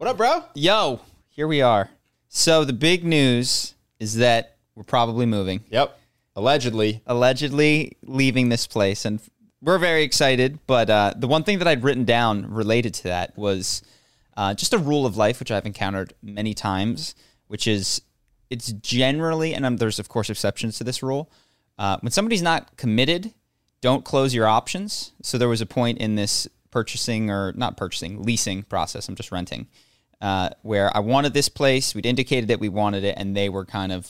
What 0.00 0.08
up, 0.08 0.16
bro? 0.16 0.44
Yo, 0.54 1.00
here 1.28 1.46
we 1.46 1.60
are. 1.60 1.90
So 2.30 2.64
the 2.64 2.72
big 2.72 3.04
news 3.04 3.74
is 3.98 4.14
that 4.14 4.56
we're 4.74 4.82
probably 4.82 5.26
moving. 5.26 5.62
Yep. 5.68 5.94
Allegedly. 6.34 7.02
Allegedly 7.06 7.98
leaving 8.06 8.48
this 8.48 8.66
place. 8.66 9.04
And 9.04 9.20
we're 9.60 9.76
very 9.76 10.02
excited. 10.02 10.58
But 10.66 10.88
uh, 10.88 11.12
the 11.18 11.28
one 11.28 11.44
thing 11.44 11.58
that 11.58 11.68
I'd 11.68 11.84
written 11.84 12.06
down 12.06 12.50
related 12.50 12.94
to 12.94 13.02
that 13.08 13.36
was 13.36 13.82
uh, 14.38 14.54
just 14.54 14.72
a 14.72 14.78
rule 14.78 15.04
of 15.04 15.18
life, 15.18 15.38
which 15.38 15.50
I've 15.50 15.66
encountered 15.66 16.14
many 16.22 16.54
times, 16.54 17.14
which 17.48 17.66
is 17.66 18.00
it's 18.48 18.72
generally, 18.72 19.52
and 19.52 19.66
um, 19.66 19.76
there's 19.76 19.98
of 19.98 20.08
course 20.08 20.30
exceptions 20.30 20.78
to 20.78 20.84
this 20.84 21.02
rule, 21.02 21.30
uh, 21.78 21.98
when 22.00 22.10
somebody's 22.10 22.40
not 22.40 22.74
committed, 22.78 23.34
don't 23.82 24.02
close 24.02 24.32
your 24.32 24.46
options. 24.46 25.12
So 25.20 25.36
there 25.36 25.46
was 25.46 25.60
a 25.60 25.66
point 25.66 25.98
in 25.98 26.14
this 26.14 26.48
purchasing 26.70 27.30
or 27.30 27.52
not 27.52 27.76
purchasing, 27.76 28.22
leasing 28.22 28.62
process. 28.62 29.06
I'm 29.06 29.14
just 29.14 29.30
renting 29.30 29.68
uh, 30.20 30.50
where 30.62 30.94
I 30.96 31.00
wanted 31.00 31.32
this 31.34 31.48
place. 31.48 31.94
We'd 31.94 32.06
indicated 32.06 32.48
that 32.48 32.60
we 32.60 32.68
wanted 32.68 33.04
it, 33.04 33.14
and 33.16 33.36
they 33.36 33.48
were 33.48 33.64
kind 33.64 33.92
of 33.92 34.08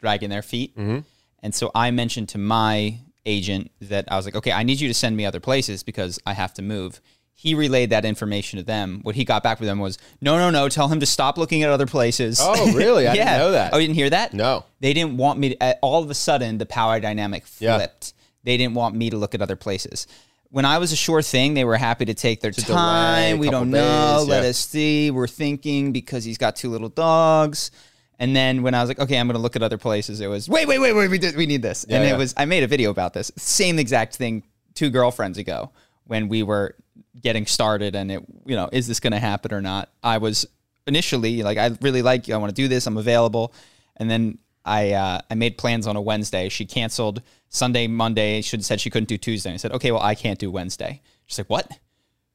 dragging 0.00 0.30
their 0.30 0.42
feet. 0.42 0.76
Mm-hmm. 0.76 0.98
And 1.42 1.54
so 1.54 1.70
I 1.74 1.90
mentioned 1.90 2.28
to 2.30 2.38
my 2.38 2.98
agent 3.26 3.70
that 3.80 4.10
I 4.10 4.16
was 4.16 4.24
like, 4.24 4.34
okay, 4.36 4.52
I 4.52 4.62
need 4.62 4.80
you 4.80 4.88
to 4.88 4.94
send 4.94 5.16
me 5.16 5.26
other 5.26 5.40
places 5.40 5.82
because 5.82 6.18
I 6.26 6.32
have 6.32 6.54
to 6.54 6.62
move. 6.62 7.00
He 7.34 7.54
relayed 7.54 7.90
that 7.90 8.04
information 8.04 8.58
to 8.58 8.62
them. 8.64 9.00
What 9.02 9.14
he 9.14 9.24
got 9.24 9.42
back 9.42 9.60
with 9.60 9.66
them 9.66 9.78
was, 9.78 9.96
no, 10.20 10.36
no, 10.36 10.50
no, 10.50 10.68
tell 10.68 10.88
him 10.88 11.00
to 11.00 11.06
stop 11.06 11.38
looking 11.38 11.62
at 11.62 11.70
other 11.70 11.86
places. 11.86 12.38
Oh, 12.42 12.72
really? 12.74 13.06
I 13.08 13.14
yeah. 13.14 13.24
didn't 13.24 13.38
know 13.38 13.50
that. 13.52 13.72
Oh, 13.74 13.78
you 13.78 13.86
didn't 13.86 13.96
hear 13.96 14.10
that? 14.10 14.34
No. 14.34 14.64
They 14.80 14.92
didn't 14.92 15.16
want 15.16 15.38
me 15.38 15.54
to, 15.54 15.78
all 15.80 16.02
of 16.02 16.10
a 16.10 16.14
sudden, 16.14 16.58
the 16.58 16.66
power 16.66 17.00
dynamic 17.00 17.44
Yeah. 17.58 17.76
flipped. 17.78 18.12
They 18.44 18.56
didn't 18.56 18.74
want 18.74 18.94
me 18.94 19.08
to 19.10 19.16
look 19.16 19.34
at 19.34 19.40
other 19.42 19.56
places. 19.56 20.06
When 20.50 20.64
I 20.64 20.78
was 20.78 20.92
a 20.92 20.96
sure 20.96 21.22
thing, 21.22 21.54
they 21.54 21.64
were 21.64 21.76
happy 21.76 22.04
to 22.06 22.14
take 22.14 22.40
their 22.40 22.50
To 22.50 22.60
delay 22.60 22.76
time. 22.76 23.38
We 23.38 23.50
don't 23.50 23.70
know. 23.70 24.18
days, 24.18 24.28
Let 24.28 24.42
yeah. 24.42 24.50
us 24.50 24.58
see. 24.58 25.10
We're 25.10 25.28
thinking 25.28 25.92
because 25.92 26.24
he's 26.24 26.38
got 26.38 26.56
two 26.56 26.70
little 26.70 26.88
dogs. 26.88 27.70
And 28.18 28.36
then 28.36 28.62
when 28.62 28.74
I 28.74 28.80
was 28.82 28.88
like, 28.88 28.98
okay, 28.98 29.18
I'm 29.18 29.26
going 29.28 29.36
to 29.36 29.40
look 29.40 29.56
at 29.56 29.62
other 29.62 29.78
places, 29.78 30.20
it 30.20 30.26
was 30.26 30.48
wait, 30.48 30.68
wait, 30.68 30.78
wait, 30.78 30.92
wait. 30.92 31.08
We 31.08 31.18
did, 31.18 31.36
we 31.36 31.46
need 31.46 31.62
this. 31.62 31.86
Yeah, 31.88 31.96
and 31.96 32.04
yeah. 32.04 32.14
it 32.14 32.18
was 32.18 32.34
I 32.36 32.44
made 32.44 32.62
a 32.62 32.66
video 32.66 32.90
about 32.90 33.14
this. 33.14 33.32
Same 33.36 33.78
exact 33.78 34.16
thing 34.16 34.42
two 34.74 34.90
girlfriends 34.90 35.38
ago 35.38 35.70
when 36.04 36.28
we 36.28 36.42
were 36.42 36.74
getting 37.20 37.46
started, 37.46 37.94
and 37.94 38.12
it 38.12 38.22
you 38.44 38.56
know 38.56 38.68
is 38.72 38.86
this 38.86 39.00
going 39.00 39.12
to 39.12 39.18
happen 39.18 39.54
or 39.54 39.62
not? 39.62 39.88
I 40.02 40.18
was 40.18 40.46
initially 40.86 41.42
like, 41.42 41.56
I 41.56 41.70
really 41.80 42.02
like 42.02 42.28
you. 42.28 42.34
I 42.34 42.38
want 42.38 42.54
to 42.54 42.62
do 42.62 42.68
this. 42.68 42.86
I'm 42.86 42.98
available. 42.98 43.54
And 43.96 44.10
then 44.10 44.38
I 44.64 44.92
uh, 44.92 45.20
I 45.30 45.34
made 45.34 45.58
plans 45.58 45.86
on 45.86 45.96
a 45.96 46.00
Wednesday. 46.00 46.48
She 46.48 46.66
canceled 46.66 47.22
Sunday, 47.48 47.86
Monday. 47.86 48.42
She 48.42 48.60
said 48.62 48.80
she 48.80 48.90
couldn't 48.90 49.08
do 49.08 49.18
Tuesday. 49.18 49.52
I 49.52 49.56
said, 49.56 49.72
okay, 49.72 49.90
well 49.90 50.02
I 50.02 50.14
can't 50.14 50.38
do 50.38 50.50
Wednesday. 50.50 51.02
She's 51.26 51.38
like, 51.38 51.50
what? 51.50 51.70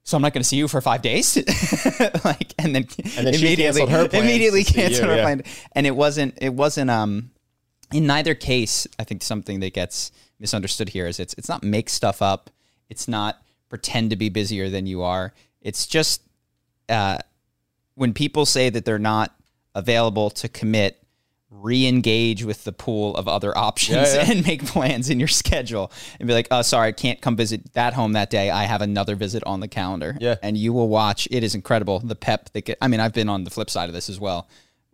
So 0.03 0.15
I'm 0.15 0.21
not 0.21 0.33
going 0.33 0.43
to 0.43 0.47
see 0.47 0.57
you 0.57 0.67
for 0.67 0.81
five 0.81 1.01
days, 1.01 1.35
like, 2.23 2.53
and 2.59 2.75
then 2.75 2.85
And 3.17 3.25
then 3.25 3.33
she 3.33 3.55
canceled 3.55 3.89
her 3.89 4.07
immediately 4.13 4.63
canceled 4.63 5.05
you, 5.05 5.09
her 5.09 5.15
yeah. 5.17 5.23
plan. 5.23 5.43
And 5.71 5.87
it 5.87 5.95
wasn't 5.95 6.37
it 6.41 6.53
wasn't 6.53 6.91
um 6.91 7.31
in 7.93 8.05
neither 8.05 8.35
case. 8.35 8.87
I 8.99 9.03
think 9.03 9.23
something 9.23 9.59
that 9.61 9.73
gets 9.73 10.11
misunderstood 10.39 10.89
here 10.89 11.07
is 11.07 11.19
it's 11.19 11.33
it's 11.35 11.49
not 11.49 11.63
make 11.63 11.89
stuff 11.89 12.21
up. 12.21 12.49
It's 12.89 13.07
not 13.07 13.41
pretend 13.69 14.11
to 14.11 14.15
be 14.15 14.29
busier 14.29 14.69
than 14.69 14.85
you 14.85 15.01
are. 15.01 15.33
It's 15.61 15.87
just 15.87 16.21
uh, 16.89 17.17
when 17.95 18.13
people 18.13 18.45
say 18.45 18.69
that 18.69 18.85
they're 18.85 18.99
not 18.99 19.35
available 19.73 20.29
to 20.29 20.47
commit, 20.47 21.03
re-engage 21.61 22.43
with 22.43 22.63
the 22.63 22.71
pool 22.71 23.16
of 23.16 23.27
other 23.27 23.57
options 23.57 24.13
Yeah, 24.13 24.23
yeah. 24.23 24.31
and 24.31 24.45
make 24.45 24.66
plans 24.66 25.09
in 25.09 25.19
your 25.19 25.27
schedule 25.27 25.91
and 26.19 26.27
be 26.27 26.33
like, 26.33 26.47
"Oh, 26.51 26.61
sorry, 26.61 26.89
I 26.89 26.91
can't 26.91 27.21
come 27.21 27.35
visit 27.35 27.73
that 27.73 27.93
home 27.93 28.13
that 28.13 28.29
day. 28.29 28.49
I 28.49 28.63
have 28.63 28.81
another 28.81 29.16
visit 29.16 29.43
on 29.45 29.59
the 29.59 29.67
calendar." 29.67 30.17
Yeah. 30.19 30.35
and 30.41 30.57
you 30.57 30.73
will 30.73 30.89
watch. 30.89 31.27
It 31.31 31.43
is 31.43 31.55
incredible. 31.55 31.99
The 31.99 32.16
pep 32.16 32.49
that 32.53 32.66
get. 32.66 32.77
I 32.81 32.88
mean, 32.88 32.99
I've 32.99 33.13
been 33.13 33.29
on 33.29 33.43
the 33.43 33.49
flip 33.51 33.69
side 33.69 33.89
of 33.89 33.93
this 33.95 34.09
as 34.09 34.19
well. 34.19 34.47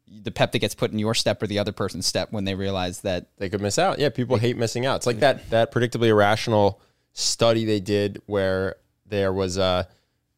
The 0.07 0.31
pep 0.31 0.51
that 0.51 0.59
gets 0.59 0.75
put 0.75 0.91
in 0.91 0.99
your 0.99 1.13
step 1.13 1.41
or 1.41 1.47
the 1.47 1.59
other 1.59 1.71
person's 1.71 2.05
step 2.05 2.31
when 2.33 2.43
they 2.43 2.55
realize 2.55 3.01
that 3.01 3.27
They 3.37 3.49
could 3.49 3.61
miss 3.61 3.79
out. 3.79 3.97
Yeah, 3.97 4.09
people 4.09 4.37
hate 4.37 4.57
missing 4.57 4.85
out. 4.85 4.97
It's 4.97 5.07
like 5.07 5.19
that 5.19 5.49
that 5.51 5.71
predictably 5.71 6.07
irrational 6.07 6.81
study 7.13 7.65
they 7.65 7.79
did 7.79 8.21
where 8.25 8.75
there 9.05 9.31
was 9.33 9.57
a 9.57 9.87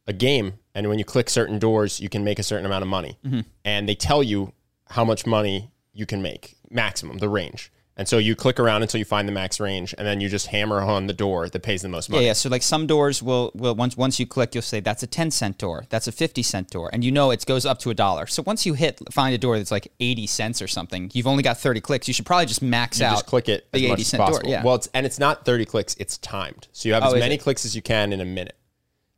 a 0.05 0.13
game 0.13 0.53
and 0.75 0.89
when 0.89 0.99
you 0.99 1.05
click 1.05 1.29
certain 1.29 1.59
doors, 1.59 1.99
you 1.99 2.09
can 2.09 2.23
make 2.23 2.39
a 2.39 2.43
certain 2.43 2.65
amount 2.65 2.81
of 2.81 2.87
money. 2.87 3.17
Mm-hmm. 3.25 3.41
And 3.63 3.87
they 3.87 3.95
tell 3.95 4.21
you 4.23 4.53
how 4.89 5.05
much 5.05 5.25
money 5.25 5.71
you 5.93 6.05
can 6.05 6.21
make, 6.21 6.55
maximum, 6.69 7.17
the 7.19 7.29
range. 7.29 7.71
And 7.95 8.07
so 8.07 8.17
you 8.17 8.35
click 8.35 8.59
around 8.59 8.81
until 8.81 8.97
you 8.97 9.05
find 9.05 9.27
the 9.27 9.31
max 9.31 9.59
range, 9.59 9.93
and 9.95 10.07
then 10.07 10.19
you 10.19 10.27
just 10.27 10.47
hammer 10.47 10.81
on 10.81 11.05
the 11.05 11.13
door 11.13 11.47
that 11.47 11.59
pays 11.61 11.83
the 11.83 11.89
most 11.89 12.09
Yeah, 12.09 12.15
money. 12.15 12.25
yeah. 12.25 12.33
So 12.33 12.49
like 12.49 12.63
some 12.63 12.87
doors 12.87 13.21
will 13.21 13.51
will 13.53 13.75
once 13.75 13.95
once 13.95 14.19
you 14.19 14.25
click, 14.25 14.55
you'll 14.55 14.63
say 14.63 14.79
that's 14.79 15.03
a 15.03 15.07
ten 15.07 15.29
cent 15.29 15.59
door, 15.59 15.85
that's 15.89 16.07
a 16.07 16.11
fifty 16.11 16.41
cent 16.41 16.71
door, 16.71 16.89
and 16.91 17.03
you 17.03 17.11
know 17.11 17.29
it 17.29 17.45
goes 17.45 17.67
up 17.67 17.77
to 17.81 17.91
a 17.91 17.93
dollar. 17.93 18.25
So 18.25 18.41
once 18.47 18.65
you 18.65 18.73
hit 18.73 18.99
find 19.11 19.35
a 19.35 19.37
door 19.37 19.59
that's 19.59 19.69
like 19.69 19.91
eighty 19.99 20.25
cents 20.25 20.59
or 20.59 20.67
something, 20.67 21.11
you've 21.13 21.27
only 21.27 21.43
got 21.43 21.59
thirty 21.59 21.81
clicks. 21.81 22.07
You 22.07 22.15
should 22.15 22.25
probably 22.25 22.47
just 22.47 22.63
max 22.63 22.99
You 22.99 23.05
out. 23.05 23.11
just 23.11 23.27
click 23.27 23.47
it 23.47 23.67
as 23.71 23.79
the 23.79 23.87
much 23.89 23.99
80 23.99 24.01
as 24.01 24.07
cent 24.07 24.25
door, 24.27 24.41
yeah. 24.43 24.63
Well, 24.63 24.73
it's, 24.73 24.89
and 24.95 25.05
it's 25.05 25.19
not 25.19 25.45
30 25.45 25.65
clicks, 25.65 25.95
it's 25.99 26.17
timed. 26.17 26.67
So 26.71 26.89
you 26.89 26.95
have 26.95 27.03
Oh, 27.03 27.13
as 27.13 27.19
many 27.19 27.37
clicks 27.37 27.63
as 27.63 27.75
you 27.75 27.83
can 27.83 28.11
in 28.11 28.19
a 28.21 28.25
minute. 28.25 28.55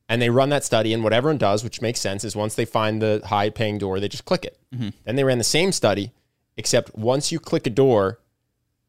And 0.09 0.21
they 0.21 0.29
run 0.29 0.49
that 0.49 0.65
study, 0.65 0.93
and 0.93 1.01
what 1.01 1.13
everyone 1.13 1.37
does, 1.37 1.63
which 1.63 1.81
makes 1.81 2.01
sense, 2.01 2.25
is 2.25 2.35
once 2.35 2.55
they 2.55 2.65
find 2.65 3.01
the 3.01 3.21
high 3.25 3.49
paying 3.49 3.77
door, 3.77 4.01
they 4.01 4.09
just 4.09 4.25
click 4.25 4.43
it. 4.43 4.59
Mm-hmm. 4.75 4.89
Then 5.05 5.15
they 5.15 5.23
ran 5.23 5.37
the 5.37 5.45
same 5.45 5.71
study, 5.71 6.11
except 6.57 6.95
once 6.95 7.31
you 7.31 7.39
click 7.39 7.67
a 7.67 7.69
door 7.69 8.19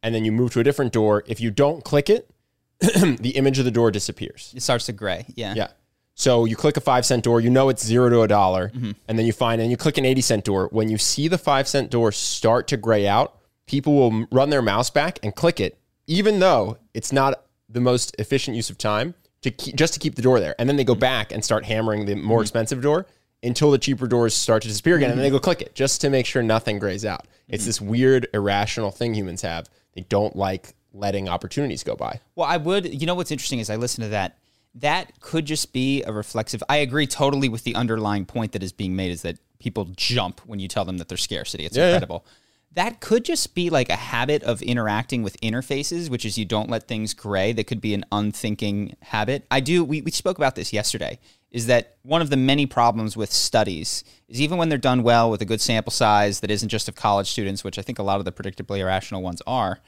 and 0.02 0.14
then 0.14 0.24
you 0.24 0.32
move 0.32 0.52
to 0.52 0.60
a 0.60 0.64
different 0.64 0.92
door, 0.92 1.24
if 1.26 1.40
you 1.40 1.50
don't 1.50 1.82
click 1.84 2.08
it, 2.10 2.30
the 2.80 3.32
image 3.36 3.58
of 3.58 3.64
the 3.64 3.70
door 3.70 3.90
disappears. 3.90 4.52
It 4.56 4.62
starts 4.62 4.86
to 4.86 4.92
gray. 4.92 5.26
Yeah. 5.34 5.54
Yeah. 5.56 5.68
So 6.14 6.44
you 6.46 6.56
click 6.56 6.76
a 6.76 6.80
five 6.80 7.04
cent 7.04 7.24
door, 7.24 7.40
you 7.40 7.50
know 7.50 7.68
it's 7.68 7.84
zero 7.84 8.08
to 8.08 8.22
a 8.22 8.28
dollar, 8.28 8.70
Mm-hmm. 8.70 8.92
and 9.08 9.18
then 9.18 9.26
you 9.26 9.32
find 9.32 9.60
and 9.60 9.70
you 9.70 9.76
click 9.76 9.98
an 9.98 10.04
80 10.06 10.20
cent 10.22 10.44
door. 10.44 10.68
When 10.72 10.88
you 10.88 10.96
see 10.98 11.28
the 11.28 11.38
five 11.38 11.68
cent 11.68 11.90
door 11.90 12.10
start 12.12 12.68
to 12.68 12.76
gray 12.76 13.06
out, 13.06 13.38
people 13.66 13.94
will 13.94 14.26
run 14.30 14.48
their 14.50 14.62
mouse 14.62 14.88
back 14.90 15.18
and 15.22 15.34
click 15.34 15.60
it, 15.60 15.78
even 16.06 16.38
though 16.38 16.78
it's 16.94 17.12
not 17.12 17.44
the 17.68 17.80
most 17.80 18.14
efficient 18.18 18.56
use 18.56 18.70
of 18.70 18.78
time 18.78 19.14
to 19.42 19.50
keep, 19.50 19.74
just 19.76 19.92
to 19.92 20.00
keep 20.00 20.14
the 20.14 20.22
door 20.22 20.40
there. 20.40 20.54
And 20.58 20.68
then 20.68 20.76
they 20.76 20.84
Mm-hmm. 20.84 20.92
go 20.92 21.00
back 21.00 21.32
and 21.32 21.44
start 21.44 21.64
hammering 21.66 22.06
the 22.06 22.14
more 22.14 22.40
expensive 22.40 22.80
door 22.80 23.06
until 23.42 23.70
the 23.70 23.78
cheaper 23.78 24.06
doors 24.06 24.34
start 24.34 24.62
to 24.62 24.68
disappear 24.68 24.96
again. 24.96 25.10
And 25.10 25.18
then 25.18 25.24
they 25.24 25.30
go 25.30 25.38
click 25.38 25.62
it 25.62 25.74
just 25.74 26.00
to 26.00 26.10
make 26.10 26.26
sure 26.26 26.42
nothing 26.42 26.78
grays 26.78 27.04
out. 27.04 27.26
It's 27.48 27.62
Mm-hmm. 27.62 27.68
this 27.68 27.80
weird, 27.80 28.28
irrational 28.34 28.90
thing 28.90 29.14
humans 29.14 29.42
have. 29.42 29.68
They 29.94 30.02
don't 30.02 30.34
like 30.34 30.74
letting 30.92 31.28
opportunities 31.28 31.84
go 31.84 31.94
by. 31.94 32.20
Well, 32.34 32.46
I 32.46 32.56
would. 32.56 33.00
You 33.00 33.06
know 33.06 33.14
what's 33.14 33.30
interesting 33.30 33.60
is 33.60 33.70
I 33.70 33.76
listen 33.76 34.02
to 34.02 34.10
that. 34.10 34.38
That 34.74 35.20
could 35.20 35.46
just 35.46 35.72
be 35.72 36.02
a 36.02 36.12
reflexive. 36.12 36.62
I 36.68 36.78
agree 36.78 37.06
totally 37.06 37.48
with 37.48 37.64
the 37.64 37.74
underlying 37.74 38.26
point 38.26 38.52
that 38.52 38.62
is 38.62 38.72
being 38.72 38.94
made 38.96 39.10
is 39.10 39.22
that 39.22 39.38
people 39.58 39.86
jump 39.96 40.40
when 40.44 40.58
you 40.58 40.68
tell 40.68 40.84
them 40.84 40.98
that 40.98 41.08
there's 41.08 41.22
scarcity. 41.22 41.64
It's 41.64 41.76
yeah. 41.76 41.88
incredible. 41.88 42.26
That 42.72 43.00
could 43.00 43.24
just 43.24 43.54
be 43.54 43.70
like 43.70 43.88
a 43.88 43.96
habit 43.96 44.42
of 44.42 44.60
interacting 44.60 45.22
with 45.22 45.40
interfaces, 45.40 46.10
which 46.10 46.26
is 46.26 46.36
you 46.36 46.44
don't 46.44 46.68
let 46.68 46.86
things 46.86 47.14
gray. 47.14 47.52
That 47.52 47.64
could 47.64 47.80
be 47.80 47.94
an 47.94 48.04
unthinking 48.12 48.96
habit. 49.00 49.46
I 49.50 49.60
do. 49.60 49.82
We, 49.82 50.02
we 50.02 50.10
spoke 50.10 50.36
about 50.36 50.56
this 50.56 50.74
yesterday. 50.74 51.18
Is 51.50 51.66
that 51.66 51.96
one 52.02 52.20
of 52.22 52.28
the 52.30 52.36
many 52.36 52.66
problems 52.66 53.16
with 53.16 53.32
studies? 53.32 54.04
Is 54.28 54.40
even 54.40 54.58
when 54.58 54.68
they're 54.68 54.78
done 54.78 55.02
well 55.02 55.30
with 55.30 55.40
a 55.40 55.44
good 55.44 55.60
sample 55.60 55.92
size 55.92 56.40
that 56.40 56.50
isn't 56.50 56.68
just 56.68 56.88
of 56.88 56.94
college 56.96 57.30
students, 57.30 57.62
which 57.64 57.78
I 57.78 57.82
think 57.82 57.98
a 57.98 58.02
lot 58.02 58.18
of 58.18 58.24
the 58.24 58.32
predictably 58.32 58.78
irrational 58.80 59.22
ones 59.22 59.40
are, 59.46 59.78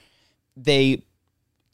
they 0.56 1.02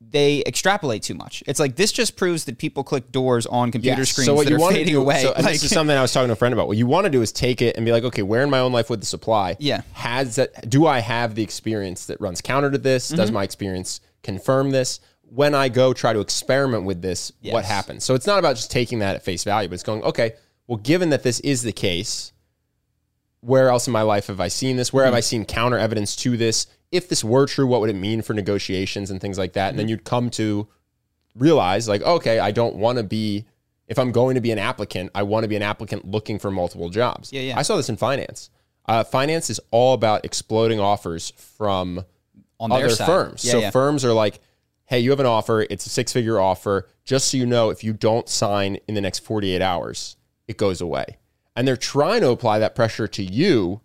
they 0.06 0.42
extrapolate 0.44 1.02
too 1.02 1.14
much. 1.14 1.42
It's 1.46 1.58
like 1.58 1.76
this 1.76 1.90
just 1.90 2.16
proves 2.16 2.44
that 2.44 2.58
people 2.58 2.84
click 2.84 3.10
doors 3.10 3.46
on 3.46 3.70
computer 3.72 4.02
Yes. 4.02 4.10
screens 4.10 4.26
so 4.26 4.34
what 4.34 4.44
that 4.46 4.50
you 4.50 4.62
are 4.62 4.70
fading 4.72 4.92
do, 4.94 5.00
away. 5.00 5.22
So, 5.22 5.30
Like- 5.36 5.44
this 5.46 5.62
is 5.62 5.70
something 5.70 5.96
I 5.96 6.02
was 6.02 6.12
talking 6.12 6.28
to 6.28 6.34
a 6.34 6.36
friend 6.36 6.52
about. 6.52 6.66
What 6.68 6.76
you 6.76 6.86
want 6.86 7.04
to 7.06 7.10
do 7.10 7.22
is 7.22 7.32
take 7.32 7.62
it 7.62 7.76
and 7.76 7.86
be 7.86 7.92
like, 7.92 8.04
okay, 8.04 8.20
where 8.22 8.42
in 8.42 8.50
my 8.50 8.58
own 8.58 8.70
life 8.72 8.90
with 8.90 9.00
the 9.00 9.06
supply? 9.06 9.56
Yeah. 9.60 9.80
Has 9.94 10.36
that? 10.36 10.68
Do 10.68 10.86
I 10.86 10.98
have 10.98 11.34
the 11.36 11.42
experience 11.42 12.04
that 12.06 12.20
runs 12.20 12.42
counter 12.42 12.70
to 12.70 12.76
this? 12.78 13.08
Does 13.08 13.28
Mm-hmm. 13.28 13.34
my 13.34 13.44
experience 13.44 14.00
confirm 14.22 14.72
this? 14.72 15.00
When 15.30 15.54
I 15.54 15.68
go 15.68 15.92
try 15.92 16.12
to 16.12 16.20
experiment 16.20 16.84
with 16.84 17.02
this, 17.02 17.32
what 17.42 17.64
happens? 17.64 18.04
So 18.04 18.14
it's 18.14 18.26
not 18.26 18.38
about 18.38 18.56
just 18.56 18.70
taking 18.70 19.00
that 19.00 19.16
at 19.16 19.24
face 19.24 19.44
value, 19.44 19.68
but 19.68 19.74
it's 19.74 19.82
going, 19.82 20.02
okay, 20.02 20.34
well, 20.66 20.78
given 20.78 21.10
that 21.10 21.22
this 21.22 21.40
is 21.40 21.62
the 21.62 21.72
case, 21.72 22.32
where 23.40 23.68
else 23.68 23.86
in 23.86 23.92
my 23.92 24.02
life 24.02 24.28
have 24.28 24.40
I 24.40 24.48
seen 24.48 24.76
this? 24.76 24.92
Where 24.92 25.04
have 25.04 25.14
I 25.14 25.20
seen 25.20 25.44
counter 25.44 25.76
evidence 25.76 26.16
to 26.16 26.36
this? 26.36 26.66
If 26.92 27.08
this 27.08 27.24
were 27.24 27.46
true, 27.46 27.66
what 27.66 27.80
would 27.80 27.90
it 27.90 27.96
mean 27.96 28.22
for 28.22 28.32
negotiations 28.32 29.10
and 29.10 29.20
things 29.20 29.36
like 29.36 29.54
that? 29.54 29.70
And 29.70 29.78
then 29.78 29.88
you'd 29.88 30.04
come 30.04 30.30
to 30.30 30.68
realize, 31.34 31.88
like, 31.88 32.02
okay, 32.02 32.38
I 32.38 32.52
don't 32.52 32.76
want 32.76 32.98
to 32.98 33.04
be, 33.04 33.44
if 33.88 33.98
I'm 33.98 34.12
going 34.12 34.36
to 34.36 34.40
be 34.40 34.52
an 34.52 34.58
applicant, 34.58 35.10
I 35.14 35.24
want 35.24 35.44
to 35.44 35.48
be 35.48 35.56
an 35.56 35.62
applicant 35.62 36.06
looking 36.06 36.38
for 36.38 36.50
multiple 36.50 36.88
jobs. 36.90 37.32
Yeah, 37.32 37.42
yeah. 37.42 37.58
I 37.58 37.62
saw 37.62 37.76
this 37.76 37.88
in 37.88 37.96
finance. 37.96 38.50
Uh, 38.86 39.02
finance 39.02 39.50
is 39.50 39.60
all 39.72 39.94
about 39.94 40.24
exploding 40.24 40.78
offers 40.78 41.32
from 41.36 42.04
on 42.60 42.70
their 42.70 42.86
other 42.86 42.96
firms. 42.96 43.44
Yeah, 43.44 43.52
so 43.52 43.58
yeah. 43.58 43.70
firms 43.70 44.04
are 44.04 44.12
like, 44.12 44.40
hey, 44.86 44.98
you 45.00 45.10
have 45.10 45.20
an 45.20 45.26
offer, 45.26 45.62
it's 45.70 45.86
a 45.86 45.90
six 45.90 46.12
figure 46.12 46.38
offer. 46.40 46.86
Just 47.04 47.30
so 47.30 47.36
you 47.36 47.46
know, 47.46 47.70
if 47.70 47.82
you 47.84 47.92
don't 47.92 48.28
sign 48.28 48.78
in 48.88 48.94
the 48.94 49.00
next 49.00 49.20
48 49.20 49.60
hours, 49.62 50.16
it 50.48 50.56
goes 50.56 50.80
away. 50.80 51.16
And 51.56 51.66
they're 51.66 51.76
trying 51.76 52.20
to 52.22 52.30
apply 52.30 52.58
that 52.58 52.74
pressure 52.74 53.06
to 53.08 53.22
you 53.22 53.80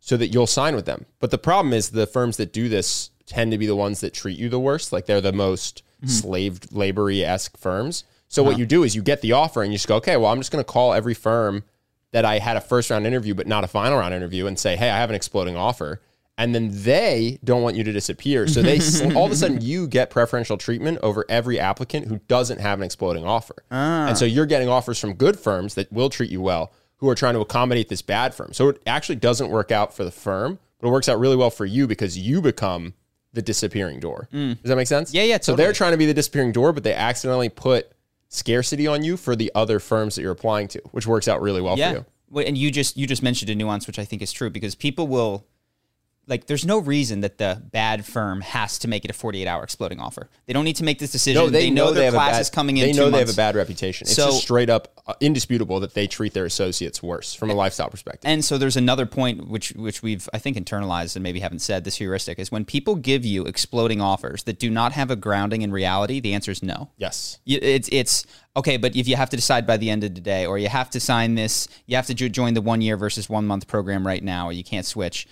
so 0.00 0.16
that 0.16 0.28
you'll 0.28 0.46
sign 0.46 0.74
with 0.74 0.84
them. 0.84 1.06
But 1.20 1.30
the 1.30 1.38
problem 1.38 1.72
is 1.72 1.90
the 1.90 2.06
firms 2.06 2.36
that 2.36 2.52
do 2.52 2.68
this 2.68 3.10
tend 3.26 3.52
to 3.52 3.58
be 3.58 3.66
the 3.66 3.76
ones 3.76 4.00
that 4.00 4.12
treat 4.12 4.38
you 4.38 4.48
the 4.50 4.60
worst. 4.60 4.92
Like 4.92 5.06
they're 5.06 5.20
the 5.20 5.32
most 5.32 5.82
Mm-hmm. 6.02 6.08
slave 6.10 6.60
labory 6.72 7.24
esque 7.24 7.56
firms. 7.56 8.04
So 8.28 8.42
Uh-huh. 8.42 8.50
what 8.50 8.58
you 8.58 8.66
do 8.66 8.82
is 8.82 8.94
you 8.94 9.00
get 9.00 9.22
the 9.22 9.32
offer 9.32 9.62
and 9.62 9.72
you 9.72 9.76
just 9.78 9.88
go, 9.88 9.96
okay, 9.96 10.18
well, 10.18 10.30
I'm 10.30 10.38
just 10.40 10.50
going 10.52 10.62
to 10.62 10.70
call 10.70 10.92
every 10.92 11.14
firm 11.14 11.62
that 12.10 12.26
I 12.26 12.40
had 12.40 12.58
a 12.58 12.60
first 12.60 12.90
round 12.90 13.06
interview, 13.06 13.32
but 13.32 13.46
not 13.46 13.64
a 13.64 13.68
final 13.68 13.96
round 13.98 14.12
interview 14.12 14.46
and 14.46 14.58
say, 14.58 14.76
hey, 14.76 14.90
I 14.90 14.98
have 14.98 15.08
an 15.08 15.16
exploding 15.16 15.56
offer. 15.56 16.02
And 16.36 16.52
then 16.54 16.70
they 16.72 17.38
don't 17.44 17.62
want 17.62 17.76
you 17.76 17.84
to 17.84 17.92
disappear. 17.92 18.48
So 18.48 18.60
they 18.60 18.80
all 19.14 19.26
of 19.26 19.32
a 19.32 19.36
sudden 19.36 19.60
you 19.60 19.86
get 19.86 20.10
preferential 20.10 20.56
treatment 20.56 20.98
over 21.02 21.24
every 21.28 21.60
applicant 21.60 22.08
who 22.08 22.18
doesn't 22.26 22.60
have 22.60 22.78
an 22.80 22.84
exploding 22.84 23.24
offer. 23.24 23.62
And 24.08 24.18
so 24.18 24.24
you're 24.24 24.46
getting 24.46 24.68
offers 24.68 24.98
from 24.98 25.14
good 25.14 25.38
firms 25.38 25.74
that 25.74 25.92
will 25.92 26.10
treat 26.10 26.30
you 26.30 26.40
well 26.40 26.72
who 26.96 27.08
are 27.08 27.14
trying 27.14 27.34
to 27.34 27.40
accommodate 27.40 27.88
this 27.88 28.02
bad 28.02 28.34
firm. 28.34 28.52
So 28.52 28.68
it 28.68 28.82
actually 28.86 29.16
doesn't 29.16 29.50
work 29.50 29.70
out 29.70 29.94
for 29.94 30.04
the 30.04 30.10
firm, 30.10 30.58
but 30.80 30.88
it 30.88 30.90
works 30.90 31.08
out 31.08 31.18
really 31.18 31.36
well 31.36 31.50
for 31.50 31.66
you 31.66 31.86
because 31.86 32.16
you 32.18 32.40
become 32.40 32.94
the 33.32 33.42
disappearing 33.42 34.00
door. 34.00 34.28
Does 34.32 34.56
that 34.62 34.76
make 34.76 34.86
sense? 34.86 35.10
Mm. 35.10 35.14
Yeah, 35.14 35.22
yeah, 35.24 35.38
So 35.40 35.54
they're 35.54 35.72
trying 35.72 35.92
to 35.92 35.98
be 35.98 36.06
the 36.06 36.14
disappearing 36.14 36.52
door, 36.52 36.72
but 36.72 36.82
they 36.82 36.94
accidentally 36.94 37.48
put 37.48 37.92
scarcity 38.28 38.86
on 38.86 39.04
you 39.04 39.16
for 39.16 39.36
the 39.36 39.50
other 39.54 39.78
firms 39.78 40.14
that 40.14 40.22
you're 40.22 40.32
applying 40.32 40.68
to, 40.68 40.80
which 40.92 41.06
works 41.06 41.28
out 41.28 41.42
really 41.42 41.60
well 41.60 41.76
yeah. 41.78 41.92
for 41.92 42.06
you. 42.32 42.46
And 42.46 42.58
you 42.58 42.70
just 42.70 42.96
you 42.96 43.06
just 43.06 43.22
mentioned 43.22 43.50
a 43.50 43.54
nuance 43.54 43.86
which 43.86 43.98
I 43.98 44.04
think 44.04 44.20
is 44.20 44.32
true 44.32 44.50
because 44.50 44.74
people 44.74 45.06
will 45.06 45.46
like 46.26 46.46
there's 46.46 46.64
no 46.64 46.78
reason 46.78 47.20
that 47.20 47.38
the 47.38 47.62
bad 47.72 48.04
firm 48.04 48.40
has 48.40 48.78
to 48.80 48.88
make 48.88 49.04
it 49.04 49.10
a 49.10 49.14
48 49.14 49.46
hour 49.46 49.62
exploding 49.62 50.00
offer. 50.00 50.28
They 50.46 50.52
don't 50.52 50.64
need 50.64 50.76
to 50.76 50.84
make 50.84 50.98
this 50.98 51.12
decision. 51.12 51.42
No, 51.42 51.50
they, 51.50 51.70
know, 51.70 51.86
their 51.86 51.94
they 51.94 52.04
have 52.06 52.14
class 52.14 52.28
a 52.28 52.32
bad, 52.32 52.40
is 52.40 52.50
coming 52.50 52.76
in. 52.78 52.86
They 52.86 52.92
know 52.92 53.10
they 53.10 53.18
have 53.18 53.30
a 53.30 53.34
bad 53.34 53.54
reputation. 53.54 54.06
It's 54.06 54.16
So- 54.16 54.26
just 54.26 54.42
straight 54.42 54.70
up 54.70 55.00
uh, 55.06 55.14
indisputable 55.20 55.80
that 55.80 55.94
they 55.94 56.06
treat 56.06 56.32
their 56.32 56.46
associates 56.46 57.02
worse 57.02 57.34
from 57.34 57.50
a 57.50 57.54
lifestyle 57.54 57.90
perspective. 57.90 58.22
And 58.28 58.44
so 58.44 58.56
there's 58.56 58.76
another 58.76 59.06
point 59.06 59.48
which 59.48 59.70
which 59.72 60.02
we've 60.02 60.28
I 60.32 60.38
think 60.38 60.56
internalized 60.56 61.16
and 61.16 61.22
maybe 61.22 61.40
haven't 61.40 61.60
said 61.60 61.84
this 61.84 61.96
heuristic 61.96 62.38
is 62.38 62.50
when 62.50 62.64
people 62.64 62.96
give 62.96 63.24
you 63.24 63.44
exploding 63.44 64.00
offers 64.00 64.44
that 64.44 64.58
do 64.58 64.70
not 64.70 64.92
have 64.92 65.10
a 65.10 65.16
grounding 65.16 65.62
in 65.62 65.72
reality, 65.72 66.20
the 66.20 66.32
answer 66.34 66.50
is 66.50 66.62
no. 66.62 66.90
yes. 66.96 67.38
It's 67.46 67.88
it's 67.92 68.26
okay, 68.56 68.76
but 68.76 68.94
if 68.96 69.08
you 69.08 69.16
have 69.16 69.30
to 69.30 69.36
decide 69.36 69.66
by 69.66 69.76
the 69.76 69.90
end 69.90 70.04
of 70.04 70.14
the 70.14 70.20
day, 70.20 70.46
or 70.46 70.58
you 70.58 70.68
have 70.68 70.88
to 70.90 71.00
sign 71.00 71.34
this, 71.34 71.68
you 71.86 71.96
have 71.96 72.06
to 72.06 72.14
jo- 72.14 72.28
join 72.28 72.54
the 72.54 72.60
one 72.60 72.80
year 72.80 72.96
versus 72.96 73.28
one 73.28 73.46
month 73.46 73.66
program 73.66 74.06
right 74.06 74.22
now, 74.22 74.46
or 74.48 74.52
you 74.52 74.64
can't 74.64 74.86
switch. 74.86 75.26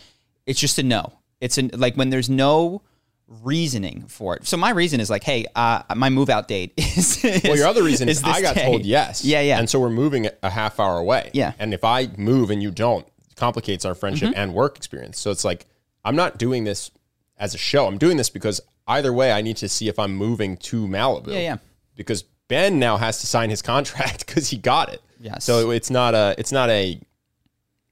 It's 0.46 0.60
just 0.60 0.78
a 0.78 0.82
no. 0.82 1.12
It's 1.40 1.58
an, 1.58 1.70
like 1.74 1.96
when 1.96 2.10
there's 2.10 2.30
no 2.30 2.82
reasoning 3.26 4.04
for 4.08 4.36
it. 4.36 4.46
So 4.46 4.56
my 4.56 4.70
reason 4.70 5.00
is 5.00 5.08
like, 5.10 5.24
hey, 5.24 5.46
uh, 5.54 5.82
my 5.96 6.10
move 6.10 6.28
out 6.28 6.48
date 6.48 6.72
is. 6.76 7.24
is 7.24 7.42
Well, 7.44 7.56
your 7.56 7.66
other 7.66 7.82
reason 7.82 8.08
is, 8.08 8.22
this 8.22 8.34
I 8.34 8.42
got 8.42 8.54
day. 8.54 8.64
told 8.64 8.84
yes. 8.84 9.24
Yeah, 9.24 9.40
yeah. 9.40 9.58
And 9.58 9.68
so 9.68 9.80
we're 9.80 9.90
moving 9.90 10.28
a 10.42 10.50
half 10.50 10.78
hour 10.78 10.98
away. 10.98 11.30
Yeah. 11.32 11.52
Mm-hmm. 11.52 11.62
And 11.62 11.74
if 11.74 11.84
I 11.84 12.08
move 12.16 12.50
and 12.50 12.62
you 12.62 12.70
don't, 12.70 13.06
it 13.30 13.36
complicates 13.36 13.84
our 13.84 13.94
friendship 13.94 14.32
and 14.36 14.54
work 14.54 14.76
experience. 14.76 15.18
So 15.18 15.30
it's 15.30 15.44
like, 15.44 15.66
I'm 16.04 16.16
not 16.16 16.38
doing 16.38 16.64
this 16.64 16.90
as 17.38 17.54
a 17.54 17.58
show. 17.58 17.86
I'm 17.86 17.98
doing 17.98 18.16
this 18.16 18.30
because 18.30 18.60
either 18.86 19.12
way, 19.12 19.32
I 19.32 19.42
need 19.42 19.56
to 19.58 19.68
see 19.68 19.88
if 19.88 19.98
I'm 19.98 20.14
moving 20.14 20.56
to 20.58 20.86
Malibu. 20.86 21.28
Yeah, 21.28 21.38
yeah. 21.38 21.56
Because 21.94 22.22
Ben 22.48 22.78
now 22.78 22.96
has 22.96 23.20
to 23.20 23.26
sign 23.26 23.50
his 23.50 23.62
contract 23.62 24.26
because 24.26 24.48
he 24.48 24.58
got 24.58 24.92
it. 24.92 25.02
Yes. 25.20 25.44
So 25.44 25.70
it's 25.70 25.90
not 25.90 26.14
a 26.14 26.34
it's 26.36 26.50
not 26.50 26.68
a 26.68 27.00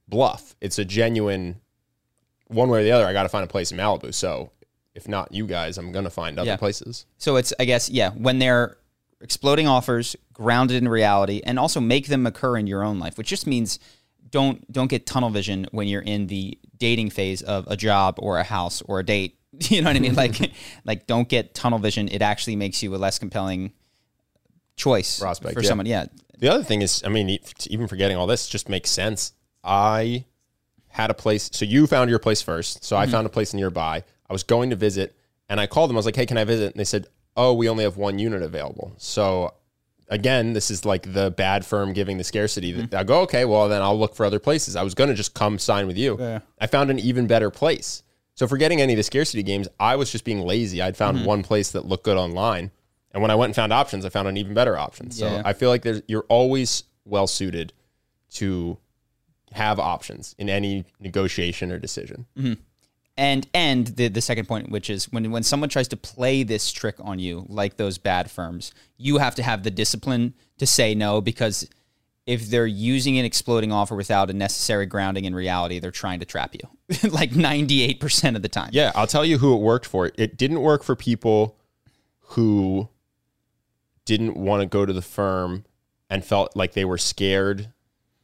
bluff. 0.07 0.55
It's 0.59 0.77
a 0.77 0.85
genuine 0.85 1.60
one 2.51 2.69
way 2.69 2.81
or 2.81 2.83
the 2.83 2.91
other. 2.91 3.05
I 3.05 3.13
got 3.13 3.23
to 3.23 3.29
find 3.29 3.43
a 3.43 3.47
place 3.47 3.71
in 3.71 3.77
Malibu. 3.77 4.13
So 4.13 4.51
if 4.93 5.07
not 5.07 5.31
you 5.33 5.47
guys, 5.47 5.77
I'm 5.77 5.91
gonna 5.91 6.09
find 6.09 6.37
other 6.37 6.47
Yeah. 6.49 6.57
places. 6.57 7.05
So 7.17 7.37
it's 7.37 7.53
I 7.59 7.65
guess 7.65 7.89
yeah 7.89 8.11
when 8.11 8.39
they're 8.39 8.77
exploding 9.21 9.67
offers 9.67 10.15
grounded 10.33 10.77
in 10.81 10.87
reality 10.89 11.41
and 11.45 11.57
also 11.59 11.79
make 11.79 12.07
them 12.07 12.25
occur 12.25 12.57
in 12.57 12.67
your 12.67 12.83
own 12.83 12.99
life, 12.99 13.17
which 13.17 13.27
just 13.27 13.47
means 13.47 13.79
don't 14.29 14.69
don't 14.71 14.87
get 14.89 15.05
tunnel 15.05 15.29
vision 15.29 15.67
when 15.71 15.87
you're 15.87 16.01
in 16.01 16.27
the 16.27 16.57
dating 16.77 17.09
phase 17.09 17.41
of 17.41 17.65
a 17.67 17.77
job 17.77 18.15
or 18.19 18.37
a 18.39 18.43
house 18.43 18.81
or 18.83 18.99
a 18.99 19.03
date. 19.05 19.37
You 19.69 19.81
know 19.81 19.89
what 19.89 19.97
I 19.97 19.99
mean? 19.99 20.15
Like 20.15 20.51
like 20.85 21.07
don't 21.07 21.27
get 21.29 21.53
tunnel 21.53 21.79
vision. 21.79 22.07
It 22.07 22.21
actually 22.21 22.55
makes 22.55 22.81
you 22.81 22.95
a 22.95 22.97
less 22.97 23.19
compelling 23.19 23.73
choice 24.75 25.19
Prospect, 25.19 25.53
for 25.53 25.61
yeah. 25.61 25.67
someone. 25.67 25.85
Yeah. 25.85 26.05
The 26.39 26.49
other 26.49 26.63
thing 26.63 26.81
is, 26.81 27.03
I 27.05 27.09
mean, 27.09 27.37
even 27.67 27.87
forgetting 27.87 28.17
all 28.17 28.25
this 28.27 28.47
just 28.47 28.67
makes 28.67 28.89
sense. 28.89 29.33
I 29.63 30.25
had 30.91 31.09
a 31.09 31.13
place. 31.13 31.49
So 31.53 31.65
you 31.65 31.87
found 31.87 32.09
your 32.09 32.19
place 32.19 32.41
first. 32.41 32.83
So 32.83 32.95
I 32.95 33.03
Mm-hmm. 33.03 33.11
found 33.11 33.25
a 33.27 33.29
place 33.29 33.53
nearby. 33.53 34.03
I 34.29 34.33
was 34.33 34.43
going 34.43 34.69
to 34.69 34.75
visit 34.75 35.15
and 35.49 35.59
I 35.59 35.67
called 35.67 35.89
them. 35.89 35.97
I 35.97 35.99
was 35.99 36.05
like, 36.05 36.15
hey, 36.15 36.25
can 36.25 36.37
I 36.37 36.43
visit? 36.45 36.73
And 36.73 36.79
they 36.79 36.83
said, 36.85 37.07
oh, 37.35 37.53
we 37.53 37.67
only 37.69 37.83
have 37.83 37.97
one 37.97 38.19
unit 38.19 38.41
available. 38.41 38.93
So 38.97 39.53
again, 40.09 40.53
this 40.53 40.69
is 40.71 40.85
like 40.85 41.13
the 41.13 41.31
bad 41.31 41.65
firm 41.65 41.93
giving 41.93 42.17
the 42.17 42.23
scarcity. 42.23 42.73
Mm-hmm. 42.73 42.95
I 42.95 43.03
go, 43.03 43.21
okay, 43.21 43.45
well, 43.45 43.67
then 43.69 43.81
I'll 43.81 43.97
look 43.97 44.15
for 44.15 44.25
other 44.25 44.39
places. 44.39 44.75
I 44.75 44.83
was 44.83 44.93
going 44.93 45.09
to 45.09 45.15
just 45.15 45.33
come 45.33 45.57
sign 45.59 45.87
with 45.87 45.97
you. 45.97 46.41
I 46.59 46.67
found 46.67 46.89
an 46.91 46.99
even 46.99 47.27
better 47.27 47.49
place. 47.49 48.03
So 48.35 48.47
forgetting 48.47 48.81
any 48.81 48.93
of 48.93 48.97
the 48.97 49.03
scarcity 49.03 49.43
games, 49.43 49.67
I 49.79 49.95
was 49.97 50.11
just 50.11 50.23
being 50.25 50.41
lazy. 50.41 50.81
I'd 50.81 50.93
Mm-hmm. 50.93 50.97
found 50.97 51.25
one 51.25 51.43
place 51.43 51.71
that 51.71 51.85
looked 51.85 52.03
good 52.05 52.17
online. 52.17 52.71
And 53.13 53.21
when 53.21 53.29
I 53.31 53.35
went 53.35 53.49
and 53.49 53.55
found 53.55 53.73
options, 53.73 54.05
I 54.05 54.09
found 54.09 54.27
an 54.29 54.37
even 54.37 54.53
better 54.53 54.77
option. 54.77 55.11
So 55.11 55.25
Yeah. 55.25 55.41
I 55.43 55.51
feel 55.53 55.69
like 55.69 55.81
there's, 55.81 56.01
you're 56.07 56.25
always 56.29 56.83
well 57.03 57.27
suited 57.27 57.73
to 58.35 58.77
have 59.53 59.79
options 59.79 60.35
in 60.37 60.49
any 60.49 60.85
negotiation 60.99 61.71
or 61.71 61.79
decision. 61.79 62.25
Mm-hmm. 62.37 62.53
And 63.17 63.47
and 63.53 63.87
the 63.87 64.07
the 64.07 64.21
second 64.21 64.47
point, 64.47 64.69
which 64.69 64.89
is 64.89 65.11
when 65.11 65.31
when 65.31 65.43
someone 65.43 65.69
tries 65.69 65.89
to 65.89 65.97
play 65.97 66.43
this 66.43 66.71
trick 66.71 66.95
on 66.99 67.19
you, 67.19 67.45
like 67.49 67.77
those 67.77 67.97
bad 67.97 68.31
firms, 68.31 68.71
you 68.97 69.17
have 69.17 69.35
to 69.35 69.43
have 69.43 69.63
the 69.63 69.71
discipline 69.71 70.33
to 70.57 70.65
say 70.65 70.95
no 70.95 71.19
because 71.19 71.67
if 72.25 72.49
they're 72.49 72.67
using 72.67 73.17
an 73.17 73.25
exploding 73.25 73.71
offer 73.71 73.95
without 73.95 74.29
a 74.29 74.33
necessary 74.33 74.85
grounding 74.85 75.25
in 75.25 75.35
reality, 75.35 75.79
they're 75.79 75.91
trying 75.91 76.19
to 76.19 76.25
trap 76.25 76.55
you. 76.55 77.09
like 77.09 77.35
ninety 77.35 77.81
eight 77.81 77.99
percent 77.99 78.37
of 78.37 78.41
the 78.41 78.49
time. 78.49 78.69
Yeah, 78.71 78.91
I'll 78.95 79.07
tell 79.07 79.25
you 79.25 79.37
who 79.37 79.53
it 79.55 79.61
worked 79.61 79.85
for. 79.85 80.11
It 80.15 80.37
didn't 80.37 80.61
work 80.61 80.83
for 80.83 80.95
people 80.95 81.57
who 82.19 82.87
didn't 84.05 84.37
want 84.37 84.61
to 84.61 84.67
go 84.67 84.85
to 84.85 84.93
the 84.93 85.01
firm 85.01 85.65
and 86.09 86.23
felt 86.23 86.55
like 86.55 86.73
they 86.73 86.85
were 86.85 86.97
scared 86.97 87.69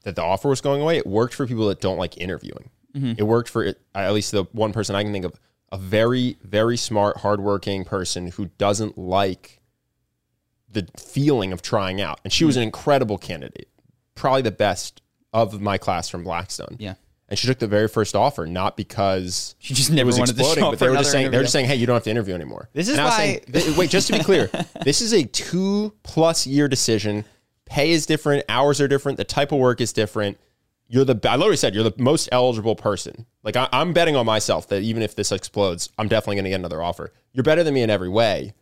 that 0.08 0.16
the 0.16 0.24
offer 0.24 0.48
was 0.48 0.62
going 0.62 0.82
away. 0.82 0.98
It 0.98 1.06
worked 1.06 1.34
for 1.34 1.46
people 1.46 1.68
that 1.68 1.82
don't 1.82 1.98
like 1.98 2.18
interviewing. 2.18 2.70
Mm-hmm. 2.96 3.16
It 3.18 3.24
worked 3.24 3.50
for 3.50 3.74
at 3.94 4.14
least 4.14 4.32
the 4.32 4.46
one 4.54 4.72
person 4.72 4.96
I 4.96 5.04
can 5.04 5.12
think 5.12 5.26
of, 5.26 5.34
a 5.70 5.78
very, 5.78 6.38
very 6.44 6.78
smart, 6.78 7.18
hardworking 7.18 7.84
person 7.84 8.28
who 8.28 8.46
doesn't 8.58 8.98
like 8.98 9.60
the 10.72 10.88
feeling 10.98 11.52
of 11.52 11.62
trying 11.62 12.00
out. 12.00 12.22
And 12.24 12.32
she 12.32 12.46
was 12.46 12.56
an 12.56 12.62
mm-hmm. 12.62 12.68
incredible 12.68 13.18
candidate, 13.18 13.68
probably 14.16 14.44
the 14.44 14.52
best 14.52 15.02
of 15.34 15.60
my 15.60 15.78
class 15.78 16.08
from 16.08 16.24
Blackstone. 16.24 16.78
Yeah. 16.80 16.94
And 17.28 17.38
she 17.38 17.46
took 17.46 17.60
the 17.60 17.68
very 17.68 17.90
first 17.90 18.16
offer, 18.16 18.48
not 18.48 18.78
because 18.78 19.56
She 19.60 19.74
just 19.74 19.92
never 19.92 20.08
was 20.08 20.18
wanted 20.18 20.38
to 20.38 20.40
exploding, 20.40 20.72
but 20.72 20.80
they 20.80 20.88
were 20.88 20.96
just 20.96 21.12
saying 21.12 21.32
they 21.32 21.38
were 21.38 21.44
just 21.44 21.52
saying, 21.52 21.66
"Hey, 21.66 21.76
you 21.76 21.86
don't 21.86 21.96
have 21.96 22.06
to 22.06 22.10
interview 22.10 22.34
anymore." 22.34 22.70
This 22.72 22.88
is 22.88 22.98
And 22.98 23.04
why- 23.04 23.42
saying, 23.52 23.76
wait, 23.76 23.90
just 23.90 24.08
to 24.08 24.14
be 24.14 24.24
clear, 24.24 24.50
this 24.86 25.02
is 25.02 25.12
a 25.12 25.26
two 25.26 25.94
plus 26.04 26.48
year 26.48 26.70
decision. 26.70 27.26
Pay 27.70 27.92
is 27.92 28.06
different, 28.06 28.44
hours 28.50 28.80
are 28.82 28.88
different, 28.88 29.18
the 29.18 29.24
type 29.24 29.52
of 29.52 29.60
work 29.60 29.82
is 29.82 29.94
different. 29.94 30.38
You're 30.90 31.04
the 31.06 31.20
I 31.30 31.36
literally 31.36 31.58
said 31.58 31.76
you're 31.76 31.84
the 31.84 31.94
most 31.98 32.30
eligible 32.32 32.76
person. 32.76 33.26
Like 33.44 33.56
I, 33.58 33.68
I'm 33.74 33.92
betting 33.94 34.16
on 34.16 34.26
myself 34.26 34.68
that 34.70 34.82
even 34.84 35.02
if 35.02 35.16
this 35.16 35.32
explodes, 35.32 35.90
I'm 35.98 36.08
definitely 36.08 36.36
going 36.38 36.46
to 36.46 36.50
get 36.52 36.60
another 36.60 36.82
offer. 36.82 37.12
You're 37.34 37.44
better 37.44 37.64
than 37.64 37.74
me 37.74 37.82
in 37.82 37.90
every 37.90 38.08
way. 38.10 38.54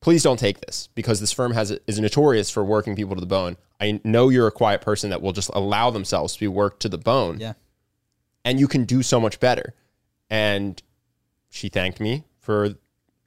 Please 0.00 0.22
don't 0.22 0.38
take 0.38 0.60
this 0.60 0.88
because 0.94 1.20
this 1.20 1.32
firm 1.32 1.52
has 1.54 1.70
is 1.86 1.98
notorious 1.98 2.50
for 2.50 2.62
working 2.62 2.94
people 2.94 3.14
to 3.14 3.20
the 3.20 3.26
bone. 3.26 3.56
I 3.80 4.00
know 4.04 4.28
you're 4.28 4.46
a 4.46 4.52
quiet 4.52 4.82
person 4.82 5.08
that 5.10 5.22
will 5.22 5.32
just 5.32 5.50
allow 5.54 5.90
themselves 5.90 6.34
to 6.34 6.40
be 6.40 6.48
worked 6.48 6.80
to 6.82 6.88
the 6.90 6.98
bone 6.98 7.40
Yeah. 7.40 7.54
and 8.44 8.60
you 8.60 8.68
can 8.68 8.84
do 8.84 9.02
so 9.02 9.18
much 9.18 9.40
better. 9.40 9.74
And 10.28 10.80
she 11.48 11.68
thanked 11.70 12.00
me 12.00 12.24
for 12.38 12.74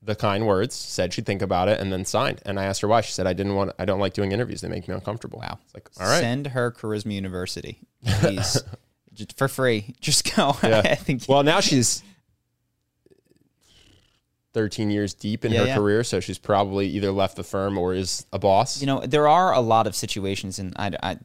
the 0.01 0.15
kind 0.15 0.47
words, 0.47 0.75
said 0.75 1.13
she'd 1.13 1.25
think 1.25 1.41
about 1.41 1.67
it, 1.67 1.79
and 1.79 1.91
then 1.91 2.05
signed. 2.05 2.41
And 2.45 2.59
I 2.59 2.63
asked 2.65 2.81
her 2.81 2.87
why. 2.87 3.01
She 3.01 3.11
said, 3.11 3.27
"I 3.27 3.33
didn't 3.33 3.55
want. 3.55 3.71
I 3.77 3.85
don't 3.85 3.99
like 3.99 4.13
doing 4.13 4.31
interviews. 4.31 4.61
They 4.61 4.69
make 4.69 4.87
me 4.87 4.93
uncomfortable." 4.93 5.39
Wow. 5.39 5.59
It's 5.65 5.73
like, 5.73 5.89
all 5.99 6.07
right. 6.07 6.19
Send 6.21 6.47
her 6.47 6.71
Charisma 6.71 7.13
University, 7.13 7.79
please, 8.05 8.61
for 9.35 9.47
free. 9.47 9.93
Just 10.01 10.35
go. 10.35 10.55
Yeah. 10.63 10.81
I 10.85 10.95
think. 10.95 11.23
Well, 11.27 11.43
now 11.43 11.59
she's 11.59 12.01
13 14.53 14.89
years 14.89 15.13
deep 15.13 15.45
in 15.45 15.51
Yeah, 15.51 15.59
her 15.61 15.65
yeah. 15.67 15.75
career, 15.75 16.03
so 16.03 16.19
she's 16.19 16.37
probably 16.39 16.87
either 16.87 17.11
left 17.11 17.35
the 17.35 17.43
firm 17.43 17.77
or 17.77 17.93
is 17.93 18.25
a 18.33 18.39
boss. 18.39 18.81
you 18.81 18.87
know, 18.87 19.01
there 19.01 19.27
are 19.27 19.53
a 19.53 19.59
lot 19.59 19.85
of 19.85 19.95
situations, 19.95 20.57
and 20.59 20.73
I, 20.75 20.91
I 21.03 21.17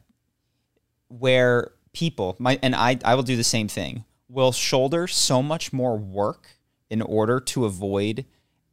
where 1.07 1.71
people, 1.93 2.35
my, 2.39 2.59
and 2.61 2.75
I, 2.75 2.99
I 3.03 3.15
will 3.15 3.23
do 3.23 3.35
the 3.35 3.43
same 3.43 3.67
thing. 3.67 4.03
Will 4.29 4.51
shoulder 4.51 5.07
so 5.07 5.41
much 5.41 5.71
more 5.71 5.97
work 5.97 6.57
in 6.89 7.01
order 7.01 7.39
to 7.39 7.65
avoid 7.65 8.25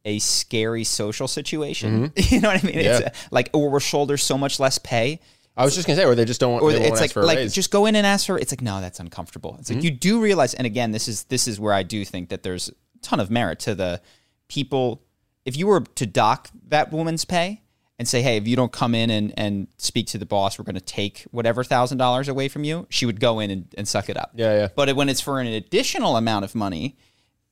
a 0.05 0.19
scary 0.19 0.83
social 0.83 1.27
situation. 1.27 2.11
you 2.17 2.41
know 2.41 2.49
what 2.49 2.63
I 2.63 2.65
mean? 2.65 2.75
Mm-hmm. 2.75 2.85
Yeah. 2.85 2.97
It's 2.97 3.07
uh, 3.07 3.27
like, 3.31 3.49
or 3.53 3.69
will 3.69 3.79
shoulder 3.79 4.17
so 4.17 4.37
much 4.37 4.59
less 4.59 4.77
pay. 4.77 5.19
I 5.55 5.63
was 5.65 5.75
just 5.75 5.85
gonna 5.87 5.97
say, 5.97 6.05
or 6.05 6.15
they 6.15 6.25
just 6.25 6.39
don't 6.39 6.51
want. 6.53 6.63
or 6.63 6.71
it's 6.71 6.91
ask 6.93 7.01
like 7.01 7.11
for 7.11 7.21
a 7.21 7.25
like. 7.25 7.37
Mm-hmm. 7.37 7.47
just 7.49 7.69
go 7.69 7.85
in 7.85 7.95
and 7.95 8.07
ask 8.07 8.25
for 8.25 8.39
it's 8.39 8.51
like 8.51 8.61
no 8.63 8.81
that's 8.81 8.99
uncomfortable 8.99 9.55
it's 9.59 9.69
like 9.69 9.83
you 9.83 9.91
do 9.91 10.19
realize 10.19 10.55
and 10.55 10.65
again 10.65 10.89
this 10.91 11.07
is 11.07 11.25
this 11.25 11.47
is 11.47 11.59
where 11.59 11.75
i 11.75 11.83
do 11.83 12.03
think 12.03 12.29
that 12.29 12.41
there's 12.41 12.69
a 12.69 12.73
ton 13.03 13.19
of 13.19 13.29
merit 13.29 13.59
to 13.59 13.75
the 13.75 14.01
people 14.47 15.03
if 15.45 15.55
you 15.55 15.67
were 15.67 15.81
to 15.81 16.07
dock 16.07 16.49
that 16.69 16.91
woman's 16.91 17.23
pay 17.23 17.61
and 17.99 18.07
say 18.07 18.23
hey 18.23 18.37
if 18.37 18.47
you 18.47 18.55
don't 18.55 18.71
come 18.71 18.95
in 18.95 19.11
and 19.11 19.31
and 19.37 19.67
speak 19.77 20.07
to 20.07 20.17
the 20.17 20.25
boss 20.25 20.57
we're 20.57 20.65
going 20.65 20.73
to 20.73 20.81
take 20.81 21.21
whatever 21.29 21.63
thousand 21.63 21.99
dollars 21.99 22.27
away 22.27 22.47
from 22.47 22.63
you 22.63 22.87
she 22.89 23.05
would 23.05 23.19
go 23.19 23.39
in 23.39 23.51
and, 23.51 23.67
and 23.77 23.87
suck 23.87 24.09
it 24.09 24.17
up 24.17 24.31
Yeah, 24.33 24.55
yeah. 24.55 24.67
but 24.75 24.95
when 24.95 25.07
it's 25.07 25.21
for 25.21 25.39
an 25.39 25.45
additional 25.45 26.17
amount 26.17 26.45
of 26.45 26.55
money 26.55 26.97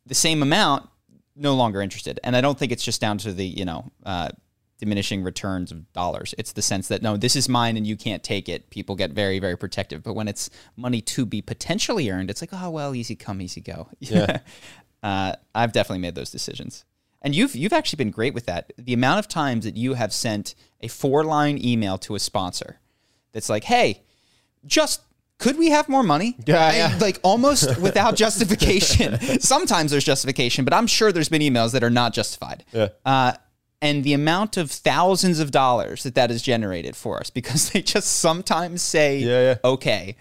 the 0.07 0.15
same 0.15 0.41
amount 0.41 0.89
no 1.35 1.55
longer 1.55 1.81
interested. 1.81 2.19
And 2.23 2.35
i 2.35 2.41
don't 2.41 2.57
think 2.57 2.71
it's 2.71 2.83
just 2.83 3.01
down 3.01 3.17
to 3.19 3.31
the 3.31 3.45
you 3.45 3.65
know 3.65 3.91
uh, 4.05 4.29
diminishing 4.79 5.23
returns 5.23 5.71
of 5.71 5.91
dollars. 5.93 6.33
It's 6.37 6.53
the 6.53 6.61
sense 6.61 6.87
that 6.87 7.01
no 7.01 7.17
this 7.17 7.35
is 7.35 7.47
mine 7.47 7.77
and 7.77 7.85
you 7.85 7.95
can't 7.95 8.23
take 8.23 8.49
it. 8.49 8.69
People 8.69 8.95
get 8.95 9.11
very 9.11 9.39
very 9.39 9.57
protective. 9.57 10.03
But 10.03 10.13
when 10.13 10.27
it's 10.27 10.49
money 10.75 11.01
to 11.01 11.25
be 11.25 11.41
potentially 11.41 12.09
earned 12.09 12.29
it's 12.29 12.41
like 12.41 12.51
oh 12.53 12.69
well 12.69 12.95
easy 12.95 13.15
come 13.15 13.41
easy 13.41 13.61
go. 13.61 13.87
Yeah. 13.99 14.39
uh, 15.03 15.33
i've 15.55 15.71
definitely 15.71 16.01
made 16.01 16.15
those 16.15 16.31
decisions. 16.31 16.85
And 17.21 17.35
you've 17.35 17.55
you've 17.55 17.73
actually 17.73 17.97
been 17.97 18.11
great 18.11 18.33
with 18.33 18.47
that. 18.47 18.73
The 18.77 18.93
amount 18.93 19.19
of 19.19 19.27
times 19.27 19.65
that 19.65 19.77
you 19.77 19.93
have 19.93 20.11
sent 20.11 20.55
a 20.81 20.87
four 20.87 21.23
line 21.23 21.63
email 21.63 21.97
to 21.99 22.15
a 22.15 22.19
sponsor 22.19 22.79
that's 23.31 23.49
like 23.49 23.65
hey 23.65 24.03
just 24.65 25.01
could 25.41 25.57
we 25.57 25.69
have 25.71 25.89
more 25.89 26.03
money? 26.03 26.35
Yeah, 26.45 26.65
I- 26.65 26.75
yeah. 26.77 26.97
like 27.01 27.19
almost 27.23 27.77
without 27.87 28.15
justification. 28.15 29.19
Sometimes 29.41 29.91
there's 29.91 30.03
justification, 30.05 30.63
but 30.65 30.73
I'm 30.73 30.87
sure 30.87 31.11
there's 31.11 31.29
been 31.29 31.41
emails 31.41 31.71
that 31.73 31.83
are 31.83 31.89
not 31.89 32.13
justified. 32.13 32.63
Yeah. 32.71 32.89
Uh, 33.05 33.33
and 33.81 34.03
the 34.03 34.13
amount 34.13 34.57
of 34.57 34.69
thousands 34.69 35.39
of 35.39 35.49
dollars 35.51 36.03
that 36.03 36.15
that 36.15 36.29
has 36.29 36.41
generated 36.41 36.95
for 36.95 37.19
us 37.19 37.29
because 37.31 37.71
they 37.71 37.81
just 37.81 38.09
sometimes 38.19 38.81
say 38.81 39.17
Yeah, 39.19 39.41
yeah. 39.41 39.55
okay 39.63 40.15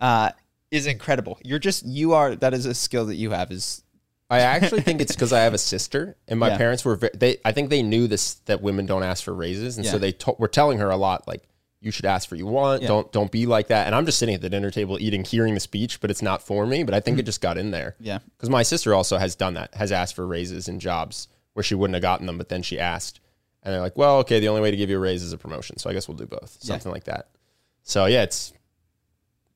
uh, 0.00 0.30
is 0.70 0.86
incredible. 0.86 1.38
You're 1.44 1.60
just 1.60 1.86
you 1.86 2.12
are 2.14 2.34
that 2.36 2.52
is 2.52 2.66
a 2.66 2.74
skill 2.74 3.06
that 3.06 3.14
you 3.16 3.30
have 3.30 3.52
is 3.52 3.82
I 4.30 4.40
actually 4.40 4.80
think 4.80 5.00
it's 5.00 5.12
because 5.14 5.32
I 5.32 5.40
have 5.42 5.54
a 5.54 5.58
sister, 5.58 6.16
and 6.26 6.40
my 6.40 6.48
Yeah. 6.48 6.56
parents 6.56 6.84
were. 6.84 6.96
They, 6.96 7.36
I 7.44 7.52
think 7.52 7.68
they 7.70 7.82
knew 7.82 8.08
this 8.08 8.34
that 8.46 8.62
women 8.62 8.86
don't 8.86 9.02
ask 9.04 9.22
for 9.22 9.34
raises, 9.34 9.76
and 9.76 9.86
so 9.86 9.98
they 9.98 10.12
to- 10.12 10.34
were 10.38 10.48
telling 10.48 10.78
her 10.78 10.90
a 10.90 10.96
lot, 10.96 11.28
like 11.28 11.42
you 11.84 11.90
should 11.90 12.06
ask 12.06 12.28
for 12.28 12.34
what 12.34 12.38
you 12.38 12.46
want. 12.46 12.82
Don't 12.82 13.12
don't 13.12 13.30
be 13.30 13.46
like 13.46 13.68
that. 13.68 13.86
And 13.86 13.94
I'm 13.94 14.06
just 14.06 14.18
sitting 14.18 14.34
at 14.34 14.40
the 14.40 14.50
dinner 14.50 14.70
table 14.70 14.98
eating, 15.00 15.24
hearing 15.24 15.54
the 15.54 15.60
speech, 15.60 16.00
but 16.00 16.10
it's 16.10 16.22
not 16.22 16.42
for 16.42 16.66
me. 16.66 16.82
But 16.82 16.94
I 16.94 17.00
think 17.00 17.18
it 17.18 17.22
mm. 17.22 17.26
just 17.26 17.40
got 17.40 17.58
in 17.58 17.70
there. 17.70 17.96
Yeah. 18.00 18.18
because 18.36 18.50
my 18.50 18.62
sister 18.62 18.94
also 18.94 19.18
has 19.18 19.36
done 19.36 19.54
that, 19.54 19.74
has 19.74 19.92
asked 19.92 20.16
for 20.16 20.26
raises 20.26 20.68
in 20.68 20.80
jobs 20.80 21.28
where 21.52 21.62
she 21.62 21.74
wouldn't 21.74 21.94
have 21.94 22.02
gotten 22.02 22.26
them, 22.26 22.38
but 22.38 22.48
then 22.48 22.62
she 22.62 22.80
asked, 22.80 23.20
and 23.62 23.72
they're 23.72 23.80
like, 23.80 23.96
well, 23.96 24.18
okay, 24.18 24.40
the 24.40 24.48
only 24.48 24.60
way 24.60 24.70
to 24.70 24.76
give 24.76 24.90
you 24.90 24.96
a 24.96 25.00
raise 25.00 25.22
is 25.22 25.32
a 25.32 25.38
promotion, 25.38 25.78
so 25.78 25.88
I 25.88 25.92
guess 25.92 26.08
we'll 26.08 26.16
do 26.16 26.26
both, 26.26 26.58
something 26.60 26.90
like 26.90 27.04
that. 27.04 27.28
So 27.82 28.06
yeah, 28.06 28.22
it's. 28.22 28.52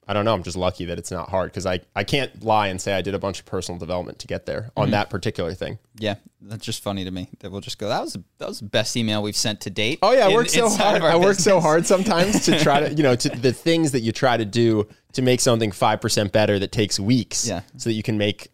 I 0.08 0.14
don't 0.14 0.24
know. 0.24 0.32
I'm 0.32 0.42
just 0.42 0.56
lucky 0.56 0.86
that 0.86 0.98
it's 0.98 1.10
not 1.10 1.28
hard 1.28 1.50
because 1.50 1.66
I, 1.66 1.80
I 1.94 2.02
can't 2.02 2.42
lie 2.42 2.68
and 2.68 2.80
say 2.80 2.94
I 2.94 3.02
did 3.02 3.14
a 3.14 3.18
bunch 3.18 3.40
of 3.40 3.44
personal 3.44 3.78
development 3.78 4.18
to 4.20 4.26
get 4.26 4.46
there 4.46 4.70
on 4.74 4.86
mm-hmm. 4.86 4.92
that 4.92 5.10
particular 5.10 5.52
thing. 5.52 5.78
yeah. 5.98 6.14
That's 6.40 6.64
just 6.64 6.82
funny 6.82 7.04
to 7.04 7.10
me 7.10 7.28
that 7.40 7.50
we'll 7.50 7.60
just 7.60 7.78
go. 7.78 7.88
That 7.88 8.00
was 8.00 8.16
that 8.38 8.48
was 8.48 8.60
the 8.60 8.66
best 8.66 8.96
email 8.96 9.22
we've 9.22 9.36
sent 9.36 9.60
to 9.62 9.70
date. 9.70 9.98
Oh 10.02 10.12
yeah, 10.12 10.26
I 10.26 10.28
in- 10.28 10.34
work 10.34 10.48
so 10.48 10.68
hard. 10.68 11.02
I 11.02 11.16
work 11.16 11.36
so 11.36 11.58
hard 11.60 11.84
sometimes 11.84 12.44
to 12.46 12.58
try 12.60 12.80
to, 12.80 12.94
you 12.94 13.02
know, 13.02 13.16
to 13.16 13.28
the 13.28 13.52
things 13.52 13.90
that 13.90 14.00
you 14.00 14.12
try 14.12 14.36
to 14.36 14.44
do 14.44 14.88
to 15.14 15.22
make 15.22 15.40
something 15.40 15.72
five 15.72 16.00
percent 16.00 16.32
better 16.32 16.58
that 16.60 16.70
takes 16.70 16.98
weeks. 17.00 17.46
Yeah. 17.46 17.62
So 17.76 17.90
that 17.90 17.94
you 17.94 18.04
can 18.04 18.18
make 18.18 18.52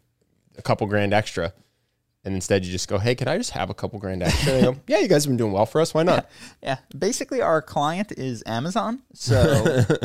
a 0.56 0.62
couple 0.62 0.86
grand 0.86 1.12
extra. 1.12 1.52
And 2.24 2.34
instead 2.34 2.64
you 2.64 2.72
just 2.72 2.88
go, 2.88 2.98
Hey, 2.98 3.14
can 3.14 3.28
I 3.28 3.36
just 3.36 3.50
have 3.50 3.68
a 3.70 3.74
couple 3.74 3.98
grand 3.98 4.22
extra? 4.22 4.60
Go, 4.62 4.76
yeah, 4.86 5.00
you 5.00 5.08
guys 5.08 5.24
have 5.24 5.30
been 5.30 5.36
doing 5.36 5.52
well 5.52 5.66
for 5.66 5.80
us. 5.80 5.92
Why 5.94 6.02
not? 6.02 6.28
Yeah, 6.62 6.78
basically 6.96 7.42
our 7.42 7.60
client 7.60 8.12
is 8.12 8.42
Amazon, 8.46 9.02
so 9.12 9.62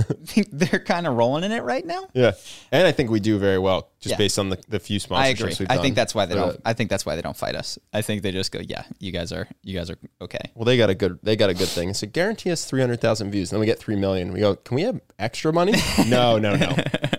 they're 0.51 0.79
kind 0.81 1.07
of 1.07 1.15
rolling 1.15 1.45
in 1.45 1.53
it 1.53 1.63
right 1.63 1.85
now. 1.85 2.07
Yeah. 2.13 2.33
And 2.71 2.85
I 2.85 2.91
think 2.91 3.09
we 3.09 3.21
do 3.21 3.37
very 3.39 3.57
well 3.59 3.89
just 4.01 4.11
Yeah. 4.11 4.17
based 4.17 4.37
on 4.37 4.49
the, 4.49 4.57
the 4.67 4.79
few 4.79 4.99
sponsorships 4.99 5.15
I 5.17 5.27
agree. 5.27 5.55
we've 5.59 5.69
I 5.69 5.75
done. 5.75 5.83
think 5.83 5.95
that's 5.95 6.13
why 6.13 6.25
they 6.25 6.35
But, 6.35 6.45
don't. 6.45 6.61
I 6.65 6.73
think 6.73 6.89
that's 6.89 7.05
why 7.05 7.15
they 7.15 7.21
don't 7.21 7.37
fight 7.37 7.55
us. 7.55 7.79
I 7.93 8.01
think 8.01 8.23
they 8.23 8.31
just 8.33 8.51
go, 8.51 8.59
yeah, 8.59 8.83
you 8.99 9.11
guys 9.13 9.31
are, 9.31 9.47
you 9.63 9.73
guys 9.77 9.89
are 9.89 9.97
okay. 10.19 10.51
Well, 10.55 10.65
they 10.65 10.75
got 10.77 10.89
a 10.89 10.95
good 10.95 11.19
they 11.23 11.37
got 11.37 11.49
a 11.49 11.53
good 11.53 11.69
thing. 11.69 11.93
So 11.93 12.07
guarantee 12.07 12.51
us 12.51 12.65
three 12.65 12.81
hundred 12.81 12.99
thousand 12.99 13.31
views. 13.31 13.51
And 13.51 13.55
then 13.55 13.61
we 13.61 13.65
get 13.65 13.79
three 13.79 13.95
million. 13.95 14.33
We 14.33 14.41
go, 14.41 14.55
Can 14.57 14.75
we 14.75 14.81
have 14.81 14.99
extra 15.17 15.53
money? 15.53 15.73
no, 16.07 16.37
no, 16.37 16.55
no. 16.57 16.75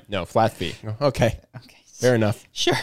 No, 0.08 0.24
flat 0.26 0.52
fee. 0.52 0.74
Okay. 1.00 1.38
Okay, 1.56 1.76
Fair 1.94 2.14
enough. 2.14 2.44
Sure. 2.52 2.74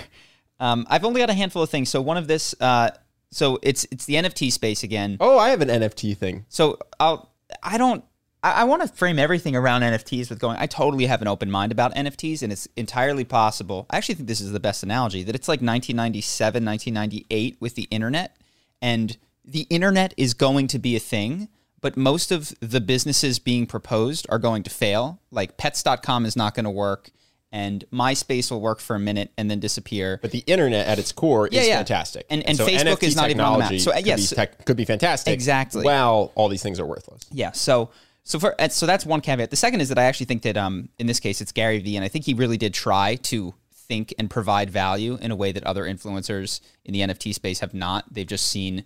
Um, 0.59 0.85
I've 0.89 1.05
only 1.05 1.21
got 1.21 1.29
a 1.29 1.33
handful 1.33 1.61
of 1.61 1.69
things. 1.69 1.89
So 1.89 2.01
one 2.01 2.17
of 2.17 2.27
this, 2.27 2.55
uh, 2.59 2.91
so 3.31 3.59
it's 3.61 3.85
it's 3.91 4.05
the 4.05 4.15
NFT 4.15 4.51
space 4.51 4.83
again. 4.83 5.17
Oh, 5.19 5.37
I 5.37 5.49
have 5.49 5.61
an 5.61 5.69
NFT 5.69 6.17
thing. 6.17 6.45
So 6.49 6.79
I'll 6.99 7.31
I 7.61 7.77
don't 7.77 8.03
I, 8.43 8.51
I 8.51 8.63
want 8.63 8.81
to 8.81 8.87
frame 8.87 9.19
everything 9.19 9.55
around 9.55 9.81
NFTs 9.81 10.29
with 10.29 10.39
going. 10.39 10.57
I 10.57 10.67
totally 10.67 11.05
have 11.05 11.21
an 11.21 11.27
open 11.27 11.51
mind 11.51 11.71
about 11.71 11.93
NFTs, 11.95 12.41
and 12.41 12.51
it's 12.51 12.67
entirely 12.75 13.23
possible. 13.23 13.85
I 13.89 13.97
actually 13.97 14.15
think 14.15 14.27
this 14.27 14.41
is 14.41 14.51
the 14.51 14.59
best 14.59 14.83
analogy 14.83 15.23
that 15.23 15.35
it's 15.35 15.47
like 15.47 15.59
1997, 15.59 16.63
1998 16.63 17.57
with 17.59 17.75
the 17.75 17.87
internet, 17.91 18.37
and 18.81 19.17
the 19.43 19.67
internet 19.69 20.13
is 20.17 20.33
going 20.33 20.67
to 20.67 20.79
be 20.79 20.95
a 20.95 20.99
thing. 20.99 21.49
But 21.79 21.95
most 21.95 22.31
of 22.31 22.55
the 22.59 22.81
businesses 22.81 23.37
being 23.37 23.67
proposed 23.67 24.25
are 24.29 24.39
going 24.39 24.63
to 24.63 24.69
fail. 24.69 25.19
Like 25.29 25.57
pets.com 25.57 26.25
is 26.25 26.35
not 26.35 26.55
going 26.55 26.63
to 26.63 26.71
work, 26.71 27.11
and 27.57 27.83
MySpace 27.91 28.51
will 28.51 28.61
work 28.61 28.79
for 28.79 28.95
a 28.95 28.99
minute 28.99 29.31
and 29.35 29.49
then 29.49 29.59
disappear. 29.59 30.19
But 30.21 30.29
the 30.29 30.43
internet 30.45 30.85
at 30.85 30.99
its 30.99 31.11
core 31.11 31.49
Yeah, 31.51 31.61
is 31.61 31.67
yeah. 31.67 31.77
fantastic. 31.77 32.27
And- 32.29 32.43
and 32.43 32.55
so 32.55 32.67
Facebook 32.67 32.99
NFT 32.99 33.07
is 33.07 33.15
not 33.15 33.31
even 33.31 33.41
on 33.41 33.53
the 33.53 33.59
map. 33.59 33.79
So, 33.79 33.91
uh, 33.91 33.95
could 33.95 34.05
yes. 34.05 34.29
be 34.29 34.35
tech, 34.35 34.63
could 34.65 34.77
be 34.77 34.85
fantastic. 34.85 35.33
Exactly. 35.33 35.83
While 35.83 36.31
all 36.35 36.49
these 36.49 36.61
things 36.61 36.79
are 36.79 36.85
worthless. 36.85 37.23
Yeah. 37.31 37.51
So 37.53 37.89
so 38.23 38.39
for 38.39 38.55
so 38.69 38.85
that's 38.85 39.05
one 39.05 39.21
caveat. 39.21 39.49
The 39.49 39.55
second 39.55 39.81
is 39.81 39.89
that 39.89 39.97
I 39.97 40.03
actually 40.03 40.27
think 40.27 40.43
that 40.43 40.55
um 40.55 40.89
in 40.99 41.07
this 41.07 41.19
case 41.19 41.41
it's 41.41 41.51
Gary 41.51 41.79
Vee, 41.79 41.95
and 41.95 42.05
I 42.05 42.09
think 42.09 42.25
he 42.25 42.35
really 42.35 42.57
did 42.57 42.73
try 42.75 43.15
to 43.15 43.55
think 43.71 44.13
and 44.19 44.29
provide 44.29 44.69
value 44.69 45.17
in 45.19 45.31
a 45.31 45.35
way 45.35 45.51
that 45.51 45.63
other 45.63 45.85
influencers 45.85 46.59
in 46.85 46.93
the 46.93 47.01
NFT 47.01 47.33
space 47.33 47.61
have 47.61 47.73
not. 47.73 48.05
They've 48.13 48.27
just 48.27 48.45
seen 48.45 48.83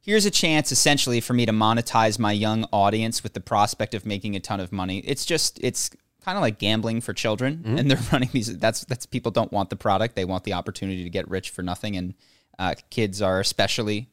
here's 0.00 0.26
a 0.26 0.30
chance 0.30 0.70
essentially 0.70 1.20
for 1.20 1.32
me 1.34 1.44
to 1.44 1.52
monetize 1.52 2.18
my 2.18 2.30
young 2.30 2.64
audience 2.72 3.24
with 3.24 3.32
the 3.32 3.40
prospect 3.40 3.92
of 3.94 4.06
making 4.06 4.36
a 4.36 4.40
ton 4.40 4.60
of 4.60 4.70
money. 4.70 4.98
It's 4.98 5.24
just 5.26 5.58
it's 5.62 5.90
kind 6.26 6.36
of 6.36 6.42
like 6.42 6.58
gambling 6.58 7.00
for 7.00 7.14
children 7.14 7.62
and 7.78 7.90
they're 7.90 7.98
running 8.12 8.28
these 8.32 8.58
that's 8.58 8.84
that's 8.84 9.06
people 9.06 9.32
don't 9.32 9.52
want 9.52 9.70
the 9.70 9.76
product 9.76 10.14
they 10.14 10.24
want 10.26 10.44
the 10.44 10.52
opportunity 10.52 11.02
to 11.04 11.10
get 11.10 11.26
rich 11.30 11.48
for 11.50 11.62
nothing 11.62 11.96
and 11.96 12.12
uh, 12.58 12.74
kids 12.90 13.22
are 13.22 13.40
especially 13.40 14.10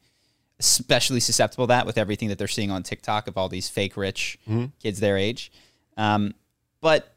especially 0.60 1.20
susceptible 1.20 1.66
to 1.66 1.68
that 1.68 1.86
with 1.86 1.98
everything 1.98 2.28
that 2.28 2.38
they're 2.38 2.48
seeing 2.48 2.70
on 2.70 2.82
TikTok 2.82 3.26
of 3.26 3.36
all 3.36 3.48
these 3.48 3.68
fake 3.68 3.96
rich 3.96 4.38
kids 4.80 5.00
their 5.00 5.18
age. 5.18 5.50
Um, 5.96 6.34
but 6.80 7.14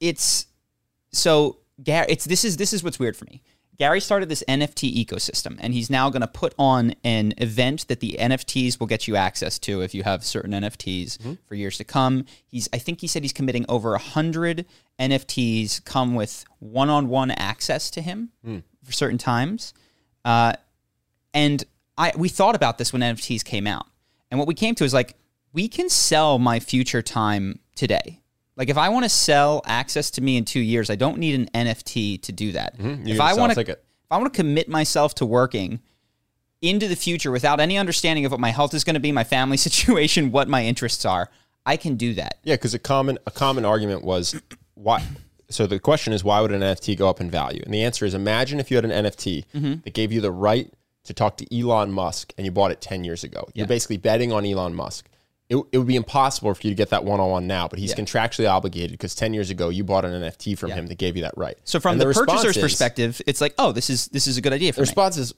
it's 0.00 0.46
so 1.12 1.58
Gary. 1.82 2.06
It's 2.08 2.24
this 2.24 2.44
is 2.44 2.56
this 2.56 2.72
is 2.72 2.82
what's 2.82 2.98
weird 2.98 3.16
for 3.16 3.26
me. 3.26 3.42
Gary 3.76 4.00
started 4.00 4.28
this 4.28 4.44
NFT 4.48 5.04
ecosystem, 5.04 5.56
and 5.60 5.74
he's 5.74 5.90
now 5.90 6.08
going 6.08 6.20
to 6.20 6.28
put 6.28 6.54
on 6.58 6.94
an 7.02 7.34
event 7.38 7.88
that 7.88 7.98
the 8.00 8.16
NFTs 8.20 8.78
will 8.78 8.86
get 8.86 9.08
you 9.08 9.16
access 9.16 9.58
to 9.60 9.80
if 9.80 9.94
you 9.94 10.04
have 10.04 10.24
certain 10.24 10.52
NFTs 10.52 11.38
for 11.48 11.54
years 11.56 11.76
to 11.78 11.84
come. 11.84 12.24
He's, 12.46 12.68
I 12.72 12.78
think 12.78 13.00
he 13.00 13.08
said 13.08 13.22
he's 13.22 13.32
committing 13.32 13.64
over 13.68 13.94
a 13.94 13.98
hundred 13.98 14.66
NFTs 15.00 15.84
come 15.84 16.14
with 16.14 16.44
one-on-one 16.60 17.32
access 17.32 17.90
to 17.90 18.00
him 18.00 18.30
for 18.84 18.92
certain 18.92 19.18
times. 19.18 19.74
Uh, 20.24 20.52
and 21.32 21.64
I 21.98 22.12
we 22.16 22.28
thought 22.28 22.54
about 22.54 22.78
this 22.78 22.92
when 22.92 23.02
NFTs 23.02 23.44
came 23.44 23.66
out. 23.66 23.86
And 24.30 24.38
what 24.38 24.46
we 24.48 24.54
came 24.54 24.74
to 24.76 24.84
is 24.84 24.94
like 24.94 25.16
we 25.52 25.66
can 25.68 25.88
sell 25.88 26.38
my 26.38 26.60
future 26.60 27.02
time 27.02 27.58
today. 27.74 28.20
Like 28.56 28.68
if 28.68 28.78
I 28.78 28.88
want 28.88 29.04
to 29.04 29.08
sell 29.08 29.62
access 29.66 30.10
to 30.12 30.20
me 30.20 30.36
in 30.36 30.44
2 30.44 30.60
years, 30.60 30.90
I 30.90 30.94
don't 30.96 31.18
need 31.18 31.34
an 31.34 31.48
NFT 31.54 32.22
to 32.22 32.32
do 32.32 32.52
that. 32.52 32.74
You 32.78 33.00
If 33.14 33.20
I 33.20 33.30
sell 33.30 33.36
a 33.36 33.40
want 33.40 33.54
to 33.54 33.60
if. 33.60 33.76
I 34.10 34.18
want 34.18 34.32
to 34.32 34.36
commit 34.36 34.68
myself 34.68 35.14
to 35.16 35.26
working 35.26 35.80
into 36.62 36.86
the 36.88 36.96
future 36.96 37.30
without 37.30 37.58
any 37.60 37.76
understanding 37.76 38.24
of 38.24 38.30
what 38.30 38.40
my 38.40 38.50
health 38.50 38.72
is 38.74 38.84
going 38.84 38.94
to 38.94 39.00
be, 39.00 39.12
my 39.12 39.24
family 39.24 39.56
situation, 39.68 40.30
what 40.30 40.48
my 40.48 40.64
interests 40.64 41.04
are, 41.04 41.30
I 41.66 41.76
can 41.76 41.96
do 41.96 42.14
that. 42.14 42.38
Yeah, 42.44 42.54
because 42.54 42.74
a 42.74 42.78
common 42.78 43.18
a 43.26 43.30
common 43.30 43.64
argument 43.64 44.04
was 44.04 44.40
why. 44.74 45.04
So 45.50 45.66
the 45.66 45.78
question 45.78 46.12
is, 46.12 46.24
why 46.24 46.40
would 46.40 46.52
an 46.52 46.62
NFT 46.62 46.96
go 46.96 47.08
up 47.08 47.20
in 47.20 47.30
value? 47.30 47.62
And 47.64 47.72
the 47.74 47.82
answer 47.82 48.04
is, 48.06 48.14
imagine 48.14 48.60
if 48.60 48.70
you 48.70 48.76
had 48.76 48.84
an 48.84 48.90
NFT 49.04 49.44
Mm-hmm. 49.54 49.74
that 49.84 49.94
gave 49.94 50.10
you 50.12 50.20
the 50.20 50.32
right 50.32 50.72
to 51.04 51.12
talk 51.12 51.36
to 51.36 51.56
Elon 51.58 51.92
Musk 51.92 52.32
and 52.38 52.44
you 52.46 52.50
bought 52.50 52.70
it 52.70 52.80
10 52.80 53.04
years 53.04 53.24
ago, 53.24 53.44
Yeah. 53.48 53.60
you're 53.62 53.66
basically 53.68 53.98
betting 53.98 54.32
on 54.32 54.46
Elon 54.46 54.74
Musk. 54.74 55.06
It, 55.50 55.56
it 55.72 55.78
would 55.78 55.86
be 55.86 55.96
impossible 55.96 56.54
for 56.54 56.60
you 56.66 56.70
to 56.70 56.74
get 56.74 56.88
that 56.90 57.04
one 57.04 57.20
on 57.20 57.30
one 57.30 57.46
now, 57.46 57.68
but 57.68 57.78
he's 57.78 57.90
Yeah. 57.90 57.96
contractually 58.02 58.48
obligated 58.50 58.92
because 58.92 59.14
10 59.14 59.34
years 59.34 59.50
ago 59.50 59.68
you 59.68 59.84
bought 59.84 60.04
an 60.06 60.12
NFT 60.22 60.56
from 60.56 60.70
Yeah. 60.70 60.76
him 60.76 60.86
that 60.86 60.96
gave 60.96 61.16
you 61.16 61.22
that 61.22 61.36
right. 61.36 61.58
So 61.64 61.78
from 61.80 61.92
And 61.92 62.00
the, 62.00 62.06
response 62.08 62.30
purchaser's 62.42 62.56
is- 62.56 62.62
perspective, 62.62 63.20
it's 63.26 63.40
like, 63.42 63.54
oh, 63.58 63.70
this 63.70 63.90
is 63.90 64.06
this 64.08 64.26
is 64.26 64.36
a 64.38 64.40
good 64.40 64.54
idea 64.54 64.72
for 64.72 64.76
the 64.76 64.82
me. 64.82 64.88
response 64.88 65.18
is 65.18 65.34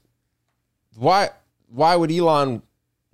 why 0.95 1.31
why 1.69 1.97
would 1.97 2.13
Elon 2.13 2.63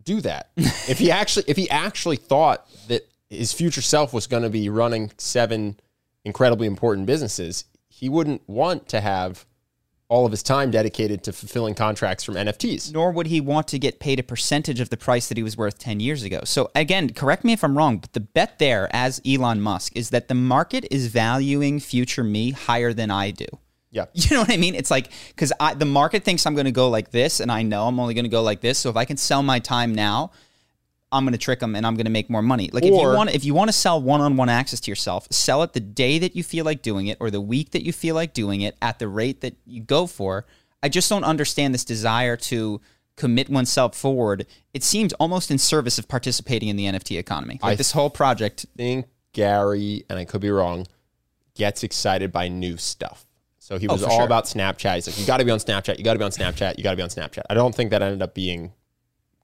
do 0.04 0.20
that? 0.20 0.50
if 0.56 0.98
he 0.98 1.10
actually 1.10 1.44
if 1.48 1.56
he 1.56 1.68
actually 1.70 2.16
thought 2.16 2.66
that 2.88 3.08
his 3.30 3.52
future 3.52 3.80
self 3.82 4.12
was 4.12 4.26
going 4.26 4.42
to 4.42 4.50
be 4.50 4.68
running 4.68 5.10
seven 5.16 5.78
incredibly 6.24 6.66
important 6.66 7.06
businesses, 7.06 7.64
he 7.88 8.08
wouldn't 8.10 8.46
want 8.46 8.86
to 8.88 9.00
have 9.00 9.46
all 10.12 10.26
of 10.26 10.30
his 10.30 10.42
time 10.42 10.70
dedicated 10.70 11.24
to 11.24 11.32
fulfilling 11.32 11.74
contracts 11.74 12.22
from 12.22 12.34
NFTs. 12.34 12.92
Nor 12.92 13.12
would 13.12 13.28
he 13.28 13.40
want 13.40 13.66
to 13.68 13.78
get 13.78 13.98
paid 13.98 14.20
a 14.20 14.22
percentage 14.22 14.78
of 14.78 14.90
the 14.90 14.96
price 14.98 15.28
that 15.28 15.38
he 15.38 15.42
was 15.42 15.56
worth 15.56 15.78
10 15.78 16.00
years 16.00 16.22
ago. 16.22 16.42
So, 16.44 16.70
again, 16.74 17.14
correct 17.14 17.44
me 17.44 17.54
if 17.54 17.64
I'm 17.64 17.78
wrong, 17.78 17.96
but 17.96 18.12
the 18.12 18.20
bet 18.20 18.58
there, 18.58 18.90
as 18.92 19.22
Elon 19.26 19.62
Musk, 19.62 19.96
is 19.96 20.10
that 20.10 20.28
the 20.28 20.34
market 20.34 20.86
is 20.90 21.06
valuing 21.06 21.80
future 21.80 22.22
me 22.22 22.50
higher 22.50 22.92
than 22.92 23.10
I 23.10 23.30
do. 23.30 23.46
Yeah. 23.90 24.04
You 24.12 24.36
know 24.36 24.42
what 24.42 24.52
I 24.52 24.58
mean? 24.58 24.74
It's 24.74 24.90
like 24.90 25.10
because 25.28 25.50
the 25.76 25.86
market 25.86 26.24
thinks 26.24 26.44
I'm 26.44 26.54
going 26.54 26.66
to 26.66 26.72
go 26.72 26.90
like 26.90 27.10
this, 27.10 27.40
and 27.40 27.50
I 27.50 27.62
know 27.62 27.86
I'm 27.86 27.98
only 27.98 28.12
going 28.12 28.26
to 28.26 28.30
go 28.30 28.42
like 28.42 28.60
this. 28.60 28.78
So 28.78 28.90
if 28.90 28.96
I 28.96 29.06
can 29.06 29.16
sell 29.16 29.42
my 29.42 29.60
time 29.60 29.94
now, 29.94 30.32
I'm 31.12 31.24
going 31.24 31.32
to 31.32 31.38
trick 31.38 31.60
them, 31.60 31.76
and 31.76 31.86
I'm 31.86 31.94
going 31.94 32.06
to 32.06 32.10
make 32.10 32.30
more 32.30 32.42
money. 32.42 32.70
Like 32.72 32.84
if 32.84 32.90
you 32.90 32.96
want, 32.96 33.30
if 33.34 33.44
you 33.44 33.54
want 33.54 33.68
to 33.68 33.72
sell 33.72 34.00
one-on-one 34.00 34.48
access 34.48 34.80
to 34.80 34.90
yourself, 34.90 35.28
sell 35.30 35.62
it 35.62 35.72
the 35.72 35.80
day 35.80 36.18
that 36.18 36.34
you 36.34 36.42
feel 36.42 36.64
like 36.64 36.82
doing 36.82 37.06
it, 37.06 37.18
or 37.20 37.30
the 37.30 37.40
week 37.40 37.70
that 37.72 37.84
you 37.84 37.92
feel 37.92 38.14
like 38.14 38.32
doing 38.32 38.62
it, 38.62 38.76
at 38.80 38.98
the 38.98 39.08
rate 39.08 39.40
that 39.42 39.54
you 39.66 39.82
go 39.82 40.06
for. 40.06 40.46
I 40.82 40.88
just 40.88 41.08
don't 41.08 41.24
understand 41.24 41.74
this 41.74 41.84
desire 41.84 42.36
to 42.36 42.80
commit 43.16 43.48
oneself 43.48 43.94
forward. 43.94 44.46
It 44.74 44.82
seems 44.82 45.12
almost 45.14 45.50
in 45.50 45.58
service 45.58 45.98
of 45.98 46.08
participating 46.08 46.68
in 46.68 46.76
the 46.76 46.86
NFT 46.86 47.18
economy. 47.18 47.60
Like 47.62 47.72
I 47.72 47.74
this 47.76 47.92
whole 47.92 48.10
project. 48.10 48.66
think 48.76 49.06
Gary, 49.32 50.04
and 50.08 50.18
I 50.18 50.24
could 50.24 50.40
be 50.40 50.50
wrong, 50.50 50.86
gets 51.54 51.82
excited 51.82 52.32
by 52.32 52.48
new 52.48 52.76
stuff. 52.76 53.26
So 53.58 53.78
he 53.78 53.86
oh, 53.88 53.92
was 53.92 54.02
Oh, 54.02 54.06
all 54.08 54.18
sure. 54.18 54.24
about 54.24 54.44
Snapchat. 54.44 54.96
He's 54.96 55.06
like, 55.06 55.18
you 55.18 55.26
got 55.26 55.38
to 55.38 55.44
be 55.44 55.50
on 55.50 55.58
Snapchat. 55.58 55.98
You 55.98 56.04
got 56.04 56.14
to 56.14 56.18
be 56.18 56.24
on 56.24 56.32
Snapchat. 56.32 56.78
You 56.78 56.84
got 56.84 56.90
to 56.90 56.96
be 56.96 57.02
on 57.02 57.08
Snapchat. 57.08 57.42
I 57.48 57.54
don't 57.54 57.74
think 57.74 57.90
that 57.90 58.02
ended 58.02 58.20
up 58.22 58.34
being 58.34 58.72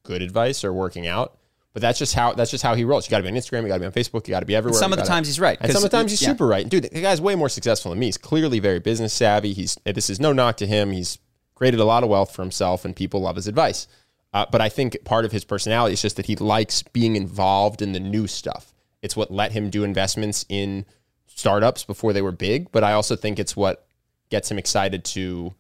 good 0.02 0.22
advice 0.22 0.64
or 0.64 0.72
working 0.72 1.06
out. 1.06 1.38
But 1.78 1.82
that's 1.82 1.98
just 2.00 2.12
how 2.12 2.32
that's 2.32 2.50
just 2.50 2.64
how 2.64 2.74
he 2.74 2.82
rolls. 2.82 3.06
You 3.06 3.12
got 3.12 3.18
to 3.18 3.22
be 3.22 3.28
on 3.28 3.36
Instagram. 3.36 3.62
You 3.62 3.68
got 3.68 3.74
to 3.74 3.80
be 3.80 3.86
on 3.86 3.92
Facebook. 3.92 4.26
You 4.26 4.32
got 4.32 4.40
to 4.40 4.46
be 4.46 4.56
everywhere. 4.56 4.80
Some 4.80 4.90
you 4.90 4.94
of 4.94 4.96
the 4.96 5.02
gotta- 5.02 5.10
times 5.10 5.28
he's 5.28 5.38
right, 5.38 5.56
and 5.60 5.70
some 5.70 5.84
of 5.84 5.88
the 5.88 5.96
times 5.96 6.10
he's 6.10 6.20
yeah. 6.20 6.30
super 6.30 6.44
right. 6.44 6.68
Dude, 6.68 6.82
the 6.90 7.00
guy's 7.00 7.20
way 7.20 7.36
more 7.36 7.48
successful 7.48 7.92
than 7.92 8.00
me. 8.00 8.06
He's 8.06 8.18
clearly 8.18 8.58
very 8.58 8.80
business 8.80 9.12
savvy. 9.12 9.52
He's 9.52 9.78
this 9.84 10.10
is 10.10 10.18
no 10.18 10.32
knock 10.32 10.56
to 10.56 10.66
him. 10.66 10.90
He's 10.90 11.20
created 11.54 11.78
a 11.78 11.84
lot 11.84 12.02
of 12.02 12.08
wealth 12.08 12.34
for 12.34 12.42
himself, 12.42 12.84
and 12.84 12.96
people 12.96 13.20
love 13.20 13.36
his 13.36 13.46
advice. 13.46 13.86
Uh, 14.34 14.44
but 14.50 14.60
I 14.60 14.68
think 14.68 14.96
part 15.04 15.24
of 15.24 15.30
his 15.30 15.44
personality 15.44 15.92
is 15.92 16.02
just 16.02 16.16
that 16.16 16.26
he 16.26 16.34
likes 16.34 16.82
being 16.82 17.14
involved 17.14 17.80
in 17.80 17.92
the 17.92 18.00
new 18.00 18.26
stuff. 18.26 18.74
It's 19.00 19.14
what 19.14 19.30
let 19.30 19.52
him 19.52 19.70
do 19.70 19.84
investments 19.84 20.44
in 20.48 20.84
startups 21.26 21.84
before 21.84 22.12
they 22.12 22.22
were 22.22 22.32
big. 22.32 22.72
But 22.72 22.82
I 22.82 22.92
also 22.92 23.14
think 23.14 23.38
it's 23.38 23.56
what 23.56 23.86
gets 24.30 24.50
him 24.50 24.58
excited 24.58 25.04
to 25.04 25.54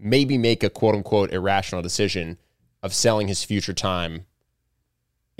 maybe 0.00 0.36
make 0.36 0.64
a 0.64 0.70
quote 0.70 0.96
unquote 0.96 1.32
irrational 1.32 1.80
decision 1.80 2.38
of 2.82 2.92
selling 2.92 3.28
his 3.28 3.44
future 3.44 3.72
time 3.72 4.26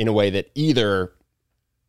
in 0.00 0.08
a 0.08 0.12
way 0.14 0.30
that 0.30 0.50
either 0.54 1.12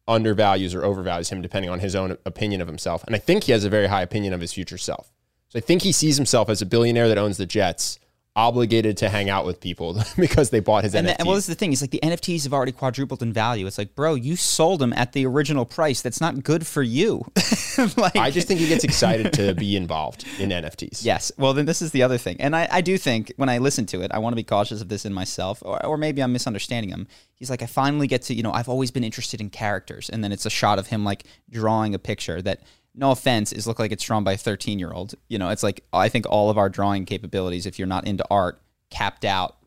undervalues 0.06 0.76
or 0.76 0.82
overvalues 0.82 1.30
him 1.30 1.42
depending 1.42 1.72
on 1.72 1.80
his 1.80 1.96
own 1.96 2.18
opinion 2.26 2.60
of 2.60 2.68
himself. 2.68 3.06
And 3.06 3.16
I 3.16 3.20
think 3.20 3.46
he 3.46 3.54
has 3.54 3.64
a 3.64 3.70
very 3.70 3.88
high 3.88 4.02
opinion 4.02 4.34
of 4.34 4.42
his 4.42 4.52
future 4.52 4.78
self. 4.78 5.14
So 5.48 5.58
I 5.58 5.62
think 5.62 5.84
he 5.84 5.94
sees 5.94 6.18
himself 6.18 6.50
as 6.50 6.62
a 6.62 6.66
billionaire 6.66 7.08
that 7.08 7.18
owns 7.18 7.38
the 7.38 7.46
Jets, 7.46 8.00
obligated 8.36 8.96
to 8.98 9.10
hang 9.10 9.30
out 9.30 9.46
with 9.46 9.60
people 9.60 10.02
because 10.18 10.52
they 10.52 10.62
bought 10.62 10.84
his 10.86 10.96
And, 10.96 11.06
NFTs. 11.06 11.10
the, 11.10 11.20
and 11.20 11.28
well, 11.28 11.36
this 11.36 11.44
is 11.50 11.56
the 11.56 11.60
thing. 11.60 11.74
It's 11.74 11.82
like 11.82 11.92
the 11.92 12.00
NFTs 12.02 12.44
have 12.44 12.54
already 12.54 12.72
quadrupled 12.72 13.22
in 13.22 13.34
value. 13.34 13.68
It's 13.68 13.78
like, 13.78 13.94
bro, 13.94 14.16
you 14.16 14.36
sold 14.38 14.80
them 14.80 14.94
at 14.94 15.12
the 15.12 15.26
original 15.26 15.66
price. 15.66 16.02
That's 16.02 16.22
not 16.22 16.42
good 16.44 16.66
for 16.66 16.82
you. 16.82 17.26
like, 17.98 18.16
I 18.16 18.32
just 18.32 18.48
think 18.48 18.60
he 18.62 18.68
gets 18.70 18.84
excited 18.86 19.34
to 19.34 19.54
be 19.54 19.76
involved 19.76 20.26
in 20.40 20.50
NFTs. 20.50 21.04
Yes. 21.12 21.32
Well, 21.38 21.54
then 21.54 21.66
this 21.66 21.82
is 21.82 21.92
the 21.92 22.04
other 22.04 22.18
thing. 22.18 22.40
And 22.40 22.56
I, 22.56 22.68
I 22.72 22.82
do 22.82 22.98
think 22.98 23.34
when 23.36 23.50
I 23.50 23.58
listen 23.58 23.86
to 23.88 24.02
it, 24.02 24.12
I 24.14 24.20
want 24.20 24.32
to 24.34 24.36
be 24.36 24.44
cautious 24.44 24.82
of 24.82 24.88
this 24.88 25.06
in 25.06 25.14
myself, 25.14 25.62
or, 25.66 25.84
or 25.86 25.98
maybe 25.98 26.22
I'm 26.24 26.32
misunderstanding 26.32 26.90
him. 26.90 27.08
He's 27.34 27.50
like, 27.50 27.62
I 27.62 27.66
finally 27.66 28.08
get 28.08 28.22
to, 28.24 28.34
you 28.34 28.44
know, 28.44 28.52
I've 28.54 28.70
always 28.70 28.92
been 28.92 29.04
interested 29.04 29.42
in 29.42 29.50
characters. 29.50 30.10
And 30.10 30.24
then 30.24 30.32
it's 30.32 30.46
a 30.46 30.50
shot 30.50 30.80
of 30.80 30.88
him 30.88 31.04
like 31.04 31.26
drawing 31.50 31.96
a 31.96 32.00
picture 32.00 32.42
that, 32.44 32.62
no 32.94 33.12
offense, 33.12 33.54
is 33.54 33.68
look 33.68 33.80
like 33.80 33.92
it's 33.92 34.04
drawn 34.04 34.24
by 34.24 34.34
a 34.34 34.38
13 34.38 34.80
year 34.80 34.92
old. 34.92 35.16
You 35.28 35.38
know, 35.38 35.50
it's 35.50 35.64
like, 35.64 35.84
I 35.94 36.10
think 36.10 36.26
all 36.30 36.50
of 36.50 36.58
our 36.58 36.70
drawing 36.70 37.06
capabilities, 37.06 37.66
if 37.66 37.80
you're 37.80 37.88
not 37.88 38.08
into 38.08 38.26
art, 38.30 38.62
capped 38.90 39.26
out 39.26 39.58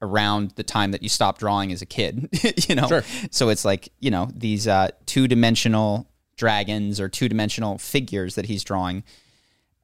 around 0.00 0.52
the 0.52 0.62
time 0.62 0.92
that 0.92 1.02
you 1.02 1.08
stopped 1.08 1.40
drawing 1.40 1.72
as 1.72 1.82
a 1.82 1.86
kid, 1.86 2.28
you 2.68 2.74
know? 2.74 2.88
Sure. 2.88 3.04
So 3.30 3.48
it's 3.48 3.64
like, 3.64 3.90
you 4.00 4.10
know, 4.10 4.28
these 4.34 4.66
uh, 4.66 4.90
two 5.06 5.28
dimensional 5.28 6.08
dragons 6.36 7.00
or 7.00 7.08
two 7.08 7.28
dimensional 7.28 7.78
figures 7.78 8.36
that 8.36 8.46
he's 8.46 8.62
drawing 8.62 9.02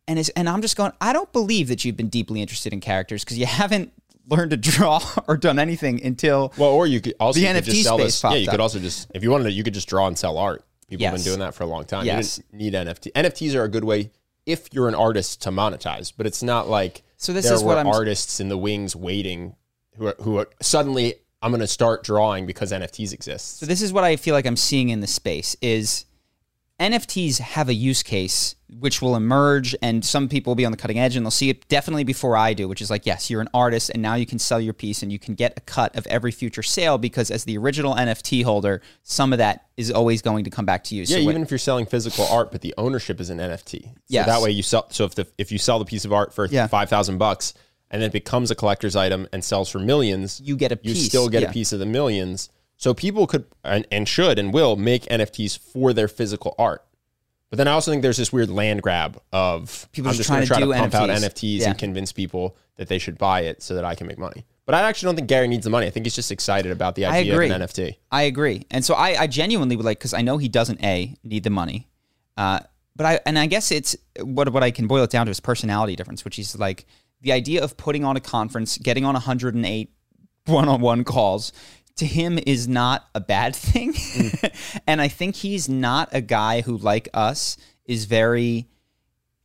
and 0.06 0.18
is 0.18 0.28
and 0.30 0.48
I'm 0.48 0.62
just 0.62 0.76
going. 0.76 0.92
I 1.00 1.12
don't 1.12 1.32
believe 1.32 1.68
that 1.68 1.84
you've 1.84 1.96
been 1.96 2.08
deeply 2.08 2.40
interested 2.40 2.72
in 2.72 2.80
characters 2.80 3.24
because 3.24 3.38
you 3.38 3.46
haven't 3.46 3.92
learned 4.28 4.50
to 4.52 4.56
draw 4.56 5.02
or 5.28 5.36
done 5.36 5.58
anything 5.58 6.02
until 6.04 6.52
Well, 6.56 6.70
or 6.70 6.86
you 6.86 7.00
could 7.00 7.14
also 7.20 7.40
The 7.40 7.46
you 7.46 7.52
could 7.54 7.64
just 7.64 7.82
sell 7.82 7.98
space 7.98 8.20
this. 8.20 8.24
Yeah, 8.24 8.36
you 8.36 8.48
up. 8.48 8.52
could 8.52 8.60
also 8.60 8.78
just 8.78 9.10
if 9.14 9.22
you 9.22 9.30
wanted 9.30 9.44
to, 9.44 9.52
you 9.52 9.64
could 9.64 9.74
just 9.74 9.88
draw 9.88 10.06
and 10.06 10.18
sell 10.18 10.38
art. 10.38 10.64
People 10.98 11.06
have 11.10 11.16
been 11.16 11.24
doing 11.24 11.40
that 11.40 11.54
for 11.54 11.64
a 11.64 11.66
long 11.66 11.84
time. 11.84 12.04
Yes. 12.06 12.38
You 12.52 12.70
didn't 12.70 12.86
need 12.86 12.92
NFT. 12.94 13.12
NFTs 13.12 13.54
are 13.54 13.64
a 13.64 13.68
good 13.68 13.84
way 13.84 14.10
if 14.46 14.68
you're 14.72 14.88
an 14.88 14.94
artist 14.94 15.42
to 15.42 15.50
monetize, 15.50 16.12
but 16.16 16.26
it's 16.26 16.42
not 16.42 16.68
like 16.68 17.02
So 17.16 17.32
this 17.32 17.44
there 17.46 17.54
is 17.54 17.62
were 17.62 17.68
what 17.68 17.78
I'm- 17.78 17.86
artists 17.86 18.40
in 18.40 18.48
the 18.48 18.58
wings 18.58 18.94
waiting 18.94 19.56
who 19.96 20.08
are, 20.08 20.16
who 20.20 20.38
are 20.38 20.48
suddenly 20.60 21.14
I'm 21.42 21.50
going 21.50 21.60
to 21.60 21.66
start 21.66 22.02
drawing 22.04 22.46
because 22.46 22.72
NFTs 22.72 23.12
exist. 23.12 23.58
So 23.58 23.66
this 23.66 23.82
is 23.82 23.92
what 23.92 24.02
I 24.02 24.16
feel 24.16 24.34
like 24.34 24.46
I'm 24.46 24.56
seeing 24.56 24.88
in 24.88 25.00
the 25.00 25.06
space 25.06 25.56
is 25.60 26.06
NFTs 26.80 27.38
have 27.38 27.68
a 27.68 27.74
use 27.74 28.02
case 28.02 28.56
which 28.80 29.00
will 29.00 29.14
emerge 29.14 29.76
and 29.80 30.04
some 30.04 30.28
people 30.28 30.50
will 30.50 30.56
be 30.56 30.64
on 30.64 30.72
the 30.72 30.76
cutting 30.76 30.98
edge 30.98 31.14
and 31.14 31.24
they'll 31.24 31.30
see 31.30 31.48
it 31.48 31.68
definitely 31.68 32.02
before 32.02 32.36
I 32.36 32.54
do, 32.54 32.66
which 32.66 32.82
is 32.82 32.90
like, 32.90 33.06
yes, 33.06 33.30
you're 33.30 33.40
an 33.40 33.48
artist 33.54 33.90
and 33.90 34.02
now 34.02 34.16
you 34.16 34.26
can 34.26 34.40
sell 34.40 34.58
your 34.60 34.72
piece 34.74 35.00
and 35.04 35.12
you 35.12 35.18
can 35.20 35.36
get 35.36 35.54
a 35.56 35.60
cut 35.60 35.94
of 35.96 36.04
every 36.08 36.32
future 36.32 36.64
sale 36.64 36.98
because 36.98 37.30
as 37.30 37.44
the 37.44 37.56
original 37.56 37.94
NFT 37.94 38.42
holder, 38.42 38.82
some 39.04 39.32
of 39.32 39.38
that 39.38 39.66
is 39.76 39.92
always 39.92 40.22
going 40.22 40.42
to 40.44 40.50
come 40.50 40.66
back 40.66 40.82
to 40.84 40.96
you. 40.96 41.02
Yeah, 41.02 41.06
so 41.06 41.14
even 41.18 41.26
when- 41.34 41.42
if 41.42 41.50
you're 41.52 41.58
selling 41.58 41.86
physical 41.86 42.26
art, 42.26 42.50
but 42.50 42.62
the 42.62 42.74
ownership 42.76 43.20
is 43.20 43.30
an 43.30 43.38
NFT. 43.38 43.82
So 43.84 43.90
Yes. 44.08 44.26
that 44.26 44.42
way 44.42 44.50
you 44.50 44.64
sell. 44.64 44.86
So 44.90 45.04
if 45.04 45.14
the 45.14 45.28
if 45.38 45.52
you 45.52 45.58
sell 45.58 45.78
the 45.78 45.84
piece 45.84 46.04
of 46.04 46.12
art 46.12 46.34
for 46.34 46.46
Yeah. 46.46 46.66
five 46.66 46.88
thousand 46.90 47.18
bucks 47.18 47.54
and 47.92 48.02
then 48.02 48.08
it 48.08 48.12
becomes 48.12 48.50
a 48.50 48.56
collector's 48.56 48.96
item 48.96 49.28
and 49.32 49.44
sells 49.44 49.70
for 49.70 49.78
millions, 49.78 50.40
You 50.44 50.56
get 50.56 50.72
a 50.72 50.78
You 50.82 50.96
still 50.96 51.28
get 51.28 51.42
yeah. 51.42 51.50
a 51.50 51.52
piece 51.52 51.72
of 51.72 51.78
the 51.78 51.86
millions. 51.86 52.48
So 52.76 52.92
people 52.94 53.26
could 53.26 53.44
and, 53.62 53.86
and 53.90 54.08
should 54.08 54.38
and 54.38 54.52
will 54.52 54.76
make 54.76 55.04
NFTs 55.04 55.58
for 55.58 55.92
their 55.92 56.08
physical 56.08 56.54
art. 56.58 56.84
But 57.50 57.58
then 57.58 57.68
I 57.68 57.72
also 57.72 57.90
think 57.92 58.02
there's 58.02 58.16
this 58.16 58.32
weird 58.32 58.50
land 58.50 58.82
grab 58.82 59.20
of 59.32 59.88
People 59.92 60.10
I'm 60.10 60.16
just 60.16 60.28
trying 60.28 60.42
to 60.42 60.46
try 60.48 60.58
to 60.60 60.66
pump 60.66 60.94
out 60.94 61.08
NFTs. 61.08 61.24
NFTs 61.24 61.60
Yeah. 61.60 61.68
and 61.70 61.78
convince 61.78 62.12
people 62.12 62.56
that 62.76 62.88
they 62.88 62.98
should 62.98 63.16
buy 63.16 63.42
it 63.42 63.62
so 63.62 63.74
that 63.76 63.84
I 63.84 63.94
can 63.94 64.08
make 64.08 64.18
money. 64.18 64.44
But 64.66 64.74
I 64.74 64.82
actually 64.82 65.08
don't 65.08 65.16
think 65.16 65.28
Gary 65.28 65.46
needs 65.46 65.64
the 65.64 65.70
money. 65.70 65.86
I 65.86 65.90
think 65.90 66.06
he's 66.06 66.14
just 66.14 66.32
excited 66.32 66.72
about 66.72 66.94
the 66.94 67.04
idea 67.04 67.34
of 67.36 67.40
an 67.42 67.60
NFT. 67.60 67.96
I 68.10 68.22
agree, 68.22 68.66
and 68.70 68.84
so 68.84 68.94
I, 68.94 69.20
I 69.20 69.26
genuinely 69.26 69.76
would 69.76 69.84
like 69.84 69.98
because 69.98 70.14
I 70.14 70.22
know 70.22 70.38
he 70.38 70.48
doesn't 70.48 70.82
a 70.82 71.14
need 71.22 71.44
the 71.44 71.50
money, 71.50 71.86
uh, 72.36 72.60
but 72.96 73.06
I 73.06 73.20
and 73.26 73.38
I 73.38 73.46
guess 73.46 73.70
it's 73.70 73.94
what 74.20 74.48
what 74.52 74.62
I 74.62 74.70
can 74.70 74.86
boil 74.86 75.04
it 75.04 75.10
down 75.10 75.26
to 75.26 75.30
is 75.30 75.38
personality 75.38 75.96
difference, 75.96 76.24
which 76.24 76.38
is 76.38 76.58
like 76.58 76.86
the 77.20 77.32
idea 77.32 77.62
of 77.62 77.76
putting 77.76 78.04
on 78.04 78.16
a 78.16 78.20
conference, 78.20 78.78
getting 78.78 79.04
on 79.04 79.12
108 79.12 79.90
one-on-one 80.46 81.04
calls. 81.04 81.52
To 81.98 82.06
him 82.06 82.38
is 82.44 82.66
not 82.66 83.08
a 83.14 83.20
bad 83.20 83.54
thing, 83.56 83.92
mm. 83.92 84.80
and 84.86 85.00
I 85.00 85.08
think 85.08 85.36
he's 85.36 85.68
not 85.68 86.08
a 86.12 86.20
guy 86.20 86.62
who, 86.62 86.76
like 86.76 87.08
us, 87.14 87.56
is 87.84 88.06
very 88.06 88.68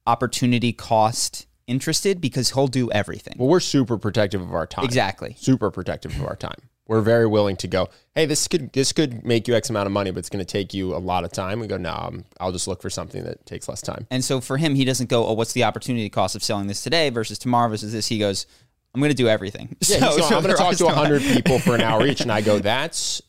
opportunity 0.07 0.73
cost 0.73 1.45
interested 1.67 2.19
because 2.19 2.51
he'll 2.51 2.67
do 2.67 2.91
everything. 2.91 3.35
Well, 3.37 3.47
we're 3.47 3.59
super 3.59 3.97
protective 3.97 4.41
of 4.41 4.53
our 4.53 4.65
time. 4.65 4.83
Exactly. 4.83 5.35
Super 5.37 5.69
protective 5.69 6.15
of 6.15 6.25
our 6.25 6.35
time. 6.35 6.57
We're 6.87 7.01
very 7.01 7.27
willing 7.27 7.55
to 7.57 7.67
go. 7.67 7.89
Hey, 8.15 8.25
this 8.25 8.47
could 8.47 8.73
this 8.73 8.91
could 8.93 9.23
make 9.23 9.47
you 9.47 9.53
X 9.53 9.69
amount 9.69 9.85
of 9.85 9.91
money, 9.91 10.09
but 10.09 10.17
it's 10.17 10.29
going 10.29 10.43
to 10.43 10.51
take 10.51 10.73
you 10.73 10.95
a 10.95 10.97
lot 10.97 11.23
of 11.23 11.31
time. 11.31 11.59
We 11.59 11.67
go, 11.67 11.77
no, 11.77 12.11
I'll 12.39 12.51
just 12.51 12.67
look 12.67 12.81
for 12.81 12.89
something 12.89 13.23
that 13.25 13.45
takes 13.45 13.69
less 13.69 13.83
time. 13.83 14.07
And 14.09 14.25
so 14.25 14.41
for 14.41 14.57
him, 14.57 14.73
he 14.73 14.85
doesn't 14.85 15.07
go, 15.07 15.27
oh, 15.27 15.33
what's 15.33 15.53
the 15.53 15.65
opportunity 15.65 16.09
cost 16.09 16.35
of 16.35 16.43
selling 16.43 16.65
this 16.65 16.81
today 16.81 17.11
versus 17.11 17.37
tomorrow 17.37 17.69
versus 17.69 17.93
this? 17.93 18.07
He 18.07 18.17
goes, 18.17 18.47
I'm 18.93 19.01
going 19.01 19.11
to 19.11 19.15
do 19.15 19.27
everything. 19.27 19.75
Yeah, 19.87 19.97
So- 19.99 20.17
so 20.17 20.23
I'm 20.37 20.43
going 20.43 20.55
to 20.55 20.61
talk 20.61 20.75
to 20.75 20.83
no- 20.83 20.87
100 20.87 21.21
people 21.21 21.59
for 21.59 21.75
an 21.75 21.81
hour 21.81 22.05
each, 22.05 22.21
and 22.21 22.31
I 22.31 22.41
go, 22.41 22.59
that's 22.73 23.21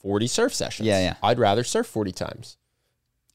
40 0.00 0.26
surf 0.26 0.54
sessions. 0.54 0.86
Yeah, 0.86 1.00
yeah. 1.00 1.14
I'd 1.22 1.38
rather 1.38 1.64
surf 1.64 1.86
40 1.86 2.12
times. 2.12 2.56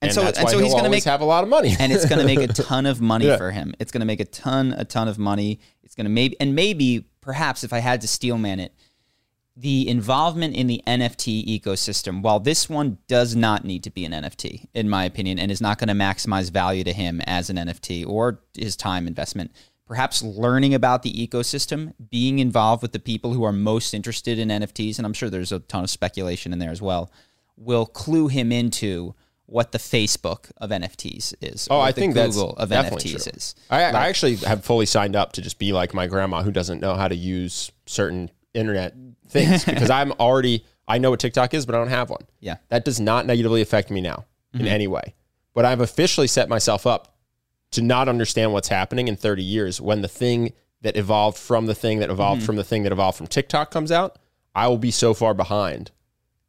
And, 0.02 0.10
And, 0.10 0.16
so, 0.16 0.22
and 0.42 0.50
so 0.50 0.60
he's 0.60 0.74
going 0.74 0.84
to 0.86 0.90
make, 0.90 1.04
have 1.06 1.22
a 1.22 1.26
lot 1.26 1.44
of 1.44 1.50
money. 1.50 1.76
and 1.80 1.92
it's 1.92 2.06
going 2.06 2.20
to 2.20 2.26
make 2.26 2.40
a 2.40 2.52
ton 2.52 2.86
of 2.86 3.00
money 3.02 3.26
Yeah. 3.28 3.38
for 3.38 3.52
him. 3.52 3.74
It's 3.80 3.92
going 3.92 4.02
to 4.02 4.06
make 4.06 4.20
a 4.20 4.26
ton, 4.26 4.74
a 4.78 4.84
ton 4.86 5.08
of 5.08 5.18
money. 5.18 5.60
It's 5.84 5.96
going 5.96 6.06
to 6.06 6.10
maybe, 6.10 6.36
and 6.42 6.56
maybe, 6.56 7.06
perhaps, 7.22 7.64
if 7.64 7.72
I 7.74 7.80
had 7.80 8.02
to 8.02 8.08
steelman 8.08 8.60
it, 8.60 8.74
the 9.56 9.88
involvement 9.88 10.56
in 10.56 10.66
the 10.68 10.82
NFT 10.88 11.46
ecosystem, 11.62 12.22
while 12.24 12.40
this 12.40 12.68
one 12.68 12.98
does 13.08 13.36
not 13.36 13.64
need 13.64 13.84
to 13.84 13.92
be 13.92 14.04
an 14.04 14.12
NFT, 14.12 14.66
in 14.74 14.90
my 14.90 15.06
opinion, 15.06 15.38
and 15.38 15.52
is 15.52 15.62
not 15.62 15.78
going 15.78 15.90
to 15.90 15.94
maximize 15.94 16.50
value 16.50 16.84
to 16.84 16.92
him 16.92 17.22
as 17.28 17.50
an 17.52 17.58
NFT 17.58 18.06
or 18.08 18.40
his 18.58 18.76
time 18.76 19.06
investment, 19.08 19.52
perhaps 19.94 20.24
learning 20.24 20.74
about 20.74 21.04
the 21.04 21.14
ecosystem, 21.14 21.94
being 22.10 22.40
involved 22.40 22.82
with 22.82 22.94
the 22.94 23.00
people 23.00 23.32
who 23.34 23.44
are 23.44 23.52
most 23.52 23.94
interested 23.94 24.40
in 24.40 24.50
NFTs, 24.50 24.98
and 24.98 25.06
I'm 25.06 25.14
sure 25.14 25.30
there's 25.30 25.52
a 25.52 25.60
ton 25.60 25.84
of 25.84 25.90
speculation 25.92 26.52
in 26.52 26.58
there 26.58 26.72
as 26.72 26.82
well, 26.82 27.12
will 27.58 27.86
clue 27.86 28.28
him 28.28 28.52
into 28.52 29.14
what 29.46 29.72
the 29.72 29.78
Facebook 29.78 30.52
of 30.58 30.72
NFTs 30.72 31.36
is. 31.42 31.68
Oh, 31.70 31.80
I 31.80 31.92
think 31.92 32.16
that's 32.16 32.36
Google 32.36 32.56
of 32.58 32.70
NFTs 32.70 33.24
true. 33.24 33.32
is. 33.36 33.54
I, 33.70 33.84
I 33.84 34.08
actually 34.08 34.38
have 34.38 34.66
fully 34.66 34.88
signed 34.88 35.16
up 35.16 35.34
to 35.34 35.44
just 35.44 35.60
be 35.60 35.74
like 35.74 35.94
my 35.94 36.08
grandma 36.08 36.42
who 36.42 36.52
doesn't 36.52 36.80
know 36.80 36.96
how 36.96 37.08
to 37.08 37.16
use 37.16 37.72
certain 37.86 38.32
internet 38.56 38.96
things 39.28 39.64
because 39.66 39.92
I'm 39.92 40.12
already 40.14 40.66
I 40.88 40.98
know 40.98 41.12
what 41.12 41.20
TikTok 41.20 41.54
is, 41.54 41.68
but 41.68 41.76
I 41.76 41.78
don't 41.78 41.90
have 41.90 42.10
one. 42.10 42.24
Yeah. 42.40 42.56
That 42.70 42.84
does 42.84 43.00
not 43.00 43.28
negatively 43.28 43.62
affect 43.62 43.92
me 43.92 44.02
now 44.02 44.26
Mm-hmm. 44.56 44.68
in 44.68 44.72
any 44.72 44.86
way. 44.88 45.16
But 45.56 45.66
I've 45.66 45.82
officially 45.82 46.28
set 46.28 46.48
myself 46.48 46.86
up 46.86 47.16
to 47.74 47.82
not 47.82 48.08
understand 48.10 48.54
what's 48.54 48.70
happening 48.70 49.08
in 49.08 49.16
30 49.16 49.44
years 49.44 49.80
when 49.82 50.02
the 50.02 50.08
thing 50.08 50.54
that 50.82 50.98
evolved 50.98 51.38
from 51.38 51.66
the 51.66 51.76
thing 51.76 52.00
that 52.00 52.10
evolved 52.10 52.40
Mm-hmm. 52.42 52.46
from 52.46 52.56
the 52.58 52.64
thing 52.64 52.84
that 52.84 52.92
evolved 52.92 53.18
from 53.18 53.28
TikTok 53.28 53.72
comes 53.72 53.92
out, 53.92 54.18
I 54.56 54.68
will 54.68 54.78
be 54.78 54.92
so 54.92 55.14
far 55.14 55.34
behind 55.34 55.92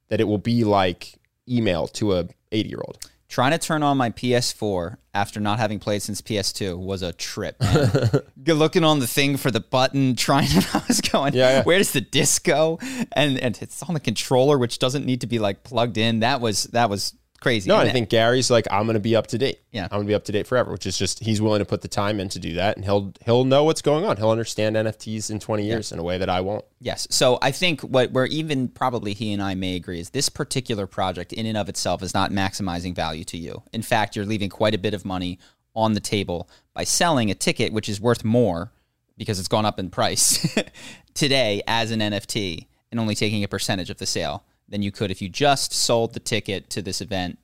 that 0.09 0.21
it 0.21 0.25
will 0.25 0.39
be 0.39 0.65
like 0.65 1.15
email 1.49 1.87
to 1.89 2.15
a 2.15 2.29
80 2.53 2.69
year 2.69 2.81
old. 2.85 2.99
Trying 3.29 3.53
to 3.53 3.59
turn 3.59 3.83
on 3.83 3.97
my 3.97 4.11
PS4 4.11 4.97
after 5.13 5.41
not 5.41 5.59
having 5.59 5.79
played 5.81 6.03
since 6.03 6.21
PS2 6.21 6.79
was 6.79 7.03
a 7.03 7.13
trip. 7.13 7.57
Good 8.45 8.55
looking 8.57 8.85
on 8.85 9.01
the 9.01 9.07
thing 9.07 9.37
for 9.37 9.51
the 9.51 9.61
button, 9.61 10.15
trying 10.17 10.49
to 10.49 10.67
I 10.75 10.83
was 10.87 11.01
going, 11.01 11.33
Yeah, 11.35 11.51
yeah. 11.51 11.63
where 11.65 11.79
does 11.79 11.93
the 11.93 12.01
disc 12.01 12.45
go? 12.45 12.79
And 13.13 13.39
and 13.39 13.59
it's 13.61 13.83
on 13.83 13.95
the 13.95 14.01
controller, 14.01 14.59
which 14.59 14.79
doesn't 14.79 15.05
need 15.07 15.21
to 15.23 15.27
be 15.27 15.39
like 15.39 15.65
plugged 15.65 15.97
in. 15.99 16.21
That 16.21 16.41
was 16.41 16.65
that 16.65 16.91
was 16.91 17.15
crazy. 17.45 17.69
No, 17.69 17.79
And 17.79 17.89
I 17.89 17.93
think 17.93 18.09
Gary's 18.09 18.51
like, 18.51 18.67
I'm 18.71 18.85
going 18.87 18.95
to 18.95 19.01
be 19.01 19.15
up 19.15 19.27
to 19.29 19.39
date. 19.39 19.61
Yeah. 19.71 19.85
I'm 19.85 19.99
going 19.99 20.07
to 20.07 20.09
be 20.09 20.15
up 20.15 20.25
to 20.25 20.33
date 20.33 20.47
forever, 20.47 20.73
which 20.73 20.87
is 20.87 20.97
just 20.99 21.21
he's 21.21 21.43
willing 21.43 21.59
to 21.59 21.67
put 21.67 21.83
the 21.83 21.89
time 21.89 22.19
in 22.19 22.31
to 22.31 22.39
do 22.39 22.55
that, 22.55 22.77
and 22.77 22.85
he'll 22.85 23.13
he'll 23.25 23.45
know 23.45 23.65
what's 23.65 23.83
going 23.83 24.05
on. 24.05 24.17
He'll 24.17 24.31
understand 24.31 24.77
NFTs 24.77 25.31
in 25.31 25.39
20 25.39 25.65
years 25.65 25.93
in 25.93 25.99
a 25.99 26.03
way 26.03 26.17
that 26.17 26.31
I 26.31 26.41
won't. 26.41 26.65
Yes. 26.81 27.07
So 27.11 27.39
I 27.43 27.51
think 27.53 27.83
what 27.83 28.13
where 28.13 28.27
even 28.27 28.69
probably 28.69 29.13
he 29.13 29.33
and 29.33 29.43
I 29.43 29.55
may 29.55 29.77
agree 29.77 30.01
is 30.01 30.11
this 30.11 30.31
particular 30.31 30.87
project 30.87 31.35
in 31.35 31.45
and 31.45 31.59
of 31.59 31.69
itself 31.69 32.03
is 32.03 32.15
not 32.15 32.31
maximizing 32.31 32.95
value 32.95 33.25
to 33.25 33.37
you. 33.37 33.63
In 33.75 33.83
fact, 33.83 34.17
you're 34.17 34.25
leaving 34.25 34.49
quite 34.49 34.75
a 34.75 34.79
bit 34.79 34.95
of 34.95 35.05
money 35.05 35.39
on 35.77 35.93
the 35.93 36.01
table 36.01 36.49
by 36.73 36.85
selling 36.85 37.31
a 37.31 37.35
ticket 37.35 37.73
which 37.73 37.89
is 37.89 38.01
worth 38.01 38.25
more 38.25 38.73
because 39.19 39.39
it's 39.39 39.49
gone 39.49 39.67
up 39.67 39.79
in 39.79 39.91
price 39.91 40.59
today 41.15 41.63
as 41.67 41.91
an 41.91 42.01
NFT 42.01 42.67
and 42.91 42.99
only 42.99 43.15
taking 43.15 43.45
a 43.45 43.49
percentage 43.49 43.91
of 43.91 43.99
the 43.99 44.07
sale 44.07 44.45
than 44.69 44.83
you 44.83 44.91
could 44.93 45.11
if 45.11 45.21
you 45.23 45.29
just 45.29 45.73
sold 45.73 46.15
the 46.15 46.21
ticket 46.21 46.71
to 46.71 46.83
this 46.83 47.01
event 47.01 47.39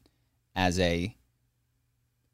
as 0.56 0.78
a 0.80 1.14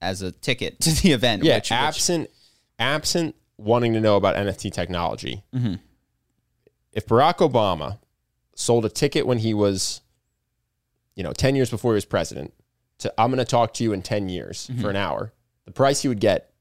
as 0.01 0.23
a 0.23 0.31
ticket 0.33 0.81
to 0.81 0.91
the 1.03 1.13
event. 1.13 1.43
Yeah, 1.45 1.57
which- 1.57 1.65
which- 1.65 1.73
absent 1.73 2.31
absent 2.79 3.35
wanting 3.59 3.95
to 3.95 4.01
know 4.01 4.17
about 4.17 4.37
NFT 4.37 4.71
technology. 4.73 5.43
Mm-hmm. 5.55 5.75
If 6.93 7.07
Barack 7.07 7.37
Obama 7.39 7.99
sold 8.55 8.85
a 8.85 8.89
ticket 8.91 9.27
when 9.27 9.39
he 9.39 9.55
was, 9.55 10.03
you 11.15 11.23
know, 11.23 11.33
10 11.33 11.57
years 11.57 11.71
before 11.71 11.93
he 11.93 11.97
was 11.97 12.05
president, 12.05 12.53
to 12.99 13.13
I'm 13.19 13.31
going 13.31 13.39
to 13.39 13.51
talk 13.51 13.73
to 13.75 13.85
you 13.85 13.93
in 13.93 14.03
10 14.03 14.29
years 14.29 14.69
Mm-hmm. 14.71 14.81
for 14.83 14.91
an 14.91 14.97
hour, 14.97 15.33
the 15.65 15.73
price 15.73 16.03
he 16.03 16.09
would 16.09 16.21
get 16.21 16.53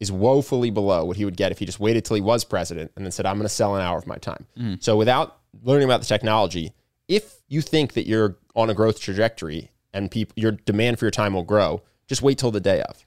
is 0.00 0.10
woefully 0.10 0.70
below 0.70 1.04
what 1.04 1.16
he 1.16 1.24
would 1.24 1.36
get 1.36 1.52
if 1.52 1.58
he 1.58 1.66
just 1.66 1.78
waited 1.80 2.04
till 2.04 2.14
he 2.16 2.22
was 2.22 2.44
president 2.44 2.90
and 2.96 3.04
then 3.04 3.12
said, 3.12 3.26
I'm 3.26 3.36
going 3.36 3.44
to 3.44 3.48
sell 3.54 3.76
an 3.76 3.82
hour 3.82 3.98
of 3.98 4.06
my 4.06 4.16
time. 4.16 4.46
Mm-hmm. 4.58 4.74
So 4.80 4.96
without 4.96 5.38
learning 5.62 5.84
about 5.84 6.00
the 6.00 6.06
technology, 6.06 6.72
if 7.10 7.42
you 7.48 7.60
think 7.60 7.94
that 7.94 8.06
you're 8.06 8.36
on 8.54 8.70
a 8.70 8.74
growth 8.74 9.00
trajectory 9.00 9.72
and 9.92 10.10
people 10.10 10.32
your 10.36 10.52
demand 10.52 10.98
for 10.98 11.04
your 11.04 11.10
time 11.10 11.34
will 11.34 11.42
grow, 11.42 11.82
just 12.06 12.22
wait 12.22 12.38
till 12.38 12.52
the 12.52 12.60
day 12.60 12.80
of. 12.82 13.04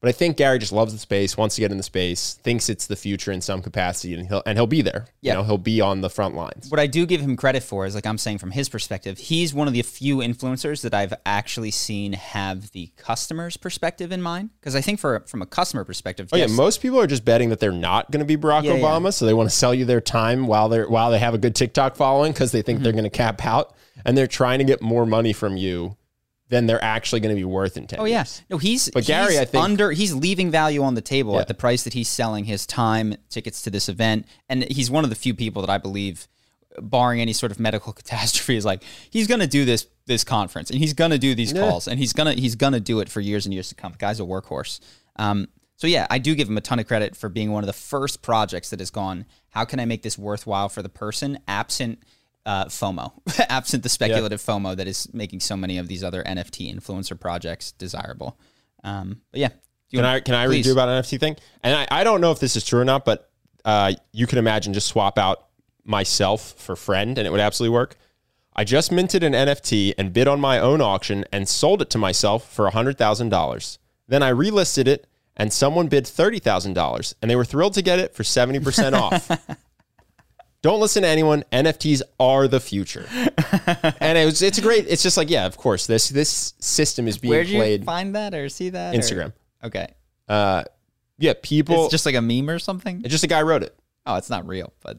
But 0.00 0.10
I 0.10 0.12
think 0.12 0.36
Gary 0.36 0.60
just 0.60 0.70
loves 0.70 0.92
the 0.92 0.98
space, 1.00 1.36
wants 1.36 1.56
to 1.56 1.60
get 1.60 1.72
in 1.72 1.76
the 1.76 1.82
space, 1.82 2.34
thinks 2.44 2.68
it's 2.68 2.86
the 2.86 2.94
future 2.94 3.32
in 3.32 3.40
some 3.40 3.60
capacity, 3.62 4.14
and 4.14 4.28
he'll 4.28 4.44
and 4.46 4.56
he'll 4.56 4.68
be 4.68 4.80
there. 4.80 5.06
Yeah. 5.22 5.32
You 5.32 5.38
know, 5.38 5.42
he'll 5.44 5.58
be 5.58 5.80
on 5.80 6.02
the 6.02 6.08
front 6.10 6.36
lines. 6.36 6.70
what 6.70 6.78
I 6.78 6.86
do 6.86 7.04
give 7.04 7.20
him 7.20 7.36
credit 7.36 7.64
for 7.64 7.84
is 7.84 7.96
like 7.96 8.06
I'm 8.06 8.16
saying 8.16 8.38
from 8.38 8.52
his 8.52 8.68
perspective, 8.68 9.18
he's 9.18 9.52
one 9.52 9.66
of 9.66 9.74
the 9.74 9.82
few 9.82 10.18
influencers 10.18 10.82
that 10.82 10.94
I've 10.94 11.14
actually 11.26 11.72
seen 11.72 12.12
have 12.12 12.70
the 12.70 12.92
customer's 12.96 13.56
perspective 13.56 14.12
in 14.12 14.22
mind. 14.22 14.50
Because 14.60 14.76
I 14.76 14.80
think 14.82 15.00
for 15.00 15.18
from 15.26 15.42
a 15.42 15.46
customer 15.46 15.82
perspective, 15.84 16.28
Oh 16.32 16.36
yes, 16.36 16.50
yeah, 16.50 16.56
most 16.56 16.80
people 16.80 17.00
are 17.00 17.08
just 17.08 17.24
betting 17.24 17.48
that 17.50 17.58
they're 17.58 17.72
not 17.72 18.08
going 18.12 18.20
to 18.20 18.26
be 18.26 18.36
Barack 18.36 18.62
Yeah, 18.62 18.74
yeah. 18.74 18.80
Obama, 18.84 19.12
so 19.12 19.26
they 19.26 19.34
want 19.34 19.50
to 19.50 19.56
sell 19.56 19.74
you 19.74 19.84
their 19.84 20.00
time 20.00 20.46
while 20.46 20.68
they're 20.68 20.88
while 20.88 21.10
they 21.10 21.18
have 21.18 21.34
a 21.34 21.38
good 21.38 21.56
TikTok 21.56 21.96
following 21.96 22.30
because 22.30 22.52
they 22.52 22.58
Mm-hmm. 22.60 22.66
think 22.66 22.82
they're 22.82 22.92
going 22.92 23.02
to 23.02 23.10
cap 23.10 23.44
out, 23.44 23.74
and 24.04 24.16
they're 24.16 24.28
trying 24.28 24.58
to 24.60 24.64
get 24.64 24.80
more 24.80 25.06
money 25.06 25.32
from 25.32 25.56
you 25.56 25.96
than 26.50 26.66
they're 26.66 26.82
actually 26.82 27.20
going 27.20 27.34
to 27.34 27.38
be 27.38 27.44
worth 27.44 27.76
in 27.76 27.86
ten. 27.86 28.00
Oh 28.00 28.04
years. 28.04 28.40
yeah, 28.40 28.44
no, 28.54 28.58
he's 28.58 28.88
But 28.90 29.04
Gary, 29.04 29.32
he's 29.32 29.40
I 29.40 29.44
think- 29.44 29.62
under 29.64 29.90
he's 29.92 30.14
leaving 30.14 30.50
value 30.50 30.82
on 30.82 30.94
the 30.94 31.02
table 31.02 31.34
Yeah. 31.34 31.40
at 31.40 31.48
the 31.48 31.54
price 31.54 31.82
that 31.84 31.92
he's 31.92 32.08
selling 32.08 32.44
his 32.44 32.66
time, 32.66 33.14
tickets 33.28 33.62
to 33.62 33.70
this 33.70 33.88
event, 33.88 34.26
and 34.48 34.62
he's 34.64 34.90
one 34.90 35.04
of 35.04 35.10
the 35.10 35.16
few 35.16 35.34
people 35.34 35.60
that 35.62 35.70
I 35.70 35.78
believe, 35.78 36.26
barring 36.80 37.20
any 37.20 37.32
sort 37.32 37.52
of 37.52 37.58
medical 37.60 37.92
catastrophe, 38.00 38.56
is 38.56 38.64
like 38.64 38.82
he's 39.10 39.26
going 39.26 39.40
to 39.40 39.46
do 39.46 39.64
this 39.64 39.86
this 40.06 40.24
conference 40.24 40.70
and 40.70 40.78
he's 40.78 40.94
going 40.94 41.10
to 41.10 41.18
do 41.18 41.34
these 41.34 41.52
calls 41.52 41.86
and 41.86 41.98
he's 41.98 42.14
gonna 42.14 42.32
he's 42.32 42.54
gonna 42.54 42.80
do 42.80 43.00
it 43.00 43.10
for 43.10 43.20
years 43.20 43.44
and 43.44 43.52
years 43.52 43.68
to 43.68 43.74
come. 43.74 43.92
The 43.92 43.98
guy's 43.98 44.20
a 44.20 44.22
workhorse. 44.22 44.80
Um, 45.16 45.48
so 45.76 45.86
yeah, 45.86 46.06
I 46.10 46.18
do 46.18 46.34
give 46.34 46.48
him 46.48 46.56
a 46.56 46.62
ton 46.62 46.78
of 46.78 46.86
credit 46.88 47.14
for 47.14 47.28
being 47.28 47.52
one 47.52 47.62
of 47.62 47.66
the 47.66 47.74
first 47.74 48.22
projects 48.22 48.70
that 48.70 48.80
has 48.80 48.90
gone. 48.90 49.26
How 49.50 49.66
can 49.66 49.80
I 49.80 49.84
make 49.84 50.02
this 50.02 50.16
worthwhile 50.16 50.70
for 50.70 50.80
the 50.82 50.88
person, 50.88 51.38
absent 51.46 52.02
uh, 52.48 52.64
FOMO, 52.64 53.12
absent 53.50 53.82
the 53.82 53.90
speculative 53.90 54.40
FOMO 54.40 54.74
that 54.74 54.88
is 54.88 55.12
making 55.12 55.40
so 55.40 55.54
many 55.54 55.76
of 55.76 55.86
these 55.86 56.02
other 56.02 56.24
NFT 56.24 56.74
influencer 56.74 57.18
projects 57.20 57.72
desirable. 57.72 58.38
Um, 58.82 59.20
but 59.30 59.40
yeah, 59.40 59.50
you 59.90 59.98
Can 59.98 60.06
I 60.06 60.20
can 60.20 60.34
I 60.34 60.46
please. 60.46 60.66
redo 60.66 60.72
about 60.72 60.88
NFT 60.88 61.20
thing? 61.20 61.36
And 61.62 61.76
I, 61.76 62.00
I 62.00 62.04
don't 62.04 62.22
know 62.22 62.32
if 62.32 62.40
this 62.40 62.56
is 62.56 62.64
true 62.64 62.80
or 62.80 62.86
not, 62.86 63.04
but 63.04 63.30
uh, 63.66 63.92
you 64.12 64.26
can 64.26 64.38
imagine 64.38 64.72
just 64.72 64.88
swap 64.88 65.18
out 65.18 65.46
myself 65.84 66.54
for 66.56 66.74
friend, 66.74 67.18
and 67.18 67.26
it 67.26 67.30
would 67.30 67.40
absolutely 67.40 67.74
work. 67.74 67.96
I 68.56 68.64
just 68.64 68.90
minted 68.90 69.22
an 69.22 69.34
NFT 69.34 69.92
and 69.98 70.12
bid 70.12 70.26
on 70.26 70.40
my 70.40 70.58
own 70.58 70.80
auction 70.80 71.26
and 71.30 71.46
sold 71.46 71.82
it 71.82 71.90
to 71.90 71.98
myself 71.98 72.50
for 72.50 72.70
hundred 72.70 72.96
thousand 72.96 73.28
dollars. 73.28 73.78
Then 74.06 74.22
I 74.22 74.32
relisted 74.32 74.86
it, 74.86 75.06
and 75.36 75.52
someone 75.52 75.88
bid 75.88 76.06
thirty 76.06 76.38
thousand 76.38 76.72
dollars, 76.72 77.14
and 77.20 77.30
they 77.30 77.36
were 77.36 77.44
thrilled 77.44 77.74
to 77.74 77.82
get 77.82 77.98
it 77.98 78.14
for 78.14 78.24
seventy 78.24 78.58
percent 78.58 78.94
off. 78.94 79.30
Don't 80.60 80.80
listen 80.80 81.02
to 81.02 81.08
anyone. 81.08 81.44
NFTs 81.52 82.02
are 82.18 82.48
the 82.48 82.58
future, 82.58 83.06
and 84.00 84.18
it 84.18 84.24
was, 84.24 84.42
it's 84.42 84.58
a 84.58 84.60
great. 84.60 84.86
It's 84.88 85.02
just 85.04 85.16
like 85.16 85.30
yeah, 85.30 85.46
of 85.46 85.56
course 85.56 85.86
this 85.86 86.08
this 86.08 86.54
system 86.58 87.06
is 87.06 87.16
being 87.18 87.30
Where 87.30 87.44
did 87.44 87.50
you 87.52 87.58
played. 87.58 87.84
find 87.84 88.14
that 88.16 88.34
or 88.34 88.48
see 88.48 88.70
that? 88.70 88.94
or- 88.94 88.98
Instagram. 88.98 89.32
Okay, 89.62 89.86
Uh, 90.28 90.64
yeah, 91.18 91.34
people. 91.42 91.84
it's 91.84 91.90
just 91.92 92.06
like 92.06 92.14
a 92.16 92.22
meme 92.22 92.48
or 92.50 92.58
something. 92.58 93.00
It's 93.04 93.10
just 93.12 93.24
a 93.24 93.28
guy 93.28 93.42
wrote 93.42 93.62
it. 93.62 93.76
Oh, 94.06 94.16
it's 94.16 94.30
not 94.30 94.46
real, 94.48 94.72
but 94.82 94.98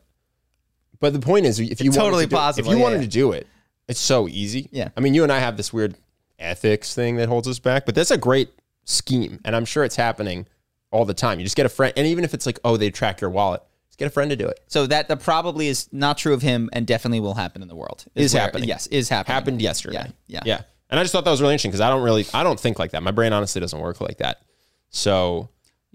But 1.00 1.14
the 1.14 1.20
point 1.20 1.46
is, 1.46 1.60
if 1.60 1.82
you 1.82 1.92
wanted 1.92 2.00
totally 2.02 2.24
to 2.26 2.30
do, 2.30 2.36
possible, 2.36 2.68
if 2.70 2.72
you 2.74 2.78
yeah, 2.78 2.84
wanted 2.84 2.98
yeah. 2.98 3.02
to 3.04 3.08
do 3.10 3.32
it, 3.34 3.48
it's 3.88 4.00
so 4.00 4.28
easy. 4.28 4.70
Yeah. 4.72 4.90
I 4.96 5.00
mean, 5.02 5.14
you 5.14 5.24
and 5.24 5.32
I 5.32 5.40
have 5.40 5.58
this 5.58 5.72
weird 5.74 5.96
ethics 6.38 6.94
thing 6.94 7.16
that 7.18 7.28
holds 7.30 7.48
us 7.48 7.60
back, 7.60 7.86
but 7.86 7.96
that's 7.96 8.12
a 8.12 8.18
great 8.18 8.50
scheme, 8.86 9.40
and 9.46 9.56
I'm 9.56 9.66
sure 9.66 9.84
it's 9.84 9.96
happening 9.98 10.46
all 10.92 11.06
the 11.06 11.14
time. 11.14 11.40
You 11.40 11.46
just 11.46 11.56
get 11.58 11.66
a 11.66 11.70
friend, 11.70 11.94
and 11.98 12.08
even 12.08 12.24
if 12.24 12.34
it's 12.34 12.46
like, 12.46 12.60
oh, 12.64 12.78
they 12.78 12.90
track 12.92 13.20
your 13.22 13.30
wallet, 13.30 13.62
get 14.00 14.08
a 14.08 14.10
friend 14.10 14.32
to 14.32 14.36
do 14.36 14.48
it. 14.48 14.60
so 14.68 14.88
that 14.88 15.08
that 15.10 15.20
probably 15.20 15.68
is 15.68 15.88
not 15.92 16.18
true 16.18 16.34
of 16.34 16.42
him, 16.42 16.70
and 16.74 16.88
definitely 16.88 17.20
will 17.20 17.36
happen 17.36 17.62
in 17.62 17.68
the 17.68 17.76
world. 17.76 18.06
Is 18.16 18.34
where- 18.34 18.42
happening. 18.42 18.68
Yes, 18.68 18.88
is 18.88 19.10
happening. 19.10 19.34
Happened 19.36 19.62
yesterday. 19.62 20.12
Yeah, 20.28 20.42
yeah. 20.46 20.58
yeah. 20.58 20.62
And 20.90 21.00
I 21.00 21.04
just 21.04 21.12
thought 21.12 21.24
that 21.26 21.32
was 21.32 21.42
really 21.42 21.54
interesting 21.54 21.70
because 21.70 21.82
I 21.82 21.90
don't 21.90 22.02
really, 22.02 22.26
I 22.34 22.42
don't 22.42 22.60
think 22.60 22.80
like 22.80 22.92
that. 22.92 23.04
My 23.04 23.12
brain 23.12 23.32
honestly 23.32 23.62
doesn't 23.62 23.80
work 23.80 24.02
like 24.02 24.18
that. 24.18 24.42
So 24.90 25.50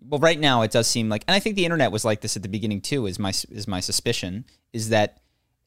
well 0.07 0.21
right 0.21 0.38
now 0.38 0.61
it 0.62 0.71
does 0.71 0.87
seem 0.87 1.09
like 1.09 1.25
and 1.27 1.35
i 1.35 1.38
think 1.40 1.57
the 1.57 1.64
internet 1.64 1.90
was 1.90 2.05
like 2.05 2.21
this 2.21 2.37
at 2.37 2.43
the 2.43 2.49
beginning 2.49 2.79
too 2.79 3.07
is 3.07 3.19
my 3.19 3.31
is 3.51 3.67
my 3.67 3.81
suspicion 3.81 4.45
is 4.75 4.90
that 4.90 5.19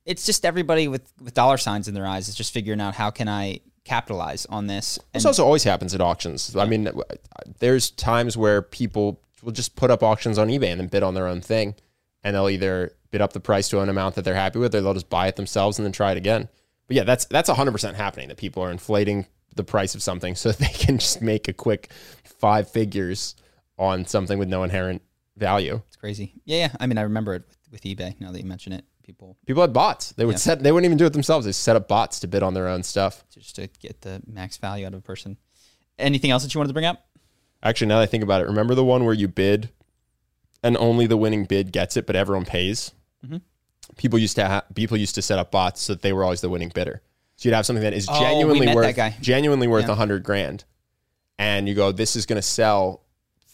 it's 0.05 0.27
just 0.27 0.45
everybody 0.45 0.87
with 0.87 1.11
with 1.19 1.33
dollar 1.33 1.57
signs 1.57 1.87
in 1.87 1.95
their 1.95 2.05
eyes 2.05 2.29
is 2.29 2.35
just 2.35 2.53
figuring 2.53 2.79
out 2.79 2.93
how 2.93 3.09
can 3.09 3.27
i 3.27 3.59
capitalize 3.83 4.45
on 4.45 4.67
this 4.67 4.97
and 5.13 5.21
This 5.21 5.25
also 5.25 5.43
always 5.43 5.63
happens 5.63 5.95
at 5.95 6.01
auctions. 6.01 6.55
I 6.55 6.65
mean, 6.65 6.89
there's 7.59 7.89
times 7.91 8.35
where 8.35 8.61
people 8.61 9.21
will 9.41 9.53
just 9.53 9.75
put 9.77 9.89
up 9.89 10.03
auctions 10.03 10.37
on 10.37 10.49
eBay 10.49 10.71
and 10.71 10.79
then 10.81 10.87
bid 10.87 11.03
on 11.03 11.13
their 11.13 11.25
own 11.25 11.39
thing, 11.41 11.73
and 12.27 12.35
they'll 12.35 12.49
either 12.49 12.91
bid 13.09 13.21
up 13.21 13.31
the 13.31 13.39
price 13.39 13.69
to 13.69 13.79
an 13.79 13.87
amount 13.87 14.15
that 14.15 14.25
they're 14.25 14.35
happy 14.35 14.59
with, 14.59 14.75
or 14.75 14.81
they'll 14.81 14.93
just 14.93 15.09
buy 15.09 15.27
it 15.27 15.37
themselves 15.37 15.79
and 15.79 15.85
then 15.85 15.93
try 15.93 16.11
it 16.11 16.17
again. 16.17 16.49
But 16.87 16.97
yeah, 16.97 17.03
that's 17.05 17.23
that's 17.25 17.47
100 17.47 17.71
percent 17.71 17.95
happening. 17.95 18.27
That 18.27 18.35
people 18.37 18.61
are 18.63 18.69
inflating 18.69 19.27
the 19.55 19.63
price 19.63 19.95
of 19.95 20.03
something 20.03 20.35
so 20.41 20.51
they 20.51 20.67
can 20.67 20.97
just 20.97 21.21
make 21.21 21.47
a 21.47 21.53
quick 21.53 21.89
five 22.25 22.69
figures 22.69 23.35
on 23.77 24.05
something 24.05 24.37
with 24.37 24.49
no 24.49 24.63
inherent 24.63 25.01
value. 25.37 25.81
it's 25.87 25.95
crazy 25.95 26.33
yeah 26.45 26.57
yeah 26.57 26.71
i 26.79 26.87
mean 26.87 26.97
i 26.97 27.01
remember 27.01 27.35
it 27.35 27.43
with, 27.47 27.57
with 27.71 27.81
ebay 27.83 28.19
now 28.19 28.31
that 28.31 28.39
you 28.39 28.45
mention 28.45 28.73
it 28.73 28.83
people 29.03 29.37
People 29.45 29.61
had 29.61 29.71
bots. 29.71 30.11
They 30.11 30.25
would 30.25 30.39
set. 30.39 30.61
They 30.61 30.71
wouldn't 30.71 30.85
even 30.85 30.97
do 30.97 31.05
it 31.05 31.13
themselves. 31.13 31.45
They 31.45 31.51
set 31.53 31.75
up 31.75 31.87
bots 31.87 32.19
to 32.21 32.27
bid 32.27 32.43
on 32.43 32.53
their 32.53 32.67
own 32.67 32.83
stuff. 32.83 33.23
just 33.33 33.55
to 33.55 33.67
get 33.79 34.01
the 34.01 34.21
max 34.27 34.57
value 34.57 34.85
out 34.85 34.93
of 34.93 34.99
a 34.99 35.01
person 35.01 35.37
anything 35.97 36.29
else 36.29 36.43
that 36.43 36.53
you 36.53 36.59
wanted 36.59 36.67
to 36.69 36.73
bring 36.73 36.85
up 36.85 37.07
Actually, 37.63 37.87
now 37.87 37.97
that 37.97 38.03
I 38.03 38.05
think 38.05 38.23
about 38.23 38.41
it, 38.41 38.47
remember 38.47 38.75
the 38.75 38.83
one 38.85 39.03
where 39.03 39.15
you 39.15 39.27
bid 39.27 39.69
and 40.63 40.77
only 40.77 41.07
the 41.07 41.17
winning 41.17 41.45
bid 41.45 41.71
gets 41.71 41.97
it, 41.97 42.05
but 42.05 42.15
everyone 42.15 42.45
pays? 42.45 42.91
Mm-hmm. 43.25 43.37
People 43.97 44.19
used 44.19 44.35
to 44.35 44.47
ha- 44.47 44.63
people 44.75 44.97
used 44.97 45.15
to 45.15 45.21
set 45.21 45.39
up 45.39 45.51
bots 45.51 45.81
so 45.81 45.93
that 45.93 46.01
they 46.01 46.13
were 46.13 46.23
always 46.23 46.41
the 46.41 46.49
winning 46.49 46.71
bidder. 46.73 47.01
So 47.37 47.47
you'd 47.49 47.55
have 47.55 47.65
something 47.65 47.83
that 47.83 47.93
is 47.93 48.07
Oh, 48.09 48.19
genuinely 48.19 48.73
worth 48.73 49.21
genuinely 49.21 49.67
worth 49.67 49.85
a 49.85 49.89
Yeah. 49.89 49.95
hundred 49.95 50.23
grand, 50.23 50.63
and 51.37 51.67
you 51.67 51.75
go, 51.75 51.91
"This 51.91 52.15
is 52.15 52.25
going 52.25 52.37
to 52.37 52.41
sell 52.47 53.01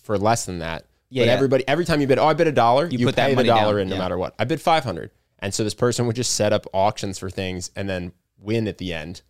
for 0.04 0.18
less 0.18 0.46
than 0.46 0.60
that." 0.60 0.86
but 1.12 1.28
yeah. 1.28 1.32
everybody 1.32 1.64
every 1.68 1.86
time 1.86 2.02
you 2.02 2.08
bid, 2.08 2.18
oh, 2.18 2.26
I 2.26 2.34
bid 2.34 2.48
a 2.48 2.52
dollar, 2.52 2.88
you, 2.88 3.06
put 3.06 3.16
that 3.18 3.28
pay 3.28 3.36
the 3.36 3.44
dollar 3.44 3.74
down, 3.74 3.82
in 3.82 3.90
no 3.90 3.96
yeah. 3.96 4.02
matter 4.02 4.18
what. 4.18 4.34
I 4.40 4.46
bid 4.46 4.60
five 4.62 4.84
hundred, 4.84 5.12
and 5.40 5.54
so 5.54 5.64
this 5.64 5.76
person 5.76 6.08
would 6.08 6.16
just 6.16 6.34
set 6.34 6.54
up 6.54 6.66
auctions 6.74 7.20
for 7.20 7.30
things 7.30 7.70
and 7.76 7.88
then 7.88 8.14
win 8.40 8.68
at 8.68 8.80
the 8.80 8.94
end, 8.94 9.22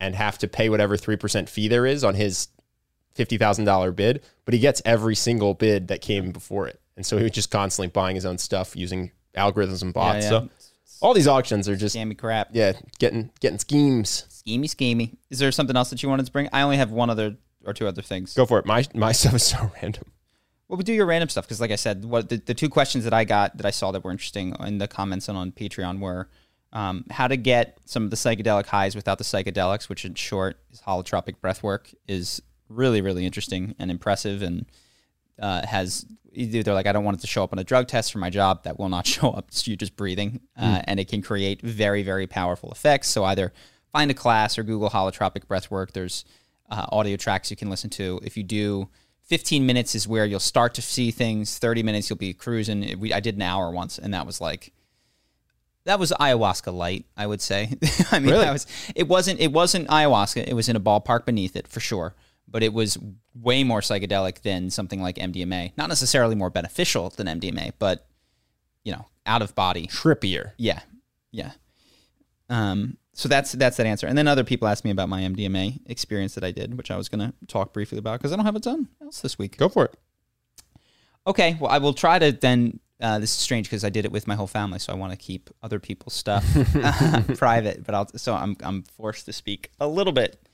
and 0.00 0.14
have 0.14 0.38
to 0.38 0.48
pay 0.48 0.68
whatever 0.70 0.96
three 0.96 1.16
percent 1.16 1.48
fee 1.50 1.68
there 1.68 1.84
is 1.84 2.02
on 2.02 2.14
his 2.14 2.48
fifty 3.12 3.36
thousand 3.36 3.66
dollar 3.66 3.92
bid. 3.92 4.22
But 4.46 4.54
he 4.54 4.60
gets 4.60 4.80
every 4.86 5.14
single 5.14 5.52
bid 5.54 5.88
that 5.88 6.00
came 6.00 6.30
before 6.32 6.66
it, 6.66 6.80
and 6.98 7.06
so 7.06 7.16
he 7.16 7.22
was 7.22 7.30
just 7.30 7.52
constantly 7.52 7.86
buying 7.86 8.16
his 8.16 8.26
own 8.26 8.38
stuff 8.38 8.74
using 8.74 9.12
algorithms 9.36 9.82
and 9.82 9.94
bots. 9.94 10.24
yeah. 10.24 10.30
So 10.30 10.48
all 11.00 11.14
these 11.14 11.28
auctions 11.28 11.68
are 11.68 11.76
just 11.76 11.94
Scammy 11.94 12.18
crap. 12.18 12.48
yeah, 12.52 12.72
getting 12.98 13.30
getting 13.38 13.60
schemes. 13.60 14.26
Schemy, 14.44 14.64
schemy. 14.64 15.16
Is 15.30 15.38
there 15.38 15.52
something 15.52 15.76
else 15.76 15.90
that 15.90 16.02
you 16.02 16.08
wanted 16.08 16.26
to 16.26 16.32
bring? 16.32 16.48
I 16.52 16.62
only 16.62 16.76
have 16.76 16.90
one 16.90 17.08
other 17.08 17.36
or 17.64 17.72
two 17.72 17.86
other 17.86 18.02
things. 18.02 18.34
Go 18.34 18.44
for 18.46 18.58
it. 18.58 18.66
My 18.66 18.84
my 18.94 19.12
stuff 19.18 19.34
is 19.34 19.44
so 19.44 19.70
random. 19.80 20.04
Well, 20.66 20.76
we 20.76 20.82
do 20.82 20.92
your 20.92 21.06
random 21.06 21.28
stuff 21.28 21.44
because, 21.46 21.60
like 21.60 21.70
I 21.70 21.76
said, 21.76 22.04
what 22.04 22.28
the, 22.30 22.38
the 22.38 22.52
two 22.52 22.68
questions 22.68 23.04
that 23.04 23.14
I 23.14 23.22
got 23.22 23.56
that 23.58 23.64
I 23.64 23.70
saw 23.70 23.92
that 23.92 24.02
were 24.02 24.10
interesting 24.10 24.56
in 24.66 24.78
the 24.78 24.88
comments 24.88 25.28
and 25.28 25.38
on 25.38 25.52
Patreon 25.52 26.00
were 26.00 26.28
um, 26.72 27.04
how 27.10 27.28
to 27.28 27.36
get 27.36 27.78
some 27.84 28.02
of 28.02 28.10
the 28.10 28.16
psychedelic 28.16 28.66
highs 28.66 28.96
without 28.96 29.18
the 29.18 29.24
psychedelics, 29.24 29.88
which 29.88 30.04
in 30.04 30.14
short 30.14 30.58
is 30.72 30.80
holotropic 30.80 31.40
breath 31.40 31.62
work, 31.62 31.90
is 32.08 32.42
really, 32.68 33.00
really 33.00 33.24
interesting 33.24 33.76
and 33.78 33.88
impressive 33.90 34.42
and 34.42 34.66
uh, 35.40 35.64
has 35.64 36.04
either 36.32 36.62
they're 36.62 36.74
like, 36.74 36.86
I 36.86 36.92
don't 36.92 37.04
want 37.04 37.18
it 37.18 37.20
to 37.20 37.26
show 37.26 37.42
up 37.44 37.52
on 37.52 37.58
a 37.58 37.64
drug 37.64 37.88
test 37.88 38.12
for 38.12 38.18
my 38.18 38.30
job. 38.30 38.64
That 38.64 38.78
will 38.78 38.88
not 38.88 39.06
show 39.14 39.30
up. 39.30 39.46
It's 39.48 39.66
you're 39.66 39.76
just 39.76 39.96
breathing. 39.96 40.40
Uh, 40.56 40.82
and 40.84 40.98
it 41.00 41.08
can 41.08 41.22
create 41.22 41.62
very, 41.62 42.02
very 42.02 42.26
powerful 42.26 42.70
effects. 42.70 43.08
So 43.08 43.24
either 43.24 43.52
find 43.92 44.10
a 44.10 44.14
class 44.14 44.58
or 44.58 44.62
Google 44.62 44.90
holotropic 44.90 45.46
breath 45.46 45.70
work. 45.70 45.92
There's 45.92 46.24
uh, 46.70 46.86
audio 46.92 47.16
tracks 47.16 47.50
you 47.50 47.56
can 47.56 47.70
listen 47.70 47.90
to. 47.90 48.20
If 48.22 48.36
you 48.36 48.42
do 48.42 48.88
15 49.24 49.64
minutes 49.66 49.94
is 49.94 50.08
where 50.08 50.24
you'll 50.24 50.40
start 50.40 50.74
to 50.74 50.82
see 50.82 51.10
things. 51.10 51.58
30 51.58 51.82
minutes 51.82 52.08
you'll 52.10 52.16
be 52.18 52.32
cruising. 52.32 52.98
We, 52.98 53.12
I 53.12 53.20
did 53.20 53.36
an 53.36 53.42
hour 53.42 53.70
once, 53.70 53.98
and 53.98 54.12
that 54.14 54.24
was 54.26 54.40
like 54.40 54.72
that 55.84 55.98
was 55.98 56.12
ayahuasca 56.20 56.72
light, 56.74 57.06
I 57.16 57.26
would 57.26 57.40
say. 57.40 57.76
I 58.12 58.18
mean, 58.18 58.30
Really? 58.30 58.44
that 58.44 58.52
was 58.52 58.66
it 58.94 59.08
wasn't 59.08 59.40
it 59.40 59.52
wasn't 59.52 59.88
ayahuasca. 59.88 60.46
It 60.46 60.54
was 60.54 60.68
in 60.68 60.76
a 60.76 60.80
ballpark 60.80 61.24
beneath 61.24 61.56
it 61.56 61.66
for 61.68 61.80
sure, 61.80 62.14
but 62.50 62.62
it 62.62 62.72
was 62.72 62.98
way 63.34 63.64
more 63.64 63.80
psychedelic 63.80 64.42
than 64.42 64.70
something 64.70 65.00
like 65.02 65.16
MDMA. 65.16 65.72
Not 65.76 65.88
necessarily 65.88 66.34
more 66.34 66.50
beneficial 66.50 67.10
than 67.10 67.26
MDMA, 67.26 67.72
but 67.78 68.06
you 68.84 68.92
know, 68.92 69.06
out 69.26 69.42
of 69.42 69.54
body. 69.54 69.86
Trippier. 69.86 70.52
Yeah, 70.56 70.80
yeah. 71.30 71.52
Um, 72.48 72.96
so 73.18 73.28
that's 73.28 73.52
that's 73.52 73.76
that 73.76 73.86
answer. 73.86 74.06
And 74.06 74.16
then 74.16 74.28
other 74.28 74.44
people 74.44 74.68
asked 74.68 74.84
me 74.84 74.90
about 74.90 75.08
my 75.08 75.22
MDMA 75.22 75.80
experience 75.86 76.34
that 76.36 76.44
I 76.44 76.52
did, 76.52 76.76
which 76.76 76.90
I 76.90 76.96
was 76.96 77.08
going 77.08 77.20
to 77.20 77.34
talk 77.48 77.72
briefly 77.72 77.98
about 77.98 78.20
because 78.20 78.32
I 78.32 78.36
don't 78.36 78.44
have 78.44 78.56
a 78.56 78.60
ton 78.60 78.88
else 79.02 79.20
this 79.20 79.38
week. 79.38 79.56
Go 79.56 79.68
for 79.68 79.86
it. 79.86 79.94
Okay, 81.26 81.56
well, 81.60 81.70
I 81.70 81.78
will 81.78 81.94
try 81.94 82.18
to 82.18 82.32
then. 82.32 82.80
Uh, 83.00 83.20
this 83.20 83.30
is 83.30 83.36
strange 83.36 83.68
because 83.68 83.84
I 83.84 83.90
did 83.90 84.04
it 84.04 84.10
with 84.10 84.26
my 84.26 84.34
whole 84.34 84.48
family, 84.48 84.80
so 84.80 84.92
I 84.92 84.96
want 84.96 85.12
to 85.12 85.16
keep 85.16 85.50
other 85.62 85.78
people's 85.78 86.14
stuff 86.14 86.44
uh, 86.74 87.22
private. 87.36 87.84
But 87.84 87.94
I'll 87.94 88.08
so 88.16 88.34
I'm 88.34 88.56
I'm 88.62 88.82
forced 88.82 89.26
to 89.26 89.32
speak 89.32 89.70
a 89.78 89.86
little 89.86 90.12
bit, 90.12 90.47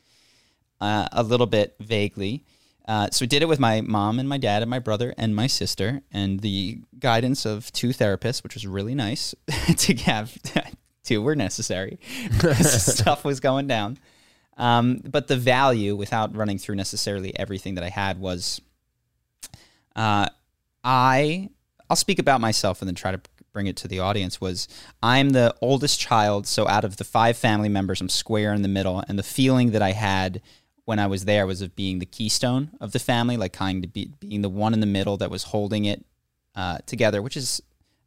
uh, 0.85 1.09
a 1.13 1.23
little 1.23 1.47
bit 1.47 1.75
vaguely. 1.81 2.45
Uh, 2.87 3.09
so 3.11 3.23
we 3.23 3.27
did 3.27 3.43
it 3.43 3.49
with 3.49 3.59
my 3.59 3.81
mom 3.81 4.19
and 4.19 4.29
my 4.29 4.37
dad 4.37 4.61
and 4.61 4.71
my 4.71 4.79
brother 4.79 5.15
and 5.17 5.35
my 5.35 5.47
sister, 5.47 6.03
and 6.13 6.41
the 6.41 6.79
guidance 6.99 7.47
of 7.47 7.73
two 7.73 7.89
therapists, 7.89 8.43
which 8.43 8.55
was 8.55 8.67
really 8.67 8.95
nice 8.95 9.35
to 9.77 9.95
have. 9.95 10.37
two 11.05 11.23
were 11.23 11.35
necessary. 11.35 11.99
Because 12.31 12.83
stuff 12.99 13.25
was 13.25 13.41
going 13.41 13.67
down, 13.67 13.99
um, 14.57 15.01
but 15.05 15.29
the 15.29 15.37
value, 15.37 15.97
without 15.97 16.35
running 16.37 16.59
through 16.59 16.77
necessarily 16.77 17.39
everything 17.39 17.75
that 17.75 17.85
I 17.85 17.91
had, 17.91 18.19
was 18.19 18.61
uh, 19.97 20.29
I 20.83 21.49
I'll 21.89 21.97
speak 21.97 22.19
about 22.19 22.41
myself 22.41 22.81
and 22.81 22.89
then 22.89 22.95
try 22.95 23.13
to 23.13 23.21
bring 23.53 23.67
it 23.67 23.77
to 23.77 23.89
the 23.89 24.01
audience 24.01 24.41
was 24.41 24.69
I'm 25.03 25.31
the 25.31 25.55
oldest 25.61 26.01
child 26.01 26.47
so 26.47 26.67
out 26.67 26.85
of 26.85 26.97
the 26.97 27.05
five 27.05 27.37
family 27.37 27.69
members 27.69 28.01
I'm 28.01 28.09
square 28.09 28.53
in 28.53 28.63
the 28.63 28.69
middle 28.69 29.05
and 29.09 29.17
the 29.17 29.23
feeling 29.23 29.71
that 29.71 29.83
I 29.83 29.93
had 29.93 30.43
when 30.85 30.99
I 30.99 31.07
was 31.07 31.25
there 31.25 31.47
was 31.47 31.63
of 31.63 31.75
being 31.75 31.99
the 31.99 32.07
keystone 32.07 32.71
of 32.81 32.93
the 32.93 32.99
family 32.99 33.37
like 33.37 33.53
kind 33.53 33.85
of 33.85 33.93
be, 33.93 34.13
being 34.21 34.43
the 34.43 34.49
one 34.49 34.75
in 34.75 34.81
the 34.81 34.87
middle 34.87 35.17
that 35.19 35.31
was 35.31 35.45
holding 35.45 35.85
it 35.85 36.05
uh, 36.55 36.79
together 36.87 37.23
which 37.23 37.37
is 37.37 37.63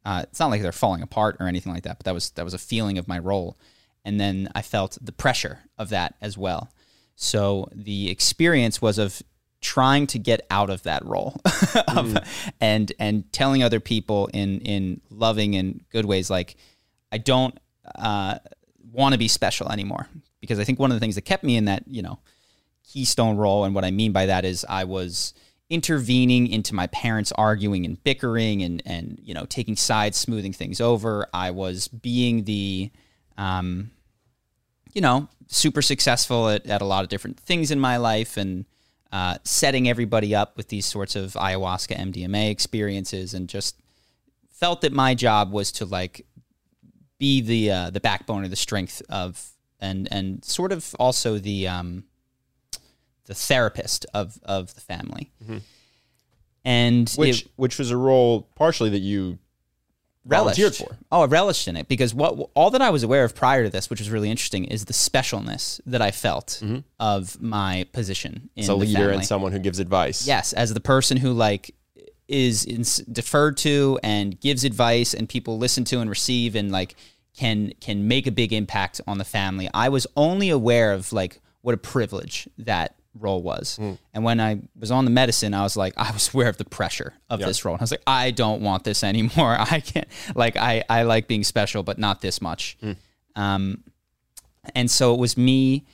uh, 0.08 0.22
it's 0.24 0.40
not 0.40 0.50
like 0.50 0.62
they're 0.62 0.72
falling 0.72 1.02
apart 1.02 1.36
or 1.40 1.48
anything 1.48 1.74
like 1.74 1.84
that 1.84 1.98
but 1.98 2.06
that 2.06 2.14
was 2.14 2.30
that 2.32 2.46
was 2.46 2.54
a 2.54 2.60
feeling 2.60 2.98
of 2.98 3.08
my 3.08 3.20
role. 3.20 3.58
And 4.06 4.22
then 4.22 4.48
I 4.56 4.62
felt 4.62 4.98
the 5.02 5.12
pressure 5.12 5.60
of 5.78 5.90
that 5.90 6.16
as 6.22 6.38
well. 6.38 6.72
So 7.18 7.68
the 7.74 8.10
experience 8.10 8.82
was 8.82 8.98
of 8.98 9.22
trying 9.60 10.08
to 10.08 10.18
get 10.18 10.48
out 10.50 10.70
of 10.70 10.84
that 10.84 11.04
role 11.06 11.42
of, 11.90 12.18
and 12.62 12.94
and 13.00 13.30
telling 13.34 13.64
other 13.64 13.82
people 13.82 14.28
in 14.28 14.62
in 14.62 15.02
loving 15.10 15.56
and 15.56 15.84
good 15.90 16.06
ways 16.06 16.30
like 16.30 16.56
I 17.12 17.18
don't 17.18 17.60
uh, 17.96 18.40
want 18.94 19.12
to 19.12 19.20
be 19.20 19.28
special 19.28 19.70
anymore. 19.70 20.08
Because 20.40 20.58
I 20.58 20.64
think 20.64 20.80
one 20.80 20.92
of 20.92 20.96
the 20.96 21.02
things 21.02 21.16
that 21.16 21.24
kept 21.24 21.44
me 21.44 21.58
in 21.58 21.66
that 21.66 21.84
you 21.86 22.02
know 22.02 22.20
keystone 22.92 23.38
role. 23.38 23.64
And 23.66 23.76
what 23.76 23.86
I 23.86 23.92
mean 23.92 24.12
by 24.12 24.26
that 24.26 24.46
is 24.46 24.66
I 24.68 24.84
was 24.86 25.34
intervening 25.70 26.48
into 26.48 26.74
my 26.74 26.88
parents 26.88 27.34
arguing 27.34 27.86
and 27.86 28.02
bickering 28.04 28.64
and 28.64 28.82
and 28.86 29.20
you 29.22 29.34
know 29.34 29.46
taking 29.46 29.76
sides 29.76 30.18
smoothing 30.18 30.54
things 30.54 30.80
over. 30.80 31.28
I 31.34 31.52
was 31.52 31.88
being 31.88 32.46
the 32.46 32.92
um, 33.38 33.92
you 34.94 35.02
know, 35.02 35.28
super 35.48 35.84
successful 35.84 36.50
at, 36.50 36.66
at 36.66 36.82
a 36.82 36.86
lot 36.86 37.04
of 37.04 37.10
different 37.10 37.40
things 37.40 37.70
in 37.70 37.80
my 37.80 37.98
life 37.98 38.36
and 38.36 38.66
uh, 39.12 39.38
setting 39.44 39.88
everybody 39.88 40.34
up 40.34 40.58
with 40.58 40.70
these 40.70 40.86
sorts 40.86 41.16
of 41.16 41.34
ayahuasca 41.34 41.96
MDMA 41.96 42.50
experiences 42.50 43.36
and 43.36 43.48
just 43.48 43.80
felt 44.50 44.82
that 44.82 44.92
my 44.92 45.14
job 45.14 45.52
was 45.52 45.72
to 45.74 45.86
like 45.86 46.26
be 47.20 47.42
the 47.42 47.72
uh, 47.72 47.90
the 47.92 48.00
backbone 48.00 48.44
or 48.44 48.48
the 48.48 48.56
strength 48.56 49.02
of 49.08 49.52
and 49.80 50.08
and 50.12 50.44
sort 50.44 50.72
of 50.72 50.96
also 51.00 51.38
the 51.38 51.68
um, 51.68 52.04
the 53.28 53.36
therapist 53.36 54.06
of 54.14 54.40
of 54.44 54.74
the 54.74 54.82
family. 54.82 55.32
Mm-hmm. 55.44 55.58
And 56.66 57.10
Which 57.16 57.44
it, 57.44 57.52
which 57.56 57.78
was 57.78 57.92
a 57.92 57.98
role 57.98 58.50
partially 58.56 58.90
that 58.90 59.00
you 59.00 59.40
relished. 60.26 60.60
volunteered 60.60 60.76
for. 60.76 60.98
Oh, 61.12 61.22
I 61.22 61.26
relished 61.26 61.68
in 61.70 61.78
it 61.78 61.88
because 61.88 62.14
what 62.14 62.50
all 62.56 62.72
that 62.72 62.82
I 62.82 62.90
was 62.90 63.04
aware 63.04 63.24
of 63.24 63.36
prior 63.36 63.64
to 63.64 63.70
this, 63.70 63.90
which 63.90 64.00
was 64.00 64.10
really 64.10 64.30
interesting, 64.30 64.66
is 64.66 64.86
the 64.86 64.94
specialness 64.94 65.80
that 65.86 66.02
I 66.02 66.12
felt 66.12 66.60
mm-hmm. 66.62 66.80
of 67.00 67.42
my 67.42 67.86
position 67.94 68.50
in 68.56 68.64
as 68.64 68.70
a 68.70 68.74
the 68.74 68.78
leader 68.80 69.00
family. 69.00 69.16
and 69.16 69.26
someone 69.26 69.52
who 69.54 69.60
gives 69.60 69.80
advice. 69.80 70.28
Yes, 70.28 70.52
as 70.52 70.74
the 70.74 70.82
person 70.82 71.16
who 71.18 71.32
like 71.32 71.74
is 72.28 72.66
ins- 72.66 72.98
deferred 72.98 73.56
to 73.58 73.98
and 74.04 74.38
gives 74.42 74.66
advice, 74.66 75.14
and 75.14 75.30
people 75.30 75.58
listen 75.58 75.86
to 75.86 76.00
and 76.00 76.10
receive, 76.10 76.56
and 76.56 76.70
like 76.70 76.96
can 77.34 77.72
can 77.80 78.08
make 78.10 78.28
a 78.28 78.32
big 78.32 78.52
impact 78.52 79.00
on 79.08 79.20
the 79.20 79.26
family. 79.26 79.70
I 79.74 79.88
was 79.88 80.06
only 80.18 80.50
aware 80.50 80.92
of 80.92 81.14
like 81.14 81.40
what 81.62 81.74
a 81.74 81.78
privilege 81.78 82.50
that 82.58 82.97
role 83.20 83.42
was, 83.42 83.78
and 84.14 84.24
when 84.24 84.40
I 84.40 84.60
was 84.80 84.92
on 84.92 85.06
the 85.06 85.12
medicine, 85.12 85.54
I 85.54 85.64
was 85.64 85.76
like, 85.78 85.94
I 85.98 86.12
was 86.12 86.34
aware 86.34 86.50
of 86.50 86.58
the 86.58 86.66
pressure 86.66 87.14
of 87.30 87.40
this 87.48 87.66
role. 87.66 87.76
And 87.76 87.82
I 87.82 87.84
was 87.84 87.92
like, 87.92 88.04
I 88.08 88.32
don't 88.32 88.62
want 88.62 88.84
this 88.84 89.04
anymore. 89.04 89.56
I 89.60 89.80
can't 89.80 90.08
like 90.36 90.56
I 90.58 90.84
I 90.90 91.04
like 91.04 91.28
being 91.28 91.44
special, 91.44 91.84
but 91.84 91.98
not 91.98 92.22
this 92.22 92.42
much. 92.42 92.78
Um, 93.36 93.84
and 94.76 94.90
so 94.90 95.14
it 95.14 95.20
was 95.20 95.38
me 95.38 95.86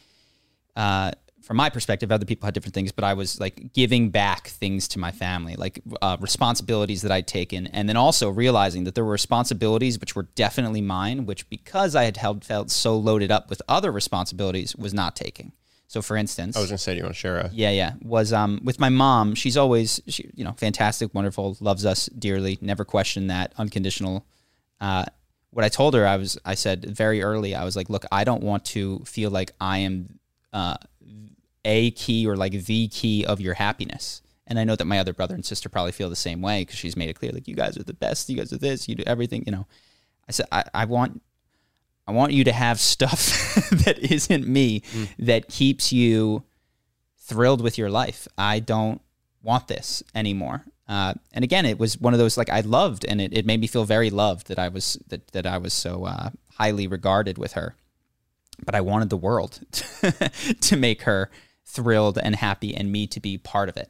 uh, 0.75 1.11
from 1.43 1.57
my 1.57 1.69
perspective, 1.69 2.09
other 2.09 2.25
people 2.25 2.47
had 2.47 2.53
different 2.53 2.73
things, 2.73 2.93
but 2.93 3.03
I 3.03 3.13
was 3.13 3.39
like 3.39 3.73
giving 3.73 4.09
back 4.09 4.47
things 4.47 4.87
to 4.89 4.99
my 4.99 5.11
family, 5.11 5.55
like 5.55 5.81
uh, 6.01 6.15
responsibilities 6.21 7.01
that 7.01 7.11
I'd 7.11 7.27
taken, 7.27 7.67
and 7.67 7.89
then 7.89 7.97
also 7.97 8.29
realizing 8.29 8.85
that 8.85 8.95
there 8.95 9.03
were 9.03 9.11
responsibilities 9.11 9.99
which 9.99 10.15
were 10.15 10.23
definitely 10.35 10.81
mine, 10.81 11.25
which 11.25 11.49
because 11.49 11.95
I 11.95 12.05
had 12.05 12.15
held, 12.15 12.45
felt 12.45 12.71
so 12.71 12.97
loaded 12.97 13.29
up 13.29 13.49
with 13.49 13.61
other 13.67 13.91
responsibilities, 13.91 14.73
was 14.77 14.93
not 14.93 15.17
taking. 15.17 15.51
So, 15.87 16.01
for 16.01 16.17
instance, 16.17 16.57
I 16.57 16.59
was 16.59 16.69
gonna 16.69 16.77
say, 16.77 16.93
do 16.93 16.97
you 16.97 17.03
want 17.03 17.15
to 17.15 17.19
share 17.19 17.37
a 17.37 17.49
yeah, 17.53 17.69
yeah. 17.69 17.93
Was 18.01 18.33
um 18.33 18.61
with 18.63 18.79
my 18.79 18.89
mom. 18.89 19.35
She's 19.35 19.57
always 19.57 20.01
she, 20.07 20.29
you 20.33 20.43
know 20.43 20.53
fantastic, 20.53 21.13
wonderful, 21.13 21.57
loves 21.59 21.85
us 21.85 22.07
dearly, 22.07 22.57
never 22.61 22.83
questioned 22.83 23.29
that, 23.29 23.53
unconditional. 23.57 24.25
Uh, 24.81 25.05
what 25.51 25.63
I 25.63 25.69
told 25.69 25.93
her, 25.93 26.07
I 26.07 26.17
was 26.17 26.37
I 26.43 26.55
said 26.55 26.85
very 26.85 27.21
early, 27.21 27.53
I 27.53 27.63
was 27.63 27.75
like, 27.75 27.89
look, 27.89 28.05
I 28.11 28.23
don't 28.23 28.43
want 28.43 28.65
to 28.65 28.99
feel 29.05 29.29
like 29.29 29.51
I 29.61 29.79
am 29.79 30.19
uh, 30.51 30.77
a 31.63 31.91
key 31.91 32.27
or 32.27 32.35
like 32.35 32.65
the 32.65 32.87
key 32.87 33.25
of 33.25 33.39
your 33.39 33.53
happiness. 33.53 34.21
And 34.45 34.59
I 34.59 34.65
know 34.65 34.75
that 34.75 34.85
my 34.85 34.99
other 34.99 35.13
brother 35.13 35.35
and 35.35 35.45
sister 35.45 35.69
probably 35.69 35.93
feel 35.93 36.09
the 36.09 36.15
same 36.15 36.41
way 36.41 36.61
because 36.61 36.77
she's 36.77 36.97
made 36.97 37.09
it 37.09 37.17
clear, 37.17 37.31
like 37.31 37.47
you 37.47 37.55
guys 37.55 37.77
are 37.77 37.83
the 37.83 37.93
best, 37.93 38.29
you 38.29 38.35
guys 38.35 38.51
are 38.51 38.57
this, 38.57 38.89
you 38.89 38.95
do 38.95 39.03
everything. 39.07 39.43
You 39.45 39.53
know, 39.53 39.67
I 40.27 40.31
said 40.31 40.47
I, 40.51 40.63
I 40.73 40.85
want 40.85 41.21
I 42.05 42.11
want 42.11 42.33
you 42.33 42.43
to 42.43 42.51
have 42.51 42.79
stuff 42.79 43.55
that 43.85 43.97
isn't 43.99 44.47
me 44.47 44.83
that 45.17 45.47
keeps 45.47 45.93
you 45.93 46.43
thrilled 47.17 47.61
with 47.61 47.77
your 47.77 47.89
life. 47.89 48.27
I 48.37 48.59
don't 48.59 49.01
want 49.41 49.67
this 49.67 50.03
anymore. 50.13 50.65
Uh, 50.87 51.13
and 51.31 51.43
again, 51.43 51.65
it 51.65 51.79
was 51.79 51.97
one 51.99 52.13
of 52.13 52.19
those 52.19 52.37
like 52.37 52.49
I 52.49 52.59
loved, 52.59 53.05
and 53.05 53.21
it, 53.21 53.35
it 53.35 53.45
made 53.45 53.61
me 53.61 53.67
feel 53.67 53.85
very 53.85 54.09
loved 54.09 54.47
that 54.47 54.59
I 54.59 54.67
was 54.67 54.97
that 55.07 55.27
that 55.29 55.45
I 55.45 55.57
was 55.57 55.73
so 55.73 56.03
uh, 56.05 56.29
highly 56.57 56.87
regarded 56.87 57.37
with 57.37 57.53
her. 57.53 57.75
But 58.65 58.75
I 58.75 58.81
wanted 58.81 59.09
the 59.09 59.17
world 59.17 59.61
to 60.61 60.75
make 60.75 61.03
her 61.03 61.31
thrilled 61.65 62.17
and 62.17 62.35
happy, 62.35 62.75
and 62.75 62.91
me 62.91 63.07
to 63.07 63.19
be 63.21 63.37
part 63.37 63.69
of 63.69 63.77
it. 63.77 63.89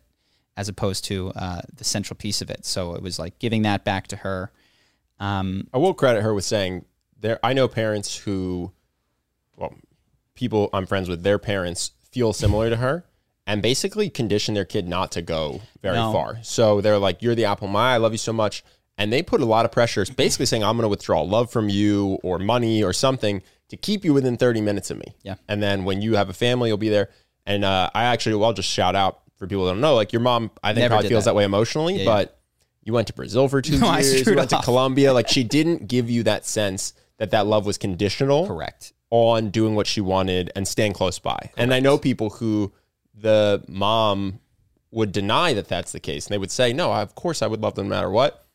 as 0.55 0.69
opposed 0.69 1.03
to 1.05 1.31
uh, 1.35 1.61
the 1.75 1.83
central 1.83 2.15
piece 2.15 2.41
of 2.41 2.49
it. 2.51 2.63
So 2.65 2.93
it 2.93 3.01
was 3.01 3.17
like 3.17 3.39
giving 3.39 3.63
that 3.63 3.83
back 3.83 4.07
to 4.09 4.17
her. 4.17 4.51
Um, 5.19 5.67
I 5.73 5.79
will 5.79 5.93
credit 5.95 6.21
her 6.21 6.33
with 6.33 6.45
saying 6.45 6.85
there. 7.23 7.39
I 7.43 7.53
know 7.53 7.67
parents 7.67 8.15
who, 8.17 8.71
well, 9.57 9.73
people 10.35 10.69
I'm 10.73 10.85
friends 10.85 11.09
with, 11.09 11.23
their 11.23 11.39
parents 11.39 11.91
feel 12.11 12.33
similar 12.33 12.69
to 12.69 12.75
her, 12.77 13.05
and 13.47 13.61
basically 13.61 14.09
condition 14.09 14.53
their 14.53 14.65
kid 14.65 14.87
not 14.87 15.11
to 15.13 15.21
go 15.21 15.61
very 15.81 15.97
No. 15.97 16.11
far. 16.13 16.37
So 16.43 16.79
they're 16.81 16.99
like, 16.99 17.21
"You're 17.23 17.35
the 17.35 17.45
apple 17.45 17.65
of 17.67 17.73
my 17.73 17.91
eye. 17.91 17.93
I 17.95 17.97
love 17.97 18.11
you 18.11 18.17
so 18.19 18.31
much," 18.33 18.63
and 18.97 19.11
they 19.11 19.23
put 19.23 19.41
a 19.41 19.45
lot 19.45 19.65
of 19.65 19.71
pressure, 19.71 20.05
basically 20.15 20.45
saying, 20.45 20.63
"I'm 20.63 20.75
going 20.77 20.83
to 20.83 20.89
withdraw 20.89 21.21
love 21.21 21.51
from 21.51 21.69
you 21.69 22.19
or 22.23 22.37
money 22.39 22.83
or 22.83 22.93
something 22.93 23.41
to 23.69 23.77
keep 23.77 24.05
you 24.05 24.13
within 24.13 24.37
30 24.37 24.61
minutes 24.61 24.91
of 24.91 24.97
me." 24.97 25.15
Yeah. 25.23 25.35
and 25.47 25.61
then 25.63 25.83
when 25.85 26.01
you 26.01 26.15
have 26.15 26.29
a 26.29 26.33
family, 26.33 26.69
you'll 26.69 26.77
be 26.77 26.89
there. 26.89 27.09
And 27.45 27.65
uh, 27.65 27.89
I 27.93 28.03
actually, 28.05 28.35
well, 28.35 28.45
I'll 28.45 28.53
just 28.53 28.69
shout 28.69 28.95
out 28.95 29.19
for 29.35 29.47
people 29.47 29.65
that 29.65 29.71
don't 29.71 29.81
know, 29.81 29.95
like 29.95 30.13
your 30.13 30.21
mom, 30.21 30.51
I 30.63 30.69
think 30.69 30.83
Never 30.83 30.93
probably 30.93 31.09
feels 31.09 31.25
that. 31.25 31.31
that, 31.31 31.35
way 31.35 31.43
emotionally, 31.43 31.95
Yeah, 31.95 31.99
yeah. 31.99 32.05
but. 32.05 32.39
You 32.85 32.91
went 32.91 33.07
to 33.07 33.13
Brazil 33.13 33.47
for 33.47 33.61
two 33.61 33.77
No, 33.79 33.87
I 33.87 33.99
years. 33.99 34.27
You 34.27 34.35
went 34.35 34.49
to. 34.49 34.59
Colombia. 34.61 35.13
Like 35.13 35.29
she 35.29 35.45
didn't 35.45 35.87
give 35.87 36.09
you 36.09 36.23
that 36.23 36.45
sense 36.45 36.93
that 37.17 37.31
that 37.31 37.45
love 37.45 37.65
was 37.65 37.77
conditional 37.77 38.47
correct. 38.47 38.93
on 39.09 39.49
doing 39.49 39.75
what 39.75 39.87
she 39.87 40.01
wanted 40.01 40.51
and 40.55 40.67
staying 40.67 40.93
close 40.93 41.19
by. 41.19 41.51
And 41.57 41.73
I 41.73 41.79
know 41.79 41.97
people 41.97 42.31
who 42.31 42.71
the 43.13 43.63
mom 43.67 44.39
would 44.91 45.11
deny 45.11 45.53
that 45.53 45.67
that's 45.67 45.91
the 45.91 45.99
case. 45.99 46.25
And 46.27 46.33
they 46.33 46.37
would 46.37 46.51
say, 46.51 46.73
no, 46.73 46.93
of 46.93 47.15
course 47.15 47.41
I 47.41 47.47
would 47.47 47.61
love 47.61 47.75
them 47.75 47.87
no 47.89 47.95
matter 47.95 48.09
what. 48.09 48.45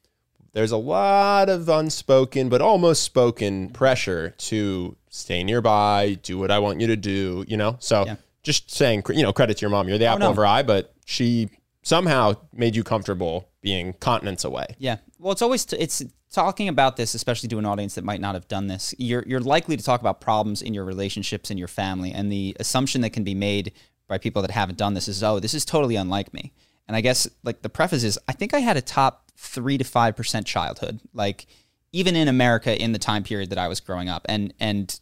There's 0.53 0.73
a 0.73 0.77
lot 0.77 1.49
of 1.49 1.69
unspoken, 1.69 2.49
but 2.49 2.61
almost 2.61 3.03
spoken 3.03 3.69
pressure 3.71 4.35
to 4.39 4.97
stay 5.11 5.45
nearby, 5.45 6.19
do 6.23 6.39
what 6.39 6.51
I 6.51 6.59
want 6.59 6.81
you 6.81 6.87
to 6.89 6.97
do, 6.97 7.45
you 7.47 7.57
know? 7.57 7.77
So 7.81 8.05
Yeah. 8.07 8.17
just 8.43 8.71
saying, 8.71 9.05
you 9.11 9.23
know, 9.23 9.33
credit 9.33 9.59
to 9.59 9.61
your 9.63 9.71
mom. 9.71 9.89
You're 9.89 9.99
the 9.99 10.07
oh, 10.07 10.13
apple 10.15 10.21
no. 10.21 10.31
of 10.31 10.37
her 10.37 10.47
eye, 10.47 10.63
but 10.63 10.95
she 11.05 11.51
somehow 11.83 12.35
made 12.53 12.75
you 12.75 12.83
comfortable 12.83 13.49
being 13.61 13.93
continents 13.95 14.45
away. 14.45 14.67
Yeah. 14.79 14.97
Well, 15.19 15.33
it's 15.33 15.43
always 15.43 15.67
it's 15.73 16.03
talking 16.31 16.69
about 16.69 16.97
this, 16.97 17.15
especially 17.15 17.49
to 17.49 17.59
an 17.59 17.67
audience 17.67 17.95
that 17.95 18.05
might 18.05 18.21
not 18.21 18.35
have 18.35 18.49
done 18.49 18.67
this. 18.67 18.95
You're 18.99 19.25
you're 19.27 19.41
likely 19.41 19.77
to 19.77 19.85
talk 19.85 20.01
about 20.01 20.21
problems 20.21 20.63
in 20.63 20.75
your 20.75 20.85
relationships 20.85 21.51
in 21.51 21.59
your 21.59 21.69
family, 21.69 22.13
and 22.13 22.31
the 22.31 22.57
assumption 22.61 23.01
that 23.03 23.11
can 23.11 23.25
be 23.25 23.35
made 23.35 23.73
by 24.07 24.19
people 24.19 24.43
that 24.43 24.51
haven't 24.51 24.79
done 24.79 24.95
this 24.95 25.09
is, 25.09 25.23
oh, 25.23 25.39
this 25.39 25.55
is 25.55 25.65
totally 25.65 25.97
unlike 25.97 26.33
me. 26.33 26.53
And 26.87 26.97
I 26.97 27.03
guess 27.03 27.29
like 27.45 27.63
the 27.63 27.69
preface 27.69 28.03
is, 28.03 28.19
I 28.27 28.33
think 28.33 28.55
I 28.55 28.61
had 28.61 28.77
a 28.77 28.83
top 28.83 29.31
three 29.37 29.79
to 29.79 29.85
five 29.85 30.17
percent 30.17 30.47
childhood, 30.47 31.01
like 31.13 31.47
even 31.93 32.17
in 32.17 32.29
America 32.29 32.81
in 32.81 32.93
the 32.93 32.99
time 32.99 33.23
period 33.23 33.51
that 33.51 33.59
I 33.59 33.69
was 33.69 33.81
growing 33.81 34.09
up, 34.09 34.27
and 34.29 34.53
and 34.59 34.99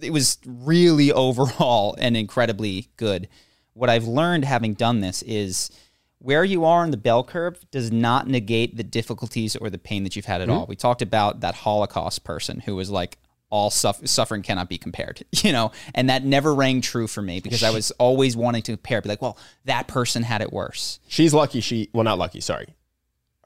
it 0.00 0.10
was 0.10 0.38
really 0.46 1.12
overall 1.26 1.96
and 1.98 2.16
incredibly 2.16 2.88
good. 2.96 3.28
What 3.74 3.90
I've 3.90 4.06
learned 4.06 4.44
having 4.44 4.74
done 4.74 5.00
this 5.00 5.22
is 5.22 5.70
where 6.18 6.44
you 6.44 6.64
are 6.64 6.84
in 6.84 6.90
the 6.90 6.96
bell 6.96 7.22
curve 7.22 7.64
does 7.70 7.92
not 7.92 8.26
negate 8.26 8.76
the 8.76 8.82
difficulties 8.82 9.54
or 9.56 9.70
the 9.70 9.78
pain 9.78 10.04
that 10.04 10.16
you've 10.16 10.24
had 10.24 10.40
at 10.40 10.48
mm-hmm. 10.48 10.58
all. 10.58 10.66
We 10.66 10.76
talked 10.76 11.02
about 11.02 11.40
that 11.40 11.54
Holocaust 11.54 12.24
person 12.24 12.60
who 12.60 12.74
was 12.76 12.90
like, 12.90 13.18
all 13.50 13.70
suff- 13.70 14.06
suffering 14.06 14.42
cannot 14.42 14.68
be 14.68 14.76
compared, 14.76 15.24
you 15.32 15.52
know, 15.52 15.72
and 15.94 16.10
that 16.10 16.24
never 16.24 16.54
rang 16.54 16.80
true 16.80 17.06
for 17.06 17.22
me 17.22 17.40
because 17.40 17.62
I 17.62 17.70
was 17.70 17.90
always 17.92 18.36
wanting 18.36 18.62
to 18.62 18.72
compare, 18.72 19.00
be 19.00 19.08
like, 19.08 19.22
well, 19.22 19.38
that 19.64 19.88
person 19.88 20.22
had 20.22 20.42
it 20.42 20.52
worse. 20.52 21.00
She's 21.08 21.32
lucky 21.32 21.60
she, 21.60 21.88
well, 21.92 22.04
not 22.04 22.18
lucky, 22.18 22.40
sorry. 22.40 22.74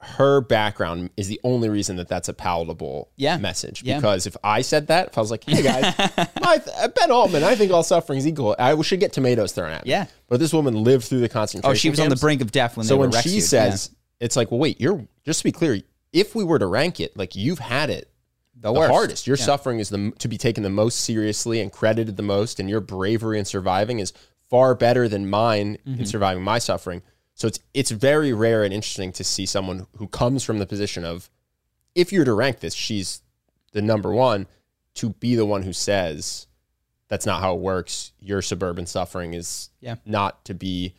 Her 0.03 0.41
background 0.41 1.09
is 1.17 1.27
the 1.27 1.39
only 1.43 1.69
reason 1.69 1.95
that 1.97 2.07
that's 2.07 2.29
a 2.29 2.33
palatable 2.33 3.09
Yeah. 3.15 3.37
message. 3.37 3.83
Yeah. 3.83 3.97
Because 3.97 4.27
if 4.27 4.35
I 4.43 4.61
said 4.61 4.87
that, 4.87 5.07
if 5.09 5.17
I 5.17 5.21
was 5.21 5.31
like, 5.31 5.43
hey 5.45 5.61
guys, 5.63 5.93
my, 6.41 6.61
Ben 6.95 7.11
Altman, 7.11 7.43
I 7.43 7.55
think 7.55 7.71
all 7.71 7.83
suffering 7.83 8.19
is 8.19 8.27
equal, 8.27 8.55
I 8.59 8.79
should 8.81 8.99
get 8.99 9.13
tomatoes 9.13 9.51
thrown 9.53 9.71
at 9.71 9.85
me. 9.85 9.91
Yeah. 9.91 10.05
But 10.27 10.39
this 10.39 10.53
woman 10.53 10.83
lived 10.83 11.05
through 11.05 11.21
the 11.21 11.29
concentration 11.29 11.71
Oh, 11.71 11.73
she 11.73 11.89
was 11.89 11.99
on 11.99 12.09
the 12.09 12.15
brink 12.15 12.41
of 12.41 12.51
death 12.51 12.77
when 12.77 12.85
So 12.85 12.97
when 12.97 13.11
she 13.11 13.15
rescued. 13.17 13.43
says, 13.43 13.91
it's 14.19 14.35
like, 14.35 14.51
well, 14.51 14.59
wait, 14.59 14.79
you're, 14.79 15.05
just 15.25 15.39
to 15.39 15.43
be 15.43 15.51
clear, 15.51 15.79
if 16.11 16.35
we 16.35 16.43
were 16.43 16.59
to 16.59 16.67
rank 16.67 16.99
it, 16.99 17.17
like 17.17 17.35
you've 17.35 17.59
had 17.59 17.89
it 17.89 18.09
the, 18.59 18.71
the 18.71 18.87
hardest. 18.87 19.27
Your 19.27 19.35
suffering 19.35 19.79
is 19.79 19.89
the 19.89 20.11
to 20.19 20.27
be 20.29 20.37
taken 20.37 20.63
the 20.63 20.69
most 20.69 21.01
seriously 21.01 21.59
and 21.59 21.71
credited 21.71 22.15
the 22.15 22.23
most, 22.23 22.59
and 22.59 22.69
your 22.69 22.79
bravery 22.79 23.37
in 23.39 23.43
surviving 23.45 23.99
is 23.99 24.13
far 24.49 24.73
better 24.75 25.09
than 25.09 25.29
mine 25.29 25.77
Mm-hmm. 25.85 25.99
in 26.01 26.05
surviving 26.05 26.43
my 26.43 26.59
suffering. 26.59 27.01
So 27.35 27.47
it's 27.47 27.59
it's 27.73 27.91
very 27.91 28.31
rare 28.33 28.63
and 28.63 28.73
interesting 28.73 29.11
to 29.13 29.23
see 29.23 29.45
someone 29.45 29.87
who 29.97 30.07
comes 30.07 30.43
from 30.43 30.59
the 30.59 30.65
position 30.65 31.03
of, 31.03 31.29
if 31.95 32.11
you're 32.13 32.25
to 32.25 32.33
rank 32.33 32.59
this, 32.59 32.73
she's 32.73 33.21
the 33.71 33.81
number 33.81 34.11
one, 34.11 34.47
to 34.95 35.09
be 35.09 35.35
the 35.35 35.45
one 35.45 35.63
who 35.63 35.73
says, 35.73 36.47
that's 37.07 37.25
not 37.25 37.41
how 37.41 37.55
it 37.55 37.59
works. 37.59 38.11
Your 38.19 38.41
suburban 38.41 38.85
suffering 38.85 39.33
is 39.33 39.69
Yeah. 39.81 39.95
not 40.05 40.45
to 40.45 40.53
be 40.53 40.93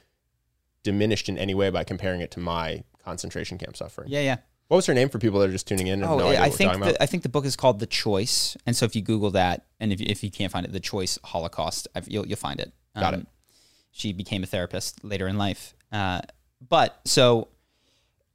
diminished 0.82 1.28
in 1.28 1.38
any 1.38 1.54
way 1.54 1.70
by 1.70 1.84
comparing 1.84 2.20
it 2.20 2.30
to 2.32 2.40
my 2.40 2.84
concentration 3.04 3.58
camp 3.58 3.76
suffering. 3.76 4.08
Yeah, 4.10 4.20
yeah. 4.20 4.36
What 4.68 4.76
was 4.78 4.86
her 4.86 4.94
name 4.94 5.08
for 5.10 5.18
people 5.18 5.38
that 5.40 5.48
are 5.48 5.52
just 5.52 5.68
tuning 5.68 5.86
in 5.86 6.02
and 6.02 6.10
Oh, 6.10 6.18
no 6.18 6.26
idea 6.28 6.40
I 6.40 6.50
think 6.50 6.72
the, 6.82 7.02
I 7.02 7.06
think 7.06 7.22
the 7.22 7.28
book 7.28 7.44
is 7.44 7.54
called 7.54 7.78
The 7.80 7.86
Choice, 7.86 8.56
and 8.66 8.74
so 8.74 8.86
if 8.86 8.96
you 8.96 9.02
Google 9.02 9.30
that, 9.32 9.66
and 9.78 9.92
if, 9.92 10.00
if 10.00 10.24
you 10.24 10.30
can't 10.30 10.50
find 10.50 10.64
it, 10.66 10.72
The 10.72 10.80
Choice 10.80 11.18
Holocaust, 11.22 11.86
I've, 11.94 12.08
you'll 12.08 12.26
you'll 12.26 12.36
find 12.38 12.58
it. 12.60 12.72
Um, 12.94 13.00
Got 13.02 13.14
it. 13.14 13.26
She 13.92 14.12
became 14.12 14.42
a 14.42 14.46
therapist 14.46 15.04
later 15.04 15.28
in 15.28 15.36
life, 15.38 15.74
uh, 15.94 16.20
but 16.68 17.00
so 17.04 17.48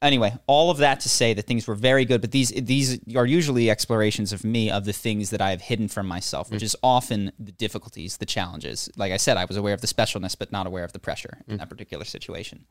anyway, 0.01 0.33
all 0.47 0.71
of 0.71 0.77
that 0.77 1.01
to 1.01 1.09
say 1.09 1.33
that 1.33 1.45
things 1.45 1.67
were 1.67 1.75
very 1.75 2.05
good, 2.05 2.21
but 2.21 2.31
these 2.31 2.49
these 2.49 2.99
are 3.15 3.25
usually 3.25 3.69
explorations 3.69 4.31
of 4.31 4.43
me 4.43 4.71
of 4.71 4.85
the 4.85 4.93
things 4.93 5.29
that 5.31 5.41
I 5.41 5.51
have 5.51 5.61
hidden 5.61 5.87
from 5.87 6.07
myself, 6.07 6.49
which 6.51 6.63
is 6.63 6.75
often 6.81 7.31
the 7.37 7.51
difficulties, 7.51 8.17
the 8.17 8.25
challenges. 8.25 8.89
Like 8.95 9.11
I 9.11 9.17
said, 9.17 9.37
I 9.37 9.45
was 9.45 9.57
aware 9.57 9.73
of 9.73 9.81
the 9.81 9.87
specialness, 9.87 10.37
but 10.37 10.51
not 10.51 10.67
aware 10.67 10.85
of 10.85 10.93
the 10.93 10.99
pressure 10.99 11.39
in 11.47 11.57
that 11.57 11.69
particular 11.69 12.05
situation. 12.05 12.65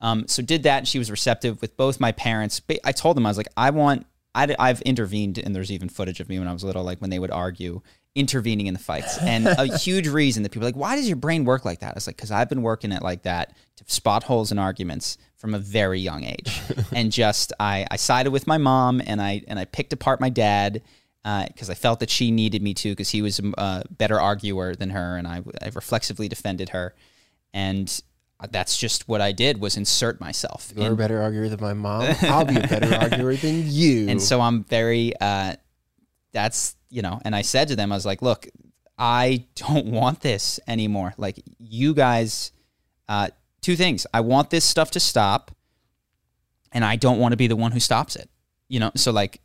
Um, 0.00 0.28
so 0.28 0.42
did 0.42 0.62
that. 0.64 0.78
And 0.78 0.88
she 0.88 0.98
was 0.98 1.10
receptive 1.10 1.60
with 1.60 1.76
both 1.76 1.98
my 1.98 2.12
parents. 2.12 2.60
I 2.84 2.92
told 2.92 3.16
them 3.16 3.26
I 3.26 3.30
was 3.30 3.38
like, 3.38 3.48
I 3.56 3.70
want. 3.70 4.06
i 4.34 4.54
I've 4.58 4.82
intervened, 4.82 5.38
and 5.38 5.56
there's 5.56 5.72
even 5.72 5.88
footage 5.88 6.20
of 6.20 6.28
me 6.28 6.38
when 6.38 6.48
I 6.48 6.52
was 6.52 6.62
little, 6.62 6.84
like 6.84 7.00
when 7.00 7.10
they 7.10 7.18
would 7.18 7.30
argue, 7.30 7.80
intervening 8.14 8.66
in 8.66 8.74
the 8.74 8.80
fights. 8.80 9.18
And 9.18 9.46
a 9.46 9.76
huge 9.78 10.08
reason 10.08 10.42
that 10.42 10.50
people 10.50 10.66
are 10.66 10.70
like, 10.70 10.76
why 10.76 10.96
does 10.96 11.06
your 11.06 11.16
brain 11.16 11.44
work 11.44 11.64
like 11.64 11.80
that? 11.80 11.90
I 11.90 11.94
was 11.94 12.06
like, 12.06 12.16
because 12.16 12.30
I've 12.30 12.48
been 12.48 12.62
working 12.62 12.92
it 12.92 13.02
like 13.02 13.22
that 13.22 13.56
to 13.76 13.84
spot 13.86 14.24
holes 14.24 14.50
in 14.52 14.58
arguments 14.58 15.18
from 15.36 15.54
a 15.54 15.58
very 15.58 16.00
young 16.00 16.24
age, 16.24 16.60
and 16.92 17.12
just 17.12 17.52
I 17.60 17.86
I 17.90 17.96
sided 17.96 18.30
with 18.32 18.46
my 18.48 18.58
mom, 18.58 19.00
and 19.06 19.22
I 19.22 19.42
and 19.46 19.58
I 19.58 19.64
picked 19.64 19.92
apart 19.92 20.20
my 20.20 20.30
dad. 20.30 20.82
Because 21.24 21.68
I 21.68 21.74
felt 21.74 22.00
that 22.00 22.08
she 22.08 22.30
needed 22.30 22.62
me 22.62 22.72
to, 22.72 22.92
because 22.92 23.10
he 23.10 23.20
was 23.20 23.38
a 23.38 23.60
uh, 23.60 23.82
better 23.90 24.18
arguer 24.18 24.74
than 24.74 24.88
her, 24.88 25.18
and 25.18 25.28
I, 25.28 25.42
I 25.60 25.68
reflexively 25.74 26.26
defended 26.26 26.70
her, 26.70 26.94
and 27.52 28.00
that's 28.50 28.78
just 28.78 29.08
what 29.08 29.20
I 29.20 29.32
did 29.32 29.60
was 29.60 29.76
insert 29.76 30.20
myself. 30.20 30.72
You're 30.74 30.86
in- 30.86 30.92
a 30.92 30.96
better 30.96 31.20
arguer 31.20 31.48
than 31.50 31.60
my 31.60 31.74
mom. 31.74 32.02
I'll 32.22 32.46
be 32.46 32.56
a 32.56 32.66
better 32.66 32.94
arguer 32.94 33.34
than 33.34 33.64
you. 33.66 34.08
and 34.08 34.22
so 34.22 34.40
I'm 34.40 34.64
very, 34.64 35.12
uh, 35.20 35.56
that's, 36.32 36.76
you 36.90 37.02
know, 37.02 37.20
and 37.24 37.34
I 37.34 37.42
said 37.42 37.68
to 37.68 37.76
them, 37.76 37.92
I 37.92 37.96
was 37.96 38.06
like, 38.06 38.22
look, 38.22 38.46
I 38.98 39.46
don't 39.54 39.86
want 39.92 40.20
this 40.20 40.60
anymore. 40.66 41.14
Like, 41.16 41.42
you 41.58 41.94
guys, 41.94 42.52
uh, 43.08 43.28
two 43.60 43.76
things. 43.76 44.06
I 44.12 44.20
want 44.20 44.50
this 44.50 44.64
stuff 44.64 44.90
to 44.92 45.00
stop, 45.00 45.50
and 46.72 46.84
I 46.84 46.96
don't 46.96 47.18
want 47.18 47.32
to 47.32 47.36
be 47.36 47.46
the 47.46 47.56
one 47.56 47.72
who 47.72 47.80
stops 47.80 48.16
it. 48.16 48.28
You 48.68 48.80
know, 48.80 48.90
so 48.94 49.12
like, 49.12 49.40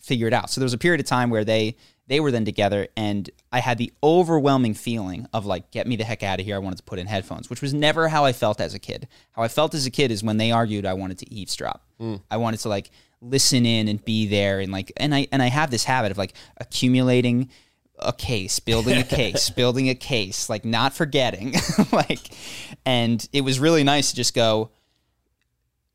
figure 0.00 0.28
it 0.28 0.32
out. 0.32 0.50
So 0.50 0.60
there 0.60 0.66
was 0.66 0.74
a 0.74 0.78
period 0.78 1.00
of 1.00 1.06
time 1.06 1.30
where 1.30 1.44
they 1.44 1.76
they 2.06 2.20
were 2.20 2.30
then 2.30 2.44
together, 2.44 2.88
and 2.96 3.30
I 3.50 3.60
had 3.60 3.78
the 3.78 3.90
overwhelming 4.02 4.74
feeling 4.74 5.26
of 5.32 5.46
like, 5.46 5.70
get 5.70 5.86
me 5.86 5.96
the 5.96 6.04
heck 6.04 6.22
out 6.22 6.38
of 6.38 6.44
here. 6.44 6.54
I 6.54 6.58
wanted 6.58 6.76
to 6.76 6.82
put 6.82 6.98
in 6.98 7.06
headphones, 7.06 7.48
which 7.48 7.62
was 7.62 7.72
never 7.72 8.08
how 8.08 8.26
I 8.26 8.34
felt 8.34 8.60
as 8.60 8.74
a 8.74 8.78
kid. 8.78 9.08
How 9.32 9.42
I 9.42 9.48
felt 9.48 9.72
as 9.74 9.86
a 9.86 9.90
kid 9.90 10.10
is 10.10 10.22
when 10.22 10.36
they 10.36 10.52
argued, 10.52 10.84
I 10.84 10.92
wanted 10.92 11.18
to 11.18 11.32
eavesdrop. 11.32 11.82
I 12.30 12.36
wanted 12.36 12.60
to 12.60 12.68
like 12.68 12.90
listen 13.24 13.66
in 13.66 13.88
and 13.88 14.04
be 14.04 14.26
there, 14.26 14.60
and 14.60 14.70
like, 14.70 14.92
and 14.96 15.14
I 15.14 15.26
and 15.32 15.42
I 15.42 15.48
have 15.48 15.70
this 15.70 15.84
habit 15.84 16.10
of 16.10 16.18
like 16.18 16.34
accumulating 16.58 17.50
a 17.98 18.12
case, 18.12 18.58
building 18.58 18.98
a 18.98 19.04
case, 19.04 19.50
building 19.56 19.88
a 19.88 19.94
case, 19.94 20.48
like 20.48 20.64
not 20.64 20.94
forgetting, 20.94 21.54
like, 21.92 22.30
and 22.84 23.26
it 23.32 23.42
was 23.42 23.58
really 23.58 23.84
nice 23.84 24.10
to 24.10 24.16
just 24.16 24.34
go. 24.34 24.70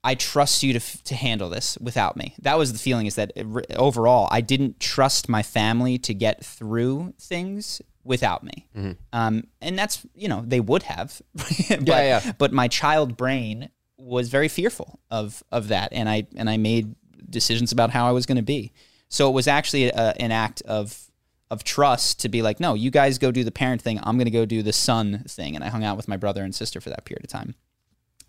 I 0.01 0.15
trust 0.15 0.63
you 0.63 0.79
to, 0.79 1.03
to 1.03 1.13
handle 1.13 1.49
this 1.49 1.77
without 1.81 2.15
me. 2.15 2.33
That 2.41 2.57
was 2.57 2.71
the 2.71 2.79
feeling 2.79 3.05
is 3.05 3.15
that 3.15 3.33
it 3.35 3.45
overall, 3.75 4.29
I 4.31 4.39
didn't 4.39 4.79
trust 4.79 5.27
my 5.27 5.43
family 5.43 5.97
to 5.97 6.13
get 6.13 6.43
through 6.43 7.15
things 7.19 7.81
without 8.05 8.43
me. 8.43 8.67
Um, 9.11 9.43
and 9.61 9.77
that's, 9.77 10.05
you 10.15 10.29
know, 10.29 10.41
they 10.45 10.61
would 10.61 10.83
have. 10.83 11.21
but, 11.35 11.85
yeah. 11.85 12.31
But 12.37 12.53
my 12.53 12.69
child 12.69 13.17
brain 13.17 13.69
was 13.97 14.29
very 14.29 14.47
fearful 14.47 14.99
of, 15.11 15.43
of 15.51 15.67
that. 15.67 15.91
And 15.91 16.07
I, 16.07 16.27
and 16.37 16.49
I 16.49 16.55
made 16.55 16.95
decisions 17.29 17.71
about 17.71 17.89
how 17.91 18.07
I 18.07 18.11
was 18.11 18.25
going 18.25 18.37
to 18.37 18.41
be. 18.43 18.71
So 19.09 19.29
it 19.29 19.33
was 19.33 19.47
actually 19.47 19.85
a, 19.85 20.13
an 20.19 20.31
act 20.31 20.61
of, 20.63 21.09
of 21.49 21.63
trust 21.63 22.19
to 22.21 22.29
be 22.29 22.41
like, 22.41 22.59
no, 22.59 22.75
you 22.75 22.91
guys 22.91 23.17
go 23.17 23.31
do 23.31 23.43
the 23.43 23.51
parent 23.51 23.81
thing. 23.81 23.99
I'm 24.03 24.17
going 24.17 24.25
to 24.25 24.31
go 24.31 24.45
do 24.45 24.61
the 24.61 24.73
son 24.73 25.23
thing. 25.27 25.55
And 25.55 25.63
I 25.63 25.69
hung 25.69 25.83
out 25.83 25.97
with 25.97 26.07
my 26.07 26.17
brother 26.17 26.43
and 26.43 26.53
sister 26.53 26.79
for 26.79 26.89
that 26.89 27.05
period 27.05 27.23
of 27.23 27.29
time. 27.29 27.55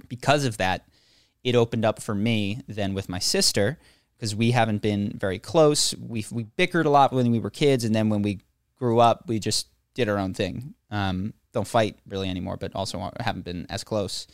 Because 0.09 0.45
of 0.45 0.57
that, 0.57 0.87
it 1.45 1.55
opened 1.55 1.85
up 1.85 2.01
for 2.01 2.15
me 2.15 2.63
then 2.67 2.95
with 2.95 3.09
my 3.09 3.19
sister 3.19 3.79
because 4.17 4.35
we 4.35 4.51
haven't 4.51 4.83
been 4.83 5.13
very 5.17 5.39
close. 5.39 5.95
We 5.97 6.27
we 6.31 6.45
bickered 6.45 6.85
a 6.85 6.91
lot 6.91 7.13
when 7.13 7.31
we 7.31 7.39
were 7.39 7.51
kids, 7.51 7.85
and 7.85 7.95
then 7.95 8.11
when 8.11 8.21
we 8.21 8.41
grew 8.77 9.01
up, 9.01 9.25
we 9.27 9.39
just 9.39 9.69
did 9.95 10.09
our 10.09 10.19
own 10.19 10.35
thing. 10.35 10.75
Um, 10.91 11.33
don't 11.53 11.67
fight 11.67 11.99
really 12.07 12.29
anymore, 12.29 12.59
but 12.59 12.73
also 12.75 13.11
haven't 13.19 13.45
been 13.45 13.67
as 13.71 13.83
close. 13.83 14.27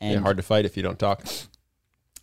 And 0.00 0.14
Yeah, 0.14 0.20
hard 0.20 0.36
to 0.36 0.42
fight 0.42 0.64
if 0.64 0.76
you 0.76 0.82
don't 0.82 0.98
talk. 0.98 1.24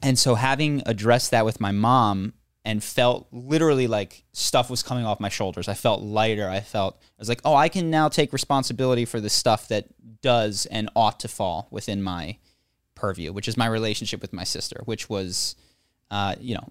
And 0.01 0.17
so 0.17 0.35
having 0.35 0.83
addressed 0.85 1.31
that 1.31 1.45
with 1.45 1.59
my 1.59 1.71
mom 1.71 2.33
and 2.63 2.83
felt 2.83 3.27
literally 3.31 3.87
like 3.87 4.23
stuff 4.33 4.69
was 4.69 4.83
coming 4.83 5.05
off 5.05 5.19
my 5.19 5.29
shoulders. 5.29 5.67
I 5.67 5.73
felt 5.73 6.01
lighter. 6.01 6.47
I 6.47 6.59
felt 6.59 6.97
I 7.01 7.19
was 7.19 7.29
like, 7.29 7.41
"Oh, 7.43 7.55
I 7.55 7.69
can 7.69 7.89
now 7.89 8.07
take 8.09 8.33
responsibility 8.33 9.05
for 9.05 9.19
the 9.19 9.29
stuff 9.29 9.67
that 9.69 9.87
does 10.21 10.65
and 10.67 10.89
ought 10.95 11.19
to 11.21 11.27
fall 11.27 11.67
within 11.71 12.03
my 12.03 12.37
purview, 12.95 13.33
which 13.33 13.47
is 13.47 13.57
my 13.57 13.65
relationship 13.65 14.21
with 14.21 14.31
my 14.31 14.43
sister, 14.43 14.81
which 14.85 15.09
was 15.09 15.55
uh, 16.11 16.35
you 16.39 16.55
know, 16.55 16.69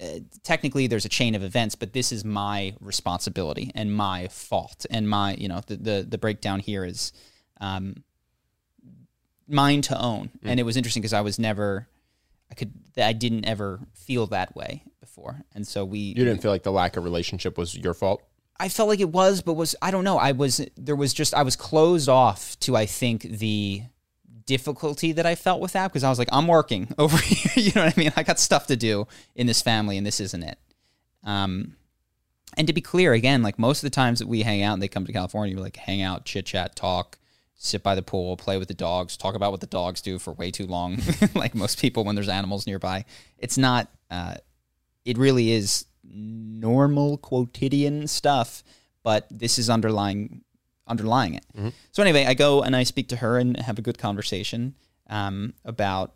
uh, 0.00 0.20
technically 0.44 0.86
there's 0.86 1.06
a 1.06 1.08
chain 1.08 1.34
of 1.34 1.42
events, 1.42 1.74
but 1.74 1.92
this 1.92 2.12
is 2.12 2.24
my 2.24 2.74
responsibility 2.80 3.72
and 3.74 3.92
my 3.94 4.28
fault 4.28 4.86
and 4.90 5.08
my, 5.08 5.34
you 5.34 5.48
know, 5.48 5.62
the 5.66 5.76
the, 5.76 6.06
the 6.08 6.18
breakdown 6.18 6.60
here 6.60 6.84
is 6.84 7.12
um, 7.60 8.04
mine 9.48 9.80
to 9.82 10.00
own. 10.00 10.30
And 10.42 10.60
it 10.60 10.64
was 10.64 10.76
interesting 10.76 11.00
because 11.00 11.12
I 11.12 11.22
was 11.22 11.38
never, 11.38 11.88
I 12.52 12.54
could, 12.54 12.74
I 12.98 13.14
didn't 13.14 13.46
ever 13.46 13.80
feel 13.94 14.26
that 14.26 14.54
way 14.54 14.84
before, 15.00 15.42
and 15.54 15.66
so 15.66 15.86
we. 15.86 15.98
You 15.98 16.14
didn't 16.26 16.42
feel 16.42 16.50
like 16.50 16.64
the 16.64 16.70
lack 16.70 16.98
of 16.98 17.04
relationship 17.04 17.56
was 17.56 17.74
your 17.74 17.94
fault. 17.94 18.22
I 18.58 18.68
felt 18.68 18.90
like 18.90 19.00
it 19.00 19.08
was, 19.08 19.40
but 19.40 19.54
was 19.54 19.74
I 19.80 19.90
don't 19.90 20.04
know. 20.04 20.18
I 20.18 20.32
was 20.32 20.60
there 20.76 20.94
was 20.94 21.14
just 21.14 21.32
I 21.32 21.44
was 21.44 21.56
closed 21.56 22.10
off 22.10 22.60
to 22.60 22.76
I 22.76 22.84
think 22.84 23.22
the 23.22 23.84
difficulty 24.44 25.12
that 25.12 25.24
I 25.24 25.34
felt 25.34 25.62
with 25.62 25.72
that 25.72 25.88
because 25.88 26.04
I 26.04 26.10
was 26.10 26.18
like 26.18 26.28
I'm 26.30 26.46
working 26.46 26.92
over 26.98 27.16
here. 27.16 27.52
You 27.56 27.72
know 27.74 27.86
what 27.86 27.96
I 27.96 28.00
mean? 28.00 28.12
I 28.16 28.22
got 28.22 28.38
stuff 28.38 28.66
to 28.66 28.76
do 28.76 29.08
in 29.34 29.46
this 29.46 29.62
family, 29.62 29.96
and 29.96 30.06
this 30.06 30.20
isn't 30.20 30.42
it. 30.42 30.58
Um, 31.24 31.76
and 32.58 32.66
to 32.66 32.74
be 32.74 32.82
clear, 32.82 33.14
again, 33.14 33.42
like 33.42 33.58
most 33.58 33.78
of 33.78 33.90
the 33.90 33.94
times 33.94 34.18
that 34.18 34.28
we 34.28 34.42
hang 34.42 34.62
out 34.62 34.74
and 34.74 34.82
they 34.82 34.88
come 34.88 35.06
to 35.06 35.12
California, 35.12 35.56
we 35.56 35.62
like 35.62 35.78
hang 35.78 36.02
out, 36.02 36.26
chit 36.26 36.44
chat, 36.44 36.76
talk, 36.76 37.18
sit 37.62 37.82
by 37.82 37.94
the 37.94 38.02
pool, 38.02 38.36
play 38.36 38.58
with 38.58 38.68
the 38.68 38.74
dogs, 38.74 39.16
talk 39.16 39.34
about 39.34 39.52
what 39.52 39.60
the 39.60 39.66
dogs 39.66 40.02
do 40.02 40.18
for 40.18 40.32
way 40.32 40.50
too 40.50 40.66
long, 40.66 40.98
like 41.34 41.54
most 41.54 41.80
people 41.80 42.04
when 42.04 42.14
there's 42.14 42.28
animals 42.28 42.66
nearby. 42.66 43.04
It's 43.38 43.56
not. 43.56 43.88
Uh, 44.10 44.34
it 45.04 45.16
really 45.16 45.52
is 45.52 45.86
normal 46.04 47.16
quotidian 47.18 48.06
stuff, 48.08 48.62
but 49.02 49.26
this 49.30 49.58
is 49.58 49.70
underlying 49.70 50.42
underlying 50.86 51.34
it. 51.34 51.46
So 51.92 52.02
anyway, 52.02 52.26
I 52.26 52.34
go 52.34 52.62
and 52.62 52.74
I 52.74 52.82
speak 52.82 53.08
to 53.08 53.16
her 53.16 53.38
and 53.38 53.56
have 53.56 53.78
a 53.78 53.82
good 53.82 53.98
conversation 53.98 54.74
um, 55.08 55.54
about 55.64 56.14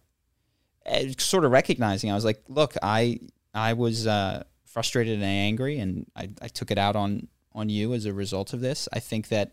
uh, 0.84 1.04
sort 1.18 1.44
of 1.44 1.52
recognizing. 1.52 2.10
I 2.10 2.14
was 2.14 2.24
like, 2.24 2.42
look, 2.48 2.74
I 2.82 3.20
I 3.54 3.72
was 3.72 4.06
uh, 4.06 4.42
frustrated 4.64 5.14
and 5.14 5.24
angry, 5.24 5.78
and 5.78 6.06
I, 6.14 6.28
I 6.42 6.48
took 6.48 6.70
it 6.70 6.78
out 6.78 6.96
on 6.96 7.28
on 7.52 7.68
you 7.68 7.94
as 7.94 8.04
a 8.04 8.12
result 8.12 8.52
of 8.52 8.60
this. 8.60 8.88
I 8.92 8.98
think 8.98 9.28
that 9.28 9.52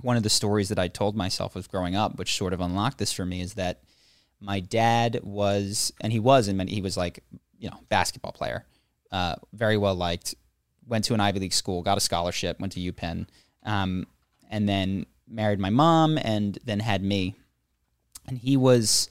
one 0.00 0.16
of 0.16 0.22
the 0.22 0.30
stories 0.30 0.68
that 0.68 0.78
I 0.78 0.88
told 0.88 1.16
myself 1.16 1.54
was 1.54 1.66
growing 1.66 1.96
up, 1.96 2.18
which 2.18 2.36
sort 2.36 2.52
of 2.52 2.60
unlocked 2.60 2.98
this 2.98 3.12
for 3.12 3.24
me, 3.24 3.40
is 3.40 3.54
that 3.54 3.82
my 4.40 4.60
dad 4.60 5.20
was, 5.22 5.92
and 6.00 6.12
he 6.12 6.20
was 6.20 6.48
and 6.48 6.68
he 6.68 6.80
was 6.80 6.96
like, 6.96 7.22
you 7.58 7.70
know, 7.70 7.80
basketball 7.88 8.32
player, 8.32 8.64
uh, 9.12 9.36
very 9.52 9.76
well 9.76 9.94
liked, 9.94 10.34
went 10.86 11.04
to 11.06 11.14
an 11.14 11.20
Ivy 11.20 11.40
League 11.40 11.52
school, 11.52 11.82
got 11.82 11.98
a 11.98 12.00
scholarship, 12.00 12.60
went 12.60 12.72
to 12.74 12.92
UPenn, 12.92 13.26
um, 13.64 14.06
and 14.50 14.68
then 14.68 15.06
married 15.28 15.58
my 15.58 15.70
mom, 15.70 16.18
and 16.18 16.58
then 16.64 16.80
had 16.80 17.02
me. 17.02 17.34
And 18.26 18.38
he 18.38 18.56
was, 18.56 19.08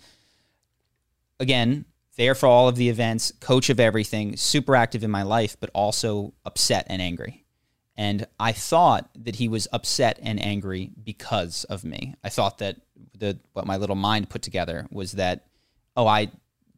again, 1.39 1.85
there 2.17 2.35
for 2.35 2.47
all 2.47 2.67
of 2.67 2.75
the 2.75 2.89
events, 2.89 3.31
coach 3.39 3.69
of 3.69 3.79
everything, 3.79 4.37
super 4.37 4.75
active 4.75 5.03
in 5.03 5.11
my 5.11 5.23
life, 5.23 5.57
but 5.59 5.69
also 5.73 6.33
upset 6.45 6.85
and 6.89 7.01
angry. 7.01 7.44
And 7.97 8.27
I 8.39 8.51
thought 8.51 9.09
that 9.15 9.37
he 9.37 9.47
was 9.47 9.67
upset 9.71 10.19
and 10.21 10.41
angry 10.41 10.91
because 11.01 11.63
of 11.65 11.83
me. 11.83 12.15
I 12.23 12.29
thought 12.29 12.57
that 12.57 12.77
the 13.17 13.39
what 13.53 13.65
my 13.65 13.77
little 13.77 13.95
mind 13.95 14.29
put 14.29 14.41
together 14.41 14.87
was 14.91 15.13
that, 15.13 15.45
oh, 15.95 16.05
I 16.07 16.29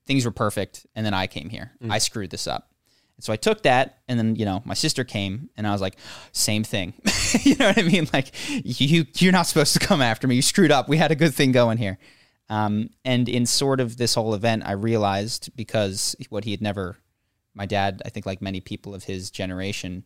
things 0.05 0.25
were 0.25 0.31
perfect, 0.31 0.85
and 0.95 1.05
then 1.05 1.13
I 1.13 1.27
came 1.27 1.49
here. 1.49 1.71
I 1.91 1.97
screwed 1.97 2.29
this 2.29 2.47
up. 2.47 2.71
And 3.17 3.23
so 3.23 3.33
I 3.33 3.35
took 3.35 3.63
that, 3.63 3.97
and 4.07 4.19
then 4.19 4.35
you 4.35 4.45
know 4.45 4.61
my 4.63 4.75
sister 4.75 5.03
came, 5.03 5.49
and 5.57 5.65
I 5.65 5.71
was 5.71 5.81
like, 5.81 5.97
same 6.33 6.63
thing. 6.63 6.93
you 7.41 7.55
know 7.55 7.67
what 7.67 7.79
I 7.79 7.83
mean? 7.83 8.07
Like 8.13 8.31
you 8.49 9.05
you're 9.15 9.31
not 9.31 9.47
supposed 9.47 9.73
to 9.73 9.79
come 9.79 10.01
after 10.01 10.27
me. 10.27 10.35
You 10.35 10.43
screwed 10.43 10.71
up. 10.71 10.87
We 10.87 10.97
had 10.97 11.11
a 11.11 11.15
good 11.15 11.33
thing 11.33 11.51
going 11.51 11.77
here. 11.77 11.97
Um, 12.49 12.91
and 13.03 13.27
in 13.27 13.45
sort 13.45 13.79
of 13.79 13.97
this 13.97 14.15
whole 14.15 14.33
event, 14.33 14.63
I 14.65 14.73
realized 14.73 15.49
because 15.55 16.15
what 16.29 16.45
he 16.45 16.51
had 16.51 16.61
never, 16.61 16.97
my 17.53 17.65
dad, 17.65 18.01
I 18.05 18.09
think 18.09 18.25
like 18.25 18.41
many 18.41 18.61
people 18.61 18.95
of 18.95 19.03
his 19.03 19.31
generation, 19.31 20.05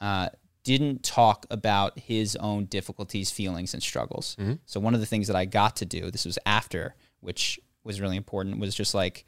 uh, 0.00 0.30
didn't 0.64 1.02
talk 1.02 1.46
about 1.50 1.98
his 1.98 2.36
own 2.36 2.64
difficulties, 2.64 3.30
feelings, 3.30 3.74
and 3.74 3.82
struggles. 3.82 4.36
Mm-hmm. 4.40 4.54
So 4.66 4.80
one 4.80 4.94
of 4.94 5.00
the 5.00 5.06
things 5.06 5.26
that 5.28 5.36
I 5.36 5.44
got 5.44 5.76
to 5.76 5.84
do, 5.84 6.10
this 6.10 6.24
was 6.24 6.38
after, 6.44 6.96
which 7.20 7.60
was 7.84 8.00
really 8.00 8.16
important, 8.16 8.58
was 8.58 8.74
just 8.74 8.94
like 8.94 9.24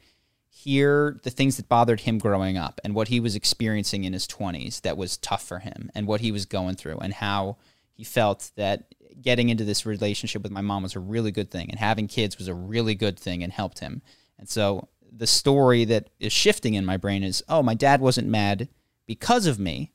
hear 0.49 1.19
the 1.23 1.29
things 1.29 1.57
that 1.57 1.69
bothered 1.69 2.01
him 2.01 2.17
growing 2.17 2.57
up 2.57 2.81
and 2.83 2.95
what 2.95 3.09
he 3.09 3.19
was 3.19 3.35
experiencing 3.35 4.03
in 4.03 4.13
his 4.13 4.27
20s 4.27 4.81
that 4.81 4.97
was 4.97 5.17
tough 5.17 5.43
for 5.43 5.59
him 5.59 5.91
and 5.93 6.07
what 6.07 6.21
he 6.21 6.31
was 6.31 6.45
going 6.45 6.75
through 6.75 6.97
and 6.97 7.13
how 7.13 7.57
he 7.93 8.03
felt 8.03 8.51
that 8.55 8.95
getting 9.21 9.49
into 9.49 9.63
this 9.63 9.85
relationship 9.85 10.41
with 10.41 10.51
my 10.51 10.61
mom 10.61 10.83
was 10.83 10.95
a 10.95 10.99
really 10.99 11.31
good 11.31 11.51
thing 11.51 11.69
and 11.69 11.79
having 11.79 12.07
kids 12.07 12.37
was 12.37 12.47
a 12.47 12.53
really 12.53 12.95
good 12.95 13.19
thing 13.19 13.43
and 13.43 13.53
helped 13.53 13.79
him. 13.79 14.01
And 14.39 14.49
so 14.49 14.87
the 15.11 15.27
story 15.27 15.85
that 15.85 16.09
is 16.19 16.33
shifting 16.33 16.73
in 16.73 16.85
my 16.85 16.97
brain 16.97 17.23
is, 17.23 17.43
oh, 17.47 17.61
my 17.61 17.73
dad 17.75 18.01
wasn't 18.01 18.27
mad 18.27 18.67
because 19.05 19.45
of 19.45 19.59
me. 19.59 19.91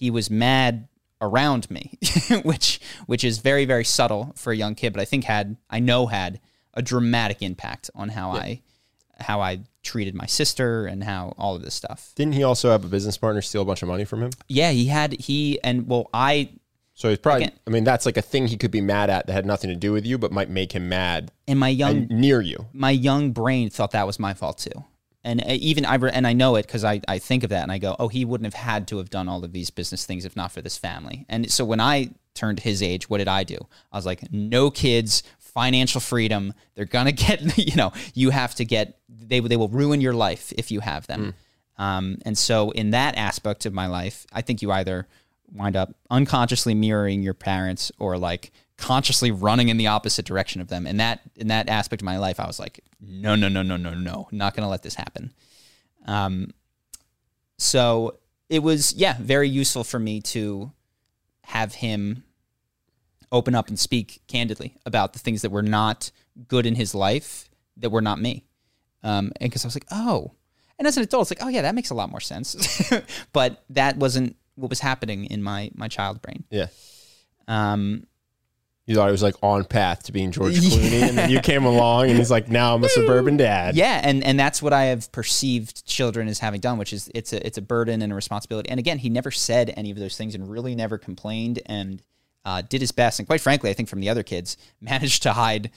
He 0.00 0.10
was 0.10 0.30
mad 0.30 0.88
around 1.20 1.70
me, 1.70 1.98
which 2.42 2.80
which 3.04 3.22
is 3.22 3.38
very 3.38 3.66
very 3.66 3.84
subtle 3.84 4.32
for 4.34 4.50
a 4.52 4.56
young 4.56 4.74
kid, 4.74 4.94
but 4.94 5.00
I 5.02 5.04
think 5.04 5.24
had 5.24 5.56
I 5.68 5.78
know 5.78 6.06
had 6.06 6.40
a 6.72 6.80
dramatic 6.80 7.42
impact 7.42 7.90
on 7.94 8.08
how 8.08 8.30
I 8.30 8.62
how 9.20 9.42
I 9.42 9.60
treated 9.82 10.14
my 10.14 10.24
sister 10.24 10.86
and 10.86 11.04
how 11.04 11.34
all 11.36 11.54
of 11.54 11.62
this 11.62 11.74
stuff. 11.74 12.12
Didn't 12.16 12.32
he 12.32 12.42
also 12.42 12.70
have 12.70 12.82
a 12.84 12.88
business 12.88 13.18
partner 13.18 13.42
steal 13.42 13.60
a 13.60 13.64
bunch 13.66 13.82
of 13.82 13.88
money 13.88 14.06
from 14.06 14.22
him? 14.22 14.30
Yeah, 14.48 14.70
he 14.70 14.86
had 14.86 15.12
he 15.20 15.60
and 15.62 15.86
well 15.86 16.08
I 16.14 16.48
So 16.94 17.10
he's 17.10 17.18
probably. 17.18 17.44
Again- 17.44 17.58
I 17.66 17.70
mean, 17.70 17.84
that's 17.84 18.06
like 18.06 18.16
a 18.16 18.22
thing 18.22 18.46
he 18.46 18.56
could 18.56 18.70
be 18.70 18.80
mad 18.80 19.10
at 19.10 19.26
that 19.26 19.32
had 19.34 19.44
nothing 19.44 19.68
to 19.68 19.76
do 19.76 19.92
with 19.92 20.06
you, 20.06 20.16
but 20.16 20.32
might 20.32 20.48
make 20.48 20.72
him 20.72 20.88
mad 20.88 21.30
And 21.46 21.58
my 21.60 21.68
young 21.68 21.96
and 21.98 22.08
near 22.10 22.40
you. 22.40 22.66
my 22.72 22.90
young 22.90 23.32
brain 23.32 23.68
thought 23.68 23.90
that 23.90 24.06
was 24.06 24.18
my 24.18 24.32
fault 24.32 24.56
too. 24.56 24.84
And 25.22 25.40
uh, 25.40 25.46
even 25.48 25.84
I 25.84 25.96
re- 25.96 26.10
and 26.12 26.26
I 26.26 26.32
know 26.32 26.56
it 26.56 26.66
because 26.66 26.84
I, 26.84 27.00
I 27.06 27.18
think 27.18 27.44
of 27.44 27.50
that 27.50 27.62
and 27.62 27.72
I 27.72 27.78
go, 27.78 27.96
oh, 27.98 28.08
he 28.08 28.24
wouldn't 28.24 28.46
have 28.46 28.62
had 28.62 28.88
to 28.88 28.98
have 28.98 29.10
done 29.10 29.28
all 29.28 29.44
of 29.44 29.52
these 29.52 29.70
business 29.70 30.06
things 30.06 30.24
if 30.24 30.36
not 30.36 30.52
for 30.52 30.62
this 30.62 30.78
family. 30.78 31.26
And 31.28 31.50
so 31.50 31.64
when 31.64 31.80
I 31.80 32.10
turned 32.34 32.60
his 32.60 32.82
age, 32.82 33.10
what 33.10 33.18
did 33.18 33.28
I 33.28 33.44
do? 33.44 33.58
I 33.92 33.96
was 33.96 34.06
like, 34.06 34.32
no 34.32 34.70
kids, 34.70 35.22
financial 35.38 36.00
freedom. 36.00 36.54
They're 36.74 36.84
gonna 36.84 37.12
get, 37.26 37.58
you 37.58 37.76
know, 37.76 37.92
you 38.14 38.30
have 38.30 38.54
to 38.56 38.64
get. 38.64 38.98
They 39.08 39.40
they 39.40 39.56
will 39.56 39.68
ruin 39.68 40.00
your 40.00 40.14
life 40.14 40.52
if 40.56 40.70
you 40.70 40.80
have 40.80 41.06
them. 41.06 41.34
Um, 41.76 42.18
and 42.26 42.36
so 42.36 42.70
in 42.72 42.90
that 42.90 43.16
aspect 43.16 43.64
of 43.64 43.72
my 43.72 43.86
life, 43.86 44.26
I 44.32 44.42
think 44.42 44.60
you 44.60 44.70
either 44.70 45.06
wind 45.52 45.76
up 45.76 45.94
unconsciously 46.10 46.74
mirroring 46.74 47.22
your 47.22 47.34
parents 47.34 47.90
or 47.98 48.18
like 48.18 48.52
consciously 48.76 49.30
running 49.30 49.68
in 49.68 49.76
the 49.76 49.86
opposite 49.86 50.24
direction 50.24 50.60
of 50.60 50.68
them. 50.68 50.86
And 50.86 51.00
that 51.00 51.20
in 51.36 51.48
that 51.48 51.68
aspect 51.68 52.02
of 52.02 52.06
my 52.06 52.18
life, 52.18 52.40
I 52.40 52.46
was 52.46 52.58
like, 52.58 52.80
no, 53.00 53.34
no, 53.34 53.48
no, 53.48 53.62
no, 53.62 53.76
no, 53.76 53.94
no, 53.94 54.28
not 54.30 54.54
going 54.54 54.64
to 54.64 54.68
let 54.70 54.82
this 54.82 54.94
happen. 54.94 55.32
Um, 56.06 56.52
so 57.58 58.18
it 58.48 58.62
was 58.62 58.94
yeah 58.94 59.16
very 59.20 59.48
useful 59.48 59.84
for 59.84 59.98
me 59.98 60.20
to 60.20 60.72
have 61.44 61.74
him 61.74 62.24
open 63.32 63.54
up 63.54 63.68
and 63.68 63.78
speak 63.78 64.20
candidly 64.26 64.76
about 64.84 65.12
the 65.12 65.18
things 65.18 65.42
that 65.42 65.50
were 65.50 65.62
not 65.62 66.10
good 66.48 66.66
in 66.66 66.74
his 66.74 66.94
life 66.94 67.48
that 67.76 67.90
were 67.90 68.00
not 68.00 68.20
me. 68.20 68.44
Um, 69.02 69.32
and 69.40 69.50
because 69.50 69.64
I 69.64 69.68
was 69.68 69.76
like, 69.76 69.86
oh, 69.90 70.32
and 70.78 70.86
as 70.86 70.96
an 70.96 71.02
adult, 71.02 71.30
it's 71.30 71.40
like, 71.40 71.46
oh 71.46 71.48
yeah, 71.48 71.62
that 71.62 71.74
makes 71.74 71.90
a 71.90 71.94
lot 71.94 72.10
more 72.10 72.20
sense. 72.20 72.90
but 73.32 73.62
that 73.70 73.96
wasn't 73.96 74.36
what 74.54 74.70
was 74.70 74.80
happening 74.80 75.26
in 75.26 75.42
my 75.42 75.70
my 75.74 75.88
child 75.88 76.22
brain. 76.22 76.44
Yeah. 76.50 76.66
Um, 77.46 78.06
You 78.86 78.96
thought 78.96 79.06
he 79.06 79.12
was 79.12 79.22
like 79.22 79.36
on 79.42 79.64
path 79.64 80.04
to 80.04 80.12
being 80.12 80.32
George 80.32 80.54
Clooney, 80.60 81.08
and 81.08 81.16
then 81.16 81.30
you 81.30 81.40
came 81.40 81.64
along, 81.64 82.08
and 82.08 82.18
he's 82.18 82.30
like, 82.30 82.48
"Now 82.48 82.74
I'm 82.74 82.82
a 82.82 82.88
suburban 82.90 83.36
dad." 83.36 83.76
yeah, 83.76 84.00
and 84.02 84.24
and 84.24 84.38
that's 84.38 84.60
what 84.62 84.72
I 84.72 84.84
have 84.84 85.12
perceived 85.12 85.86
children 85.86 86.26
as 86.28 86.38
having 86.40 86.60
done, 86.60 86.78
which 86.78 86.92
is 86.92 87.10
it's 87.14 87.32
a 87.32 87.46
it's 87.46 87.58
a 87.58 87.62
burden 87.62 88.02
and 88.02 88.12
a 88.12 88.16
responsibility. 88.16 88.68
And 88.70 88.80
again, 88.80 88.98
he 88.98 89.08
never 89.08 89.30
said 89.30 89.72
any 89.76 89.90
of 89.90 89.98
those 89.98 90.16
things 90.16 90.34
and 90.34 90.50
really 90.50 90.74
never 90.74 90.98
complained 90.98 91.60
and 91.66 92.02
uh, 92.44 92.62
did 92.62 92.80
his 92.80 92.90
best. 92.90 93.18
And 93.18 93.28
quite 93.28 93.40
frankly, 93.40 93.70
I 93.70 93.74
think 93.74 93.88
from 93.88 94.00
the 94.00 94.08
other 94.08 94.22
kids, 94.22 94.56
managed 94.80 95.22
to 95.22 95.32
hide 95.32 95.70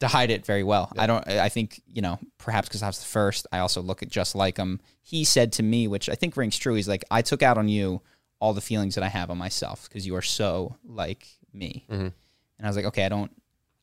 to 0.00 0.08
hide 0.08 0.30
it 0.30 0.44
very 0.44 0.62
well. 0.62 0.92
I 0.98 1.06
don't. 1.06 1.26
I 1.28 1.48
think 1.48 1.80
you 1.86 2.02
know 2.02 2.18
perhaps 2.38 2.68
because 2.68 2.82
I 2.82 2.86
was 2.86 2.98
the 2.98 3.06
first. 3.06 3.46
I 3.52 3.58
also 3.58 3.80
look 3.80 4.02
at 4.02 4.10
just 4.10 4.34
like 4.34 4.58
him. 4.58 4.80
He 5.02 5.24
said 5.24 5.52
to 5.54 5.62
me, 5.62 5.88
which 5.88 6.08
I 6.08 6.14
think 6.14 6.36
rings 6.36 6.58
true. 6.58 6.74
He's 6.74 6.88
like, 6.88 7.04
I 7.10 7.22
took 7.22 7.42
out 7.42 7.58
on 7.58 7.68
you 7.68 8.00
all 8.40 8.52
the 8.52 8.60
feelings 8.60 8.94
that 8.94 9.04
I 9.04 9.08
have 9.08 9.30
on 9.30 9.38
myself 9.38 9.88
because 9.88 10.06
you 10.06 10.14
are 10.16 10.22
so 10.22 10.76
like 10.84 11.26
me. 11.52 11.86
And 12.64 12.68
I 12.68 12.70
was 12.70 12.76
like, 12.76 12.86
okay, 12.86 13.04
I 13.04 13.10
don't. 13.10 13.30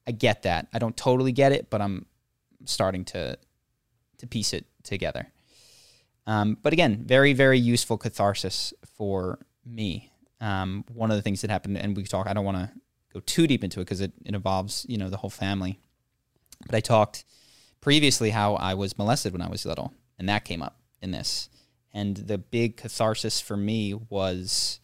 I 0.08 0.12
get 0.12 0.42
that. 0.42 0.68
I 0.74 0.80
don't 0.80 0.98
totally 0.98 1.32
get 1.32 1.52
it, 1.52 1.70
but 1.70 1.82
I'm 1.82 2.08
starting 2.66 3.06
to 3.06 3.38
to 4.18 4.28
piece 4.28 4.54
it 4.54 4.66
together. 4.82 5.28
Um, 6.26 6.58
but 6.64 6.74
again, 6.74 7.04
very 7.06 7.34
very 7.34 7.60
useful 7.60 8.00
catharsis 8.00 8.74
for 8.98 9.38
me. 9.64 10.12
Um, 10.40 10.84
one 10.92 11.12
of 11.12 11.16
the 11.16 11.22
things 11.22 11.42
that 11.42 11.52
happened, 11.52 11.78
and 11.78 11.96
we 11.96 12.04
talk. 12.06 12.26
I 12.26 12.34
don't 12.34 12.44
want 12.44 12.58
to 12.58 12.72
go 13.14 13.20
too 13.20 13.46
deep 13.46 13.64
into 13.64 13.82
it 13.82 13.84
because 13.84 14.02
it, 14.02 14.14
it 14.26 14.34
involves 14.34 14.84
you 14.90 14.98
know 14.98 15.12
the 15.12 15.18
whole 15.18 15.30
family. 15.30 15.78
But 16.66 16.74
I 16.74 16.80
talked 16.80 17.24
previously 17.82 18.32
how 18.32 18.56
I 18.56 18.74
was 18.74 18.98
molested 18.98 19.32
when 19.32 19.44
I 19.44 19.50
was 19.50 19.64
little, 19.64 19.94
and 20.18 20.28
that 20.28 20.44
came 20.44 20.64
up 20.64 20.80
in 21.04 21.12
this. 21.12 21.50
And 21.94 22.18
the 22.18 22.40
big 22.40 22.78
catharsis 22.78 23.40
for 23.40 23.56
me 23.56 23.94
was 23.94 24.80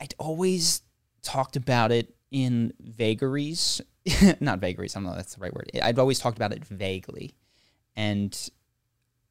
I'd 0.00 0.14
always 0.18 0.82
talked 1.22 1.54
about 1.54 1.92
it 1.92 2.13
in 2.34 2.72
vagaries, 2.80 3.80
not 4.40 4.58
vagaries. 4.58 4.96
I 4.96 4.98
don't 4.98 5.04
know 5.04 5.12
if 5.12 5.18
that's 5.18 5.36
the 5.36 5.40
right 5.40 5.54
word. 5.54 5.70
I'd 5.80 6.00
always 6.00 6.18
talked 6.18 6.36
about 6.36 6.52
it 6.52 6.64
vaguely, 6.64 7.36
and 7.94 8.36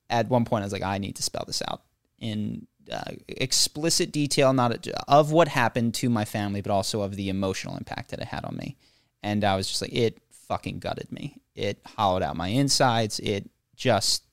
at 0.10 0.30
one 0.30 0.46
point 0.46 0.62
I 0.62 0.66
was 0.66 0.72
like, 0.72 0.84
I 0.84 1.00
need 1.00 1.18
to 1.18 1.24
spell 1.24 1.44
this 1.46 1.62
out 1.68 1.82
in 2.18 2.66
uh, 2.90 3.12
explicit 3.28 4.14
detail, 4.14 4.54
not 4.54 4.88
of 5.10 5.34
what 5.34 5.50
happened 5.50 5.96
to 5.96 6.10
my 6.10 6.24
family, 6.24 6.62
but 6.62 6.72
also 6.72 7.02
of 7.02 7.18
the 7.18 7.28
emotional 7.28 7.76
impact 7.76 8.12
that 8.12 8.22
it 8.22 8.28
had 8.28 8.46
on 8.46 8.56
me. 8.56 8.78
And 9.22 9.44
I 9.44 9.58
was 9.58 9.68
just 9.68 9.82
like, 9.82 9.94
it 9.94 10.20
fucking 10.48 10.80
gutted 10.80 11.12
me. 11.12 11.42
It 11.56 11.82
hollowed 11.98 12.24
out 12.24 12.38
my 12.38 12.48
insides. 12.48 13.20
It 13.20 13.50
just 13.76 14.24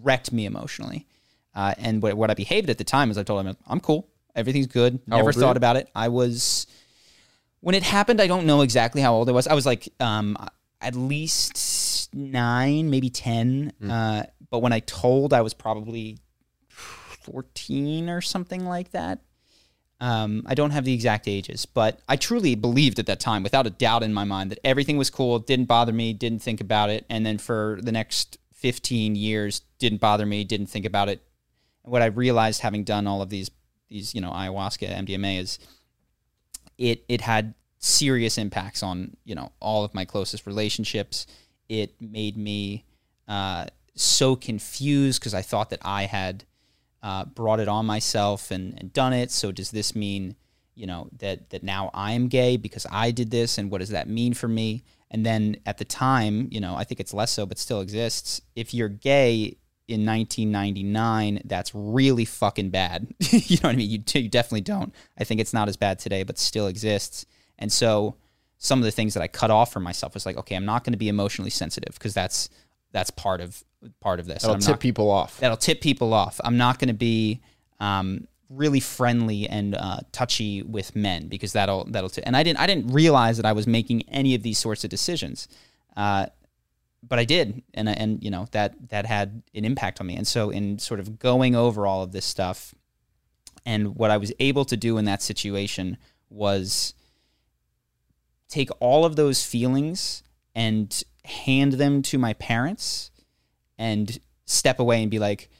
wrecked 0.00 0.32
me 0.32 0.46
emotionally. 0.46 1.08
Uh, 1.56 1.74
and 1.78 2.00
what, 2.02 2.14
what 2.14 2.30
I 2.30 2.34
behaved 2.34 2.70
at 2.70 2.78
the 2.78 2.84
time 2.84 3.10
is 3.10 3.18
I 3.18 3.24
told 3.24 3.44
him, 3.44 3.56
I'm 3.66 3.80
cool. 3.80 4.08
Everything's 4.36 4.66
good. 4.68 5.00
Never 5.08 5.32
thought 5.32 5.56
about 5.56 5.76
it. 5.76 5.88
I 5.94 6.08
was, 6.08 6.66
when 7.64 7.74
it 7.74 7.82
happened, 7.82 8.20
I 8.20 8.26
don't 8.26 8.44
know 8.44 8.60
exactly 8.60 9.00
how 9.00 9.14
old 9.14 9.26
I 9.26 9.32
was. 9.32 9.46
I 9.46 9.54
was 9.54 9.64
like 9.64 9.88
um, 9.98 10.36
at 10.82 10.94
least 10.94 12.14
nine, 12.14 12.90
maybe 12.90 13.08
10. 13.08 13.72
Uh, 13.88 14.24
but 14.50 14.58
when 14.58 14.74
I 14.74 14.80
told, 14.80 15.32
I 15.32 15.40
was 15.40 15.54
probably 15.54 16.18
14 16.68 18.10
or 18.10 18.20
something 18.20 18.66
like 18.66 18.90
that. 18.90 19.20
Um, 19.98 20.42
I 20.44 20.54
don't 20.54 20.72
have 20.72 20.84
the 20.84 20.92
exact 20.92 21.26
ages, 21.26 21.64
but 21.64 22.00
I 22.06 22.16
truly 22.16 22.54
believed 22.54 22.98
at 22.98 23.06
that 23.06 23.18
time, 23.18 23.42
without 23.42 23.66
a 23.66 23.70
doubt 23.70 24.02
in 24.02 24.12
my 24.12 24.24
mind, 24.24 24.50
that 24.50 24.58
everything 24.62 24.98
was 24.98 25.08
cool, 25.08 25.38
didn't 25.38 25.64
bother 25.64 25.92
me, 25.94 26.12
didn't 26.12 26.40
think 26.40 26.60
about 26.60 26.90
it. 26.90 27.06
And 27.08 27.24
then 27.24 27.38
for 27.38 27.78
the 27.80 27.92
next 27.92 28.36
15 28.56 29.16
years, 29.16 29.62
didn't 29.78 30.02
bother 30.02 30.26
me, 30.26 30.44
didn't 30.44 30.66
think 30.66 30.84
about 30.84 31.08
it. 31.08 31.22
And 31.82 31.90
what 31.90 32.02
I 32.02 32.06
realized 32.06 32.60
having 32.60 32.84
done 32.84 33.06
all 33.06 33.22
of 33.22 33.30
these, 33.30 33.50
these, 33.88 34.14
you 34.14 34.20
know, 34.20 34.32
ayahuasca, 34.32 35.06
MDMA 35.06 35.40
is 35.40 35.58
it, 36.78 37.04
it 37.08 37.20
had 37.20 37.54
serious 37.78 38.38
impacts 38.38 38.82
on, 38.82 39.16
you 39.24 39.34
know, 39.34 39.52
all 39.60 39.84
of 39.84 39.94
my 39.94 40.04
closest 40.04 40.46
relationships. 40.46 41.26
It 41.68 41.94
made 42.00 42.36
me 42.36 42.84
uh, 43.28 43.66
so 43.94 44.36
confused 44.36 45.20
because 45.20 45.34
I 45.34 45.42
thought 45.42 45.70
that 45.70 45.80
I 45.84 46.04
had 46.04 46.44
uh, 47.02 47.26
brought 47.26 47.60
it 47.60 47.68
on 47.68 47.86
myself 47.86 48.50
and, 48.50 48.78
and 48.78 48.92
done 48.92 49.12
it. 49.12 49.30
So 49.30 49.52
does 49.52 49.70
this 49.70 49.94
mean, 49.94 50.36
you 50.74 50.86
know, 50.86 51.08
that 51.18 51.50
that 51.50 51.62
now 51.62 51.90
I'm 51.94 52.28
gay 52.28 52.56
because 52.56 52.86
I 52.90 53.10
did 53.10 53.30
this, 53.30 53.58
and 53.58 53.70
what 53.70 53.78
does 53.78 53.90
that 53.90 54.08
mean 54.08 54.34
for 54.34 54.48
me? 54.48 54.82
And 55.10 55.24
then 55.24 55.56
at 55.64 55.78
the 55.78 55.84
time, 55.84 56.48
you 56.50 56.60
know, 56.60 56.74
I 56.74 56.84
think 56.84 57.00
it's 57.00 57.14
less 57.14 57.30
so, 57.30 57.46
but 57.46 57.58
still 57.58 57.80
exists. 57.80 58.40
If 58.56 58.74
you're 58.74 58.88
gay 58.88 59.58
in 59.86 60.06
1999, 60.06 61.42
that's 61.44 61.74
really 61.74 62.24
fucking 62.24 62.70
bad. 62.70 63.06
you 63.30 63.56
know 63.62 63.68
what 63.68 63.74
I 63.74 63.76
mean? 63.76 63.90
You, 63.90 64.02
you 64.20 64.28
definitely 64.28 64.62
don't. 64.62 64.94
I 65.18 65.24
think 65.24 65.40
it's 65.40 65.52
not 65.52 65.68
as 65.68 65.76
bad 65.76 65.98
today, 65.98 66.22
but 66.22 66.38
still 66.38 66.66
exists. 66.66 67.26
And 67.58 67.72
so 67.72 68.16
some 68.58 68.78
of 68.78 68.84
the 68.84 68.90
things 68.90 69.14
that 69.14 69.22
I 69.22 69.28
cut 69.28 69.50
off 69.50 69.72
for 69.72 69.80
myself 69.80 70.14
was 70.14 70.24
like, 70.24 70.36
okay, 70.38 70.56
I'm 70.56 70.64
not 70.64 70.84
going 70.84 70.92
to 70.92 70.98
be 70.98 71.08
emotionally 71.08 71.50
sensitive 71.50 71.94
because 71.94 72.14
that's 72.14 72.48
that's 72.92 73.10
part 73.10 73.40
of 73.40 73.62
part 74.00 74.20
of 74.20 74.26
this. 74.26 74.42
That'll 74.42 74.58
tip 74.58 74.68
not- 74.68 74.80
people 74.80 75.10
off. 75.10 75.38
that'll 75.38 75.56
tip 75.56 75.80
people 75.80 76.14
off. 76.14 76.40
I'm 76.42 76.56
not 76.56 76.78
going 76.78 76.88
to 76.88 76.94
be 76.94 77.42
um, 77.80 78.26
really 78.48 78.80
friendly 78.80 79.48
and 79.48 79.74
uh, 79.74 79.98
touchy 80.12 80.62
with 80.62 80.96
men 80.96 81.28
because 81.28 81.52
that'll 81.52 81.84
that'll. 81.84 82.08
T- 82.08 82.22
and 82.22 82.36
I 82.36 82.42
didn't 82.42 82.60
I 82.60 82.66
didn't 82.66 82.92
realize 82.92 83.36
that 83.36 83.46
I 83.46 83.52
was 83.52 83.66
making 83.66 84.02
any 84.08 84.34
of 84.34 84.42
these 84.42 84.58
sorts 84.58 84.84
of 84.84 84.90
decisions, 84.90 85.48
uh, 85.96 86.26
but 87.08 87.18
I 87.18 87.24
did, 87.24 87.62
and 87.74 87.88
and 87.88 88.22
you 88.22 88.30
know 88.30 88.46
that 88.52 88.74
that 88.90 89.06
had 89.06 89.42
an 89.54 89.64
impact 89.64 90.00
on 90.00 90.06
me. 90.06 90.16
And 90.16 90.26
so 90.26 90.50
in 90.50 90.78
sort 90.78 91.00
of 91.00 91.18
going 91.18 91.54
over 91.54 91.86
all 91.86 92.02
of 92.02 92.12
this 92.12 92.24
stuff, 92.24 92.74
and 93.66 93.96
what 93.96 94.10
I 94.10 94.16
was 94.16 94.32
able 94.38 94.64
to 94.66 94.76
do 94.76 94.98
in 94.98 95.04
that 95.04 95.22
situation 95.22 95.96
was 96.28 96.94
take 98.48 98.70
all 98.80 99.04
of 99.04 99.16
those 99.16 99.44
feelings 99.44 100.22
and 100.54 101.02
hand 101.24 101.74
them 101.74 102.02
to 102.02 102.18
my 102.18 102.34
parents 102.34 103.10
and 103.78 104.18
step 104.44 104.78
away 104.78 105.02
and 105.02 105.10
be 105.10 105.18
like 105.18 105.50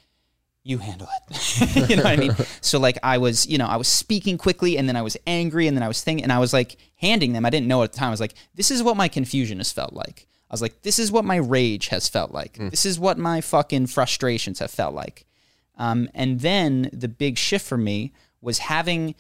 you 0.63 0.79
handle 0.79 1.09
it. 1.29 1.89
You 1.91 1.97
know 1.97 2.05
what 2.05 2.13
i 2.13 2.17
mean? 2.17 2.35
So 2.61 2.79
like 2.79 2.99
i 3.03 3.19
was 3.19 3.47
you 3.47 3.59
know 3.59 3.67
i 3.67 3.77
was 3.77 3.89
speaking 3.89 4.39
quickly 4.39 4.79
and 4.79 4.89
then 4.89 4.97
i 4.97 5.03
was 5.03 5.17
angry 5.27 5.67
and 5.67 5.77
then 5.77 5.83
i 5.83 5.89
was 5.89 6.03
thinking 6.03 6.23
and 6.23 6.33
i 6.33 6.39
was 6.39 6.53
like 6.53 6.77
handing 6.97 7.33
them. 7.33 7.45
I 7.45 7.51
didn't 7.51 7.67
know 7.67 7.83
at 7.83 7.93
the 7.93 7.99
time. 7.99 8.09
I 8.09 8.11
was 8.11 8.21
like 8.21 8.35
this 8.55 8.71
is 8.71 8.83
what 8.83 8.97
my 8.97 9.09
confusion 9.09 9.59
has 9.59 9.73
felt 9.73 9.93
like 9.93 10.27
was 10.55 10.63
like 10.63 10.83
this 10.83 10.99
is 10.99 11.13
what 11.13 11.25
my 11.25 11.37
rage 11.37 11.89
has 11.89 12.09
felt 12.09 12.31
like 12.31 12.57
this 12.71 12.87
is 12.87 12.99
what 12.99 13.19
my 13.19 13.41
fucking 13.41 13.87
frustrations 13.87 14.61
have 14.61 14.71
felt 14.71 14.95
like 14.95 15.27
um, 15.77 16.09
and 16.15 16.41
then 16.41 16.89
the 16.93 17.09
big 17.09 17.39
shift 17.39 17.67
for 17.67 17.77
me 17.77 18.13
was 18.41 18.59
having 18.59 19.15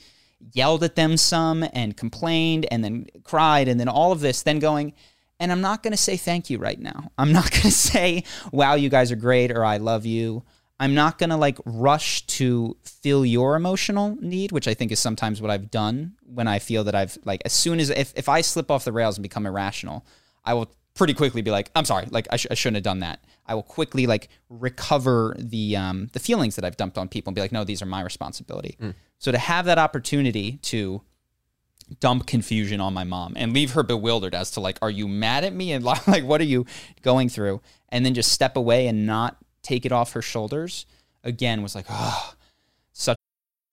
yelled 0.52 0.84
at 0.84 0.94
them 0.94 1.16
some 1.16 1.64
and 1.72 1.96
complained 1.96 2.66
and 2.70 2.84
then 2.84 3.06
cried 3.22 3.68
and 3.68 3.80
then 3.80 3.88
all 3.88 4.12
of 4.12 4.20
this, 4.20 4.42
then 4.42 4.58
going, 4.58 4.92
and 5.40 5.50
I'm 5.50 5.60
not 5.60 5.82
going 5.82 5.92
to 5.92 5.96
say 5.96 6.16
thank 6.16 6.50
you 6.50 6.58
right 6.58 6.78
now. 6.78 7.10
I'm 7.18 7.32
not 7.32 7.50
going 7.50 7.62
to 7.62 7.70
say, 7.70 8.24
wow, 8.52 8.74
you 8.74 8.88
guys 8.88 9.10
are 9.10 9.16
great 9.16 9.50
or 9.50 9.64
I 9.64 9.78
love 9.78 10.06
you. 10.06 10.44
I'm 10.78 10.94
not 10.94 11.18
going 11.18 11.30
to 11.30 11.36
like 11.36 11.58
rush 11.64 12.26
to 12.26 12.76
fill 12.82 13.24
your 13.24 13.54
emotional 13.54 14.16
need, 14.20 14.52
which 14.52 14.66
I 14.66 14.74
think 14.74 14.90
is 14.90 14.98
sometimes 14.98 15.40
what 15.40 15.50
I've 15.50 15.70
done 15.70 16.14
when 16.24 16.48
I 16.48 16.58
feel 16.58 16.84
that 16.84 16.94
I've 16.94 17.16
like, 17.24 17.42
as 17.44 17.52
soon 17.52 17.78
as 17.78 17.90
if, 17.90 18.12
if 18.16 18.28
I 18.28 18.40
slip 18.40 18.70
off 18.70 18.84
the 18.84 18.92
rails 18.92 19.16
and 19.16 19.22
become 19.22 19.46
irrational, 19.46 20.04
I 20.44 20.54
will 20.54 20.70
pretty 20.94 21.14
quickly 21.14 21.42
be 21.42 21.50
like, 21.50 21.70
I'm 21.74 21.84
sorry, 21.84 22.06
like 22.10 22.26
I, 22.30 22.36
sh- 22.36 22.46
I 22.50 22.54
shouldn't 22.54 22.76
have 22.76 22.84
done 22.84 23.00
that. 23.00 23.24
I 23.46 23.54
will 23.54 23.62
quickly 23.62 24.06
like 24.06 24.28
recover 24.48 25.34
the 25.38 25.76
um, 25.76 26.08
the 26.12 26.18
feelings 26.20 26.56
that 26.56 26.64
I've 26.64 26.76
dumped 26.76 26.96
on 26.98 27.08
people 27.08 27.30
and 27.30 27.34
be 27.34 27.40
like, 27.40 27.52
no, 27.52 27.64
these 27.64 27.82
are 27.82 27.86
my 27.86 28.02
responsibility. 28.02 28.76
So 29.18 29.32
to 29.32 29.38
have 29.38 29.66
that 29.66 29.78
opportunity 29.78 30.58
to 30.62 31.02
dump 32.00 32.26
confusion 32.26 32.80
on 32.80 32.94
my 32.94 33.04
mom 33.04 33.34
and 33.36 33.52
leave 33.52 33.72
her 33.72 33.82
bewildered 33.82 34.34
as 34.34 34.50
to 34.52 34.60
like, 34.60 34.78
are 34.80 34.90
you 34.90 35.06
mad 35.06 35.44
at 35.44 35.52
me 35.52 35.72
and 35.72 35.84
like 36.06 36.24
what 36.24 36.40
are 36.40 36.44
you 36.44 36.64
going 37.02 37.28
through? 37.28 37.60
And 37.90 38.04
then 38.06 38.14
just 38.14 38.32
step 38.32 38.56
away 38.56 38.86
and 38.86 39.06
not 39.06 39.36
take 39.62 39.84
it 39.84 39.92
off 39.92 40.12
her 40.12 40.22
shoulders 40.22 40.86
again 41.22 41.62
was 41.62 41.74
like, 41.74 41.86
oh, 41.90 42.34
such 42.92 43.16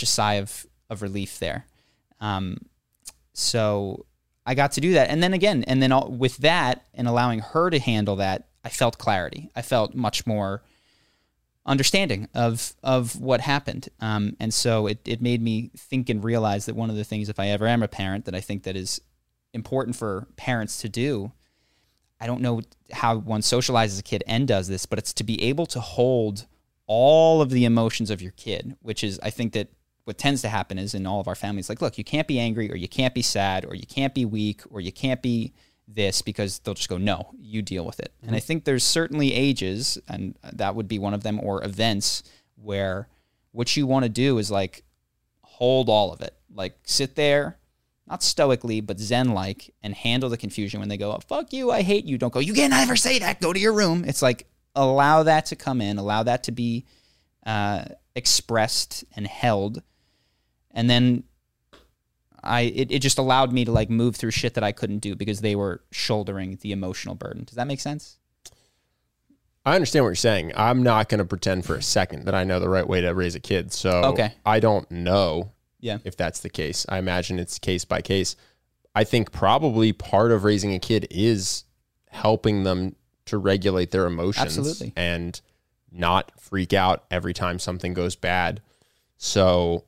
Just 0.00 0.14
sigh 0.14 0.34
of, 0.34 0.66
of 0.88 1.02
relief 1.02 1.38
there. 1.38 1.66
Um, 2.20 2.58
so 3.32 4.06
I 4.44 4.54
got 4.54 4.72
to 4.72 4.80
do 4.80 4.94
that. 4.94 5.10
And 5.10 5.22
then 5.22 5.32
again, 5.32 5.64
and 5.64 5.82
then 5.82 5.92
all, 5.92 6.10
with 6.10 6.38
that 6.38 6.84
and 6.94 7.06
allowing 7.06 7.40
her 7.40 7.70
to 7.70 7.78
handle 7.78 8.16
that, 8.16 8.48
I 8.64 8.68
felt 8.68 8.98
clarity. 8.98 9.50
I 9.54 9.62
felt 9.62 9.94
much 9.94 10.26
more 10.26 10.62
understanding 11.66 12.28
of 12.34 12.74
of 12.82 13.20
what 13.20 13.40
happened. 13.40 13.88
Um, 14.00 14.36
and 14.40 14.52
so 14.52 14.86
it, 14.86 14.98
it 15.06 15.22
made 15.22 15.42
me 15.42 15.70
think 15.76 16.08
and 16.08 16.24
realize 16.24 16.66
that 16.66 16.74
one 16.74 16.90
of 16.90 16.96
the 16.96 17.04
things, 17.04 17.28
if 17.28 17.38
I 17.38 17.48
ever 17.48 17.66
am 17.66 17.82
a 17.82 17.88
parent, 17.88 18.24
that 18.24 18.34
I 18.34 18.40
think 18.40 18.64
that 18.64 18.76
is 18.76 19.00
important 19.52 19.96
for 19.96 20.26
parents 20.36 20.80
to 20.80 20.88
do. 20.88 21.32
I 22.20 22.26
don't 22.26 22.42
know 22.42 22.60
how 22.92 23.16
one 23.16 23.40
socializes 23.40 23.98
a 23.98 24.02
kid 24.02 24.22
and 24.26 24.46
does 24.46 24.68
this, 24.68 24.84
but 24.84 24.98
it's 24.98 25.12
to 25.14 25.24
be 25.24 25.42
able 25.42 25.66
to 25.66 25.80
hold 25.80 26.46
all 26.86 27.40
of 27.40 27.50
the 27.50 27.64
emotions 27.64 28.10
of 28.10 28.20
your 28.20 28.32
kid, 28.32 28.76
which 28.82 29.02
is 29.04 29.18
I 29.22 29.30
think 29.30 29.52
that 29.52 29.68
what 30.04 30.18
tends 30.18 30.42
to 30.42 30.48
happen 30.48 30.78
is 30.78 30.94
in 30.94 31.06
all 31.06 31.20
of 31.20 31.28
our 31.28 31.34
families, 31.34 31.68
like, 31.68 31.82
look, 31.82 31.98
you 31.98 32.04
can't 32.04 32.26
be 32.26 32.38
angry 32.38 32.70
or 32.70 32.76
you 32.76 32.88
can't 32.88 33.14
be 33.14 33.22
sad 33.22 33.64
or 33.64 33.74
you 33.74 33.86
can't 33.86 34.14
be 34.14 34.24
weak 34.24 34.62
or 34.70 34.80
you 34.80 34.92
can't 34.92 35.22
be 35.22 35.52
this 35.86 36.22
because 36.22 36.60
they'll 36.60 36.74
just 36.74 36.88
go, 36.88 36.98
no, 36.98 37.30
you 37.40 37.62
deal 37.62 37.84
with 37.84 38.00
it. 38.00 38.12
Mm-hmm. 38.18 38.28
And 38.28 38.36
I 38.36 38.40
think 38.40 38.64
there's 38.64 38.84
certainly 38.84 39.34
ages, 39.34 39.98
and 40.08 40.36
that 40.52 40.74
would 40.74 40.88
be 40.88 40.98
one 40.98 41.14
of 41.14 41.22
them, 41.22 41.40
or 41.40 41.64
events 41.64 42.22
where 42.56 43.08
what 43.52 43.76
you 43.76 43.86
want 43.86 44.04
to 44.04 44.08
do 44.08 44.38
is 44.38 44.50
like 44.50 44.84
hold 45.42 45.88
all 45.88 46.12
of 46.12 46.20
it. 46.20 46.34
Like 46.54 46.78
sit 46.84 47.16
there, 47.16 47.58
not 48.08 48.22
stoically, 48.22 48.80
but 48.80 48.98
zen 48.98 49.30
like, 49.30 49.74
and 49.82 49.94
handle 49.94 50.28
the 50.28 50.36
confusion 50.36 50.80
when 50.80 50.88
they 50.88 50.96
go, 50.96 51.12
oh, 51.12 51.20
fuck 51.26 51.52
you, 51.52 51.70
I 51.70 51.82
hate 51.82 52.04
you. 52.04 52.18
Don't 52.18 52.32
go, 52.32 52.40
you 52.40 52.54
can't 52.54 52.72
ever 52.72 52.96
say 52.96 53.18
that, 53.18 53.40
go 53.40 53.52
to 53.52 53.60
your 53.60 53.72
room. 53.72 54.04
It's 54.06 54.22
like 54.22 54.46
allow 54.74 55.24
that 55.24 55.46
to 55.46 55.56
come 55.56 55.80
in, 55.80 55.98
allow 55.98 56.22
that 56.22 56.44
to 56.44 56.52
be 56.52 56.86
uh, 57.44 57.84
expressed 58.14 59.04
and 59.16 59.26
held. 59.26 59.82
And 60.72 60.88
then 60.88 61.24
I 62.42 62.62
it, 62.62 62.90
it 62.90 62.98
just 63.00 63.18
allowed 63.18 63.52
me 63.52 63.64
to 63.64 63.72
like 63.72 63.90
move 63.90 64.16
through 64.16 64.30
shit 64.30 64.54
that 64.54 64.64
I 64.64 64.72
couldn't 64.72 64.98
do 65.00 65.14
because 65.14 65.40
they 65.40 65.54
were 65.56 65.82
shouldering 65.90 66.58
the 66.62 66.72
emotional 66.72 67.14
burden. 67.14 67.44
Does 67.44 67.56
that 67.56 67.66
make 67.66 67.80
sense? 67.80 68.16
I 69.66 69.74
understand 69.74 70.04
what 70.04 70.10
you're 70.10 70.14
saying. 70.16 70.52
I'm 70.56 70.82
not 70.82 71.10
going 71.10 71.18
to 71.18 71.24
pretend 71.26 71.66
for 71.66 71.74
a 71.76 71.82
second 71.82 72.24
that 72.24 72.34
I 72.34 72.44
know 72.44 72.60
the 72.60 72.68
right 72.68 72.86
way 72.88 73.02
to 73.02 73.10
raise 73.14 73.34
a 73.34 73.40
kid. 73.40 73.72
So 73.72 73.90
Okay. 74.04 74.32
I 74.46 74.58
don't 74.58 74.90
know 74.90 75.52
Yeah. 75.80 75.98
if 76.04 76.16
that's 76.16 76.40
the 76.40 76.48
case. 76.48 76.86
I 76.88 76.96
imagine 76.98 77.38
it's 77.38 77.58
case 77.58 77.84
by 77.84 78.00
case. 78.00 78.36
I 78.94 79.04
think 79.04 79.32
probably 79.32 79.92
part 79.92 80.32
of 80.32 80.44
raising 80.44 80.72
a 80.72 80.78
kid 80.78 81.06
is 81.10 81.64
helping 82.08 82.64
them 82.64 82.96
to 83.26 83.36
regulate 83.36 83.90
their 83.90 84.06
emotions 84.06 84.56
Absolutely. 84.58 84.92
and 84.96 85.38
not 85.92 86.32
freak 86.40 86.72
out 86.72 87.04
every 87.10 87.34
time 87.34 87.58
something 87.58 87.92
goes 87.92 88.16
bad. 88.16 88.62
So 89.18 89.84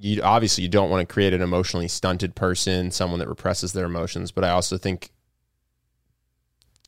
you 0.00 0.22
obviously 0.22 0.62
you 0.62 0.68
don't 0.68 0.90
want 0.90 1.06
to 1.06 1.12
create 1.12 1.34
an 1.34 1.42
emotionally 1.42 1.88
stunted 1.88 2.34
person, 2.34 2.90
someone 2.90 3.18
that 3.20 3.28
represses 3.28 3.72
their 3.72 3.84
emotions, 3.84 4.32
but 4.32 4.44
I 4.44 4.50
also 4.50 4.78
think 4.78 5.10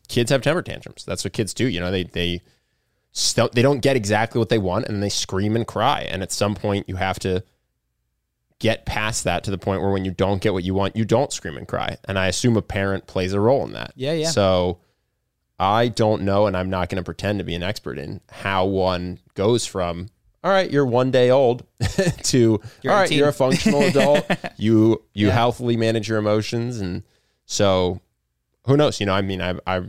kids 0.09 0.31
have 0.31 0.43
temper 0.43 0.63
tantrums. 0.63 1.05
That's 1.05 1.25
what 1.25 1.33
kids 1.33 1.53
do. 1.55 1.67
You 1.67 1.81
know, 1.81 1.91
they 1.91 2.05
they 2.05 2.43
st- 3.13 3.53
they 3.53 3.63
don't 3.63 3.81
get 3.81 3.97
exactly 3.97 4.39
what 4.39 4.49
they 4.49 4.59
want, 4.59 4.87
and 4.87 5.03
they 5.03 5.09
scream 5.09 5.57
and 5.57 5.67
cry. 5.67 6.01
And 6.03 6.23
at 6.23 6.33
some 6.33 6.55
point, 6.55 6.89
you 6.89 6.97
have 6.97 7.19
to 7.21 7.45
get 8.59 8.87
past 8.87 9.25
that 9.25 9.45
to 9.45 9.51
the 9.51 9.59
point 9.59 9.83
where 9.83 9.91
when 9.91 10.05
you 10.05 10.13
don't 10.13 10.41
get 10.41 10.53
what 10.53 10.65
you 10.65 10.73
want, 10.73 10.97
you 10.97 11.05
don't 11.05 11.33
scream 11.33 11.57
and 11.57 11.67
cry. 11.67 11.99
And 12.05 12.19
I 12.19 12.29
assume 12.29 12.57
a 12.57 12.63
parent 12.63 13.07
plays 13.07 13.33
a 13.33 13.41
role 13.41 13.65
in 13.65 13.73
that. 13.73 13.93
Yeah, 13.97 14.13
yeah. 14.13 14.31
So 14.31 14.79
I 15.59 15.89
don't 15.89 16.23
know, 16.23 16.47
and 16.47 16.57
I'm 16.57 16.71
not 16.71 16.89
going 16.89 16.97
to 16.97 17.05
pretend 17.05 17.39
to 17.41 17.45
be 17.45 17.55
an 17.55 17.63
expert 17.63 17.99
in 17.99 18.21
how 18.31 18.67
one 18.67 19.19
goes 19.35 19.67
from. 19.67 20.09
All 20.45 20.51
right, 20.51 20.71
you're 20.71 20.87
one 20.87 21.11
day 21.11 21.31
old 21.31 21.65
to 22.25 22.61
You're 22.83 22.93
all 22.93 22.99
right, 22.99 23.07
18. 23.07 23.19
you're 23.19 23.29
a 23.29 23.33
functional 23.33 23.83
adult. 23.83 24.29
you 24.57 25.03
you 25.15 25.29
Yeah. 25.29 25.33
healthily 25.35 25.77
manage 25.77 26.09
your 26.09 26.19
emotions, 26.19 26.81
and 26.81 27.03
so 27.47 28.01
who 28.67 28.77
knows? 28.77 28.99
You 29.01 29.07
know, 29.07 29.15
I 29.15 29.23
mean, 29.23 29.41
I 29.41 29.55
I 29.67 29.83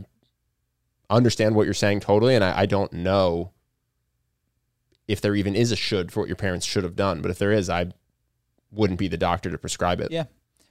understand 1.10 1.54
what 1.56 1.64
you're 1.64 1.74
saying 1.74 2.00
totally, 2.00 2.34
and 2.34 2.44
I, 2.44 2.60
I 2.60 2.66
don't 2.66 2.92
know 2.92 3.50
if 5.08 5.20
there 5.20 5.34
even 5.34 5.54
is 5.56 5.70
a 5.72 5.76
should 5.76 6.12
for 6.12 6.20
what 6.20 6.28
your 6.28 6.36
parents 6.36 6.64
should 6.64 6.84
have 6.84 6.96
done. 6.96 7.20
But 7.20 7.30
if 7.30 7.38
there 7.38 7.52
is, 7.52 7.68
I 7.68 7.92
wouldn't 8.70 8.98
be 8.98 9.08
the 9.08 9.16
doctor 9.18 9.50
to 9.50 9.58
prescribe 9.58 10.00
it. 10.00 10.10
Yeah. 10.10 10.24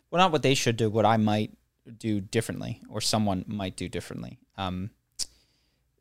Well, 0.10 0.20
not 0.22 0.32
what 0.32 0.44
they 0.44 0.54
should 0.56 0.78
do, 0.78 0.90
what 0.90 1.06
I 1.06 1.18
might 1.18 1.52
do 1.98 2.22
differently, 2.22 2.82
or 2.90 3.02
someone 3.02 3.44
might 3.48 3.76
do 3.76 3.90
differently. 3.90 4.40
Um, 4.58 4.92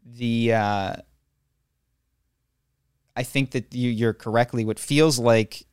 the 0.04 0.52
uh, 0.54 0.96
I 3.16 3.22
think 3.22 3.50
that 3.52 3.74
you, 3.74 3.90
you're 3.90 4.14
correctly. 4.14 4.64
What 4.64 4.78
feels 4.78 5.18
like 5.18 5.66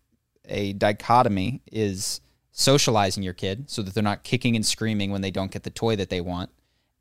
a 0.45 0.73
dichotomy 0.73 1.61
is 1.71 2.21
socializing 2.51 3.23
your 3.23 3.33
kid 3.33 3.69
so 3.69 3.81
that 3.81 3.93
they're 3.93 4.03
not 4.03 4.23
kicking 4.23 4.55
and 4.55 4.65
screaming 4.65 5.11
when 5.11 5.21
they 5.21 5.31
don't 5.31 5.51
get 5.51 5.63
the 5.63 5.69
toy 5.69 5.95
that 5.95 6.09
they 6.09 6.21
want, 6.21 6.49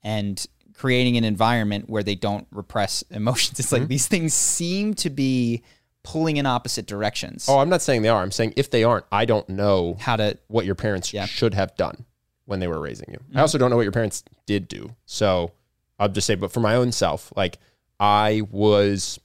and 0.03 0.47
creating 0.75 1.17
an 1.17 1.25
environment 1.25 1.91
where 1.91 2.03
they 2.05 2.15
don't 2.15 2.47
repress 2.53 3.03
emotions. 3.11 3.59
It's 3.59 3.73
like 3.73 3.83
mm-hmm. 3.83 3.89
these 3.89 4.07
things 4.07 4.35
seem 4.35 4.95
to 4.95 5.11
be 5.11 5.63
pulling 6.05 6.37
in 6.37 6.47
opposite 6.47 6.87
directions. 6.87 7.47
Oh, 7.49 7.59
I'm 7.59 7.69
not 7.69 7.83
saying 7.83 8.03
they 8.03 8.09
are. 8.09 8.23
I'm 8.23 8.31
saying 8.31 8.55
if 8.57 8.71
they 8.71 8.85
aren't, 8.85 9.05
I 9.13 9.25
don't 9.25 9.49
know 9.49 9.97
How 9.99 10.17
to 10.17 10.39
what 10.47 10.65
your 10.65 10.77
parents 10.77 11.13
Yeah. 11.13 11.27
should 11.27 11.55
have 11.55 11.77
done 11.77 12.07
when 12.47 12.61
they 12.61 12.69
were 12.69 12.81
raising 12.81 13.11
you. 13.11 13.19
I 13.19 13.23
mm-hmm. 13.25 13.41
also 13.41 13.59
don't 13.59 13.71
know 13.71 13.77
what 13.77 13.83
your 13.83 13.93
parents 13.93 14.25
did 14.47 14.69
do. 14.69 14.95
So 15.05 15.53
I'll 15.99 16.09
just 16.09 16.27
say, 16.27 16.35
but 16.37 16.53
for 16.53 16.61
my 16.61 16.77
own 16.77 16.93
self, 16.93 17.33
like 17.37 17.59
I 18.01 18.43
was, 18.51 19.19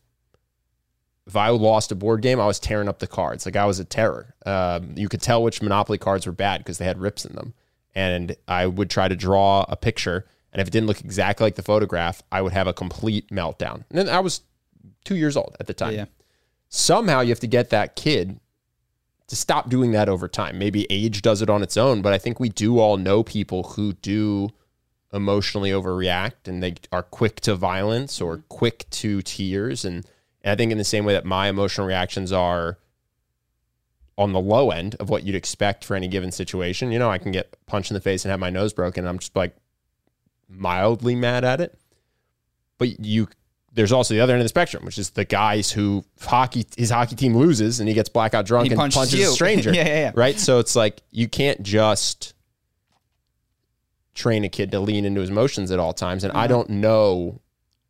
if 1.25 1.35
I 1.35 1.49
lost 1.49 1.91
a 1.91 1.95
board 1.95 2.21
game, 2.21 2.39
I 2.39 2.45
was 2.45 2.59
tearing 2.59 2.89
up 2.89 2.99
the 2.99 3.07
cards. 3.07 3.45
Like 3.45 3.55
I 3.55 3.65
was 3.65 3.79
a 3.79 3.85
terror. 3.85 4.35
Um, 4.45 4.93
you 4.97 5.07
could 5.07 5.21
tell 5.21 5.41
which 5.41 5.61
Monopoly 5.61 5.97
cards 5.97 6.25
were 6.25 6.33
bad 6.33 6.59
because 6.59 6.77
they 6.77 6.85
had 6.85 6.99
rips 6.99 7.25
in 7.25 7.35
them. 7.35 7.53
And 7.95 8.35
I 8.47 8.65
would 8.65 8.89
try 8.89 9.07
to 9.07 9.15
draw 9.15 9.65
a 9.69 9.75
picture. 9.75 10.25
And 10.51 10.61
if 10.61 10.67
it 10.67 10.71
didn't 10.71 10.87
look 10.87 10.99
exactly 10.99 11.45
like 11.45 11.55
the 11.55 11.63
photograph, 11.63 12.21
I 12.31 12.41
would 12.41 12.53
have 12.53 12.67
a 12.67 12.73
complete 12.73 13.29
meltdown. 13.29 13.85
And 13.89 13.97
then 13.97 14.09
I 14.09 14.19
was 14.19 14.41
two 15.05 15.15
years 15.15 15.37
old 15.37 15.55
at 15.59 15.67
the 15.67 15.73
time 15.73 15.93
yeah. 15.93 16.05
somehow 16.69 17.21
you 17.21 17.29
have 17.29 17.39
to 17.39 17.47
get 17.47 17.69
that 17.69 17.95
kid 17.95 18.39
to 19.27 19.35
stop 19.35 19.69
doing 19.69 19.91
that 19.91 20.09
over 20.09 20.27
time. 20.27 20.57
Maybe 20.57 20.85
age 20.89 21.21
does 21.21 21.41
it 21.41 21.49
on 21.49 21.63
its 21.63 21.77
own, 21.77 22.01
but 22.01 22.13
I 22.13 22.17
think 22.17 22.39
we 22.39 22.49
do 22.49 22.79
all 22.79 22.97
know 22.97 23.23
people 23.23 23.63
who 23.63 23.93
do 23.93 24.49
emotionally 25.13 25.69
overreact 25.69 26.47
and 26.47 26.61
they 26.61 26.75
are 26.91 27.03
quick 27.03 27.39
to 27.41 27.55
violence 27.55 28.19
or 28.19 28.43
quick 28.49 28.89
to 28.89 29.21
tears. 29.21 29.85
And, 29.85 30.05
and 30.43 30.51
I 30.51 30.55
think 30.55 30.71
in 30.71 30.77
the 30.77 30.83
same 30.83 31.05
way 31.05 31.13
that 31.13 31.25
my 31.25 31.47
emotional 31.47 31.87
reactions 31.87 32.31
are 32.31 32.77
on 34.17 34.33
the 34.33 34.39
low 34.39 34.71
end 34.71 34.95
of 34.99 35.09
what 35.09 35.23
you'd 35.23 35.35
expect 35.35 35.83
for 35.83 35.95
any 35.95 36.07
given 36.07 36.31
situation, 36.31 36.91
you 36.91 36.99
know, 36.99 37.09
I 37.09 37.17
can 37.17 37.31
get 37.31 37.55
punched 37.65 37.89
in 37.89 37.95
the 37.95 38.01
face 38.01 38.25
and 38.25 38.29
have 38.29 38.39
my 38.39 38.49
nose 38.49 38.73
broken. 38.73 39.03
And 39.03 39.09
I'm 39.09 39.19
just 39.19 39.35
like 39.35 39.55
mildly 40.47 41.15
mad 41.15 41.43
at 41.43 41.61
it. 41.61 41.77
But 42.77 42.99
you 42.99 43.27
there's 43.73 43.91
also 43.91 44.13
the 44.13 44.19
other 44.19 44.33
end 44.33 44.41
of 44.41 44.45
the 44.45 44.49
spectrum, 44.49 44.85
which 44.85 44.99
is 44.99 45.11
the 45.11 45.25
guys 45.25 45.71
who 45.71 46.05
hockey 46.21 46.65
his 46.77 46.91
hockey 46.91 47.15
team 47.15 47.35
loses 47.35 47.79
and 47.79 47.89
he 47.89 47.95
gets 47.95 48.09
blackout 48.09 48.45
drunk 48.45 48.67
He 48.67 48.71
and 48.71 48.79
punches 48.79 48.97
punches, 48.97 49.29
a 49.29 49.31
stranger. 49.33 49.73
Yeah, 49.73 49.87
yeah, 49.87 49.99
yeah. 49.99 50.11
Right. 50.13 50.39
So 50.39 50.59
it's 50.59 50.75
like 50.75 51.01
you 51.09 51.27
can't 51.27 51.63
just 51.63 52.33
train 54.13 54.43
a 54.43 54.49
kid 54.49 54.71
to 54.71 54.79
lean 54.79 55.05
into 55.05 55.21
his 55.21 55.31
emotions 55.31 55.71
at 55.71 55.79
all 55.79 55.93
times. 55.93 56.23
And 56.23 56.33
I 56.33 56.41
mm-hmm. 56.41 56.53
don't 56.53 56.69
know 56.69 57.41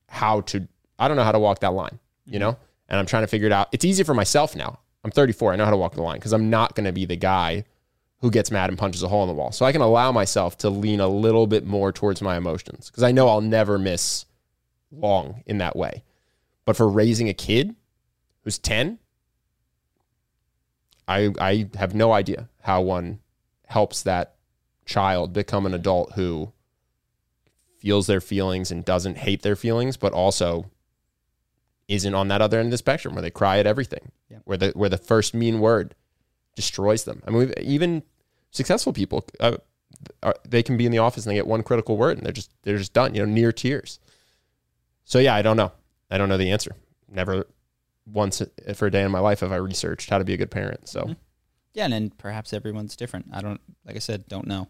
how 0.07 0.41
to 0.41 0.67
I 0.97 1.07
don't 1.07 1.17
know 1.17 1.23
how 1.23 1.33
to 1.33 1.39
walk 1.39 1.59
that 1.59 1.73
line, 1.73 1.99
you 2.25 2.39
know? 2.39 2.57
And 2.89 2.99
I'm 2.99 3.05
trying 3.05 3.23
to 3.23 3.27
figure 3.27 3.47
it 3.47 3.53
out. 3.53 3.69
It's 3.71 3.85
easy 3.85 4.03
for 4.03 4.13
myself 4.13 4.55
now. 4.55 4.79
I'm 5.03 5.11
34. 5.11 5.53
I 5.53 5.55
know 5.55 5.65
how 5.65 5.71
to 5.71 5.77
walk 5.77 5.93
the 5.93 6.01
line 6.01 6.17
because 6.17 6.33
I'm 6.33 6.49
not 6.49 6.75
going 6.75 6.85
to 6.85 6.91
be 6.91 7.05
the 7.05 7.15
guy 7.15 7.65
who 8.21 8.31
gets 8.31 8.51
mad 8.51 8.69
and 8.69 8.79
punches 8.79 9.03
a 9.03 9.07
hole 9.07 9.23
in 9.23 9.27
the 9.27 9.33
wall. 9.33 9.51
So 9.51 9.65
I 9.65 9.71
can 9.73 9.81
allow 9.81 10.11
myself 10.11 10.57
to 10.59 10.69
lean 10.69 11.01
a 11.01 11.07
little 11.07 11.45
bit 11.45 11.65
more 11.65 11.91
towards 11.91 12.21
my 12.21 12.37
emotions 12.37 12.89
because 12.89 13.03
I 13.03 13.11
know 13.11 13.27
I'll 13.27 13.41
never 13.41 13.77
miss 13.77 14.25
long 14.91 15.43
in 15.45 15.57
that 15.57 15.75
way. 15.75 16.03
But 16.65 16.77
for 16.77 16.87
raising 16.87 17.27
a 17.27 17.33
kid 17.33 17.75
who's 18.43 18.57
10, 18.57 18.99
I 21.07 21.33
I 21.39 21.69
have 21.75 21.93
no 21.93 22.13
idea 22.13 22.47
how 22.61 22.81
one 22.81 23.19
helps 23.67 24.03
that 24.03 24.35
child 24.85 25.33
become 25.33 25.65
an 25.65 25.73
adult 25.73 26.13
who 26.13 26.53
feels 27.77 28.07
their 28.07 28.21
feelings 28.21 28.71
and 28.71 28.85
doesn't 28.85 29.17
hate 29.17 29.41
their 29.41 29.57
feelings, 29.57 29.97
but 29.97 30.13
also 30.13 30.71
isn't 31.87 32.13
on 32.13 32.27
that 32.29 32.41
other 32.41 32.59
end 32.59 32.67
of 32.67 32.71
the 32.71 32.77
spectrum 32.77 33.13
where 33.15 33.21
they 33.21 33.29
cry 33.31 33.59
at 33.59 33.67
everything, 33.67 34.11
Yeah. 34.29 34.37
where 34.45 34.57
the 34.57 34.69
where 34.75 34.89
the 34.89 34.97
first 34.97 35.33
mean 35.33 35.59
word 35.59 35.95
destroys 36.55 37.03
them. 37.03 37.21
I 37.27 37.29
mean, 37.29 37.39
we've, 37.39 37.53
even 37.59 38.03
successful 38.51 38.93
people, 38.93 39.25
uh, 39.39 39.57
are, 40.21 40.35
they 40.47 40.63
can 40.63 40.77
be 40.77 40.85
in 40.85 40.91
the 40.91 40.97
office 40.99 41.25
and 41.25 41.31
they 41.31 41.35
get 41.35 41.47
one 41.47 41.63
critical 41.63 41.97
word 41.97 42.17
and 42.17 42.25
they're 42.25 42.33
just 42.33 42.51
they're 42.63 42.77
just 42.77 42.93
done. 42.93 43.13
You 43.15 43.25
know, 43.25 43.31
near 43.31 43.51
tears. 43.51 43.99
So 45.05 45.19
yeah, 45.19 45.35
I 45.35 45.41
don't 45.41 45.57
know. 45.57 45.71
I 46.09 46.17
don't 46.17 46.29
know 46.29 46.37
the 46.37 46.51
answer. 46.51 46.75
Never 47.09 47.45
once 48.05 48.41
for 48.75 48.87
a 48.87 48.91
day 48.91 49.01
in 49.03 49.11
my 49.11 49.19
life 49.19 49.39
have 49.41 49.51
I 49.51 49.55
researched 49.57 50.09
how 50.09 50.17
to 50.17 50.23
be 50.25 50.33
a 50.33 50.37
good 50.37 50.51
parent. 50.51 50.87
So 50.89 51.01
Mhm. 51.03 51.15
Yeah, 51.73 51.85
and 51.85 51.93
then 51.93 52.09
perhaps 52.11 52.53
everyone's 52.53 52.95
different. 52.95 53.27
I 53.33 53.41
don't, 53.41 53.59
like 53.85 53.95
I 53.95 53.99
said, 53.99 54.27
don't 54.27 54.45
know. 54.47 54.67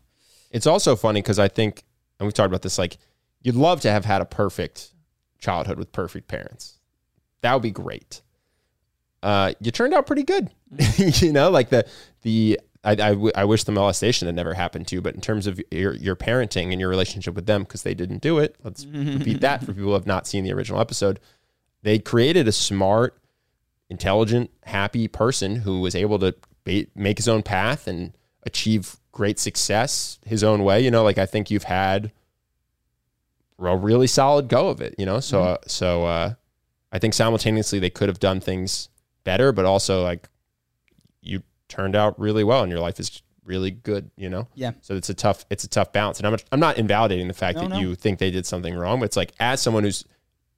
it's 0.52 0.68
also 0.68 0.96
funny 0.96 1.20
because 1.22 1.40
I 1.40 1.48
think, 1.48 1.84
and 2.20 2.26
we've 2.28 2.34
talked 2.34 2.48
about 2.48 2.62
this, 2.62 2.78
like 2.78 2.98
you'd 3.42 3.56
love 3.56 3.82
to 3.82 3.92
have 3.92 4.06
had 4.06 4.22
a 4.22 4.26
perfect 4.26 4.94
childhood 5.40 5.78
with 5.80 5.92
perfect 5.92 6.28
parents. 6.28 6.78
That 7.44 7.54
would 7.54 7.62
be 7.62 7.72
great. 7.72 8.22
Uh, 9.22 9.54
you 9.62 9.72
turned 9.72 9.94
out 9.94 10.06
pretty 10.08 10.24
good, 10.24 10.50
you 10.98 11.32
know, 11.32 11.50
like 11.50 11.70
the 11.70 11.86
the 12.24 12.60
I, 12.84 12.92
I, 12.92 12.96
w- 12.96 13.32
I 13.36 13.46
wish 13.46 13.64
the 13.64 13.72
molestation 13.72 14.26
had 14.26 14.36
never 14.36 14.54
happened 14.54 14.88
to 14.88 14.96
you, 14.96 15.02
but 15.02 15.16
in 15.16 15.22
terms 15.22 15.48
of 15.48 15.62
your, 15.72 15.94
your 15.94 16.18
parenting 16.18 16.72
and 16.72 16.82
your 16.82 16.90
relationship 16.90 17.34
with 17.34 17.46
them, 17.46 17.64
because 17.64 17.84
they 17.84 17.94
didn't 17.94 18.22
do 18.22 18.40
it, 18.40 18.58
let's 18.64 18.86
repeat 18.86 19.40
that 19.40 19.62
for 19.62 19.68
people 19.68 19.84
who 19.86 19.94
have 19.94 20.06
not 20.06 20.28
seen 20.28 20.44
the 20.44 20.52
original 20.52 20.82
episode. 20.82 21.22
They 21.82 22.00
created 22.00 22.46
a 22.48 22.52
smart, 22.52 23.18
intelligent, 23.90 24.52
happy 24.64 25.08
person 25.08 25.56
who 25.58 25.80
was 25.80 25.96
able 25.96 26.20
to 26.20 26.36
ba- 26.66 26.88
make 26.94 27.18
his 27.18 27.30
own 27.30 27.42
path 27.42 27.88
and 27.88 28.18
achieve 28.46 28.98
great 29.14 29.40
success 29.40 30.20
his 30.26 30.44
own 30.44 30.66
way. 30.66 30.82
You 30.82 30.92
know, 30.92 31.04
like 31.04 31.18
I 31.18 31.26
think 31.26 31.50
you've 31.50 31.64
had 31.64 32.12
a 33.60 33.78
really 33.78 34.08
solid 34.08 34.50
go 34.50 34.68
of 34.68 34.82
it, 34.82 34.96
you 34.98 35.06
know? 35.06 35.22
So, 35.22 35.42
uh, 35.42 35.58
so, 35.68 36.04
uh, 36.04 36.34
I 36.94 37.00
think 37.00 37.14
simultaneously 37.16 37.80
they 37.80 37.90
could 37.90 38.08
have 38.08 38.20
done 38.20 38.40
things 38.40 38.88
better, 39.26 39.52
but 39.52 39.66
also 39.66 40.04
like 40.04 40.30
you 41.22 41.42
turned 41.68 41.96
out 41.96 42.18
really 42.20 42.44
well 42.44 42.62
and 42.62 42.72
your 42.72 42.80
life 42.80 43.00
is 43.00 43.22
really 43.44 43.72
good, 43.72 44.12
you 44.16 44.30
know? 44.30 44.48
Yeah. 44.54 44.72
So 44.82 44.96
it's 44.96 45.10
a 45.10 45.14
tough, 45.14 45.46
it's 45.50 45.64
a 45.64 45.68
tough 45.68 45.92
balance. 45.92 46.20
And 46.20 46.28
I'm, 46.28 46.38
I'm 46.52 46.60
not 46.60 46.78
invalidating 46.78 47.28
the 47.28 47.34
fact 47.34 47.58
No, 47.58 47.64
that 47.64 47.70
no. 47.72 47.80
you 47.80 47.96
think 47.96 48.20
they 48.20 48.32
did 48.32 48.46
something 48.46 48.76
wrong, 48.76 49.00
but 49.00 49.06
it's 49.06 49.18
like 49.18 49.34
as 49.40 49.60
someone 49.62 49.84
who's 49.84 50.06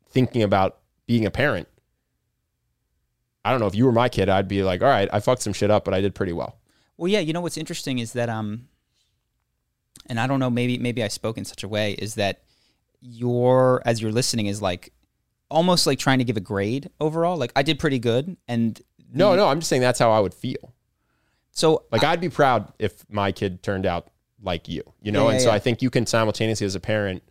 thinking 0.10 0.44
about 0.44 0.80
being 1.08 1.26
a 1.26 1.32
parent, 1.32 1.68
I 3.46 3.52
don't 3.52 3.60
know 3.60 3.68
if 3.68 3.76
you 3.76 3.86
were 3.86 3.92
my 3.92 4.10
kid, 4.10 4.28
I'd 4.28 4.48
be 4.48 4.62
like, 4.64 4.82
all 4.82 4.90
right, 4.90 5.08
I 5.14 5.20
fucked 5.22 5.42
some 5.42 5.54
shit 5.54 5.72
up, 5.72 5.86
but 5.86 5.94
I 5.94 6.02
did 6.02 6.16
pretty 6.16 6.34
well. 6.34 6.58
Well, 6.98 7.08
yeah, 7.08 7.20
you 7.20 7.32
know 7.32 7.42
what's 7.42 7.58
interesting 7.58 8.00
is 8.00 8.14
that 8.14 8.30
um 8.30 8.68
and 10.08 10.20
I 10.20 10.28
don't 10.28 10.40
know, 10.40 10.50
maybe 10.50 10.78
maybe 10.78 11.02
I 11.04 11.08
spoke 11.08 11.38
in 11.38 11.46
such 11.46 11.64
a 11.64 11.68
way 11.68 11.94
is 11.94 12.16
that 12.16 12.44
your 13.02 13.82
as 13.86 14.02
you're 14.02 14.12
listening 14.12 14.48
is 14.48 14.62
like 14.62 14.92
almost 15.50 15.86
like 15.88 16.00
trying 16.00 16.20
to 16.20 16.24
give 16.26 16.38
a 16.38 16.42
grade 16.42 16.90
overall. 17.00 17.38
Like 17.38 17.52
I 17.56 17.64
did 17.64 17.80
pretty 17.80 18.00
good 18.00 18.36
and 18.48 18.80
No, 19.14 19.32
the- 19.32 19.38
no, 19.38 19.48
I'm 19.48 19.60
just 19.60 19.70
saying 19.70 19.82
that's 19.82 20.00
how 20.00 20.12
I 20.12 20.20
would 20.20 20.34
feel. 20.34 20.74
So 21.52 21.84
Like 21.92 22.04
I'd 22.04 22.20
be 22.22 22.30
proud 22.30 22.74
if 22.80 23.04
my 23.10 23.32
kid 23.32 23.64
turned 23.64 23.86
out 23.86 24.08
like 24.42 24.68
you, 24.68 24.84
you 25.02 25.12
know? 25.12 25.26
Yeah, 25.26 25.32
and 25.32 25.40
yeah, 25.40 25.44
so 25.46 25.50
yeah. 25.52 25.56
I 25.56 25.60
think 25.60 25.82
you 25.82 25.90
can 25.90 26.06
simultaneously 26.06 26.66
as 26.66 26.76
a 26.76 26.80
parent 26.80 27.24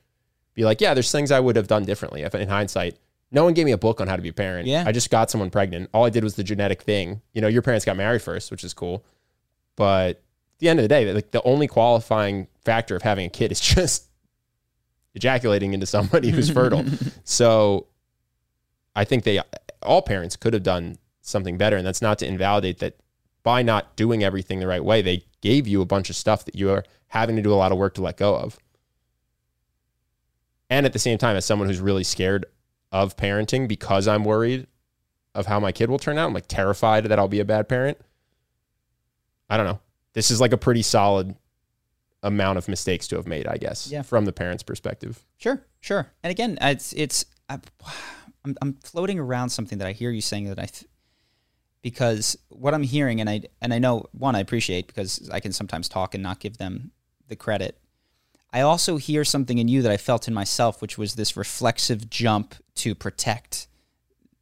be 0.54 0.64
like, 0.64 0.80
yeah, 0.80 0.94
there's 0.94 1.10
things 1.12 1.30
I 1.30 1.40
would 1.40 1.56
have 1.56 1.66
done 1.66 1.84
differently. 1.84 2.22
If 2.22 2.34
in 2.34 2.48
hindsight, 2.48 2.96
no 3.32 3.42
one 3.44 3.54
gave 3.54 3.64
me 3.66 3.72
a 3.72 3.78
book 3.78 4.00
on 4.00 4.06
how 4.08 4.16
to 4.16 4.22
be 4.22 4.28
a 4.28 4.32
parent. 4.32 4.66
Yeah. 4.68 4.84
I 4.86 4.92
just 4.92 5.10
got 5.10 5.30
someone 5.30 5.50
pregnant. 5.50 5.90
All 5.92 6.04
I 6.04 6.10
did 6.10 6.22
was 6.24 6.36
the 6.36 6.44
genetic 6.44 6.82
thing. 6.82 7.20
You 7.32 7.42
know, 7.42 7.48
your 7.48 7.62
parents 7.62 7.84
got 7.84 7.96
married 7.96 8.22
first, 8.22 8.50
which 8.52 8.62
is 8.64 8.72
cool. 8.72 9.04
But 9.76 10.10
at 10.10 10.58
the 10.60 10.68
end 10.68 10.78
of 10.78 10.84
the 10.84 10.88
day, 10.88 11.12
like 11.12 11.32
the 11.32 11.42
only 11.42 11.66
qualifying 11.66 12.46
factor 12.64 12.94
of 12.94 13.02
having 13.02 13.26
a 13.26 13.30
kid 13.30 13.50
is 13.52 13.60
just 13.74 14.08
ejaculating 15.14 15.72
into 15.74 15.86
somebody 15.86 16.30
who's 16.30 16.50
fertile. 16.58 16.84
So 17.24 17.86
I 18.97 19.05
think 19.05 19.24
they 19.24 19.40
all 19.82 20.03
parents 20.03 20.36
could 20.36 20.55
have 20.55 20.62
done 20.62 20.99
something 21.20 21.59
better. 21.59 21.76
And 21.76 21.86
that's 21.86 22.03
not 22.03 22.18
to 22.20 22.26
invalidate 22.26 22.78
that 22.78 22.97
by 23.42 23.62
not 23.62 23.97
doing 23.97 24.22
everything 24.24 24.61
the 24.61 24.66
right 24.66 24.84
way, 24.84 25.03
they 25.03 25.24
gave 25.40 25.66
you 25.66 25.82
a 25.82 25.86
bunch 25.86 26.09
of 26.11 26.16
stuff 26.16 26.45
that 26.47 26.55
you 26.55 26.70
are 26.70 26.84
having 27.09 27.36
to 27.36 27.42
do 27.42 27.53
a 27.53 27.57
lot 27.57 27.72
of 27.72 27.78
work 27.78 27.95
to 27.95 28.03
let 28.03 28.16
go 28.16 28.36
of. 28.36 28.59
And 30.70 30.86
at 30.86 30.92
the 30.92 30.99
same 30.99 31.18
time, 31.18 31.36
as 31.36 31.45
someone 31.45 31.68
who's 31.68 31.80
really 31.80 32.05
scared 32.05 32.47
of 32.90 33.16
parenting 33.16 33.68
because 33.68 34.09
I'm 34.09 34.24
worried 34.24 34.66
of 35.34 35.47
how 35.47 35.61
my 35.61 35.72
kid 35.72 35.90
will 35.90 35.99
turn 35.99 36.16
out, 36.18 36.26
I'm 36.28 36.34
like 36.34 36.47
terrified 36.49 37.05
that 37.05 37.18
I'll 37.18 37.28
be 37.28 37.40
a 37.40 37.45
bad 37.45 37.68
parent. 37.68 37.99
I 39.51 39.57
don't 39.57 39.66
know. 39.66 39.80
This 40.14 40.30
is 40.30 40.40
like 40.40 40.53
a 40.53 40.57
pretty 40.57 40.82
solid 40.82 41.34
amount 42.22 42.57
of 42.57 42.68
mistakes 42.68 43.07
to 43.09 43.16
have 43.16 43.26
made, 43.26 43.47
I 43.47 43.59
guess, 43.59 43.88
Yeah. 43.90 44.03
from 44.03 44.24
the 44.24 44.32
parent's 44.32 44.62
perspective. 44.62 45.22
Sure, 45.36 45.61
sure. 45.80 46.11
And 46.22 46.30
again, 46.30 46.57
it's 46.62 46.92
it's 46.95 47.26
I, 47.51 47.59
I'm 48.45 48.57
I'm 48.61 48.74
floating 48.74 49.18
around 49.18 49.51
something 49.51 49.78
that 49.78 49.86
I 49.88 49.92
hear 49.92 50.11
you 50.11 50.20
saying 50.20 50.49
that 50.49 50.59
I 50.59 50.66
th- 50.66 50.84
because 51.82 52.36
what 52.49 52.74
I'm 52.74 52.82
hearing 52.82 53.20
and 53.20 53.28
I 53.28 53.42
and 53.61 53.72
I 53.72 53.78
know 53.78 54.07
one 54.12 54.34
I 54.34 54.40
appreciate 54.40 54.86
because 54.86 55.28
I 55.30 55.40
can 55.40 55.53
sometimes 55.53 55.88
talk 55.88 56.14
and 56.14 56.22
not 56.22 56.40
give 56.40 56.59
them 56.59 56.90
the 57.28 57.36
credit. 57.36 57.78
I 58.53 58.61
also 58.61 58.99
hear 58.99 59.24
something 59.24 59.59
in 59.59 59.66
you 59.66 59.82
that 59.82 59.90
I 59.90 59.97
felt 59.97 60.28
in 60.28 60.34
myself, 60.34 60.80
which 60.80 60.97
was 60.97 61.14
this 61.16 61.36
reflexive 61.36 62.09
jump 62.09 62.55
to 62.76 62.95
protect 62.95 63.66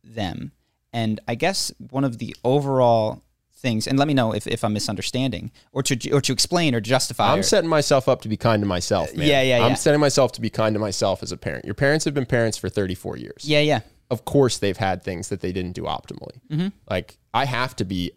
them. 0.05 0.53
And 0.93 1.19
I 1.27 1.35
guess 1.35 1.73
one 1.79 2.05
of 2.05 2.19
the 2.19 2.37
overall 2.45 3.23
things, 3.55 3.87
and 3.87 3.99
let 3.99 4.07
me 4.07 4.13
know 4.13 4.35
if, 4.35 4.47
if 4.47 4.65
I'm 4.65 4.75
misunderstanding, 4.75 5.51
or 5.73 5.83
to 5.85 6.11
or 6.11 6.21
to 6.21 6.33
explain 6.33 6.75
or 6.75 6.81
justify. 6.81 7.33
I'm 7.33 7.39
or- 7.39 7.43
setting 7.43 7.71
myself 7.71 8.09
up 8.09 8.21
to 8.23 8.29
be 8.29 8.37
kind 8.37 8.61
to 8.61 8.67
myself, 8.67 9.15
man. 9.17 9.27
Yeah, 9.27 9.41
yeah, 9.43 9.65
I'm 9.65 9.77
setting 9.77 10.01
myself 10.01 10.33
to 10.33 10.41
be 10.43 10.51
kind 10.51 10.75
to 10.75 10.79
myself 10.81 11.23
as 11.23 11.33
a 11.33 11.37
parent. 11.39 11.65
Your 11.65 11.75
parents 11.75 12.05
have 12.05 12.13
been 12.13 12.27
parents 12.27 12.59
for 12.59 12.69
34 12.69 13.17
years. 13.17 13.45
yeah, 13.45 13.61
yeah, 13.61 13.81
Of 14.13 14.25
course, 14.25 14.59
they've 14.59 14.77
had 14.77 15.03
things 15.03 15.29
that 15.31 15.41
they 15.41 15.53
didn't 15.53 15.73
do 15.73 15.83
optimally. 15.83 16.39
Mm-hmm. 16.51 16.69
Like 16.89 17.19
I 17.33 17.45
have 17.47 17.75
to 17.77 17.85
be, 17.85 18.13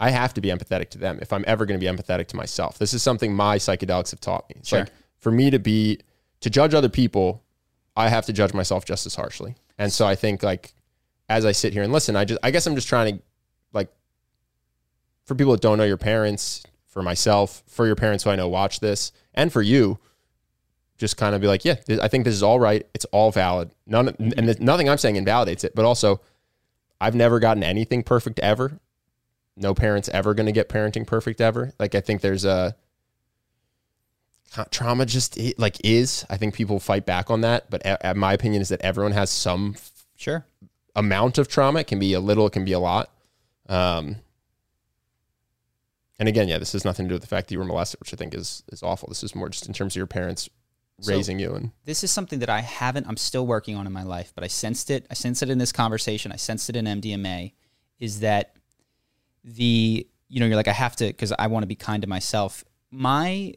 I 0.00 0.10
have 0.10 0.34
to 0.34 0.40
be 0.40 0.48
empathetic 0.48 0.90
to 0.90 0.98
them 0.98 1.18
if 1.22 1.32
I'm 1.32 1.44
ever 1.46 1.64
going 1.66 1.78
to 1.80 1.84
be 1.84 1.90
empathetic 1.90 2.26
to 2.28 2.36
myself. 2.36 2.78
This 2.78 2.92
is 2.92 3.02
something 3.02 3.32
my 3.34 3.56
psychedelics 3.58 4.10
have 4.10 4.20
taught 4.20 4.48
me. 4.50 4.56
It's 4.58 4.68
Sure. 4.68 4.80
like 4.80 4.90
for 5.18 5.30
me 5.30 5.50
to 5.50 5.58
be 5.58 6.00
to 6.40 6.50
judge 6.50 6.74
other 6.74 6.88
people, 6.90 7.42
I 7.96 8.08
have 8.08 8.26
to 8.26 8.32
judge 8.32 8.52
myself 8.52 8.84
just 8.84 9.06
as 9.06 9.14
harshly. 9.14 9.54
And 9.78 9.92
so 9.92 10.06
I 10.06 10.14
think 10.16 10.42
like 10.42 10.74
as 11.28 11.44
I 11.46 11.52
sit 11.52 11.72
here 11.72 11.82
and 11.82 11.92
listen, 11.92 12.16
I 12.16 12.24
just 12.24 12.40
I 12.42 12.50
guess 12.50 12.66
I'm 12.66 12.74
just 12.74 12.88
trying 12.88 13.16
to 13.18 13.22
like 13.72 13.88
for 15.24 15.34
people 15.34 15.52
that 15.52 15.60
don't 15.62 15.78
know 15.78 15.84
your 15.84 15.96
parents, 15.96 16.62
for 16.86 17.02
myself, 17.02 17.62
for 17.66 17.86
your 17.86 17.96
parents 17.96 18.24
who 18.24 18.30
I 18.30 18.36
know 18.36 18.48
watch 18.48 18.80
this, 18.80 19.12
and 19.34 19.52
for 19.52 19.62
you, 19.62 19.98
just 20.96 21.16
kind 21.16 21.34
of 21.34 21.40
be 21.40 21.46
like, 21.46 21.64
yeah, 21.64 21.76
I 22.02 22.08
think 22.08 22.24
this 22.24 22.34
is 22.34 22.42
all 22.42 22.58
right. 22.58 22.86
It's 22.94 23.04
all 23.06 23.30
valid. 23.30 23.70
None, 23.86 24.08
and 24.08 24.46
th- 24.46 24.60
nothing 24.60 24.88
I'm 24.88 24.98
saying 24.98 25.16
invalidates 25.16 25.64
it. 25.64 25.74
But 25.74 25.84
also, 25.84 26.20
I've 27.00 27.14
never 27.14 27.38
gotten 27.38 27.62
anything 27.62 28.02
perfect 28.02 28.38
ever. 28.40 28.78
No 29.56 29.74
parent's 29.74 30.08
ever 30.10 30.34
going 30.34 30.46
to 30.46 30.52
get 30.52 30.68
parenting 30.68 31.06
perfect 31.06 31.40
ever. 31.40 31.72
Like 31.78 31.94
I 31.94 32.00
think 32.00 32.20
there's 32.20 32.44
a 32.44 32.76
trauma 34.70 35.06
just 35.06 35.38
like 35.58 35.76
is. 35.84 36.24
I 36.30 36.36
think 36.36 36.54
people 36.54 36.80
fight 36.80 37.04
back 37.04 37.30
on 37.30 37.42
that, 37.42 37.68
but 37.70 37.82
a- 37.84 38.14
my 38.14 38.32
opinion 38.32 38.62
is 38.62 38.68
that 38.70 38.80
everyone 38.82 39.12
has 39.12 39.30
some 39.30 39.76
sure. 40.16 40.46
amount 40.94 41.38
of 41.38 41.48
trauma. 41.48 41.80
It 41.80 41.86
can 41.86 41.98
be 41.98 42.12
a 42.14 42.20
little, 42.20 42.46
it 42.46 42.52
can 42.52 42.64
be 42.64 42.72
a 42.72 42.78
lot. 42.78 43.10
Um, 43.68 44.16
and 46.18 46.28
again, 46.28 46.48
yeah, 46.48 46.58
this 46.58 46.72
has 46.72 46.84
nothing 46.84 47.06
to 47.06 47.08
do 47.10 47.14
with 47.14 47.22
the 47.22 47.28
fact 47.28 47.48
that 47.48 47.52
you 47.52 47.58
were 47.58 47.64
molested, 47.64 48.00
which 48.00 48.14
I 48.14 48.16
think 48.16 48.34
is 48.34 48.62
is 48.72 48.82
awful. 48.82 49.08
This 49.08 49.22
is 49.22 49.34
more 49.34 49.50
just 49.50 49.66
in 49.66 49.74
terms 49.74 49.92
of 49.94 49.96
your 49.98 50.06
parents 50.06 50.48
So- 51.00 51.12
raising 51.12 51.38
you 51.38 51.54
and 51.54 51.72
this 51.84 52.02
is 52.02 52.10
something 52.10 52.38
that 52.38 52.48
I 52.48 52.60
haven't, 52.60 53.06
I'm 53.06 53.16
still 53.16 53.46
working 53.46 53.76
on 53.76 53.86
in 53.86 53.92
my 53.92 54.02
life, 54.02 54.32
but 54.34 54.42
I 54.42 54.46
sensed 54.46 54.90
it. 54.90 55.06
I 55.10 55.14
sensed 55.14 55.42
it 55.42 55.50
in 55.50 55.58
this 55.58 55.72
conversation. 55.72 56.32
I 56.32 56.36
sensed 56.36 56.70
it 56.70 56.76
in 56.76 56.86
MDMA 56.86 57.52
is 57.98 58.20
that 58.20 58.56
the, 59.44 60.06
you 60.28 60.40
know, 60.40 60.46
you're 60.46 60.56
like, 60.56 60.68
I 60.68 60.72
have 60.72 60.96
to, 60.96 61.06
because 61.06 61.32
I 61.38 61.46
want 61.46 61.62
to 61.62 61.66
be 61.66 61.74
kind 61.74 62.02
to 62.02 62.08
myself. 62.08 62.64
My, 62.90 63.54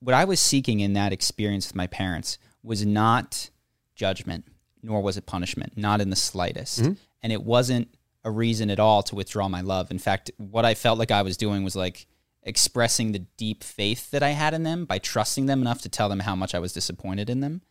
what 0.00 0.14
I 0.14 0.24
was 0.24 0.40
seeking 0.40 0.80
in 0.80 0.94
that 0.94 1.12
experience 1.12 1.68
with 1.68 1.76
my 1.76 1.86
parents 1.86 2.38
was 2.62 2.84
not 2.84 3.50
judgment, 3.94 4.46
nor 4.82 5.00
was 5.00 5.16
it 5.16 5.26
punishment, 5.26 5.74
not 5.76 6.00
in 6.00 6.10
the 6.10 6.16
slightest. 6.16 6.82
Mm-hmm. 6.82 6.92
And 7.22 7.32
it 7.32 7.42
wasn't 7.42 7.94
a 8.24 8.30
reason 8.30 8.70
at 8.70 8.80
all 8.80 9.02
to 9.04 9.14
withdraw 9.14 9.48
my 9.48 9.60
love. 9.60 9.90
In 9.90 9.98
fact, 9.98 10.30
what 10.36 10.64
I 10.64 10.74
felt 10.74 10.98
like 10.98 11.10
I 11.10 11.22
was 11.22 11.36
doing 11.36 11.64
was 11.64 11.76
like, 11.76 12.06
expressing 12.48 13.12
the 13.12 13.20
deep 13.36 13.62
faith 13.62 14.10
that 14.10 14.22
I 14.22 14.30
had 14.30 14.54
in 14.54 14.62
them 14.62 14.84
by 14.84 14.98
trusting 14.98 15.46
them 15.46 15.60
enough 15.60 15.82
to 15.82 15.88
tell 15.88 16.08
them 16.08 16.20
how 16.20 16.34
much 16.34 16.54
I 16.54 16.58
was 16.58 16.72
disappointed 16.72 17.30
in 17.30 17.40
them. 17.40 17.62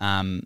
Um, 0.00 0.42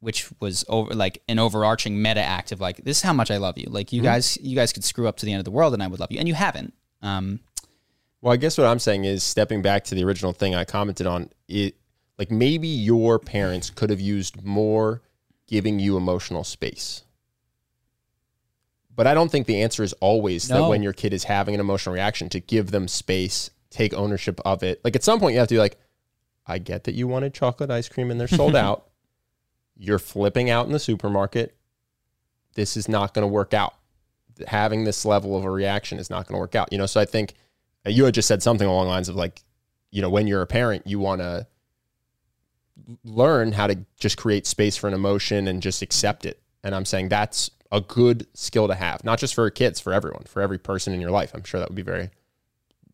which 0.00 0.28
was 0.40 0.64
over 0.68 0.94
like 0.94 1.22
an 1.28 1.40
overarching 1.40 2.00
meta 2.00 2.22
act 2.22 2.52
of 2.52 2.60
like, 2.60 2.76
this 2.78 2.98
is 2.98 3.02
how 3.02 3.12
much 3.12 3.32
I 3.32 3.36
love 3.38 3.58
you. 3.58 3.66
Like 3.68 3.92
you 3.92 4.00
guys, 4.00 4.38
you 4.40 4.54
guys 4.54 4.72
could 4.72 4.84
screw 4.84 5.08
up 5.08 5.16
to 5.16 5.26
the 5.26 5.32
end 5.32 5.40
of 5.40 5.44
the 5.44 5.50
world 5.50 5.74
and 5.74 5.82
I 5.82 5.88
would 5.88 5.98
love 5.98 6.12
you. 6.12 6.20
And 6.20 6.28
you 6.28 6.34
haven't. 6.34 6.72
Um, 7.02 7.40
Well, 8.20 8.32
I 8.32 8.36
guess 8.36 8.56
what 8.56 8.68
I'm 8.68 8.78
saying 8.78 9.04
is 9.04 9.24
stepping 9.24 9.60
back 9.60 9.82
to 9.84 9.96
the 9.96 10.04
original 10.04 10.32
thing 10.32 10.54
I 10.54 10.64
commented 10.64 11.06
on 11.08 11.30
it 11.48 11.74
like 12.16 12.30
maybe 12.30 12.68
your 12.68 13.18
parents 13.18 13.70
could 13.70 13.90
have 13.90 14.00
used 14.00 14.44
more 14.44 15.02
giving 15.46 15.78
you 15.78 15.96
emotional 15.96 16.44
space. 16.44 17.02
But 18.98 19.06
I 19.06 19.14
don't 19.14 19.30
think 19.30 19.46
the 19.46 19.62
answer 19.62 19.84
is 19.84 19.92
always 20.00 20.48
that 20.48 20.68
when 20.68 20.82
your 20.82 20.92
kid 20.92 21.14
is 21.14 21.22
having 21.22 21.54
an 21.54 21.60
emotional 21.60 21.94
reaction 21.94 22.28
to 22.30 22.40
give 22.40 22.72
them 22.72 22.88
space, 22.88 23.48
take 23.70 23.94
ownership 23.94 24.40
of 24.44 24.64
it. 24.64 24.80
Like 24.82 24.96
at 24.96 25.04
some 25.04 25.20
point 25.20 25.34
you 25.34 25.38
have 25.38 25.46
to 25.46 25.54
be 25.54 25.60
like 25.60 25.78
I 26.44 26.58
get 26.58 26.82
that 26.82 26.96
you 26.96 27.06
wanted 27.06 27.32
chocolate 27.32 27.70
ice 27.70 27.88
cream 27.88 28.10
and 28.10 28.18
they're 28.18 28.26
sold 28.26 28.56
out. 28.66 28.88
You're 29.76 30.00
flipping 30.00 30.50
out 30.50 30.66
in 30.66 30.72
the 30.72 30.80
supermarket. 30.80 31.56
This 32.56 32.76
is 32.76 32.88
not 32.88 33.14
going 33.14 33.22
to 33.22 33.32
work 33.32 33.54
out. 33.54 33.76
Having 34.48 34.82
this 34.82 35.04
level 35.04 35.36
of 35.36 35.44
a 35.44 35.50
reaction 35.50 36.00
is 36.00 36.10
not 36.10 36.26
going 36.26 36.34
to 36.34 36.40
work 36.40 36.56
out. 36.56 36.72
You 36.72 36.78
know, 36.78 36.86
so 36.86 37.00
I 37.00 37.04
think 37.04 37.34
uh, 37.86 37.90
you 37.90 38.04
had 38.04 38.14
just 38.14 38.26
said 38.26 38.42
something 38.42 38.66
along 38.66 38.86
the 38.86 38.90
lines 38.90 39.08
of 39.08 39.14
like, 39.14 39.44
you 39.92 40.02
know, 40.02 40.10
when 40.10 40.26
you're 40.26 40.42
a 40.42 40.46
parent, 40.46 40.88
you 40.88 40.98
want 40.98 41.20
to 41.20 41.46
learn 43.04 43.52
how 43.52 43.68
to 43.68 43.78
just 44.00 44.16
create 44.16 44.44
space 44.44 44.76
for 44.76 44.88
an 44.88 44.94
emotion 44.94 45.46
and 45.46 45.62
just 45.62 45.82
accept 45.82 46.26
it. 46.26 46.42
And 46.64 46.74
I'm 46.74 46.84
saying 46.84 47.10
that's 47.10 47.52
a 47.70 47.80
good 47.80 48.26
skill 48.34 48.66
to 48.68 48.74
have, 48.74 49.04
not 49.04 49.18
just 49.18 49.34
for 49.34 49.48
kids, 49.50 49.78
for 49.80 49.92
everyone, 49.92 50.24
for 50.24 50.40
every 50.40 50.58
person 50.58 50.92
in 50.92 51.00
your 51.00 51.10
life. 51.10 51.32
I'm 51.34 51.44
sure 51.44 51.60
that 51.60 51.68
would 51.68 51.76
be 51.76 51.82
very 51.82 52.10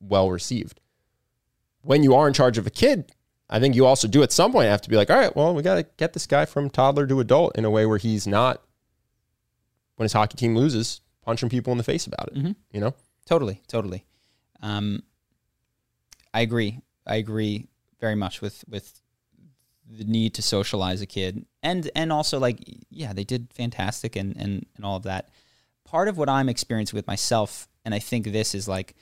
well 0.00 0.30
received. 0.30 0.80
When 1.82 2.02
you 2.02 2.14
are 2.14 2.26
in 2.26 2.34
charge 2.34 2.58
of 2.58 2.66
a 2.66 2.70
kid, 2.70 3.12
I 3.48 3.60
think 3.60 3.74
you 3.76 3.86
also 3.86 4.08
do 4.08 4.22
at 4.22 4.32
some 4.32 4.52
point 4.52 4.68
have 4.68 4.82
to 4.82 4.88
be 4.88 4.96
like, 4.96 5.10
all 5.10 5.18
right, 5.18 5.34
well, 5.36 5.54
we 5.54 5.62
got 5.62 5.74
to 5.76 5.86
get 5.96 6.12
this 6.12 6.26
guy 6.26 6.44
from 6.44 6.70
toddler 6.70 7.06
to 7.06 7.20
adult 7.20 7.56
in 7.56 7.64
a 7.64 7.70
way 7.70 7.86
where 7.86 7.98
he's 7.98 8.26
not, 8.26 8.62
when 9.96 10.04
his 10.04 10.12
hockey 10.14 10.36
team 10.36 10.56
loses, 10.56 11.02
punching 11.22 11.50
people 11.50 11.70
in 11.70 11.78
the 11.78 11.84
face 11.84 12.06
about 12.06 12.28
it. 12.28 12.34
Mhm. 12.34 12.56
You 12.72 12.80
know? 12.80 12.94
totally, 13.26 13.62
totally. 13.68 14.04
Um, 14.60 15.02
I 16.32 16.40
agree. 16.40 16.80
I 17.06 17.16
agree 17.16 17.68
very 18.00 18.14
much 18.14 18.40
with 18.40 18.64
with 18.68 19.00
the 19.88 20.04
need 20.04 20.34
to 20.34 20.42
socialize 20.42 21.00
a 21.00 21.06
kid, 21.06 21.44
and 21.62 21.90
and 21.94 22.12
also 22.12 22.38
like 22.38 22.58
yeah, 22.90 23.12
they 23.12 23.24
did 23.24 23.52
fantastic 23.52 24.16
and 24.16 24.36
and 24.36 24.66
and 24.76 24.84
all 24.84 24.96
of 24.96 25.02
that. 25.04 25.28
Part 25.84 26.08
of 26.08 26.16
what 26.16 26.28
I'm 26.28 26.48
experiencing 26.48 26.96
with 26.96 27.06
myself, 27.06 27.68
and 27.84 27.94
I 27.94 27.98
think 27.98 28.26
this 28.26 28.54
is 28.54 28.66
like, 28.66 28.94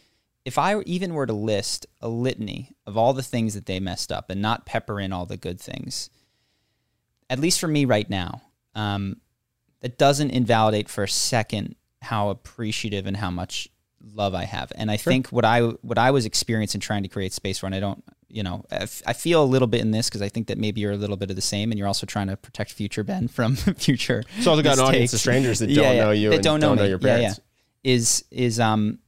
if 0.44 0.58
I 0.58 0.80
even 0.80 1.14
were 1.14 1.26
to 1.26 1.32
list 1.32 1.86
a 2.00 2.08
litany 2.08 2.74
of 2.86 2.96
all 2.96 3.12
the 3.12 3.22
things 3.22 3.54
that 3.54 3.66
they 3.66 3.80
messed 3.80 4.10
up 4.10 4.30
and 4.30 4.42
not 4.42 4.66
pepper 4.66 5.00
in 5.00 5.12
all 5.12 5.24
the 5.24 5.36
good 5.36 5.60
things, 5.60 6.10
at 7.30 7.38
least 7.38 7.60
for 7.60 7.68
me 7.68 7.84
right 7.84 8.10
now, 8.10 8.42
um, 8.74 9.20
that 9.80 9.98
doesn't 9.98 10.30
invalidate 10.30 10.88
for 10.88 11.04
a 11.04 11.08
second 11.08 11.76
how 12.02 12.30
appreciative 12.30 13.06
and 13.06 13.16
how 13.16 13.30
much 13.30 13.68
love 14.02 14.34
I 14.34 14.44
have. 14.44 14.72
And 14.74 14.90
I 14.90 14.96
think 14.96 15.28
what 15.28 15.44
I 15.44 15.60
what 15.60 15.98
I 15.98 16.10
was 16.10 16.26
experiencing 16.26 16.80
trying 16.80 17.04
to 17.04 17.08
create 17.08 17.32
space 17.32 17.58
for, 17.58 17.66
and 17.66 17.74
I 17.74 17.80
don't, 17.80 18.02
you 18.32 18.42
know, 18.42 18.64
I, 18.72 18.76
f- 18.76 19.02
I 19.06 19.12
feel 19.12 19.44
a 19.44 19.44
little 19.44 19.68
bit 19.68 19.82
in 19.82 19.90
this 19.90 20.08
because 20.08 20.22
I 20.22 20.28
think 20.30 20.46
that 20.48 20.56
maybe 20.56 20.80
you're 20.80 20.92
a 20.92 20.96
little 20.96 21.16
bit 21.18 21.28
of 21.30 21.36
the 21.36 21.42
same, 21.42 21.70
and 21.70 21.78
you're 21.78 21.86
also 21.86 22.06
trying 22.06 22.28
to 22.28 22.36
protect 22.36 22.72
future 22.72 23.04
Ben 23.04 23.28
from 23.28 23.54
future. 23.76 24.24
It's 24.38 24.46
also 24.46 24.62
got 24.62 24.78
an 24.78 24.84
audience 24.84 25.12
of 25.12 25.20
strangers 25.20 25.58
that 25.58 25.68
Yeah, 25.70 25.82
don't 25.82 25.96
yeah, 25.96 26.02
know 26.04 26.10
you 26.12 26.30
that 26.30 26.34
and 26.36 26.44
don't 26.44 26.60
know 26.60 26.74
me. 26.74 26.88
your 26.88 26.98
Yeah, 26.98 27.06
yeah. 27.08 27.18
parents. 27.18 27.40
Is 27.84 28.24
is 28.30 28.58
um 28.58 28.98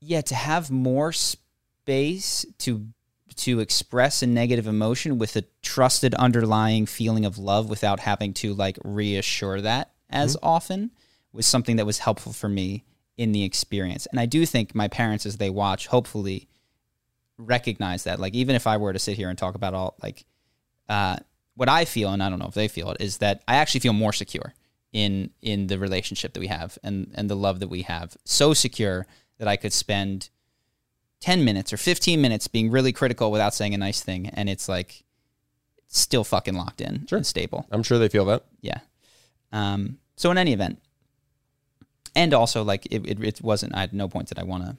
yeah 0.00 0.20
to 0.20 0.34
have 0.34 0.70
more 0.70 1.12
space 1.12 2.44
to 2.58 2.86
to 3.36 3.60
express 3.60 4.22
a 4.22 4.26
negative 4.26 4.66
emotion 4.66 5.18
with 5.18 5.36
a 5.36 5.44
trusted 5.62 6.14
underlying 6.14 6.86
feeling 6.86 7.26
of 7.26 7.36
love 7.38 7.68
without 7.68 8.00
having 8.00 8.32
to 8.32 8.54
like 8.54 8.78
reassure 8.82 9.60
that 9.60 9.90
as 10.08 10.36
often 10.42 10.90
was 11.32 11.46
something 11.46 11.76
that 11.76 11.84
was 11.84 11.98
helpful 11.98 12.32
for 12.32 12.48
me 12.48 12.84
in 13.18 13.32
the 13.32 13.44
experience. 13.44 14.06
And 14.06 14.18
I 14.18 14.24
do 14.26 14.46
think 14.46 14.74
my 14.74 14.88
parents 14.88 15.26
as 15.26 15.36
they 15.36 15.50
watch 15.50 15.86
hopefully 15.88 16.48
recognize 17.38 18.04
that 18.04 18.18
like 18.18 18.34
even 18.34 18.56
if 18.56 18.66
I 18.66 18.76
were 18.78 18.92
to 18.92 18.98
sit 18.98 19.16
here 19.16 19.28
and 19.28 19.36
talk 19.38 19.54
about 19.54 19.74
all 19.74 19.94
like 20.02 20.24
uh 20.88 21.16
what 21.54 21.68
I 21.68 21.84
feel 21.84 22.10
and 22.10 22.22
I 22.22 22.30
don't 22.30 22.38
know 22.38 22.48
if 22.48 22.54
they 22.54 22.68
feel 22.68 22.90
it 22.90 22.98
is 23.00 23.18
that 23.18 23.42
I 23.46 23.56
actually 23.56 23.80
feel 23.80 23.92
more 23.92 24.12
secure 24.12 24.54
in 24.92 25.30
in 25.42 25.66
the 25.66 25.78
relationship 25.78 26.32
that 26.32 26.40
we 26.40 26.46
have 26.46 26.78
and 26.82 27.10
and 27.14 27.28
the 27.28 27.36
love 27.36 27.60
that 27.60 27.68
we 27.68 27.82
have. 27.82 28.16
So 28.24 28.54
secure 28.54 29.06
that 29.38 29.48
I 29.48 29.56
could 29.56 29.72
spend 29.72 30.30
10 31.20 31.44
minutes 31.44 31.72
or 31.72 31.76
15 31.76 32.20
minutes 32.20 32.46
being 32.48 32.70
really 32.70 32.92
critical 32.92 33.30
without 33.30 33.54
saying 33.54 33.74
a 33.74 33.78
nice 33.78 34.00
thing 34.02 34.28
and 34.28 34.48
it's 34.48 34.68
like 34.68 35.02
still 35.88 36.24
fucking 36.24 36.54
locked 36.54 36.80
in 36.80 37.06
Sure. 37.06 37.16
and 37.18 37.26
stable. 37.26 37.66
I'm 37.70 37.82
sure 37.82 37.98
they 37.98 38.08
feel 38.08 38.24
that. 38.26 38.44
Yeah. 38.60 38.80
Um, 39.52 39.98
so 40.16 40.30
in 40.30 40.38
any 40.38 40.52
event, 40.52 40.80
and 42.14 42.32
also 42.34 42.62
like 42.62 42.86
it, 42.86 43.06
it, 43.06 43.22
it 43.22 43.42
wasn't. 43.42 43.74
I 43.74 43.80
had 43.80 43.92
no 43.92 44.08
point 44.08 44.28
that 44.30 44.38
I 44.38 44.42
want 44.42 44.64
to 44.64 44.76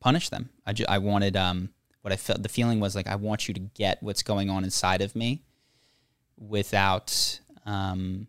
punish 0.00 0.28
them. 0.28 0.50
I 0.66 0.72
ju- 0.72 0.86
I 0.88 0.98
wanted 0.98 1.36
um 1.36 1.70
what 2.02 2.12
I 2.12 2.16
felt. 2.16 2.42
The 2.42 2.48
feeling 2.48 2.80
was 2.80 2.94
like 2.94 3.06
I 3.06 3.16
want 3.16 3.48
you 3.48 3.54
to 3.54 3.60
get 3.60 4.02
what's 4.02 4.22
going 4.22 4.50
on 4.50 4.64
inside 4.64 5.00
of 5.00 5.16
me, 5.16 5.42
without 6.36 7.40
um, 7.66 8.28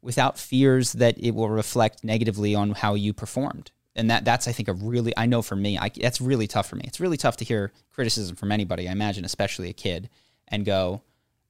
without 0.00 0.38
fears 0.38 0.92
that 0.94 1.16
it 1.18 1.32
will 1.32 1.48
reflect 1.48 2.04
negatively 2.04 2.54
on 2.54 2.72
how 2.72 2.94
you 2.94 3.12
performed. 3.12 3.70
And 3.94 4.10
that 4.10 4.24
that's 4.24 4.48
I 4.48 4.52
think 4.52 4.68
a 4.68 4.72
really 4.72 5.12
I 5.16 5.26
know 5.26 5.42
for 5.42 5.56
me 5.56 5.78
I, 5.78 5.90
that's 6.00 6.20
really 6.20 6.46
tough 6.46 6.68
for 6.68 6.76
me. 6.76 6.84
It's 6.86 7.00
really 7.00 7.16
tough 7.16 7.36
to 7.38 7.44
hear 7.44 7.72
criticism 7.92 8.36
from 8.36 8.50
anybody. 8.50 8.88
I 8.88 8.92
imagine, 8.92 9.24
especially 9.24 9.68
a 9.68 9.74
kid, 9.74 10.08
and 10.48 10.64
go, 10.64 11.02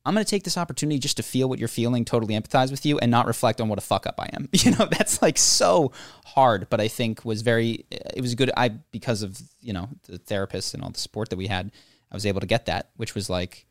I'm 0.05 0.15
going 0.15 0.25
to 0.25 0.31
take 0.31 0.43
this 0.43 0.59
opportunity 0.59 0.99
just 0.99 1.17
to 1.19 1.23
feel 1.23 1.49
what 1.49 1.59
you're 1.59 1.69
feeling, 1.69 2.05
totally 2.05 2.35
empathize 2.35 2.71
with 2.71 2.85
you, 2.85 2.99
and 2.99 3.11
not 3.11 3.27
reflect 3.27 3.61
on 3.61 3.69
what 3.69 3.79
a 3.79 3.83
fuck 3.83 4.07
up 4.07 4.17
I 4.19 4.29
am. 4.33 4.49
You 4.63 4.73
know, 4.73 4.87
that's 4.87 5.23
like 5.23 5.39
so 5.39 5.93
hard, 6.25 6.69
but 6.71 6.81
I 6.81 6.89
think 6.89 7.25
was 7.25 7.43
very, 7.43 7.85
it 7.91 8.21
was 8.21 8.35
good. 8.35 8.51
I, 8.57 8.69
because 8.69 9.23
of, 9.23 9.41
you 9.61 9.73
know, 9.73 9.89
the 10.09 10.19
therapists 10.19 10.75
and 10.75 10.83
all 10.83 10.91
the 10.91 10.99
support 10.99 11.31
that 11.31 11.37
we 11.37 11.47
had, 11.47 11.71
I 12.11 12.17
was 12.17 12.27
able 12.27 12.41
to 12.41 12.47
get 12.47 12.67
that, 12.67 12.91
which 12.97 13.15
was 13.15 13.31
like 13.31 13.67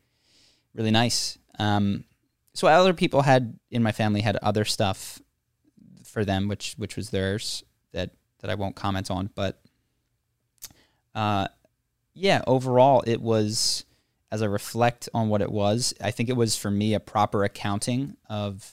really 0.74 0.90
nice. 0.90 1.38
Um, 1.58 2.04
so 2.54 2.66
other 2.66 2.94
people 2.94 3.22
had 3.22 3.58
in 3.70 3.82
my 3.82 3.92
family 3.92 4.20
had 4.20 4.36
other 4.36 4.64
stuff 4.64 5.20
for 6.04 6.24
them, 6.24 6.48
which, 6.48 6.74
which 6.76 6.96
was 6.96 7.10
theirs 7.10 7.62
that, 7.92 8.10
that 8.40 8.50
I 8.50 8.54
won't 8.54 8.76
comment 8.76 9.10
on, 9.10 9.30
but, 9.34 9.60
uh, 11.14 11.48
yeah, 12.14 12.42
overall 12.46 13.02
it 13.06 13.20
was, 13.20 13.84
as 14.32 14.40
I 14.40 14.46
reflect 14.46 15.10
on 15.12 15.28
what 15.28 15.42
it 15.42 15.52
was, 15.52 15.92
I 16.00 16.10
think 16.10 16.30
it 16.30 16.36
was 16.36 16.56
for 16.56 16.70
me 16.70 16.94
a 16.94 17.00
proper 17.00 17.44
accounting 17.44 18.16
of, 18.30 18.72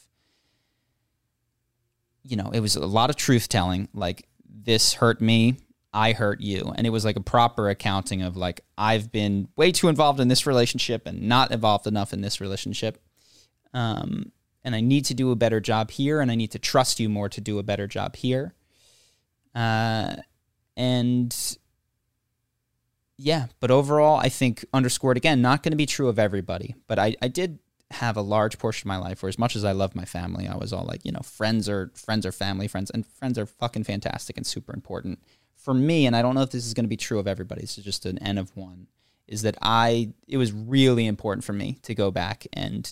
you 2.23 2.37
know, 2.37 2.49
it 2.51 2.61
was 2.61 2.77
a 2.77 2.85
lot 2.85 3.09
of 3.09 3.17
truth 3.17 3.49
telling. 3.49 3.89
Like, 3.93 4.25
this 4.47 4.93
hurt 4.93 5.19
me, 5.19 5.57
I 5.93 6.13
hurt 6.13 6.39
you. 6.39 6.73
And 6.77 6.87
it 6.87 6.91
was 6.91 7.03
like 7.03 7.17
a 7.17 7.21
proper 7.21 7.67
accounting 7.67 8.21
of, 8.21 8.37
like, 8.37 8.61
I've 8.77 9.11
been 9.11 9.49
way 9.57 9.73
too 9.73 9.89
involved 9.89 10.21
in 10.21 10.29
this 10.29 10.47
relationship 10.47 11.05
and 11.05 11.23
not 11.23 11.51
involved 11.51 11.87
enough 11.87 12.13
in 12.13 12.21
this 12.21 12.39
relationship. 12.39 12.97
Um, 13.73 14.31
and 14.63 14.73
I 14.73 14.79
need 14.79 15.03
to 15.05 15.13
do 15.13 15.29
a 15.31 15.35
better 15.35 15.59
job 15.59 15.91
here, 15.91 16.21
and 16.21 16.31
I 16.31 16.35
need 16.35 16.51
to 16.51 16.59
trust 16.59 17.01
you 17.01 17.09
more 17.09 17.27
to 17.27 17.41
do 17.41 17.59
a 17.59 17.63
better 17.63 17.85
job 17.85 18.15
here. 18.15 18.53
Uh, 19.53 20.15
and 20.77 21.35
yeah, 23.21 23.47
but 23.59 23.69
overall, 23.69 24.17
I 24.17 24.29
think 24.29 24.63
underscored 24.73 25.17
again, 25.17 25.41
not 25.41 25.61
going 25.61 25.71
to 25.71 25.77
be 25.77 25.85
true 25.85 26.07
of 26.07 26.17
everybody, 26.17 26.75
but 26.87 26.97
I, 26.97 27.15
I 27.21 27.27
did 27.27 27.59
have 27.91 28.15
a 28.15 28.21
large 28.21 28.57
portion 28.57 28.87
of 28.87 28.97
my 28.97 28.97
life 28.97 29.21
where 29.21 29.27
as 29.27 29.37
much 29.37 29.57
as 29.57 29.65
I 29.65 29.73
love 29.73 29.93
my 29.93 30.05
family, 30.05 30.47
I 30.47 30.55
was 30.55 30.71
all 30.71 30.85
like, 30.85 31.03
you 31.03 31.11
know, 31.11 31.19
friends 31.19 31.67
are 31.67 31.91
friends 31.95 32.25
are 32.25 32.31
family, 32.31 32.69
friends 32.69 32.89
and 32.91 33.05
friends 33.05 33.37
are 33.37 33.45
fucking 33.45 33.83
fantastic 33.83 34.37
and 34.37 34.47
super 34.47 34.73
important. 34.73 35.19
For 35.57 35.73
me, 35.73 36.05
and 36.05 36.15
I 36.15 36.21
don't 36.21 36.33
know 36.33 36.43
if 36.43 36.51
this 36.51 36.65
is 36.65 36.73
going 36.73 36.85
to 36.85 36.89
be 36.89 36.95
true 36.95 37.19
of 37.19 37.27
everybody, 37.27 37.61
this 37.61 37.77
is 37.77 37.83
just 37.83 38.05
an 38.05 38.19
N 38.19 38.37
of 38.37 38.55
one, 38.55 38.87
is 39.27 39.41
that 39.41 39.57
I 39.61 40.13
it 40.25 40.37
was 40.37 40.53
really 40.53 41.05
important 41.05 41.43
for 41.43 41.53
me 41.53 41.77
to 41.83 41.93
go 41.93 42.11
back 42.11 42.47
and 42.53 42.89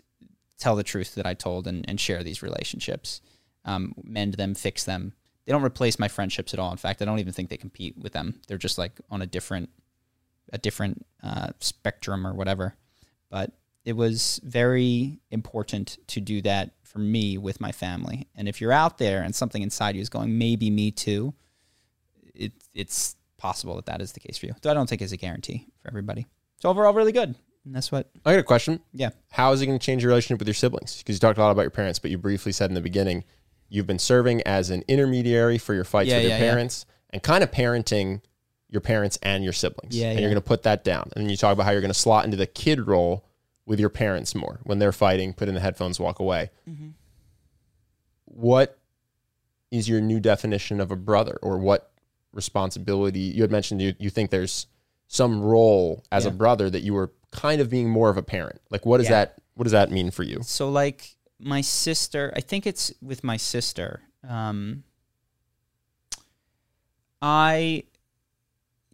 tell 0.59 0.75
the 0.75 0.83
truth 0.83 1.15
that 1.15 1.25
I 1.25 1.35
told 1.35 1.67
and, 1.67 1.85
and 1.87 2.01
share 2.01 2.21
these 2.21 2.43
relationships. 2.43 3.21
Um, 3.63 3.93
mend 4.03 4.33
them, 4.33 4.55
fix 4.55 4.83
them. 4.83 5.13
They 5.45 5.53
don't 5.53 5.63
replace 5.63 5.99
my 5.99 6.09
friendships 6.09 6.53
at 6.53 6.59
all. 6.59 6.71
In 6.71 6.77
fact, 6.77 7.01
I 7.01 7.05
don't 7.05 7.19
even 7.19 7.31
think 7.31 7.49
they 7.49 7.55
compete 7.55 7.97
with 7.97 8.11
them. 8.11 8.41
They're 8.47 8.57
just 8.57 8.77
like 8.77 8.99
on 9.09 9.21
a 9.21 9.25
different 9.25 9.69
a 10.53 10.57
different 10.57 11.05
uh, 11.23 11.49
spectrum 11.59 12.25
or 12.25 12.33
whatever. 12.33 12.75
But 13.29 13.51
it 13.85 13.93
was 13.93 14.39
very 14.43 15.19
important 15.31 15.97
to 16.07 16.21
do 16.21 16.41
that 16.41 16.71
for 16.83 16.99
me 16.99 17.37
with 17.37 17.59
my 17.61 17.71
family. 17.71 18.27
And 18.35 18.47
if 18.47 18.59
you're 18.61 18.71
out 18.71 18.97
there 18.97 19.21
and 19.23 19.35
something 19.35 19.61
inside 19.61 19.95
you 19.95 20.01
is 20.01 20.09
going, 20.09 20.37
maybe 20.37 20.69
me 20.69 20.91
too, 20.91 21.33
it, 22.33 22.53
it's 22.73 23.15
possible 23.37 23.75
that 23.75 23.85
that 23.85 24.01
is 24.01 24.13
the 24.13 24.19
case 24.19 24.37
for 24.37 24.45
you. 24.47 24.53
Though 24.61 24.71
I 24.71 24.73
don't 24.73 24.89
think 24.89 25.01
it's 25.01 25.11
a 25.11 25.17
guarantee 25.17 25.67
for 25.81 25.89
everybody. 25.89 26.25
So 26.61 26.69
overall, 26.69 26.93
really 26.93 27.11
good. 27.11 27.35
And 27.65 27.75
that's 27.75 27.91
what, 27.91 28.09
I 28.25 28.31
got 28.33 28.39
a 28.39 28.43
question. 28.43 28.79
yeah. 28.93 29.09
How 29.29 29.51
is 29.51 29.61
it 29.61 29.65
going 29.65 29.77
to 29.77 29.85
change 29.85 30.01
your 30.01 30.09
relationship 30.09 30.39
with 30.39 30.47
your 30.47 30.55
siblings? 30.55 30.97
Because 30.99 31.15
you 31.15 31.19
talked 31.19 31.37
a 31.37 31.41
lot 31.41 31.51
about 31.51 31.63
your 31.63 31.71
parents, 31.71 31.99
but 31.99 32.11
you 32.11 32.17
briefly 32.17 32.51
said 32.53 32.69
in 32.69 32.75
the 32.75 32.81
beginning 32.81 33.25
you've 33.69 33.87
been 33.87 33.99
serving 33.99 34.41
as 34.43 34.69
an 34.69 34.83
intermediary 34.87 35.57
for 35.57 35.73
your 35.73 35.83
fights 35.83 36.09
Yeah, 36.09 36.15
with 36.17 36.23
your 36.23 36.31
yeah, 36.31 36.37
yeah. 36.39 36.49
parents 36.49 36.85
and 37.09 37.21
kind 37.21 37.43
of 37.43 37.51
parenting 37.51 38.21
your 38.69 38.81
parents 38.81 39.17
and 39.23 39.43
your 39.43 39.53
siblings. 39.53 39.95
Yeah, 39.97 40.07
and 40.07 40.15
yeah. 40.15 40.21
you're 40.21 40.29
going 40.29 40.41
to 40.41 40.47
put 40.47 40.63
that 40.63 40.83
down. 40.83 41.09
And 41.15 41.23
then 41.23 41.29
you 41.29 41.37
talk 41.37 41.53
about 41.53 41.65
how 41.65 41.71
you're 41.71 41.81
going 41.81 41.93
to 41.93 41.99
slot 41.99 42.25
into 42.25 42.37
the 42.37 42.47
kid 42.47 42.87
role 42.87 43.25
with 43.65 43.79
your 43.79 43.89
parents 43.89 44.35
more 44.35 44.59
when 44.63 44.79
they're 44.79 44.91
fighting, 44.91 45.33
put 45.33 45.47
in 45.47 45.53
the 45.55 45.61
headphones, 45.61 45.99
walk 45.99 46.19
away. 46.19 46.51
Mm-hmm. 46.69 46.89
What 48.25 48.77
is 49.71 49.89
your 49.89 50.01
new 50.01 50.19
definition 50.19 50.79
of 50.79 50.91
a 50.91 50.95
brother 50.95 51.37
or 51.41 51.57
what 51.57 51.91
responsibility? 52.33 53.19
You 53.19 53.41
had 53.41 53.51
mentioned 53.51 53.81
you, 53.81 53.95
you 53.99 54.09
think 54.09 54.29
there's 54.29 54.67
some 55.07 55.41
role 55.41 56.03
as 56.11 56.25
a 56.25 56.31
brother 56.31 56.69
that 56.69 56.81
you 56.81 56.93
were 56.93 57.11
kind 57.31 57.61
of 57.61 57.69
being 57.69 57.89
more 57.89 58.09
of 58.09 58.17
a 58.17 58.23
parent. 58.23 58.61
Like 58.69 58.85
what 58.85 58.97
does 58.97 59.07
Yeah. 59.07 59.11
that 59.25 59.37
what 59.55 59.63
does 59.63 59.71
that 59.71 59.89
mean 59.89 60.11
for 60.11 60.23
you? 60.23 60.39
So 60.43 60.69
like 60.69 61.15
my 61.39 61.61
sister, 61.61 62.31
I 62.35 62.41
think 62.41 62.67
it's 62.67 62.93
with 63.01 63.23
my 63.23 63.37
sister. 63.37 64.01
Um, 64.27 64.83
I, 67.21 67.83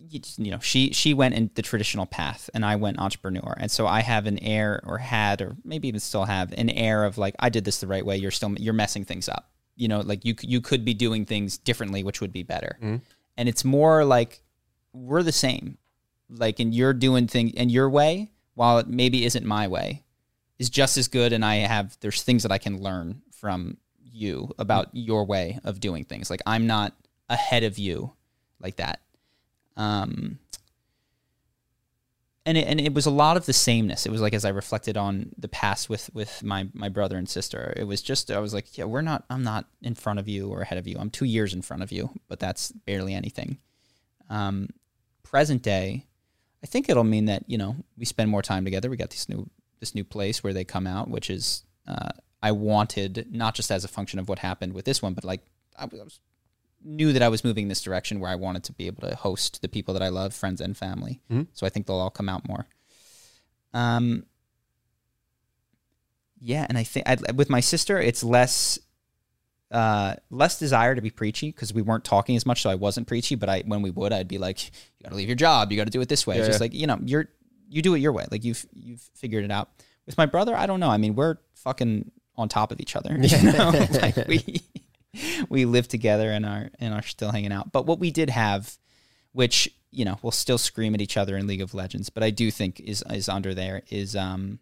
you 0.10 0.52
know, 0.52 0.60
she 0.60 0.92
she 0.94 1.14
went 1.14 1.36
in 1.36 1.50
the 1.56 1.62
traditional 1.62 2.06
path, 2.06 2.50
and 2.54 2.66
I 2.66 2.76
went 2.76 3.00
entrepreneur, 3.00 3.56
and 3.58 3.72
so 3.72 3.88
I 3.88 4.02
have 4.02 4.26
an 4.26 4.40
air, 4.40 4.82
or 4.86 4.98
had, 4.98 5.42
or 5.42 5.56
maybe 5.64 5.88
even 5.88 6.00
still 6.00 6.26
have 6.26 6.54
an 6.54 6.70
air 6.70 7.06
of 7.06 7.18
like 7.18 7.36
I 7.40 7.50
did 7.50 7.66
this 7.66 7.80
the 7.80 7.88
right 7.88 8.06
way. 8.06 8.18
You're 8.18 8.32
still 8.32 8.54
you're 8.60 8.74
messing 8.74 9.06
things 9.06 9.30
up. 9.30 9.50
You 9.76 9.88
know, 9.88 10.02
like 10.02 10.26
you 10.26 10.36
you 10.42 10.62
could 10.62 10.86
be 10.86 10.94
doing 10.94 11.26
things 11.26 11.58
differently, 11.58 12.04
which 12.04 12.22
would 12.22 12.34
be 12.34 12.44
better. 12.44 12.78
Mm-hmm. 12.82 12.98
And 13.38 13.50
it's 13.50 13.66
more 13.66 14.06
like 14.06 14.42
we're 14.94 15.24
the 15.24 15.32
same. 15.32 15.78
Like, 16.30 16.60
and 16.60 16.74
you're 16.74 16.94
doing 16.94 17.28
things 17.28 17.52
in 17.54 17.70
your 17.70 17.90
way, 17.90 18.32
while 18.56 18.80
it 18.80 18.88
maybe 18.88 19.26
isn't 19.26 19.46
my 19.46 19.68
way 19.68 20.04
is 20.60 20.70
just 20.70 20.98
as 20.98 21.08
good 21.08 21.34
and 21.34 21.44
I 21.44 21.56
have 21.56 21.98
there's 22.02 22.24
things 22.24 22.44
that 22.44 22.52
I 22.52 22.58
can 22.58 22.82
learn 22.82 23.22
from 23.32 23.78
you 24.00 24.54
about 24.60 24.90
mm-hmm. 24.90 25.00
your 25.00 25.26
way 25.26 25.60
of 25.64 25.80
doing 25.80 26.06
things. 26.06 26.30
Like 26.30 26.42
I'm 26.46 26.68
not 26.68 26.94
ahead 27.30 27.64
of 27.64 27.78
you 27.78 28.14
like 28.60 28.78
that. 28.78 29.02
Um 29.78 30.40
and 32.46 32.58
it, 32.58 32.68
and 32.68 32.80
it 32.80 32.94
was 32.94 33.06
a 33.06 33.12
lot 33.12 33.38
of 33.38 33.46
the 33.46 33.54
sameness. 33.54 34.06
It 34.06 34.12
was 34.12 34.22
like 34.22 34.34
as 34.34 34.44
I 34.44 34.50
reflected 34.50 34.98
on 34.98 35.32
the 35.38 35.48
past 35.48 35.90
with 35.90 36.10
with 36.14 36.44
my 36.44 36.68
my 36.74 36.90
brother 36.90 37.18
and 37.18 37.28
sister, 37.28 37.74
it 37.78 37.86
was 37.86 38.02
just 38.02 38.30
I 38.30 38.40
was 38.40 38.54
like, 38.54 38.78
yeah, 38.78 38.86
we're 38.86 39.02
not. 39.02 39.24
I'm 39.30 39.44
not 39.44 39.66
in 39.82 39.96
front 39.96 40.20
of 40.20 40.28
you 40.28 40.50
or 40.50 40.62
ahead 40.62 40.78
of 40.78 40.88
you. 40.88 40.98
I'm 41.00 41.10
two 41.10 41.26
years 41.26 41.54
in 41.54 41.62
front 41.62 41.84
of 41.84 41.92
you, 41.92 42.10
but 42.28 42.40
that's 42.40 42.72
barely 42.72 43.14
anything. 43.14 43.60
Um, 44.30 44.70
present 45.24 45.62
day, 45.62 46.06
I 46.64 46.68
think 46.68 46.90
it'll 46.90 47.04
mean 47.04 47.26
that 47.26 47.44
you 47.48 47.58
know 47.58 47.78
we 47.98 48.06
spend 48.06 48.30
more 48.30 48.42
time 48.42 48.66
together. 48.66 48.90
We 48.90 48.98
got 48.98 49.12
this 49.12 49.30
new 49.30 49.50
this 49.80 49.96
new 49.96 50.04
place 50.04 50.44
where 50.44 50.54
they 50.54 50.66
come 50.66 50.86
out, 50.86 51.10
which 51.10 51.30
is 51.30 51.64
uh, 51.88 52.10
I 52.42 52.52
wanted 52.52 53.28
not 53.32 53.56
just 53.56 53.72
as 53.72 53.86
a 53.86 53.90
function 53.90 54.20
of 54.20 54.28
what 54.28 54.40
happened 54.40 54.74
with 54.74 54.84
this 54.84 55.02
one, 55.02 55.14
but 55.14 55.24
like 55.24 55.42
I 55.78 55.86
was 55.86 56.20
knew 56.84 57.14
that 57.14 57.22
I 57.22 57.30
was 57.30 57.44
moving 57.44 57.64
in 57.64 57.70
this 57.70 57.82
direction 57.82 58.20
where 58.20 58.30
I 58.30 58.36
wanted 58.36 58.64
to 58.66 58.74
be 58.74 58.88
able 58.88 59.08
to 59.08 59.16
host 59.16 59.62
the 59.62 59.70
people 59.70 59.94
that 59.94 60.04
I 60.04 60.10
love, 60.10 60.34
friends 60.34 60.62
and 60.62 60.76
family. 60.76 61.22
Mhm. 61.32 61.48
So 61.54 61.66
I 61.66 61.70
think 61.70 61.88
they'll 61.88 61.98
all 61.98 62.10
come 62.10 62.30
out 62.30 62.48
more. 62.48 62.68
Um, 63.74 64.26
yeah, 66.40 66.66
and 66.68 66.78
I 66.78 66.84
think 66.84 67.08
with 67.36 67.50
my 67.50 67.62
sister, 67.62 68.00
it's 68.00 68.24
less 68.24 68.80
uh, 69.72 70.16
less 70.30 70.60
desire 70.60 70.94
to 70.94 71.02
be 71.02 71.10
preachy 71.10 71.48
because 71.48 71.74
we 71.74 71.82
weren't 71.82 72.04
talking 72.04 72.36
as 72.36 72.46
much, 72.46 72.62
so 72.62 72.70
I 72.70 72.76
wasn't 72.76 73.08
preachy. 73.08 73.34
But 73.34 73.50
I, 73.50 73.64
when 73.66 73.82
we 73.82 73.90
would, 73.90 74.14
I'd 74.14 74.28
be 74.28 74.38
like, 74.38 74.64
"You 74.66 75.04
got 75.04 75.10
to 75.10 75.16
leave 75.16 75.28
your 75.28 75.36
job. 75.36 75.72
You 75.72 75.78
got 75.78 75.86
to 75.86 75.90
do 75.90 76.00
it 76.02 76.10
this 76.10 76.28
way." 76.28 76.36
Yeah, 76.36 76.42
it's 76.42 76.50
just 76.50 76.60
yeah. 76.60 76.66
like 76.66 76.74
you 76.76 76.86
know, 76.86 77.00
you're 77.04 77.30
you 77.70 77.82
do 77.82 77.96
it 77.96 78.00
your 78.00 78.12
way. 78.12 78.26
Like 78.30 78.44
you've 78.44 78.66
you've 78.74 79.02
figured 79.16 79.44
it 79.44 79.52
out. 79.52 79.70
With 80.06 80.18
my 80.18 80.28
brother, 80.28 80.56
I 80.56 80.68
don't 80.68 80.80
know. 80.80 80.90
I 80.90 80.98
mean, 80.98 81.16
we're 81.16 81.38
fucking 81.56 82.12
on 82.36 82.50
top 82.50 82.72
of 82.72 82.80
each 82.80 82.96
other. 82.96 83.18
You 83.20 83.52
know, 83.52 83.70
like 84.02 84.16
we 84.28 84.62
we 85.50 85.66
live 85.66 85.88
together 85.88 86.32
and 86.32 86.46
are 86.46 86.70
and 86.80 86.94
are 86.94 87.02
still 87.02 87.32
hanging 87.32 87.52
out. 87.52 87.72
But 87.72 87.86
what 87.86 88.00
we 88.00 88.12
did 88.12 88.30
have, 88.30 88.78
which 89.32 89.70
you 89.92 90.06
know, 90.06 90.18
we'll 90.24 90.32
still 90.32 90.58
scream 90.58 90.96
at 90.96 91.02
each 91.02 91.18
other 91.18 91.38
in 91.38 91.46
League 91.46 91.62
of 91.62 91.76
Legends, 91.76 92.10
but 92.10 92.24
I 92.24 92.32
do 92.32 92.50
think 92.50 92.80
is 92.80 93.04
is 93.10 93.30
under 93.30 93.54
there 93.54 93.84
is 93.90 94.16
um 94.16 94.60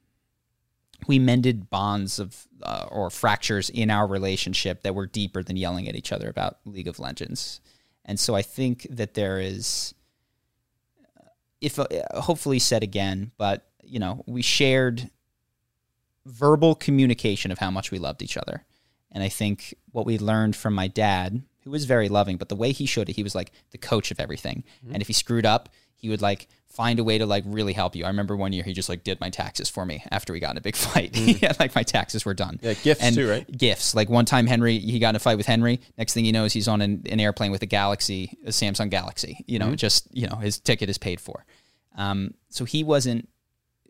we 1.08 1.20
mended 1.20 1.70
bonds 1.70 2.20
of 2.20 2.48
uh, 2.62 2.86
or 2.90 3.10
fractures 3.10 3.70
in 3.70 3.90
our 3.90 4.06
relationship 4.06 4.84
that 4.84 4.94
were 4.94 5.08
deeper 5.08 5.42
than 5.42 5.58
yelling 5.58 5.88
at 5.88 5.96
each 5.96 6.12
other 6.12 6.30
about 6.30 6.60
League 6.66 6.88
of 6.88 7.00
Legends. 7.00 7.60
And 8.06 8.20
so 8.20 8.36
I 8.36 8.42
think 8.42 8.86
that 8.90 9.14
there 9.14 9.40
is 9.40 9.94
if 11.60 11.80
uh, 11.80 11.88
hopefully 12.14 12.60
said 12.60 12.84
again, 12.84 13.32
but 13.38 13.68
you 13.84 14.00
know, 14.00 14.24
we 14.28 14.42
shared 14.42 15.10
verbal 16.26 16.76
communication 16.76 17.52
of 17.52 17.60
how 17.60 17.72
much 17.72 17.92
we 17.92 18.00
loved 18.00 18.22
each 18.22 18.38
other. 18.38 18.64
And 19.12 19.24
I 19.24 19.30
think 19.30 19.74
what 19.92 20.06
we 20.06 20.18
learned 20.18 20.56
from 20.56 20.74
my 20.74 20.88
dad, 20.88 21.42
who 21.64 21.72
was 21.72 21.86
very 21.86 22.10
loving, 22.10 22.38
but 22.38 22.50
the 22.50 22.56
way 22.56 22.72
he 22.72 22.86
showed 22.86 23.10
it, 23.10 23.16
he 23.16 23.24
was 23.24 23.36
like 23.36 23.52
the 23.72 23.78
coach 23.78 24.12
of 24.12 24.20
everything. 24.20 24.64
Mm-hmm. 24.84 24.94
And 24.94 25.02
if 25.02 25.08
he 25.08 25.14
screwed 25.14 25.46
up, 25.46 25.70
he 25.96 26.10
would 26.10 26.22
like 26.22 26.48
find 26.72 27.00
a 27.00 27.04
way 27.04 27.18
to 27.18 27.26
like 27.26 27.44
really 27.46 27.74
help 27.74 27.96
you. 27.96 28.06
I 28.06 28.08
remember 28.08 28.36
one 28.36 28.54
year 28.54 28.64
he 28.64 28.74
just 28.74 28.90
like 28.90 29.04
did 29.04 29.20
my 29.20 29.30
taxes 29.30 29.70
for 29.70 29.86
me 29.86 30.04
after 30.10 30.34
we 30.34 30.40
got 30.40 30.52
in 30.52 30.58
a 30.58 30.62
big 30.62 30.76
fight. 30.78 31.14
Mm. 31.14 31.42
yeah, 31.42 31.54
like 31.60 31.76
my 31.76 31.84
taxes 31.84 32.26
were 32.26 32.34
done. 32.34 32.60
Yeah, 32.62 32.74
gifts 32.74 33.02
and 33.02 33.16
too, 33.16 33.30
right? 33.30 33.58
Gifts. 33.58 33.94
Like 33.94 34.10
one 34.10 34.26
time 34.26 34.48
Henry, 34.48 34.80
he 34.80 34.98
got 35.00 35.10
in 35.10 35.16
a 35.16 35.20
fight 35.20 35.38
with 35.38 35.46
Henry. 35.46 35.82
Next 35.98 36.14
thing 36.14 36.26
he 36.26 36.32
knows, 36.32 36.54
he's 36.54 36.68
on 36.68 36.82
an, 36.82 37.04
an 37.10 37.20
airplane 37.20 37.52
with 37.52 37.62
a 37.62 37.68
Galaxy, 37.68 38.38
a 38.46 38.50
Samsung 38.50 38.90
Galaxy. 38.90 39.44
You 39.48 39.60
know, 39.60 39.68
mm-hmm. 39.68 39.76
just 39.76 40.08
you 40.16 40.28
know, 40.28 40.38
his 40.38 40.60
ticket 40.60 40.90
is 40.90 40.98
paid 40.98 41.20
for. 41.20 41.46
Um, 41.96 42.34
so 42.50 42.66
he 42.66 42.84
wasn't. 42.84 43.28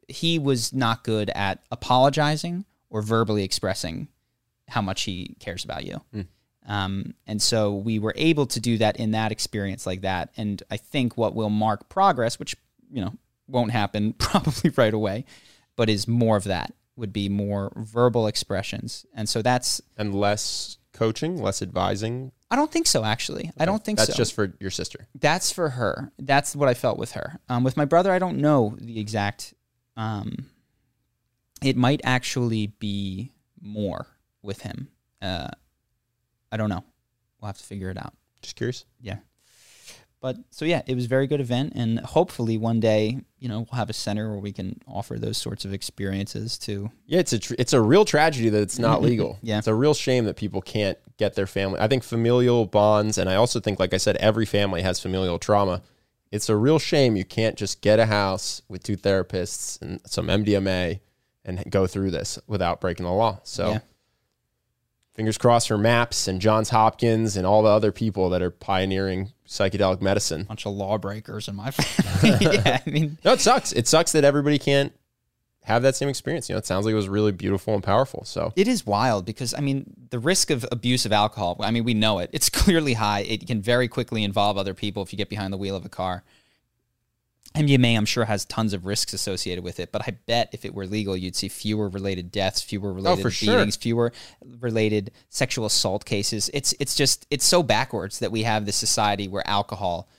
He 0.08 0.40
was 0.40 0.74
not 0.74 1.06
good 1.06 1.30
at 1.30 1.64
apologizing 1.72 2.66
or 2.90 3.02
verbally 3.02 3.44
expressing 3.44 4.10
how 4.72 4.82
much 4.82 5.04
he 5.04 5.36
cares 5.40 5.64
about 5.66 5.86
you. 5.86 6.02
Um, 6.66 7.16
and 7.28 7.42
so 7.42 7.74
we 7.76 8.00
were 8.00 8.14
able 8.16 8.46
to 8.48 8.60
do 8.60 8.78
that 8.78 8.98
in 8.98 9.12
that 9.12 9.32
experience 9.32 9.86
like 9.86 10.02
that. 10.02 10.30
And 10.38 10.62
I 10.72 10.78
think 10.78 11.18
what 11.18 11.36
will 11.36 11.50
mark 11.50 11.90
progress, 11.90 12.40
which, 12.40 12.56
you 12.90 13.02
know, 13.02 13.14
won't 13.48 13.72
happen 13.72 14.14
probably 14.18 14.70
right 14.78 14.94
away, 14.94 15.26
but 15.76 15.90
is 15.90 16.08
more 16.08 16.38
of 16.38 16.46
that, 16.46 16.74
would 16.96 17.12
be 17.12 17.30
more 17.30 17.74
verbal 17.76 18.28
expressions. 18.28 19.06
And 19.14 19.28
so 19.28 19.42
that's, 19.42 19.82
And 19.98 20.16
less 20.16 20.78
coaching, 20.94 21.42
less 21.42 21.62
advising. 21.62 22.32
I 22.50 22.56
don't 22.56 22.72
think 22.72 22.88
so, 22.88 23.04
actually. 23.04 23.52
I 23.58 23.66
don't 23.66 23.84
think 23.84 23.98
That's 23.98 24.12
so. 24.12 24.18
just 24.18 24.34
for 24.34 24.54
your 24.60 24.72
sister. 24.72 25.08
That's 25.18 25.52
for 25.52 25.70
her. 25.70 26.12
That's 26.20 26.56
what 26.56 26.70
I 26.70 26.74
felt 26.74 26.98
with 26.98 27.14
her. 27.14 27.40
Um, 27.50 27.64
with 27.64 27.76
my 27.78 27.86
brother, 27.86 28.12
I 28.12 28.20
don't 28.20 28.38
know 28.38 28.78
the 28.80 29.00
exact. 29.00 29.54
Um, 29.98 30.48
it 31.64 31.78
might 31.78 32.02
actually 32.04 32.68
be 32.68 33.32
more 33.62 34.08
with 34.42 34.62
him. 34.62 34.90
Uh, 35.22 35.50
I 36.52 36.58
don't 36.58 36.70
know. 36.70 36.84
We'll 37.40 37.48
have 37.48 37.58
to 37.58 37.64
figure 37.64 37.90
it 37.90 37.98
out. 37.98 38.14
Just 38.42 38.56
curious. 38.56 38.86
Yeah. 39.00 39.18
But 40.22 40.38
so 40.52 40.66
yeah, 40.66 40.84
it 40.86 40.94
was 40.94 41.06
a 41.06 41.08
very 41.08 41.26
good 41.26 41.42
event, 41.42 41.74
and 41.76 42.00
hopefully 42.00 42.56
one 42.56 42.80
day, 42.80 43.22
you 43.40 43.50
know, 43.50 43.62
we'll 43.62 43.78
have 43.78 43.90
a 43.90 43.94
center 43.94 44.30
where 44.30 44.40
we 44.40 44.52
can 44.52 44.80
offer 44.88 45.18
those 45.18 45.40
sorts 45.40 45.66
of 45.66 45.74
experiences 45.74 46.60
to. 46.60 46.92
Yeah, 47.08 47.20
it's 47.20 47.34
a 47.34 47.40
tr- 47.40 47.56
it's 47.58 47.74
a 47.74 47.82
real 47.82 48.06
tragedy 48.06 48.50
that 48.50 48.62
it's 48.62 48.78
not 48.78 49.02
legal. 49.02 49.40
Yeah. 49.42 49.58
it's 49.58 49.66
a 49.66 49.74
real 49.74 49.96
shame 49.96 50.26
that 50.26 50.36
people 50.36 50.62
can't 50.62 51.00
get 51.18 51.34
their 51.34 51.48
family. 51.48 51.80
I 51.80 51.88
think 51.88 52.04
familial 52.04 52.68
bonds, 52.68 53.18
and 53.18 53.32
I 53.32 53.36
also 53.36 53.60
think, 53.60 53.80
like 53.80 53.96
I 53.96 53.98
said, 53.98 54.16
every 54.18 54.46
family 54.46 54.84
has 54.84 55.00
familial 55.00 55.40
trauma. 55.40 55.82
It's 56.32 56.50
a 56.50 56.56
real 56.56 56.78
shame 56.78 57.16
you 57.16 57.26
can't 57.26 57.58
just 57.58 57.82
get 57.82 58.00
a 58.00 58.06
house 58.06 58.62
with 58.70 58.84
two 58.84 58.98
therapists 58.98 59.82
and 59.82 60.00
some 60.06 60.28
MDMA 60.28 61.00
and 61.44 61.64
go 61.72 61.88
through 61.88 62.12
this 62.12 62.38
without 62.46 62.80
breaking 62.80 63.08
the 63.08 63.12
law. 63.12 63.40
So. 63.44 63.72
Yeah. 63.72 63.80
Fingers 65.14 65.38
crossed 65.38 65.68
for 65.68 65.78
MAPS 65.78 66.28
and 66.28 66.40
Johns 66.40 66.70
Hopkins 66.70 67.36
and 67.36 67.46
all 67.46 67.64
the 67.64 67.70
other 67.70 67.92
people 67.92 68.30
that 68.30 68.42
are 68.42 68.50
pioneering 68.52 69.34
psychedelic 69.48 70.02
medicine. 70.02 70.42
A 70.42 70.46
bunch 70.46 70.66
of 70.66 70.74
lawbreakers 70.74 71.48
in 71.50 71.56
my 71.56 71.72
family. 71.72 72.38
yeah, 72.56 72.80
I 72.86 72.90
mean, 72.90 73.18
No, 73.26 73.34
it 73.34 73.42
sucks. 73.42 73.74
It 73.74 73.88
sucks 73.88 74.14
that 74.14 74.24
everybody 74.24 74.58
can't 74.58 74.94
have 75.64 75.84
that 75.84 75.96
same 75.96 76.08
experience. 76.10 76.48
You 76.50 76.56
know, 76.56 76.60
it 76.60 76.66
sounds 76.66 76.86
like 76.86 76.94
it 76.94 76.96
was 76.96 77.10
really 77.10 77.34
beautiful 77.34 77.74
and 77.74 77.84
powerful. 77.84 78.24
So 78.26 78.54
It 78.56 78.68
is 78.70 78.86
wild 78.86 79.26
because 79.26 79.54
I 79.54 79.60
mean 79.60 79.94
the 80.10 80.18
risk 80.18 80.50
of 80.50 80.66
abuse 80.72 81.06
of 81.06 81.12
alcohol. 81.12 81.58
I 81.60 81.72
mean 81.72 81.84
we 81.84 81.94
know 81.94 82.20
it. 82.20 82.30
It's 82.32 82.50
clearly 82.62 82.94
high. 82.94 83.20
It 83.22 83.46
can 83.48 83.62
very 83.62 83.88
quickly 83.90 84.24
involve 84.24 84.58
other 84.58 84.74
people 84.74 85.04
if 85.04 85.12
you 85.12 85.18
get 85.18 85.30
behind 85.30 85.52
the 85.52 85.58
wheel 85.58 85.76
of 85.76 85.86
a 85.86 85.90
car. 85.90 86.24
MDMA, 87.56 87.98
I'm 87.98 88.06
sure, 88.06 88.26
has 88.26 88.46
tons 88.46 88.74
of 88.74 88.86
risks 88.86 89.14
associated 89.14 89.64
with 89.64 89.80
it, 89.80 89.92
but 89.92 90.04
I 90.08 90.12
bet 90.26 90.50
if 90.54 90.64
it 90.64 90.74
were 90.74 90.86
legal, 90.86 91.18
you'd 91.18 91.36
see 91.36 91.50
fewer 91.50 91.90
related 91.90 92.32
deaths, 92.32 92.62
fewer 92.62 92.92
oh, 92.92 92.94
related 92.94 93.22
for 93.22 93.32
sure. 93.32 93.56
beatings, 93.56 93.76
fewer 93.76 94.14
related 94.60 95.12
sexual 95.30 95.66
assault 95.66 96.06
cases. 96.06 96.50
It's 96.54 96.74
it's 96.80 96.96
just 96.96 97.28
it's 97.30 97.46
so 97.46 97.62
backwards 97.62 98.20
that 98.20 98.32
we 98.32 98.44
have 98.44 98.66
this 98.66 98.78
society 98.78 99.28
where 99.28 99.48
alcohol. 99.48 100.10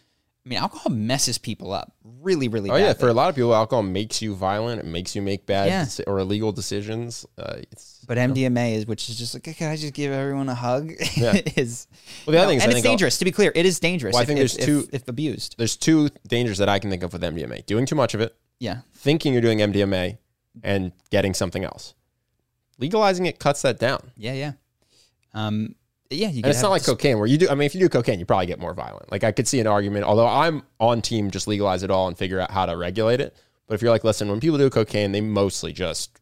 I 0.44 0.48
mean, 0.48 0.58
alcohol 0.58 0.90
messes 0.92 1.38
people 1.38 1.72
up 1.72 1.92
really, 2.02 2.48
really. 2.48 2.68
Oh 2.68 2.74
yeah, 2.76 2.94
for 2.94 3.08
a 3.08 3.12
lot 3.12 3.28
of 3.28 3.36
people, 3.36 3.54
alcohol 3.54 3.84
makes 3.84 4.20
you 4.20 4.34
violent. 4.34 4.80
It 4.80 4.86
makes 4.86 5.14
you 5.14 5.22
make 5.22 5.46
bad 5.46 5.68
Yeah. 5.68 6.04
or 6.08 6.18
illegal 6.18 6.50
decisions. 6.50 7.24
Uh, 7.38 7.58
it's, 7.70 8.04
But 8.08 8.18
MDMA 8.18 8.74
is, 8.74 8.86
which 8.86 9.08
is 9.08 9.16
just 9.16 9.34
like, 9.34 9.44
can 9.56 9.70
I 9.70 9.76
just 9.76 9.94
give 9.94 10.10
everyone 10.12 10.48
a 10.48 10.54
hug? 10.54 10.90
Yeah. 11.16 11.40
is 11.56 11.86
Well, 12.26 12.32
the 12.32 12.38
other 12.38 12.46
No, 12.46 12.48
thing 12.48 12.56
is 12.58 12.62
and 12.64 12.72
it's 12.72 12.76
think 12.78 12.86
I'll- 12.86 12.92
dangerous. 12.92 13.18
To 13.18 13.24
be 13.24 13.30
clear, 13.30 13.52
it 13.54 13.64
is 13.66 13.78
dangerous. 13.78 14.14
Well, 14.14 14.20
I 14.20 14.22
if- 14.22 14.26
think 14.26 14.40
if, 14.40 14.52
there's 14.52 14.56
if- 14.56 14.66
two- 14.66 14.88
if 14.92 15.08
abused. 15.08 15.54
there's 15.58 15.76
two 15.76 16.08
dangers 16.26 16.58
that 16.58 16.68
I 16.68 16.80
can 16.80 16.90
think 16.90 17.04
of 17.04 17.12
with 17.12 17.22
MDMA: 17.22 17.64
doing 17.66 17.86
too 17.86 17.94
much 17.94 18.14
of 18.14 18.20
it, 18.20 18.34
Yeah, 18.58 18.80
thinking 18.94 19.32
you're 19.32 19.42
doing 19.42 19.58
MDMA, 19.60 20.18
and 20.64 20.90
getting 21.10 21.34
something 21.34 21.62
else. 21.64 21.94
Legalizing 22.78 23.26
it 23.26 23.38
cuts 23.38 23.62
that 23.62 23.78
down. 23.78 24.10
yeah, 24.16 24.32
yeah. 24.32 24.52
Um, 25.34 25.76
yeah, 26.14 26.28
you 26.28 26.42
And 26.42 26.46
it's 26.46 26.62
not 26.62 26.70
like 26.70 26.84
cocaine 26.84 27.18
where 27.18 27.26
you 27.26 27.38
do. 27.38 27.48
I 27.48 27.54
mean, 27.54 27.66
if 27.66 27.74
you 27.74 27.80
do 27.80 27.88
cocaine, 27.88 28.18
you 28.18 28.26
probably 28.26 28.46
get 28.46 28.58
more 28.58 28.74
violent. 28.74 29.10
Like 29.10 29.24
I 29.24 29.32
could 29.32 29.48
see 29.48 29.60
an 29.60 29.66
argument. 29.66 30.04
Although 30.04 30.26
I'm 30.26 30.62
on 30.80 31.02
team, 31.02 31.30
just 31.30 31.48
legalize 31.48 31.82
it 31.82 31.90
all 31.90 32.08
and 32.08 32.16
figure 32.16 32.40
out 32.40 32.50
how 32.50 32.66
to 32.66 32.76
regulate 32.76 33.20
it. 33.20 33.36
But 33.66 33.74
if 33.74 33.82
you're 33.82 33.90
like, 33.90 34.04
listen, 34.04 34.28
when 34.28 34.40
people 34.40 34.58
do 34.58 34.68
cocaine, 34.70 35.12
they 35.12 35.20
mostly 35.20 35.72
just 35.72 36.18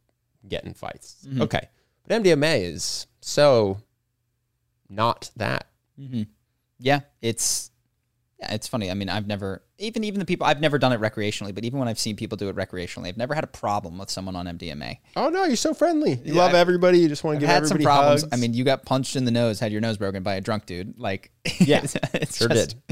get 0.49 0.65
in 0.65 0.75
fights. 0.75 1.27
Mm-hmm. 1.27 1.43
Okay, 1.43 1.69
but 2.07 2.23
MDMA 2.23 2.63
is 2.73 3.07
so 3.21 3.79
not 4.89 5.31
that. 5.37 5.67
Yeah, 6.79 7.01
it's 7.21 7.70
yeah, 8.41 8.55
it's 8.55 8.67
funny. 8.67 8.91
I 8.91 8.95
mean, 8.95 9.09
I've 9.09 9.27
never 9.27 9.63
even 9.79 10.03
even 10.05 10.19
the 10.19 10.25
people 10.25 10.47
I've 10.47 10.61
never 10.61 10.79
done 10.79 10.93
it 10.93 11.01
recreationally, 11.01 11.55
but 11.55 11.65
even 11.65 11.79
when 11.79 11.89
I've 11.89 11.99
seen 11.99 12.17
people 12.17 12.37
do 12.37 12.49
it 12.49 12.57
recreationally, 12.57 13.09
I've 13.09 13.17
never 13.17 13.35
had 13.35 13.45
a 13.45 13.49
problem 13.49 13.99
with 13.99 14.11
someone 14.11 14.35
on 14.35 14.47
MDMA. 14.47 14.99
Oh 15.17 15.29
no, 15.29 15.45
you're 15.45 15.57
so 15.57 15.75
friendly. 15.75 16.13
You 16.25 16.35
Yeah, 16.35 16.41
love 16.41 16.49
I've- 16.51 16.59
everybody. 16.59 16.99
You 17.01 17.09
just 17.09 17.23
want 17.23 17.35
to 17.35 17.37
I've 17.37 17.41
give 17.41 17.49
had 17.51 17.67
some 17.67 17.77
everybody 17.77 17.85
problems. 17.85 18.23
hugs. 18.23 18.33
I 18.33 18.37
mean, 18.37 18.55
you 18.55 18.65
got 18.65 18.85
punched 18.87 19.15
in 19.17 19.25
the 19.27 19.31
nose, 19.31 19.61
had 19.61 19.73
your 19.73 19.81
nose 19.83 19.99
broken 19.99 20.23
by 20.23 20.35
a 20.37 20.41
drunk 20.41 20.67
dude. 20.67 20.99
Like, 20.99 21.31
Yeah, 21.61 21.83
it's, 21.85 21.97
it's 22.15 22.37
sure 22.39 22.49
just- 22.49 22.77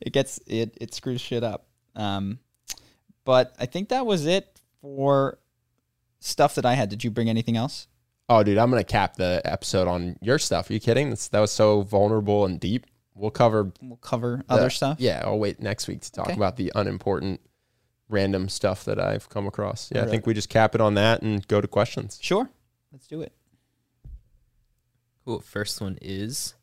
It 0.00 0.12
gets 0.12 0.38
it 0.46 0.76
it 0.80 0.94
screws 0.94 1.20
shit 1.20 1.42
up. 1.44 1.66
Um, 1.96 2.38
but 3.24 3.54
I 3.58 3.66
think 3.66 3.88
that 3.90 4.06
was 4.06 4.26
it 4.26 4.60
for 4.80 5.38
stuff 6.20 6.54
that 6.56 6.64
I 6.66 6.74
had. 6.74 6.88
Did 6.90 7.04
you 7.04 7.10
bring 7.10 7.28
anything 7.28 7.56
else? 7.56 7.88
oh, 8.28 8.42
dude, 8.42 8.56
I'm 8.56 8.70
gonna 8.70 8.82
cap 8.84 9.16
the 9.16 9.42
episode 9.44 9.86
on 9.88 10.16
your 10.22 10.38
stuff. 10.38 10.70
Are 10.70 10.72
you 10.72 10.80
kidding? 10.80 11.10
That's, 11.10 11.28
that 11.28 11.40
was 11.40 11.50
so 11.50 11.82
vulnerable 11.82 12.46
and 12.46 12.58
deep. 12.58 12.86
We'll 13.22 13.30
cover 13.30 13.70
We'll 13.80 13.98
cover 13.98 14.42
the- 14.48 14.52
other 14.52 14.68
stuff. 14.68 14.98
Yeah, 14.98 15.22
I'll 15.24 15.38
wait 15.38 15.60
next 15.60 15.86
week 15.86 16.00
to 16.00 16.10
talk 16.10 16.26
Okay. 16.26 16.34
about 16.34 16.56
the 16.56 16.72
unimportant, 16.74 17.40
random 18.08 18.48
stuff 18.48 18.84
that 18.86 18.98
I've 18.98 19.28
come 19.28 19.46
across. 19.46 19.92
Yeah, 19.94 20.02
I 20.02 20.06
think 20.08 20.26
we 20.26 20.34
just 20.34 20.48
cap 20.48 20.74
it 20.74 20.80
on 20.80 20.94
that 20.94 21.22
and 21.22 21.46
go 21.46 21.60
to 21.60 21.68
questions. 21.68 22.18
Sure, 22.20 22.50
let's 22.90 23.06
do 23.06 23.20
it. 23.22 23.32
Cool. 25.24 25.38
First 25.38 25.80
one 25.80 25.98
is 26.02 26.54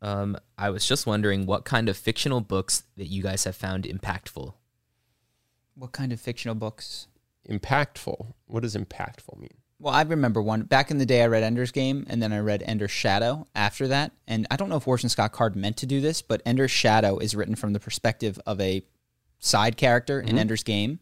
um, 0.00 0.38
I 0.56 0.70
was 0.70 0.86
just 0.86 1.06
wondering 1.06 1.44
what 1.44 1.66
kind 1.66 1.90
of 1.90 1.96
fictional 1.98 2.40
books 2.40 2.84
that 2.96 3.08
you 3.08 3.22
guys 3.22 3.44
have 3.44 3.54
found 3.56 3.84
impactful. 3.84 4.54
What 5.74 5.92
kind 5.92 6.12
of 6.14 6.20
fictional 6.20 6.54
books? 6.54 7.08
Impactful. 7.46 8.32
What 8.46 8.62
does 8.62 8.74
impactful 8.74 9.36
mean? 9.38 9.58
Well, 9.80 9.94
I 9.94 10.02
remember 10.02 10.42
one 10.42 10.62
back 10.64 10.90
in 10.90 10.98
the 10.98 11.06
day. 11.06 11.22
I 11.22 11.26
read 11.26 11.42
Ender's 11.42 11.72
Game, 11.72 12.04
and 12.10 12.22
then 12.22 12.34
I 12.34 12.38
read 12.40 12.62
Ender's 12.62 12.90
Shadow 12.90 13.46
after 13.54 13.88
that. 13.88 14.12
And 14.28 14.46
I 14.50 14.56
don't 14.56 14.68
know 14.68 14.76
if 14.76 14.86
Orson 14.86 15.08
Scott 15.08 15.32
Card 15.32 15.56
meant 15.56 15.78
to 15.78 15.86
do 15.86 16.02
this, 16.02 16.20
but 16.20 16.42
Ender's 16.44 16.70
Shadow 16.70 17.16
is 17.16 17.34
written 17.34 17.54
from 17.54 17.72
the 17.72 17.80
perspective 17.80 18.38
of 18.44 18.60
a 18.60 18.82
side 19.38 19.78
character 19.78 20.20
in 20.20 20.28
mm-hmm. 20.28 20.38
Ender's 20.38 20.62
Game, 20.62 21.00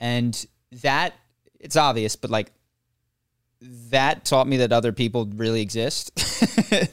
and 0.00 0.46
that 0.82 1.12
it's 1.60 1.76
obvious, 1.76 2.16
but 2.16 2.30
like 2.30 2.50
that 3.90 4.24
taught 4.24 4.46
me 4.46 4.56
that 4.58 4.72
other 4.72 4.92
people 4.92 5.26
really 5.34 5.60
exist, 5.60 6.12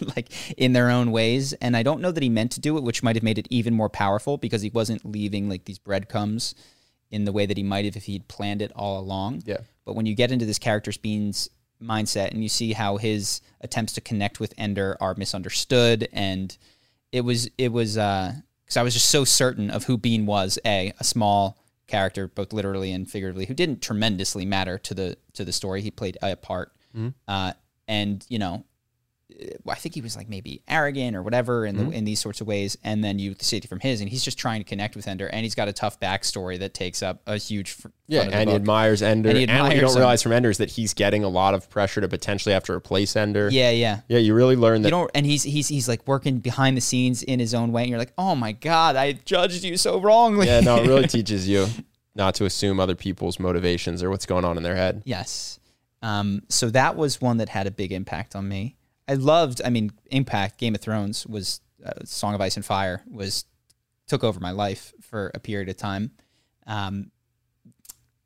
like 0.17 0.29
in 0.57 0.73
their 0.73 0.89
own 0.89 1.11
ways. 1.11 1.53
And 1.53 1.77
I 1.77 1.83
don't 1.83 2.01
know 2.01 2.11
that 2.11 2.23
he 2.23 2.29
meant 2.29 2.51
to 2.53 2.59
do 2.59 2.75
it, 2.77 2.83
which 2.83 3.03
might 3.03 3.15
have 3.15 3.23
made 3.23 3.37
it 3.37 3.47
even 3.49 3.73
more 3.73 3.89
powerful 3.89 4.37
because 4.37 4.61
he 4.63 4.69
wasn't 4.69 5.05
leaving 5.09 5.47
like 5.47 5.63
these 5.63 5.79
breadcrumbs 5.79 6.55
in 7.11 7.25
the 7.25 7.31
way 7.31 7.45
that 7.45 7.57
he 7.57 7.63
might 7.63 7.85
have 7.85 7.95
if 7.95 8.05
he'd 8.05 8.27
planned 8.27 8.61
it 8.61 8.71
all 8.75 8.99
along. 8.99 9.43
Yeah. 9.45 9.59
But 9.85 9.95
when 9.95 10.05
you 10.05 10.15
get 10.15 10.31
into 10.31 10.45
this 10.45 10.59
character's 10.59 10.97
Bean's 10.97 11.49
mindset 11.81 12.31
and 12.31 12.41
you 12.41 12.49
see 12.49 12.73
how 12.73 12.97
his 12.97 13.41
attempts 13.61 13.93
to 13.93 14.01
connect 14.01 14.39
with 14.39 14.53
Ender 14.57 14.97
are 14.99 15.13
misunderstood, 15.15 16.07
and 16.11 16.57
it 17.11 17.21
was 17.21 17.49
it 17.57 17.71
was 17.71 17.97
uh 17.97 18.33
because 18.63 18.77
I 18.77 18.83
was 18.83 18.93
just 18.93 19.09
so 19.09 19.23
certain 19.23 19.69
of 19.69 19.83
who 19.83 19.97
Bean 19.97 20.25
was. 20.25 20.57
A 20.65 20.93
a 20.99 21.03
small 21.03 21.57
character, 21.87 22.27
both 22.27 22.51
literally 22.51 22.91
and 22.91 23.09
figuratively, 23.09 23.45
who 23.45 23.53
didn't 23.53 23.81
tremendously 23.81 24.45
matter 24.45 24.77
to 24.79 24.93
the 24.93 25.17
to 25.33 25.45
the 25.45 25.51
story. 25.51 25.81
He 25.81 25.91
played 25.91 26.17
a 26.21 26.35
part, 26.35 26.71
uh, 27.27 27.53
and 27.87 28.25
you 28.29 28.39
know. 28.39 28.65
I 29.67 29.75
think 29.75 29.95
he 29.95 30.01
was 30.01 30.15
like 30.15 30.29
maybe 30.29 30.61
arrogant 30.67 31.15
or 31.15 31.21
whatever 31.23 31.65
in 31.65 31.75
the, 31.77 31.89
in 31.89 32.05
these 32.05 32.19
sorts 32.19 32.41
of 32.41 32.47
ways, 32.47 32.77
and 32.83 33.03
then 33.03 33.19
you 33.19 33.35
see 33.39 33.57
it 33.57 33.67
from 33.67 33.79
his, 33.79 33.99
and 34.01 34.09
he's 34.09 34.23
just 34.23 34.37
trying 34.37 34.61
to 34.61 34.63
connect 34.63 34.95
with 34.95 35.07
Ender, 35.07 35.27
and 35.27 35.43
he's 35.43 35.55
got 35.55 35.67
a 35.67 35.73
tough 35.73 35.99
backstory 35.99 36.57
that 36.59 36.73
takes 36.73 37.03
up 37.03 37.21
a 37.27 37.37
huge 37.37 37.75
Yeah, 38.07 38.21
front 38.21 38.27
of 38.27 38.31
the 38.33 38.37
and 38.39 38.49
he 38.49 38.55
admires 38.55 39.01
Ender. 39.01 39.29
And 39.29 39.37
And, 39.39 39.49
he 39.51 39.57
what 39.61 39.75
you 39.75 39.81
don't 39.81 39.91
him. 39.91 39.97
realize 39.97 40.21
from 40.23 40.31
Ender 40.31 40.49
is 40.49 40.57
that 40.59 40.69
he's 40.71 40.93
getting 40.93 41.23
a 41.23 41.29
lot 41.29 41.53
of 41.53 41.69
pressure 41.69 42.01
to 42.01 42.07
potentially 42.07 42.53
have 42.53 42.63
to 42.65 42.73
replace 42.73 43.15
Ender. 43.15 43.49
Yeah, 43.51 43.71
yeah. 43.71 44.01
Yeah, 44.07 44.19
you 44.19 44.33
really 44.33 44.55
learn 44.55 44.77
You 44.77 44.83
that. 44.83 44.89
don't, 44.91 45.11
and 45.13 45.25
he's 45.25 45.43
he's 45.43 45.67
he's 45.67 45.87
like 45.87 46.07
working 46.07 46.39
behind 46.39 46.77
the 46.77 46.81
scenes 46.81 47.21
in 47.23 47.39
his 47.39 47.53
own 47.53 47.71
way, 47.71 47.81
and 47.81 47.89
you're 47.89 47.99
like, 47.99 48.13
oh 48.17 48.35
my 48.35 48.51
god, 48.53 48.95
I 48.95 49.13
judged 49.13 49.63
you 49.63 49.77
so 49.77 49.99
wrongly. 49.99 50.47
yeah, 50.47 50.59
no, 50.61 50.77
it 50.83 50.87
really 50.87 51.07
teaches 51.09 51.47
you 51.47 51.67
not 52.15 52.35
to 52.35 52.45
assume 52.45 52.79
other 52.79 52.95
people's 52.95 53.39
motivations 53.39 54.01
or 54.01 54.09
what's 54.09 54.25
going 54.25 54.45
on 54.45 54.55
in 54.57 54.63
their 54.63 54.75
head. 54.75 55.01
yes. 55.05 55.59
Um, 56.01 56.43
so 56.49 56.69
that 56.69 56.95
was 56.95 57.19
one 57.19 57.37
that 57.37 57.49
had 57.49 57.65
a 57.65 57.71
big 57.71 57.91
impact 57.91 58.35
on 58.35 58.47
me. 58.47 58.75
I 59.07 59.13
loved, 59.13 59.61
I 59.63 59.69
mean, 59.69 59.91
impact. 60.11 60.57
Game 60.59 60.75
of 60.75 60.81
Thrones 60.81 61.25
was 61.27 61.61
uh, 61.85 61.91
Song 62.05 62.33
of 62.33 62.41
Ice 62.41 62.55
and 62.55 62.65
Fire 62.65 63.03
was 63.09 63.45
took 64.07 64.23
over 64.23 64.39
my 64.39 64.51
life 64.51 64.93
for 65.01 65.31
a 65.33 65.39
period 65.39 65.69
of 65.69 65.77
time. 65.77 66.11
Um, 66.67 67.11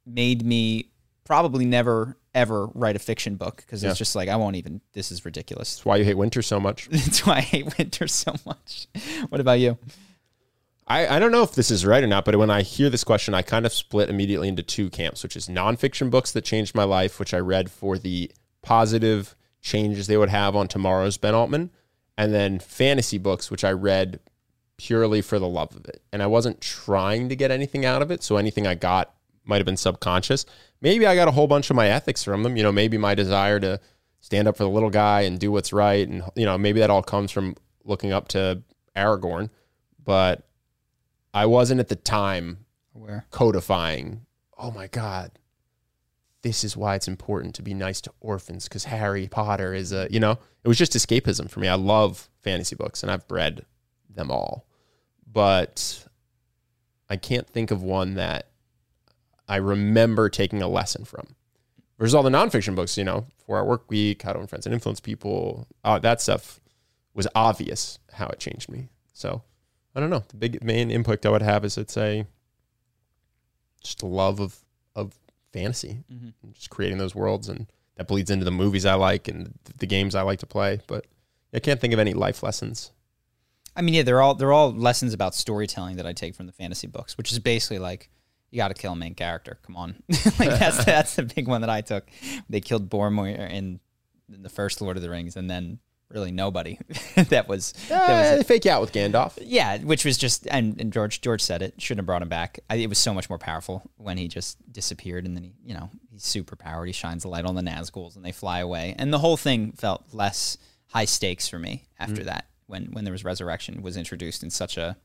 made 0.05 0.45
me 0.45 0.89
probably 1.25 1.65
never 1.65 2.17
ever 2.35 2.67
write 2.67 2.95
a 2.95 2.99
fiction 2.99 3.35
book 3.35 3.57
because 3.57 3.83
Yeah. 3.83 3.89
it's 3.89 3.97
just 3.97 4.15
like 4.15 4.29
I 4.29 4.35
won't 4.35 4.55
even. 4.55 4.81
This 4.93 5.11
is 5.11 5.25
ridiculous. 5.25 5.75
That's 5.75 5.85
why 5.85 5.97
you 5.97 6.05
hate 6.05 6.15
winter 6.17 6.41
so 6.41 6.59
much. 6.59 6.87
That's 6.91 7.25
why 7.25 7.37
I 7.37 7.41
hate 7.41 7.77
winter 7.77 8.07
so 8.07 8.33
much. 8.45 8.87
What 9.29 9.41
about 9.41 9.59
you? 9.59 9.77
I, 10.87 11.17
I 11.17 11.19
don't 11.19 11.31
know 11.31 11.43
if 11.43 11.53
this 11.53 11.69
is 11.69 11.85
right 11.85 12.03
or 12.03 12.07
not, 12.07 12.25
but 12.25 12.35
when 12.37 12.49
I 12.49 12.63
hear 12.63 12.89
this 12.89 13.03
question, 13.03 13.33
I 13.35 13.43
kind 13.43 13.65
of 13.65 13.71
split 13.73 14.09
immediately 14.09 14.47
into 14.47 14.63
two 14.63 14.89
camps, 14.89 15.21
which 15.21 15.35
is 15.35 15.47
nonfiction 15.47 16.09
books 16.09 16.31
that 16.31 16.43
changed 16.43 16.73
my 16.73 16.83
life, 16.83 17.19
which 17.19 17.31
I 17.33 17.37
read 17.39 17.69
for 17.69 17.99
the 17.99 18.31
positive 18.63 19.35
changes 19.61 20.07
they 20.07 20.17
would 20.17 20.29
have 20.29 20.55
on 20.55 20.67
tomorrow's 20.67 21.17
Ben 21.17 21.35
Altman, 21.35 21.71
and 22.17 22.33
then 22.33 22.59
fantasy 22.59 23.17
books, 23.17 23.49
which 23.49 23.63
I 23.63 23.71
read 23.71 24.19
purely 24.77 25.21
for 25.21 25.39
the 25.39 25.47
love 25.47 25.75
of 25.75 25.85
it. 25.85 26.01
And 26.11 26.23
I 26.23 26.27
wasn't 26.27 26.61
trying 26.61 27.29
to 27.29 27.35
get 27.35 27.51
anything 27.51 27.85
out 27.85 28.01
of 28.01 28.11
it, 28.11 28.23
so 28.23 28.37
anything 28.37 28.65
I 28.65 28.75
got 28.75 29.13
might 29.43 29.57
have 29.57 29.65
been 29.65 29.77
subconscious. 29.77 30.45
Maybe 30.81 31.05
I 31.05 31.15
got 31.15 31.27
a 31.27 31.31
whole 31.31 31.47
bunch 31.47 31.69
of 31.69 31.75
my 31.75 31.87
ethics 31.89 32.23
from 32.23 32.43
them. 32.43 32.55
You 32.55 32.63
know, 32.63 32.71
maybe 32.71 32.97
my 32.97 33.15
desire 33.15 33.59
to 33.59 33.79
stand 34.21 34.47
up 34.47 34.57
for 34.57 34.63
the 34.63 34.69
little 34.69 34.89
guy 34.89 35.21
and 35.21 35.39
do 35.39 35.51
what's 35.51 35.73
right, 35.73 36.07
and 36.07 36.23
you 36.35 36.45
know, 36.45 36.57
maybe 36.57 36.79
that 36.79 36.89
all 36.89 37.03
comes 37.03 37.31
from 37.31 37.55
looking 37.83 38.11
up 38.11 38.27
to 38.29 38.61
Aragorn. 38.95 39.49
But 40.03 40.47
I 41.33 41.45
wasn't 41.45 41.79
at 41.79 41.89
the 41.89 41.95
time 41.95 42.65
Where? 42.93 43.25
codifying, 43.31 44.25
oh 44.57 44.71
my 44.71 44.87
God, 44.87 45.31
this 46.41 46.63
is 46.63 46.77
why 46.77 46.95
it's 46.95 47.07
important 47.07 47.55
to 47.55 47.61
be 47.61 47.73
nice 47.73 48.01
to 48.01 48.11
orphans 48.19 48.67
because 48.67 48.85
Harry 48.85 49.27
Potter 49.27 49.73
is 49.73 49.91
a, 49.91 50.07
you 50.09 50.19
know, 50.19 50.37
it 50.63 50.67
was 50.67 50.77
just 50.77 50.93
escapism 50.93 51.49
for 51.49 51.59
me. 51.59 51.67
I 51.67 51.75
love 51.75 52.29
fantasy 52.41 52.75
books 52.75 53.03
and 53.03 53.11
I've 53.11 53.25
read 53.29 53.65
them 54.09 54.31
all, 54.31 54.65
but 55.29 56.05
I 57.09 57.17
can't 57.17 57.47
think 57.47 57.71
of 57.71 57.83
one 57.83 58.15
that 58.15 58.47
I 59.47 59.57
remember 59.57 60.29
taking 60.29 60.61
a 60.61 60.67
lesson 60.67 61.05
from. 61.05 61.35
Versus 61.97 62.15
all 62.15 62.23
the 62.23 62.29
nonfiction 62.29 62.75
books, 62.75 62.97
you 62.97 63.03
know, 63.03 63.25
Four 63.45 63.57
Hour 63.57 63.65
Work 63.65 63.89
Week, 63.89 64.21
How 64.21 64.31
to 64.31 64.39
Win 64.39 64.47
Friends 64.47 64.65
and 64.65 64.73
Influence 64.73 65.01
People, 65.01 65.67
uh, 65.83 65.99
that 65.99 66.21
stuff 66.21 66.61
was 67.13 67.27
obvious 67.35 67.99
how 68.13 68.27
it 68.27 68.39
changed 68.39 68.69
me. 68.69 68.87
So 69.11 69.41
I 69.93 69.99
don't 69.99 70.09
know. 70.09 70.23
The 70.29 70.37
big 70.37 70.63
main 70.63 70.91
input 70.91 71.25
I 71.25 71.29
would 71.29 71.41
have 71.41 71.65
is 71.65 71.77
I'd 71.77 71.89
say 71.89 72.25
just 73.83 74.01
a 74.01 74.05
love 74.05 74.39
of 74.39 74.59
of 74.95 75.13
fantasy, 75.51 76.03
Mhm. 76.11 76.33
and 76.43 76.53
just 76.53 76.69
creating 76.69 76.97
those 76.97 77.15
worlds, 77.15 77.49
and 77.49 77.67
that 77.95 78.07
bleeds 78.07 78.29
into 78.29 78.45
the 78.45 78.51
movies 78.51 78.85
I 78.85 78.93
like 78.95 79.27
and 79.27 79.53
the 79.77 79.85
games 79.87 80.15
I 80.15 80.21
like 80.21 80.39
to 80.39 80.45
play. 80.47 80.79
But 80.87 81.05
I 81.53 81.59
can't 81.59 81.79
think 81.81 81.93
of 81.93 81.99
any 81.99 82.13
life 82.13 82.43
lessons. 82.43 82.91
I 83.75 83.81
mean, 83.81 83.93
yeah, 83.93 84.03
they're 84.03 84.21
all 84.21 84.35
they're 84.35 84.51
all 84.53 84.71
lessons 84.73 85.13
about 85.13 85.35
storytelling 85.35 85.95
that 85.97 86.05
I 86.05 86.13
take 86.13 86.35
from 86.35 86.45
the 86.47 86.51
fantasy 86.51 86.87
books, 86.87 87.17
which 87.17 87.31
is 87.31 87.39
basically 87.39 87.79
like 87.79 88.09
you 88.51 88.57
got 88.57 88.69
to 88.69 88.73
kill 88.73 88.93
a 88.93 88.95
main 88.95 89.15
character. 89.15 89.59
Come 89.65 89.75
on, 89.77 90.01
like 90.39 90.57
that's 90.59 90.83
that's 90.85 91.15
the 91.15 91.23
big 91.23 91.47
one 91.47 91.61
that 91.61 91.69
I 91.69 91.81
took. 91.81 92.09
They 92.49 92.61
killed 92.61 92.89
Boromir 92.89 93.49
in, 93.49 93.79
in 94.33 94.41
the 94.43 94.49
first 94.49 94.81
Lord 94.81 94.97
of 94.97 95.03
the 95.03 95.09
Rings, 95.09 95.35
and 95.37 95.49
then 95.49 95.79
really 96.09 96.31
nobody. 96.31 96.77
that 97.15 97.47
was 97.47 97.73
that 97.87 98.09
was 98.09 98.27
uh, 98.27 98.35
they 98.37 98.43
fake 98.43 98.65
you 98.65 98.71
out 98.71 98.81
with 98.81 98.91
Gandalf. 98.91 99.37
Yeah, 99.41 99.77
which 99.77 100.05
was 100.05 100.17
just 100.17 100.47
and, 100.49 100.79
and 100.79 100.91
George 100.91 101.21
George 101.21 101.41
said 101.41 101.61
it 101.61 101.81
shouldn't 101.81 101.99
have 101.99 102.05
brought 102.05 102.21
him 102.21 102.29
back. 102.29 102.59
I, 102.69 102.75
it 102.75 102.89
was 102.89 102.97
so 102.97 103.13
much 103.13 103.29
more 103.29 103.39
powerful 103.39 103.83
when 103.97 104.17
he 104.17 104.27
just 104.27 104.57
disappeared 104.71 105.25
and 105.25 105.35
then 105.35 105.43
he 105.43 105.53
you 105.63 105.73
know 105.73 105.89
he's 106.11 106.23
super 106.23 106.55
powered. 106.55 106.87
He 106.87 106.93
shines 106.93 107.23
the 107.23 107.29
light 107.29 107.45
on 107.45 107.55
the 107.55 107.61
Nazguls 107.61 108.15
and 108.15 108.25
they 108.25 108.31
fly 108.31 108.59
away. 108.59 108.95
And 108.97 109.13
the 109.13 109.19
whole 109.19 109.37
thing 109.37 109.73
felt 109.73 110.05
less 110.11 110.57
high 110.87 111.05
stakes 111.05 111.47
for 111.47 111.59
me 111.59 111.87
after 111.99 112.21
mm. 112.21 112.25
that 112.25 112.45
when 112.67 112.85
when 112.91 113.03
there 113.05 113.13
was 113.13 113.23
resurrection 113.23 113.81
was 113.81 113.97
introduced 113.97 114.43
in 114.43 114.49
such 114.49 114.77
a 114.77 114.97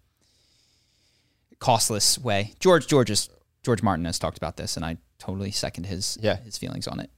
costless 1.58 2.18
way. 2.18 2.54
George 2.60 2.86
George 2.86 3.10
is, 3.10 3.28
George 3.62 3.82
Martin 3.82 4.04
has 4.04 4.18
talked 4.18 4.36
about 4.36 4.56
this 4.56 4.76
and 4.76 4.84
I 4.84 4.98
totally 5.18 5.50
second 5.50 5.84
his 5.84 6.18
Yeah. 6.20 6.36
his 6.36 6.58
feelings 6.58 6.86
on 6.88 7.00
it. 7.00 7.10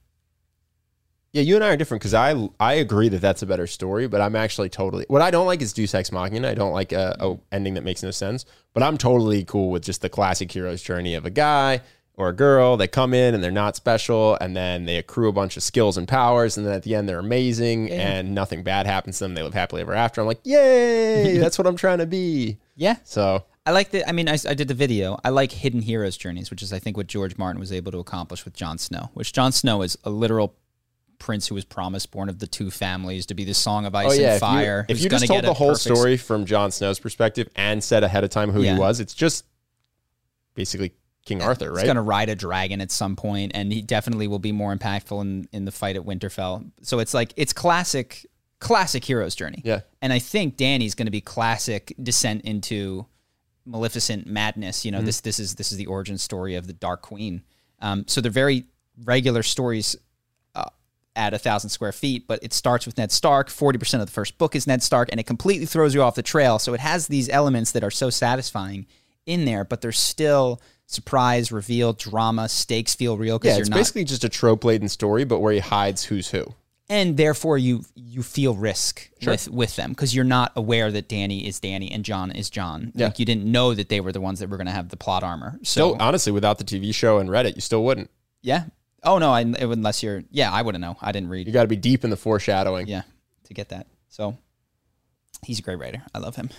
Yeah, 1.33 1.41
you 1.41 1.55
and 1.55 1.63
I 1.63 1.69
are 1.69 1.77
different 1.77 2.01
because 2.01 2.13
I 2.13 2.49
I 2.59 2.75
agree 2.75 3.09
that 3.09 3.21
that's 3.21 3.41
a 3.41 3.45
better 3.45 3.67
story, 3.67 4.07
but 4.07 4.21
I'm 4.21 4.35
actually 4.35 4.69
totally 4.69 5.05
what 5.07 5.21
I 5.21 5.29
don't 5.29 5.45
like 5.45 5.61
is 5.61 5.73
Deus 5.73 5.93
Ex 5.93 6.11
Machina. 6.11 6.49
I 6.49 6.53
don't 6.53 6.73
like 6.73 6.91
a, 6.93 7.15
a 7.19 7.37
ending 7.51 7.73
that 7.75 7.83
makes 7.83 8.01
no 8.01 8.11
sense. 8.11 8.45
But 8.73 8.83
I'm 8.83 8.97
totally 8.97 9.43
cool 9.43 9.71
with 9.71 9.83
just 9.83 10.01
the 10.01 10.09
classic 10.09 10.51
hero's 10.51 10.81
journey 10.81 11.15
of 11.15 11.25
a 11.25 11.29
guy 11.29 11.81
or 12.13 12.29
a 12.29 12.33
girl. 12.33 12.77
They 12.77 12.87
come 12.87 13.13
in 13.13 13.33
and 13.33 13.43
they're 13.43 13.51
not 13.51 13.75
special, 13.75 14.37
and 14.41 14.55
then 14.55 14.85
they 14.85 14.97
accrue 14.97 15.29
a 15.29 15.33
bunch 15.33 15.57
of 15.57 15.63
skills 15.63 15.97
and 15.97 16.07
powers, 16.07 16.57
and 16.57 16.65
then 16.65 16.73
at 16.73 16.83
the 16.83 16.95
end 16.95 17.07
they're 17.07 17.19
amazing, 17.19 17.91
and 17.91 18.33
nothing 18.33 18.63
bad 18.63 18.85
happens 18.85 19.17
to 19.17 19.25
them. 19.25 19.35
They 19.35 19.43
live 19.43 19.53
happily 19.53 19.81
ever 19.81 19.93
after. 19.93 20.21
I'm 20.21 20.27
like, 20.27 20.41
yay! 20.43 21.37
that's 21.39 21.57
what 21.57 21.67
I'm 21.67 21.75
trying 21.75 21.99
to 21.99 22.05
be. 22.05 22.57
Yeah. 22.75 22.97
So 23.03 23.45
I 23.65 23.71
like 23.71 23.91
the. 23.91 24.07
I 24.07 24.11
mean, 24.11 24.29
I, 24.29 24.37
I 24.47 24.53
did 24.53 24.67
the 24.67 24.73
video. 24.73 25.19
I 25.23 25.29
like 25.29 25.51
hidden 25.51 25.81
heroes 25.81 26.17
journeys, 26.17 26.49
which 26.49 26.61
is 26.61 26.71
I 26.71 26.79
think 26.79 26.97
what 26.97 27.07
George 27.07 27.37
Martin 27.37 27.59
was 27.59 27.71
able 27.71 27.91
to 27.91 27.99
accomplish 27.99 28.45
with 28.45 28.53
Jon 28.53 28.77
Snow. 28.77 29.09
Which 29.13 29.33
Jon 29.33 29.51
Snow 29.51 29.81
is 29.81 29.97
a 30.03 30.09
literal 30.09 30.55
prince 31.19 31.47
who 31.47 31.55
was 31.55 31.65
promised, 31.65 32.11
born 32.11 32.29
of 32.29 32.39
the 32.39 32.47
two 32.47 32.69
families, 32.71 33.25
to 33.27 33.33
be 33.33 33.43
the 33.43 33.53
Song 33.53 33.85
of 33.85 33.95
Ice 33.95 34.11
Oh 34.11 34.13
yeah, 34.13 34.31
and 34.33 34.39
Fire. 34.39 34.85
If 34.87 34.97
who's 34.97 35.03
you, 35.03 35.07
if 35.07 35.11
you 35.13 35.19
just 35.19 35.27
told 35.27 35.43
the 35.43 35.53
whole 35.53 35.75
story 35.75 36.17
from 36.17 36.45
Jon 36.45 36.71
Snow's 36.71 36.99
perspective 36.99 37.49
and 37.55 37.83
said 37.83 38.03
ahead 38.03 38.23
of 38.23 38.29
time 38.29 38.51
who 38.51 38.61
Yeah. 38.61 38.73
he 38.75 38.79
was, 38.79 38.99
it's 38.99 39.13
just 39.13 39.45
basically 40.55 40.93
King 41.25 41.41
Arthur, 41.41 41.71
right? 41.71 41.79
He's 41.81 41.85
going 41.85 41.95
to 41.97 42.01
ride 42.01 42.29
a 42.29 42.35
dragon 42.35 42.81
at 42.81 42.91
some 42.91 43.15
point, 43.15 43.51
and 43.55 43.71
he 43.71 43.81
definitely 43.81 44.27
will 44.27 44.39
be 44.39 44.51
more 44.51 44.75
impactful 44.75 45.19
in, 45.21 45.47
in 45.51 45.65
the 45.65 45.71
fight 45.71 45.95
at 45.95 46.03
Winterfell. 46.03 46.69
So 46.81 46.99
it's 46.99 47.13
like 47.13 47.33
it's 47.35 47.53
classic, 47.53 48.25
classic 48.59 49.03
hero's 49.03 49.35
journey. 49.35 49.61
Yeah. 49.65 49.81
and 50.01 50.13
I 50.13 50.19
think 50.19 50.55
Dany's 50.57 50.95
going 50.95 51.07
to 51.07 51.11
be 51.11 51.21
classic 51.21 51.93
descent 52.01 52.43
into 52.43 53.05
Maleficent 53.65 54.25
madness. 54.27 54.79
Mm-hmm. 54.79 54.87
You 54.87 54.91
know, 54.93 55.01
this 55.01 55.21
this 55.21 55.39
is 55.39 55.55
this 55.55 55.71
is 55.73 55.77
the 55.77 55.87
origin 55.87 56.17
story 56.17 56.55
of 56.55 56.67
the 56.67 56.73
Dark 56.73 57.01
Queen. 57.01 57.43
Um, 57.81 58.05
so 58.07 58.21
they're 58.21 58.31
very 58.31 58.65
regular 59.03 59.43
stories 59.43 59.95
at 61.17 61.33
a 61.33 61.37
thousand 61.39 61.71
square 61.71 61.91
feet, 61.91 62.27
but 62.27 62.39
it 62.41 62.53
starts 62.53 62.85
with 62.85 62.97
Ned 62.97 63.11
Stark. 63.11 63.49
Forty 63.49 63.77
percent 63.77 64.01
of 64.01 64.07
the 64.07 64.13
first 64.13 64.37
book 64.37 64.55
is 64.55 64.67
Ned 64.67 64.81
Stark, 64.83 65.09
and 65.11 65.19
it 65.19 65.25
completely 65.25 65.65
throws 65.65 65.93
you 65.93 66.01
off 66.03 66.15
the 66.15 66.21
trail. 66.23 66.59
So 66.59 66.73
it 66.73 66.79
has 66.79 67.07
these 67.07 67.27
elements 67.29 67.71
that 67.73 67.83
are 67.83 67.91
so 67.91 68.09
satisfying 68.09 68.85
in 69.25 69.43
there, 69.45 69.65
but 69.65 69.81
there's 69.81 69.99
still 69.99 70.61
surprise, 70.85 71.51
reveal, 71.51 71.91
drama, 71.91 72.47
stakes 72.47 72.95
feel 72.95 73.17
real 73.17 73.37
because 73.37 73.49
Yeah, 73.49 73.55
you're 73.55 73.61
it's 73.61 73.69
not. 73.69 73.75
basically 73.77 74.05
just 74.05 74.23
a 74.23 74.29
trope 74.29 74.63
laden 74.63 74.87
story, 74.87 75.25
but 75.25 75.39
where 75.39 75.51
he 75.51 75.59
hides 75.59 76.05
who's 76.05 76.29
who. 76.29 76.45
and 76.89 77.17
therefore 77.17 77.57
you 77.57 77.83
you 77.95 78.23
feel 78.23 78.55
risk 78.55 79.09
with 79.25 79.49
with 79.49 79.75
them 79.75 79.89
because 79.89 80.15
you're 80.15 80.23
not 80.23 80.53
aware 80.55 80.89
that 80.89 81.09
Dany 81.09 81.45
is 81.45 81.59
Dany 81.59 81.93
and 81.93 82.05
Jon 82.05 82.31
is 82.31 82.49
Jon. 82.49 82.93
Yeah. 82.95 83.07
Like 83.07 83.19
you 83.19 83.25
didn't 83.25 83.43
know 83.43 83.73
that 83.73 83.89
they 83.89 83.99
were 83.99 84.13
the 84.13 84.21
ones 84.21 84.39
that 84.39 84.47
were 84.49 84.55
going 84.55 84.67
to 84.67 84.71
have 84.73 84.87
the 84.87 84.95
plot 84.95 85.23
armor. 85.23 85.59
So 85.63 85.97
honestly, 85.99 86.31
without 86.31 86.57
the 86.57 86.63
TV 86.63 86.95
show 86.95 87.17
and 87.17 87.29
Reddit, 87.29 87.55
you 87.55 87.61
still 87.61 87.83
wouldn't. 87.83 88.09
yeah. 88.41 88.65
Oh 89.07 89.19
no, 89.19 89.31
I 89.31 89.41
unless 89.41 90.03
you're 90.03 90.23
yeah, 90.31 90.51
I 90.51 90.61
wouldn't 90.61 90.81
know. 90.81 90.97
I 91.01 91.13
didn't 91.13 91.29
read. 91.29 91.47
You 91.47 91.53
got 91.53 91.61
to 91.61 91.67
be 91.67 91.77
deep 91.77 92.03
in 92.03 92.09
the 92.09 92.17
foreshadowing. 92.17 92.87
yeah, 92.87 93.03
to 93.45 93.53
get 93.53 93.69
that. 93.69 93.87
So 94.09 94.37
he's 95.45 95.59
a 95.59 95.61
great 95.61 95.79
writer. 95.79 96.03
I 96.13 96.19
love 96.19 96.35
him. 96.35 96.49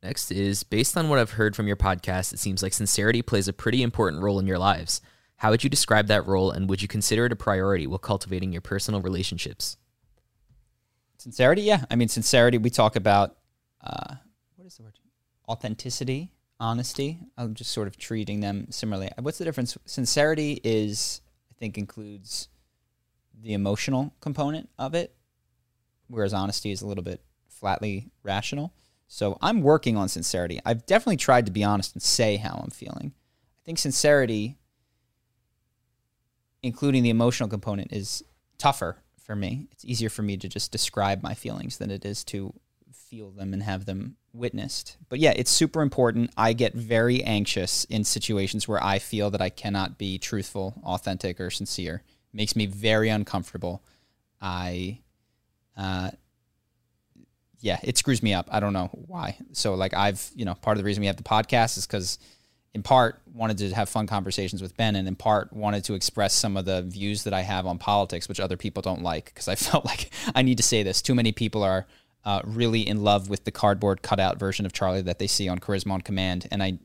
Next 0.00 0.30
is 0.30 0.62
based 0.62 0.96
on 0.96 1.08
what 1.08 1.18
I've 1.18 1.32
heard 1.32 1.56
from 1.56 1.66
your 1.66 1.76
podcast, 1.76 2.32
it 2.32 2.38
seems 2.38 2.62
like 2.62 2.72
sincerity 2.72 3.20
plays 3.20 3.48
a 3.48 3.52
pretty 3.52 3.82
important 3.82 4.22
role 4.22 4.38
in 4.38 4.46
your 4.46 4.58
lives. 4.58 5.00
How 5.38 5.50
would 5.50 5.64
you 5.64 5.70
describe 5.70 6.06
that 6.06 6.24
role 6.26 6.52
and 6.52 6.68
would 6.68 6.82
you 6.82 6.88
consider 6.88 7.26
it 7.26 7.32
a 7.32 7.36
priority 7.36 7.86
while 7.86 7.98
cultivating 7.98 8.52
your 8.52 8.60
personal 8.60 9.00
relationships? 9.00 9.76
Sincerity, 11.18 11.62
yeah. 11.62 11.84
I 11.90 11.96
mean, 11.96 12.06
sincerity. 12.06 12.58
We 12.58 12.70
talk 12.70 12.94
about 12.94 13.36
uh, 13.82 14.14
what 14.54 14.66
is 14.66 14.76
the 14.76 14.84
word? 14.84 14.98
Authenticity, 15.48 16.32
honesty. 16.60 17.18
I'm 17.36 17.54
just 17.54 17.72
sort 17.72 17.88
of 17.88 17.96
treating 17.96 18.40
them 18.40 18.66
similarly. 18.70 19.10
What's 19.18 19.38
the 19.38 19.44
difference? 19.44 19.76
Sincerity 19.84 20.60
is, 20.64 21.20
I 21.50 21.54
think, 21.58 21.78
includes 21.78 22.48
the 23.40 23.54
emotional 23.54 24.14
component 24.20 24.68
of 24.78 24.94
it, 24.94 25.14
whereas 26.08 26.32
honesty 26.34 26.70
is 26.70 26.82
a 26.82 26.86
little 26.86 27.04
bit 27.04 27.22
flatly 27.48 28.10
rational. 28.22 28.72
So 29.06 29.38
I'm 29.40 29.62
working 29.62 29.96
on 29.96 30.08
sincerity. 30.08 30.60
I've 30.64 30.84
definitely 30.86 31.16
tried 31.16 31.46
to 31.46 31.52
be 31.52 31.64
honest 31.64 31.94
and 31.94 32.02
say 32.02 32.36
how 32.36 32.60
I'm 32.62 32.70
feeling. 32.70 33.12
I 33.58 33.62
think 33.64 33.78
sincerity, 33.78 34.58
including 36.62 37.02
the 37.02 37.10
emotional 37.10 37.48
component, 37.48 37.92
is 37.92 38.22
tougher 38.58 38.98
for 39.22 39.36
me. 39.36 39.68
It's 39.72 39.84
easier 39.84 40.10
for 40.10 40.22
me 40.22 40.36
to 40.36 40.48
just 40.48 40.72
describe 40.72 41.22
my 41.22 41.34
feelings 41.34 41.78
than 41.78 41.90
it 41.90 42.04
is 42.04 42.24
to 42.24 42.52
feel 43.08 43.30
them 43.30 43.52
and 43.52 43.62
have 43.62 43.86
them 43.86 44.16
witnessed. 44.32 44.96
But 45.08 45.18
yeah, 45.18 45.32
it's 45.34 45.50
super 45.50 45.80
important. 45.80 46.30
I 46.36 46.52
get 46.52 46.74
very 46.74 47.22
anxious 47.24 47.84
in 47.84 48.04
situations 48.04 48.68
where 48.68 48.82
I 48.82 48.98
feel 48.98 49.30
that 49.30 49.40
I 49.40 49.48
cannot 49.48 49.98
be 49.98 50.18
truthful, 50.18 50.74
authentic, 50.84 51.40
or 51.40 51.50
sincere. 51.50 52.02
It 52.32 52.36
makes 52.36 52.54
me 52.54 52.66
very 52.66 53.08
uncomfortable. 53.08 53.82
I, 54.40 55.00
uh, 55.76 56.10
yeah, 57.60 57.80
it 57.82 57.96
screws 57.96 58.22
me 58.22 58.34
up. 58.34 58.48
I 58.50 58.60
don't 58.60 58.72
know 58.72 58.90
why. 58.92 59.38
So 59.52 59.74
like 59.74 59.94
I've, 59.94 60.30
you 60.34 60.44
know, 60.44 60.54
part 60.54 60.76
of 60.76 60.82
the 60.82 60.86
reason 60.86 61.00
we 61.00 61.06
have 61.06 61.16
the 61.16 61.22
podcast 61.22 61.78
is 61.78 61.86
because 61.86 62.18
in 62.74 62.82
part 62.82 63.20
wanted 63.32 63.58
to 63.58 63.74
have 63.74 63.88
fun 63.88 64.06
conversations 64.06 64.60
with 64.62 64.76
Ben 64.76 64.94
and 64.94 65.08
in 65.08 65.16
part 65.16 65.52
wanted 65.52 65.84
to 65.84 65.94
express 65.94 66.34
some 66.34 66.56
of 66.56 66.66
the 66.66 66.82
views 66.82 67.24
that 67.24 67.32
I 67.32 67.40
have 67.40 67.66
on 67.66 67.78
politics, 67.78 68.28
which 68.28 68.38
other 68.38 68.56
people 68.56 68.82
don't 68.82 69.02
like 69.02 69.26
because 69.26 69.48
I 69.48 69.54
felt 69.56 69.84
like 69.84 70.10
I 70.34 70.42
need 70.42 70.58
to 70.58 70.62
say 70.62 70.82
this. 70.82 71.02
Too 71.02 71.14
many 71.14 71.32
people 71.32 71.62
are 71.62 71.86
uh, 72.24 72.40
really 72.44 72.86
in 72.86 73.02
love 73.02 73.28
with 73.28 73.44
the 73.44 73.50
cardboard 73.50 74.02
cutout 74.02 74.38
version 74.38 74.66
of 74.66 74.72
Charlie 74.72 75.02
that 75.02 75.18
they 75.18 75.26
see 75.26 75.48
on 75.48 75.58
Charisma 75.58 75.92
on 75.92 76.00
Command, 76.02 76.48
and 76.50 76.62
I 76.62 76.78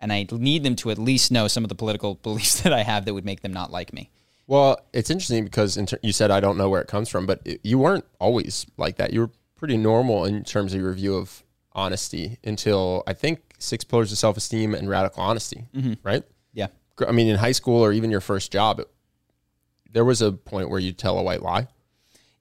and 0.00 0.12
I 0.12 0.26
need 0.30 0.62
them 0.62 0.76
to 0.76 0.90
at 0.90 0.98
least 0.98 1.30
know 1.30 1.46
some 1.46 1.64
of 1.64 1.68
the 1.68 1.74
political 1.74 2.14
beliefs 2.22 2.60
that 2.62 2.72
I 2.72 2.82
have 2.82 3.04
that 3.04 3.14
would 3.14 3.24
make 3.24 3.42
them 3.42 3.52
not 3.52 3.70
like 3.70 3.92
me. 3.92 4.10
Well, 4.46 4.80
it's 4.92 5.10
interesting 5.10 5.44
because 5.44 5.76
in 5.76 5.86
ter- 5.86 6.00
you 6.02 6.12
said 6.12 6.30
I 6.30 6.40
don't 6.40 6.56
know 6.56 6.68
where 6.68 6.80
it 6.80 6.88
comes 6.88 7.08
from, 7.08 7.26
but 7.26 7.40
it, 7.44 7.60
you 7.62 7.78
weren't 7.78 8.04
always 8.18 8.66
like 8.76 8.96
that. 8.96 9.12
You 9.12 9.20
were 9.20 9.30
pretty 9.56 9.76
normal 9.76 10.24
in 10.24 10.42
terms 10.42 10.74
of 10.74 10.80
your 10.80 10.92
view 10.92 11.16
of 11.16 11.44
honesty 11.72 12.38
until 12.42 13.04
I 13.06 13.12
think 13.12 13.40
Six 13.58 13.84
Pillars 13.84 14.10
of 14.10 14.18
Self 14.18 14.36
Esteem 14.36 14.74
and 14.74 14.88
Radical 14.88 15.22
Honesty, 15.22 15.66
right? 16.02 16.24
Yeah. 16.52 16.68
I 17.06 17.12
mean, 17.12 17.28
in 17.28 17.36
high 17.36 17.52
school 17.52 17.82
or 17.84 17.92
even 17.92 18.10
your 18.10 18.20
first 18.20 18.50
job, 18.52 18.80
it, 18.80 18.88
there 19.92 20.04
was 20.04 20.20
a 20.22 20.32
point 20.32 20.70
where 20.70 20.80
you 20.80 20.92
tell 20.92 21.18
a 21.18 21.22
white 21.22 21.42
lie. 21.42 21.68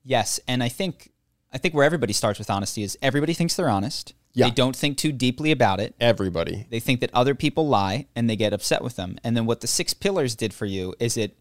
Yes, 0.04 0.40
and 0.48 0.64
I 0.64 0.70
think 0.70 1.12
I 1.52 1.58
think 1.58 1.74
where 1.74 1.86
everybody 1.86 2.14
starts 2.14 2.40
with 2.40 2.50
honesty 2.50 2.84
is 2.84 2.98
everybody 3.02 3.34
thinks 3.34 3.56
they're 3.56 3.70
honest. 3.70 4.14
Yeah. 4.34 4.46
They 4.46 4.52
don't 4.52 4.76
think 4.76 4.98
too 4.98 5.12
deeply 5.12 5.52
about 5.52 5.80
it. 5.80 5.96
Everybody. 6.00 6.68
They 6.70 6.80
think 6.80 7.00
that 7.02 7.10
other 7.14 7.34
people 7.34 7.68
lie 7.68 8.08
and 8.16 8.30
they 8.30 8.36
get 8.36 8.54
upset 8.54 8.84
with 8.84 8.96
them. 8.96 9.18
And 9.24 9.36
then 9.36 9.46
what 9.46 9.62
the 9.62 9.68
six 9.68 9.94
pillars 9.94 10.36
did 10.36 10.54
for 10.54 10.66
you 10.66 10.94
is 11.00 11.18
it 11.18 11.36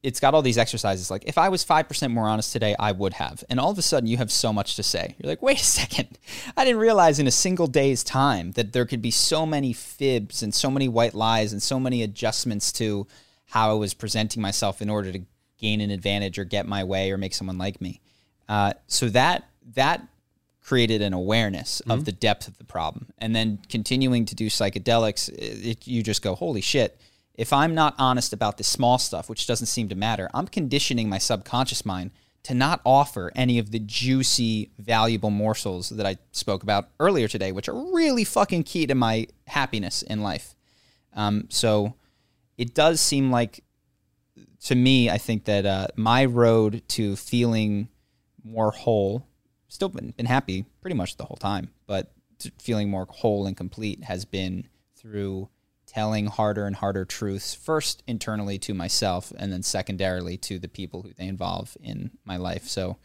it's 0.00 0.20
got 0.20 0.32
all 0.32 0.42
these 0.42 0.58
exercises 0.58 1.10
like 1.10 1.24
if 1.26 1.38
I 1.38 1.48
was 1.48 1.64
5% 1.64 2.12
more 2.12 2.28
honest 2.28 2.52
today, 2.52 2.76
I 2.78 2.92
would 2.92 3.14
have. 3.14 3.42
And 3.50 3.58
all 3.58 3.72
of 3.72 3.78
a 3.78 3.82
sudden 3.82 4.06
you 4.06 4.18
have 4.18 4.30
so 4.30 4.52
much 4.52 4.76
to 4.76 4.82
say. 4.82 5.16
You're 5.18 5.30
like, 5.30 5.42
"Wait 5.42 5.60
a 5.60 5.64
second. 5.82 6.18
I 6.56 6.64
didn't 6.64 6.80
realize 6.80 7.18
in 7.18 7.26
a 7.26 7.32
single 7.32 7.66
day's 7.66 8.04
time 8.04 8.52
that 8.52 8.72
there 8.72 8.86
could 8.86 9.02
be 9.02 9.10
so 9.10 9.44
many 9.46 9.72
fibs 9.72 10.42
and 10.42 10.54
so 10.54 10.70
many 10.70 10.88
white 10.88 11.14
lies 11.14 11.52
and 11.52 11.62
so 11.62 11.80
many 11.80 12.02
adjustments 12.02 12.70
to 12.72 13.06
how 13.46 13.70
I 13.70 13.74
was 13.74 13.94
presenting 13.94 14.42
myself 14.42 14.80
in 14.82 14.90
order 14.90 15.10
to 15.10 15.22
gain 15.58 15.80
an 15.80 15.90
advantage 15.90 16.38
or 16.38 16.44
get 16.44 16.68
my 16.68 16.84
way 16.84 17.10
or 17.10 17.16
make 17.16 17.34
someone 17.34 17.58
like 17.58 17.80
me." 17.80 18.00
Uh, 18.48 18.72
so 18.86 19.08
that 19.10 19.48
that 19.74 20.06
created 20.60 21.00
an 21.00 21.14
awareness 21.14 21.80
of 21.88 22.04
the 22.04 22.12
depth 22.12 22.46
of 22.46 22.58
the 22.58 22.64
problem, 22.64 23.06
and 23.18 23.34
then 23.34 23.58
continuing 23.68 24.24
to 24.26 24.34
do 24.34 24.48
psychedelics, 24.48 25.28
it, 25.30 25.86
you 25.86 26.02
just 26.02 26.22
go, 26.22 26.34
"Holy 26.34 26.60
shit!" 26.60 26.98
If 27.34 27.52
I'm 27.52 27.74
not 27.74 27.94
honest 27.98 28.32
about 28.32 28.58
the 28.58 28.64
small 28.64 28.98
stuff, 28.98 29.28
which 29.28 29.46
doesn't 29.46 29.68
seem 29.68 29.88
to 29.90 29.94
matter, 29.94 30.28
I'm 30.34 30.48
conditioning 30.48 31.08
my 31.08 31.18
subconscious 31.18 31.86
mind 31.86 32.10
to 32.42 32.54
not 32.54 32.80
offer 32.84 33.30
any 33.34 33.58
of 33.58 33.70
the 33.70 33.78
juicy, 33.78 34.70
valuable 34.78 35.30
morsels 35.30 35.90
that 35.90 36.06
I 36.06 36.16
spoke 36.32 36.62
about 36.62 36.88
earlier 36.98 37.28
today, 37.28 37.52
which 37.52 37.68
are 37.68 37.94
really 37.94 38.24
fucking 38.24 38.64
key 38.64 38.86
to 38.86 38.94
my 38.94 39.26
happiness 39.46 40.02
in 40.02 40.22
life. 40.22 40.54
Um, 41.14 41.46
so 41.50 41.94
it 42.56 42.74
does 42.74 43.00
seem 43.00 43.30
like 43.30 43.62
to 44.64 44.74
me, 44.74 45.08
I 45.08 45.18
think 45.18 45.44
that 45.44 45.66
uh, 45.66 45.88
my 45.94 46.24
road 46.24 46.82
to 46.88 47.16
feeling 47.16 47.88
more 48.48 48.70
whole, 48.70 49.26
still 49.68 49.88
been, 49.88 50.10
been 50.12 50.26
happy 50.26 50.64
pretty 50.80 50.96
much 50.96 51.16
the 51.16 51.24
whole 51.24 51.36
time, 51.36 51.70
but 51.86 52.12
feeling 52.58 52.90
more 52.90 53.06
whole 53.08 53.46
and 53.46 53.56
complete 53.56 54.04
has 54.04 54.24
been 54.24 54.68
through 54.96 55.48
telling 55.86 56.26
harder 56.26 56.66
and 56.66 56.76
harder 56.76 57.04
truths, 57.04 57.54
first 57.54 58.02
internally 58.06 58.58
to 58.58 58.74
myself, 58.74 59.32
and 59.38 59.52
then 59.52 59.62
secondarily 59.62 60.36
to 60.36 60.58
the 60.58 60.68
people 60.68 61.02
who 61.02 61.12
they 61.14 61.26
involve 61.26 61.76
in 61.82 62.10
my 62.24 62.36
life. 62.36 62.68
So, 62.68 62.98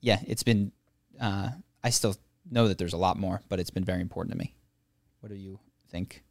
yeah, 0.00 0.20
it's 0.26 0.44
been, 0.44 0.72
uh, 1.20 1.50
I 1.82 1.90
still 1.90 2.16
know 2.50 2.68
that 2.68 2.78
there's 2.78 2.92
a 2.92 2.98
lot 2.98 3.18
more, 3.18 3.42
but 3.48 3.58
it's 3.58 3.70
been 3.70 3.84
very 3.84 4.00
important 4.00 4.32
to 4.32 4.38
me. 4.38 4.54
What 5.20 5.30
do 5.30 5.34
you 5.34 5.58
think? 5.90 6.22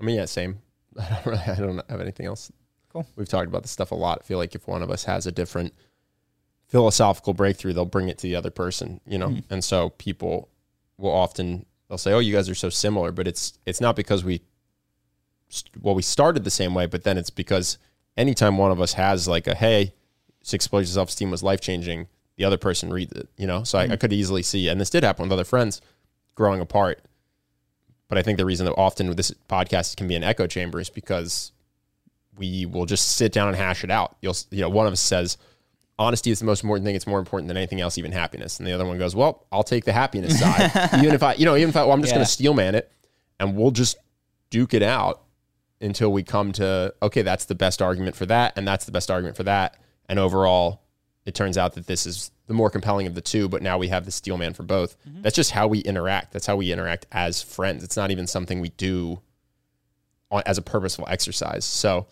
I 0.00 0.04
mean, 0.04 0.16
yeah, 0.16 0.24
same. 0.24 0.60
I 0.98 1.08
don't 1.08 1.26
really, 1.26 1.42
I 1.46 1.54
don't 1.54 1.90
have 1.90 2.00
anything 2.00 2.26
else. 2.26 2.50
Cool. 2.90 3.06
We've 3.14 3.28
talked 3.28 3.48
about 3.48 3.62
this 3.62 3.70
stuff 3.70 3.92
a 3.92 3.96
lot. 3.96 4.20
I 4.22 4.24
feel 4.24 4.38
like 4.38 4.54
if 4.54 4.66
one 4.66 4.82
of 4.82 4.90
us 4.90 5.04
has 5.04 5.26
a 5.26 5.32
different 5.32 5.74
philosophical 6.70 7.34
breakthrough, 7.34 7.72
they'll 7.72 7.84
bring 7.84 8.08
it 8.08 8.16
to 8.18 8.22
the 8.22 8.36
other 8.36 8.50
person, 8.50 9.00
you 9.04 9.18
know? 9.18 9.28
Mm-hmm. 9.28 9.52
And 9.52 9.64
so 9.64 9.90
people 9.90 10.48
will 10.98 11.10
often, 11.10 11.66
they'll 11.88 11.98
say, 11.98 12.12
oh, 12.12 12.20
you 12.20 12.32
guys 12.32 12.48
are 12.48 12.54
so 12.54 12.70
similar, 12.70 13.10
but 13.10 13.26
it's, 13.26 13.58
it's 13.66 13.80
not 13.80 13.96
because 13.96 14.22
we, 14.22 14.42
well, 15.82 15.96
we 15.96 16.02
started 16.02 16.44
the 16.44 16.50
same 16.50 16.72
way, 16.72 16.86
but 16.86 17.02
then 17.02 17.18
it's 17.18 17.28
because 17.28 17.76
anytime 18.16 18.56
one 18.56 18.70
of 18.70 18.80
us 18.80 18.92
has 18.92 19.26
like 19.26 19.48
a, 19.48 19.54
hey, 19.56 19.92
six 20.42 20.68
pillars 20.68 20.90
of 20.90 20.94
self-esteem 20.94 21.30
was 21.32 21.42
life-changing, 21.42 22.06
the 22.36 22.44
other 22.44 22.56
person 22.56 22.92
reads 22.92 23.12
it, 23.12 23.28
you 23.36 23.48
know? 23.48 23.64
So 23.64 23.76
I, 23.76 23.88
I 23.90 23.96
could 23.96 24.12
easily 24.12 24.44
see, 24.44 24.68
and 24.68 24.80
this 24.80 24.90
did 24.90 25.02
happen 25.02 25.24
with 25.24 25.32
other 25.32 25.44
friends 25.44 25.82
growing 26.36 26.60
apart. 26.60 27.02
But 28.08 28.16
I 28.16 28.22
think 28.22 28.38
the 28.38 28.46
reason 28.46 28.64
that 28.66 28.74
often 28.78 29.08
with 29.08 29.16
this 29.16 29.32
podcast 29.48 29.96
can 29.96 30.06
be 30.06 30.14
an 30.14 30.22
echo 30.22 30.46
chamber 30.46 30.78
is 30.78 30.88
because 30.88 31.50
we 32.36 32.64
will 32.64 32.86
just 32.86 33.16
sit 33.16 33.32
down 33.32 33.48
and 33.48 33.56
hash 33.56 33.82
it 33.82 33.90
out. 33.90 34.16
You'll, 34.22 34.36
you 34.50 34.60
know, 34.62 34.68
one 34.68 34.86
of 34.86 34.92
us 34.92 35.00
says, 35.00 35.36
honesty 36.00 36.30
is 36.30 36.40
the 36.40 36.46
most 36.46 36.64
important 36.64 36.86
thing. 36.86 36.96
It's 36.96 37.06
more 37.06 37.18
important 37.18 37.48
than 37.48 37.56
anything 37.56 37.80
else, 37.80 37.98
even 37.98 38.10
happiness. 38.10 38.58
And 38.58 38.66
the 38.66 38.72
other 38.72 38.86
one 38.86 38.98
goes, 38.98 39.14
well, 39.14 39.46
I'll 39.52 39.62
take 39.62 39.84
the 39.84 39.92
happiness 39.92 40.40
side. 40.40 40.70
even 40.98 41.14
if 41.14 41.22
I, 41.22 41.34
you 41.34 41.44
know, 41.44 41.54
even 41.54 41.68
if 41.68 41.76
I, 41.76 41.84
well, 41.84 41.92
I'm 41.92 42.00
just 42.00 42.14
going 42.14 42.24
to 42.24 42.30
steel 42.30 42.54
man 42.54 42.74
it 42.74 42.90
and 43.38 43.56
we'll 43.56 43.70
just 43.70 43.98
duke 44.48 44.74
it 44.74 44.82
out 44.82 45.22
until 45.80 46.10
we 46.10 46.22
come 46.22 46.52
to, 46.52 46.94
okay, 47.02 47.22
that's 47.22 47.44
the 47.44 47.54
best 47.54 47.82
argument 47.82 48.16
for 48.16 48.26
that. 48.26 48.54
And 48.56 48.66
that's 48.66 48.86
the 48.86 48.92
best 48.92 49.10
argument 49.10 49.36
for 49.36 49.44
that. 49.44 49.76
And 50.08 50.18
overall, 50.18 50.82
it 51.26 51.34
turns 51.34 51.58
out 51.58 51.74
that 51.74 51.86
this 51.86 52.06
is 52.06 52.30
the 52.46 52.54
more 52.54 52.70
compelling 52.70 53.06
of 53.06 53.14
the 53.14 53.20
two, 53.20 53.48
but 53.48 53.62
now 53.62 53.78
we 53.78 53.88
have 53.88 54.06
the 54.06 54.10
steel 54.10 54.38
man 54.38 54.54
for 54.54 54.62
both. 54.62 54.96
Mm-hmm. 55.06 55.22
That's 55.22 55.36
just 55.36 55.50
how 55.50 55.68
we 55.68 55.80
interact. 55.80 56.32
That's 56.32 56.46
how 56.46 56.56
we 56.56 56.72
interact 56.72 57.06
as 57.12 57.42
friends. 57.42 57.84
It's 57.84 57.96
not 57.96 58.10
even 58.10 58.26
something 58.26 58.60
we 58.60 58.70
do 58.70 59.20
on, 60.30 60.42
as 60.46 60.56
a 60.56 60.62
purposeful 60.62 61.06
exercise. 61.08 61.64
So, 61.64 62.06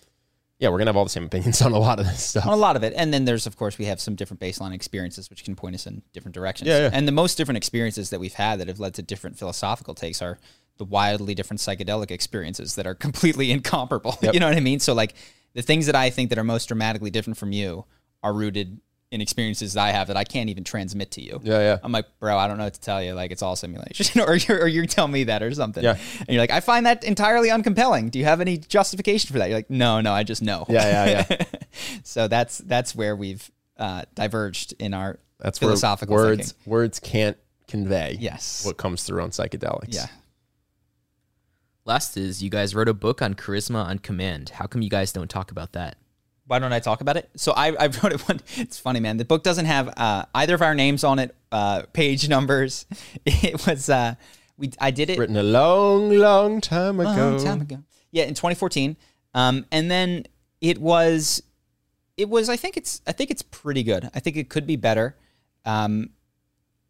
yeah, 0.59 0.69
we're 0.71 0.79
gonna 0.79 0.89
have 0.89 0.97
all 0.97 1.05
the 1.05 1.11
same 1.11 1.25
opinions 1.25 1.63
on 1.69 1.73
a 1.73 1.79
lot 1.79 2.01
of 2.01 2.07
this 2.07 2.23
stuff. 2.23 2.47
on 2.47 2.53
a 2.53 2.57
lot 2.57 2.77
of 2.77 2.83
it. 2.83 2.93
And 2.97 3.13
then 3.15 3.25
there's, 3.25 3.47
of 3.47 3.57
course, 3.57 3.79
we 3.79 3.85
have 3.87 4.01
some 4.01 4.15
different 4.15 4.41
baseline 4.41 4.75
experiences 4.75 5.31
which 5.31 5.45
can 5.45 5.55
point 5.55 5.75
us 5.75 5.87
in 5.87 6.03
different 6.13 6.35
directions. 6.35 6.69
Yeah, 6.69 6.81
yeah. 6.81 6.91
And 6.93 7.07
the 7.07 7.13
most 7.13 7.37
different 7.37 7.57
experiences 7.57 8.11
that 8.11 8.21
we've 8.21 8.35
had 8.35 8.59
that 8.61 8.69
have 8.69 8.81
led 8.81 8.95
to 8.95 9.03
different 9.03 9.39
philosophical 9.39 9.95
takes 9.95 10.21
are 10.21 10.39
the 10.79 10.85
wildly 10.85 11.35
different 11.35 11.61
psychedelic 11.61 12.11
experiences 12.11 12.75
that 12.77 12.87
are 12.87 12.95
completely 13.07 13.51
incomparable. 13.51 14.17
you 14.23 14.41
know 14.41 14.49
what 14.49 14.57
I 14.57 14.61
mean? 14.61 14.81
So, 14.81 14.95
like, 14.95 15.15
the 15.55 15.63
things 15.63 15.87
that 15.87 15.97
I 15.97 16.11
think 16.11 16.31
that 16.31 16.39
are 16.39 16.45
most 16.45 16.67
dramatically 16.67 17.11
different 17.11 17.37
from 17.37 17.53
you 17.53 17.85
are 18.23 18.33
rooted 18.33 18.81
in 19.11 19.21
experiences 19.23 19.73
that 19.73 19.83
I 19.83 19.91
have 19.93 20.09
that 20.09 20.17
I 20.19 20.25
can't 20.25 20.51
even 20.51 20.65
transmit 20.65 21.13
to 21.13 21.23
you. 21.23 21.41
Yeah, 21.43 21.61
yeah. 21.61 21.79
I'm 21.83 21.93
like, 21.93 22.07
bro, 22.21 22.37
I 22.37 22.47
don't 22.47 22.59
know 22.59 22.65
what 22.65 22.75
to 22.75 22.81
tell 22.81 23.03
you. 23.03 23.15
Like, 23.15 23.31
it's 23.31 23.41
all 23.43 23.57
simulation, 23.57 24.21
or 24.27 24.35
you 24.37 24.55
or 24.55 24.67
you 24.69 24.87
tell 24.87 25.09
me 25.09 25.25
that 25.25 25.43
or 25.43 25.53
something. 25.55 25.83
Yeah. 25.83 25.97
And 26.21 26.29
you're 26.29 26.41
like, 26.43 26.51
I 26.51 26.61
find 26.61 26.85
that 26.87 27.05
entirely 27.05 27.49
uncompelling. 27.49 28.11
Do 28.11 28.19
you 28.19 28.27
have 28.27 28.41
any 28.43 28.59
justification 28.59 29.33
for 29.33 29.39
that? 29.39 29.49
You're 29.49 29.59
like, 29.59 29.71
no, 29.71 30.01
no, 30.03 30.13
I 30.13 30.25
just 30.25 30.43
know. 30.43 30.67
Yeah, 30.69 31.07
yeah, 31.07 31.27
yeah. 31.31 31.45
so 32.05 32.29
that's 32.29 32.59
that's 32.59 32.95
where 32.95 33.17
we've 33.17 33.51
uh, 33.79 34.03
diverged 34.15 34.75
in 34.79 34.93
our 34.93 35.19
That's 35.41 35.59
philosophical 35.59 36.15
where 36.15 36.25
words 36.27 36.53
thinking. 36.53 36.71
words 36.71 37.01
can't 37.01 37.37
convey 37.67 38.17
Yes. 38.21 38.65
what 38.67 38.77
comes 38.77 39.05
through 39.05 39.23
on 39.23 39.31
psychedelics. 39.31 39.95
Yeah. 39.95 40.07
Last 41.85 42.17
is 42.19 42.43
you 42.43 42.51
guys 42.51 42.75
wrote 42.75 42.89
a 42.89 42.95
book 42.95 43.23
on 43.23 43.35
charisma 43.35 43.85
on 43.85 43.99
command. 44.01 44.51
How 44.51 44.67
come 44.67 44.83
you 44.83 44.91
guys 44.91 45.13
don't 45.13 45.31
talk 45.31 45.51
about 45.51 45.73
that? 45.73 45.97
Why 46.49 46.59
don't 46.59 46.73
I 46.73 46.81
talk 46.81 47.03
about 47.03 47.17
it? 47.19 47.29
So 47.37 47.53
I, 47.53 47.69
I 47.69 47.87
wrote 48.03 48.13
it 48.13 48.29
one. 48.29 48.41
It's 48.57 48.79
funny, 48.79 49.01
man. 49.01 49.19
The 49.19 49.25
book 49.25 49.43
doesn't 49.45 49.67
have 49.67 49.93
uh, 49.97 50.25
either 50.35 50.55
of 50.55 50.63
our 50.63 50.75
names 50.75 51.05
on 51.05 51.19
it, 51.19 51.37
uh, 51.53 51.83
page 51.93 52.29
numbers. 52.29 52.87
It 53.25 53.67
was 53.67 53.89
uh, 53.89 54.15
we. 54.57 54.73
I 54.81 54.91
did 54.91 55.11
it 55.11 55.19
Written 55.19 55.37
a 55.37 55.43
long, 55.43 56.11
long 56.11 56.61
time 56.61 56.99
ago. 57.01 57.11
long 57.11 57.45
time 57.45 57.61
ago. 57.61 57.85
Yeah, 58.11 58.25
in 58.25 58.31
2014. 58.35 58.97
Um, 59.35 59.67
and 59.71 59.91
then 59.91 60.25
it 60.63 60.79
was, 60.79 61.43
it 62.17 62.29
was. 62.29 62.49
I 62.49 62.57
think 62.57 62.77
it's. 62.77 63.03
I 63.07 63.13
think 63.13 63.31
it's 63.31 63.43
pretty 63.43 63.83
good. 63.83 64.11
I 64.15 64.21
think 64.21 64.37
it 64.37 64.49
could 64.49 64.67
be 64.67 64.77
better. 64.77 65.15
Um, 65.67 66.11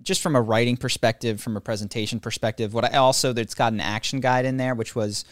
just 0.00 0.22
from 0.22 0.36
a 0.36 0.40
writing 0.40 0.76
perspective, 0.76 1.40
from 1.40 1.56
a 1.56 1.60
presentation 1.60 2.20
perspective. 2.20 2.72
What 2.72 2.84
I 2.84 2.98
also 2.98 3.34
it's 3.34 3.54
got 3.54 3.72
an 3.72 3.80
action 3.80 4.20
guide 4.20 4.44
in 4.44 4.56
there, 4.56 4.76
which 4.76 4.94
was 4.94 5.24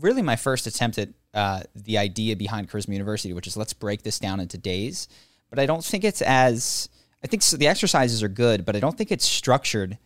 really 0.00 0.22
my 0.22 0.36
first 0.36 0.66
attempt 0.66 0.96
at 0.98 1.10
uh, 1.34 1.62
the 1.74 1.98
idea 1.98 2.36
behind 2.36 2.70
Charisma 2.70 2.92
University, 2.92 3.34
which 3.34 3.46
is 3.46 3.56
let's 3.56 3.72
break 3.72 4.02
this 4.02 4.18
down 4.18 4.40
into 4.40 4.56
days. 4.56 5.08
But 5.50 5.58
I 5.58 5.66
don't 5.66 5.84
think 5.84 6.04
it's 6.04 6.22
as. 6.22 6.88
I 7.22 7.26
think 7.26 7.42
so 7.42 7.56
the 7.56 7.68
exercises 7.68 8.22
are 8.22 8.28
good, 8.28 8.64
but 8.64 8.76
I 8.76 8.80
don't 8.80 8.96
think 8.96 9.10
it's 9.10 9.24
structured 9.24 9.98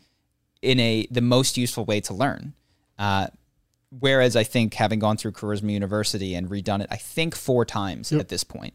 in 0.62 0.80
a 0.80 1.06
the 1.10 1.20
most 1.20 1.56
useful 1.56 1.84
way 1.84 2.00
to 2.02 2.14
learn. 2.14 2.54
Uh, 2.98 3.28
whereas 3.90 4.36
I 4.36 4.44
think 4.44 4.74
having 4.74 4.98
gone 4.98 5.16
through 5.16 5.32
Charisma 5.32 5.72
University 5.72 6.34
and 6.34 6.48
redone 6.48 6.80
it, 6.80 6.88
I 6.90 6.96
think 6.96 7.34
four 7.34 7.64
times 7.64 8.12
at 8.12 8.28
this 8.28 8.44
point, 8.44 8.74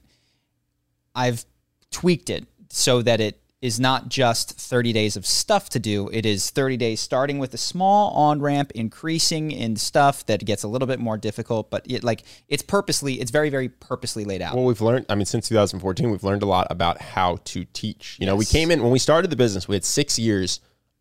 I've 1.15 1.45
tweaked 1.91 2.29
it 2.29 2.45
so 2.69 3.01
that 3.01 3.19
it 3.19 3.39
is 3.63 3.79
not 3.79 4.09
just 4.09 4.59
30 4.59 4.91
days 4.91 5.15
of 5.15 5.25
stuff 5.25 5.69
to 5.69 5.79
do. 5.79 6.09
It 6.11 6.25
is 6.25 6.49
30 6.49 6.75
days 6.75 6.99
starting 6.99 7.39
with 7.39 7.53
a 7.53 7.57
small 7.57 8.11
on 8.11 8.41
ramp, 8.41 8.73
increasing 8.75 9.51
in 9.51 9.77
stuff 9.77 10.25
that 10.25 10.43
gets 10.43 10.63
a 10.63 10.67
little 10.67 10.85
bit 10.85 10.99
more 10.99 11.17
difficult, 11.17 11.69
but 11.69 11.89
it 11.89 12.03
like 12.03 12.23
it's 12.49 12.61
purposely, 12.61 13.21
it's 13.21 13.31
very, 13.31 13.49
very 13.49 13.69
purposely 13.69 14.25
laid 14.25 14.41
out. 14.41 14.53
Well, 14.53 14.65
we've 14.65 14.81
learned, 14.81 15.05
I 15.07 15.15
mean, 15.15 15.25
since 15.25 15.47
2014, 15.47 16.11
we've 16.11 16.25
learned 16.25 16.43
a 16.43 16.45
lot 16.45 16.67
about 16.71 17.01
how 17.01 17.37
to 17.45 17.63
teach. 17.71 18.17
You 18.19 18.25
know, 18.25 18.35
we 18.35 18.43
came 18.43 18.69
in, 18.69 18.83
when 18.83 18.91
we 18.91 18.99
started 18.99 19.31
the 19.31 19.37
business, 19.37 19.65
we 19.65 19.77
had 19.77 19.85
six 19.85 20.19
years 20.19 20.59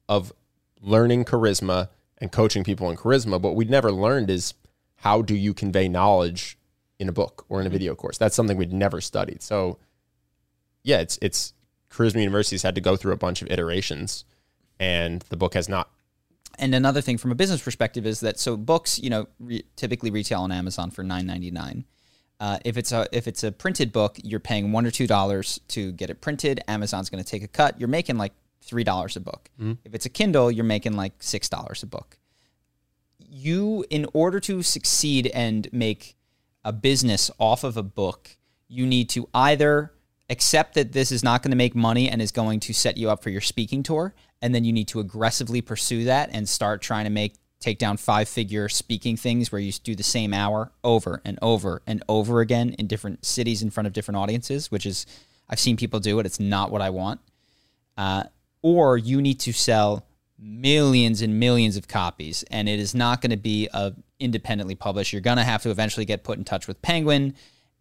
of 0.08 0.32
learning 0.80 1.24
charisma 1.24 1.88
and 2.18 2.30
coaching 2.30 2.62
people 2.62 2.88
in 2.90 2.96
charisma. 2.96 3.42
But 3.42 3.48
what 3.48 3.56
we'd 3.56 3.70
never 3.70 3.90
learned 3.90 4.30
is 4.30 4.54
how 4.94 5.20
do 5.20 5.34
you 5.34 5.52
convey 5.52 5.88
knowledge 5.88 6.56
in 7.00 7.08
a 7.08 7.12
book 7.12 7.44
or 7.48 7.58
in 7.58 7.66
a 7.66 7.68
mm-hmm. 7.70 7.72
video 7.72 7.96
course? 7.96 8.18
That's 8.18 8.36
something 8.36 8.56
we'd 8.56 8.72
never 8.72 9.00
studied. 9.00 9.42
So, 9.42 9.80
yeah, 10.84 11.00
it's, 11.00 11.18
it's, 11.20 11.54
Charisma 11.92 12.20
University's 12.20 12.62
had 12.62 12.74
to 12.74 12.80
go 12.80 12.96
through 12.96 13.12
a 13.12 13.16
bunch 13.16 13.42
of 13.42 13.50
iterations, 13.50 14.24
and 14.78 15.22
the 15.28 15.36
book 15.36 15.54
has 15.54 15.68
not. 15.68 15.90
And 16.58 16.74
another 16.74 17.00
thing 17.00 17.18
from 17.18 17.32
a 17.32 17.34
business 17.34 17.62
perspective 17.62 18.06
is 18.06 18.20
that 18.20 18.38
so 18.38 18.56
books, 18.56 18.98
you 18.98 19.10
know, 19.10 19.26
re- 19.38 19.64
typically 19.76 20.10
retail 20.10 20.40
on 20.40 20.52
Amazon 20.52 20.90
for 20.90 21.02
nine 21.02 21.26
ninety 21.26 21.50
nine. 21.50 21.84
Uh, 22.40 22.58
if 22.64 22.76
it's 22.76 22.92
a 22.92 23.06
if 23.12 23.26
it's 23.28 23.44
a 23.44 23.52
printed 23.52 23.92
book, 23.92 24.18
you're 24.22 24.40
paying 24.40 24.72
one 24.72 24.84
or 24.84 24.90
two 24.90 25.06
dollars 25.06 25.60
to 25.68 25.92
get 25.92 26.10
it 26.10 26.20
printed. 26.20 26.62
Amazon's 26.68 27.08
going 27.08 27.22
to 27.22 27.28
take 27.28 27.42
a 27.42 27.48
cut. 27.48 27.78
You're 27.78 27.88
making 27.88 28.18
like 28.18 28.32
three 28.60 28.84
dollars 28.84 29.16
a 29.16 29.20
book. 29.20 29.50
If 29.84 29.94
it's 29.94 30.06
a 30.06 30.10
Kindle, 30.10 30.50
you're 30.50 30.64
making 30.64 30.94
like 30.94 31.22
six 31.22 31.48
dollars 31.48 31.82
a 31.82 31.86
book. 31.86 32.18
You, 33.18 33.84
in 33.88 34.06
order 34.12 34.40
to 34.40 34.62
succeed 34.62 35.28
and 35.28 35.72
make 35.72 36.16
a 36.64 36.72
business 36.72 37.30
off 37.38 37.64
of 37.64 37.76
a 37.76 37.82
book, 37.82 38.36
you 38.68 38.86
need 38.86 39.08
to 39.10 39.28
either 39.32 39.92
accept 40.32 40.74
that 40.74 40.92
this 40.92 41.12
is 41.12 41.22
not 41.22 41.42
going 41.42 41.50
to 41.50 41.56
make 41.56 41.74
money 41.74 42.08
and 42.08 42.22
is 42.22 42.32
going 42.32 42.58
to 42.58 42.72
set 42.72 42.96
you 42.96 43.10
up 43.10 43.22
for 43.22 43.28
your 43.28 43.40
speaking 43.40 43.82
tour 43.82 44.14
and 44.40 44.54
then 44.54 44.64
you 44.64 44.72
need 44.72 44.88
to 44.88 44.98
aggressively 44.98 45.60
pursue 45.60 46.04
that 46.04 46.30
and 46.32 46.48
start 46.48 46.80
trying 46.80 47.04
to 47.04 47.10
make 47.10 47.34
take 47.60 47.78
down 47.78 47.96
five 47.98 48.28
figure 48.28 48.68
speaking 48.68 49.16
things 49.16 49.52
where 49.52 49.60
you 49.60 49.70
do 49.84 49.94
the 49.94 50.02
same 50.02 50.32
hour 50.32 50.72
over 50.82 51.20
and 51.24 51.38
over 51.42 51.82
and 51.86 52.02
over 52.08 52.40
again 52.40 52.70
in 52.78 52.86
different 52.86 53.24
cities 53.24 53.62
in 53.62 53.70
front 53.70 53.86
of 53.86 53.92
different 53.92 54.16
audiences 54.16 54.70
which 54.70 54.86
is 54.86 55.06
i've 55.50 55.60
seen 55.60 55.76
people 55.76 56.00
do 56.00 56.18
it. 56.18 56.26
It's 56.26 56.40
not 56.40 56.72
what 56.72 56.80
i 56.80 56.90
want. 56.90 57.20
Uh, 57.96 58.24
or 58.62 58.96
you 58.96 59.20
need 59.20 59.38
to 59.40 59.52
sell 59.52 60.06
millions 60.38 61.20
and 61.20 61.38
millions 61.38 61.76
of 61.76 61.86
copies 61.86 62.42
and 62.44 62.70
it 62.70 62.80
is 62.80 62.94
not 62.94 63.20
going 63.20 63.30
to 63.30 63.36
be 63.36 63.68
a 63.74 63.92
independently 64.18 64.76
published. 64.76 65.12
You're 65.12 65.20
going 65.20 65.36
to 65.36 65.44
have 65.44 65.62
to 65.64 65.70
eventually 65.70 66.06
get 66.06 66.24
put 66.24 66.38
in 66.38 66.44
touch 66.44 66.66
with 66.66 66.80
penguin 66.80 67.34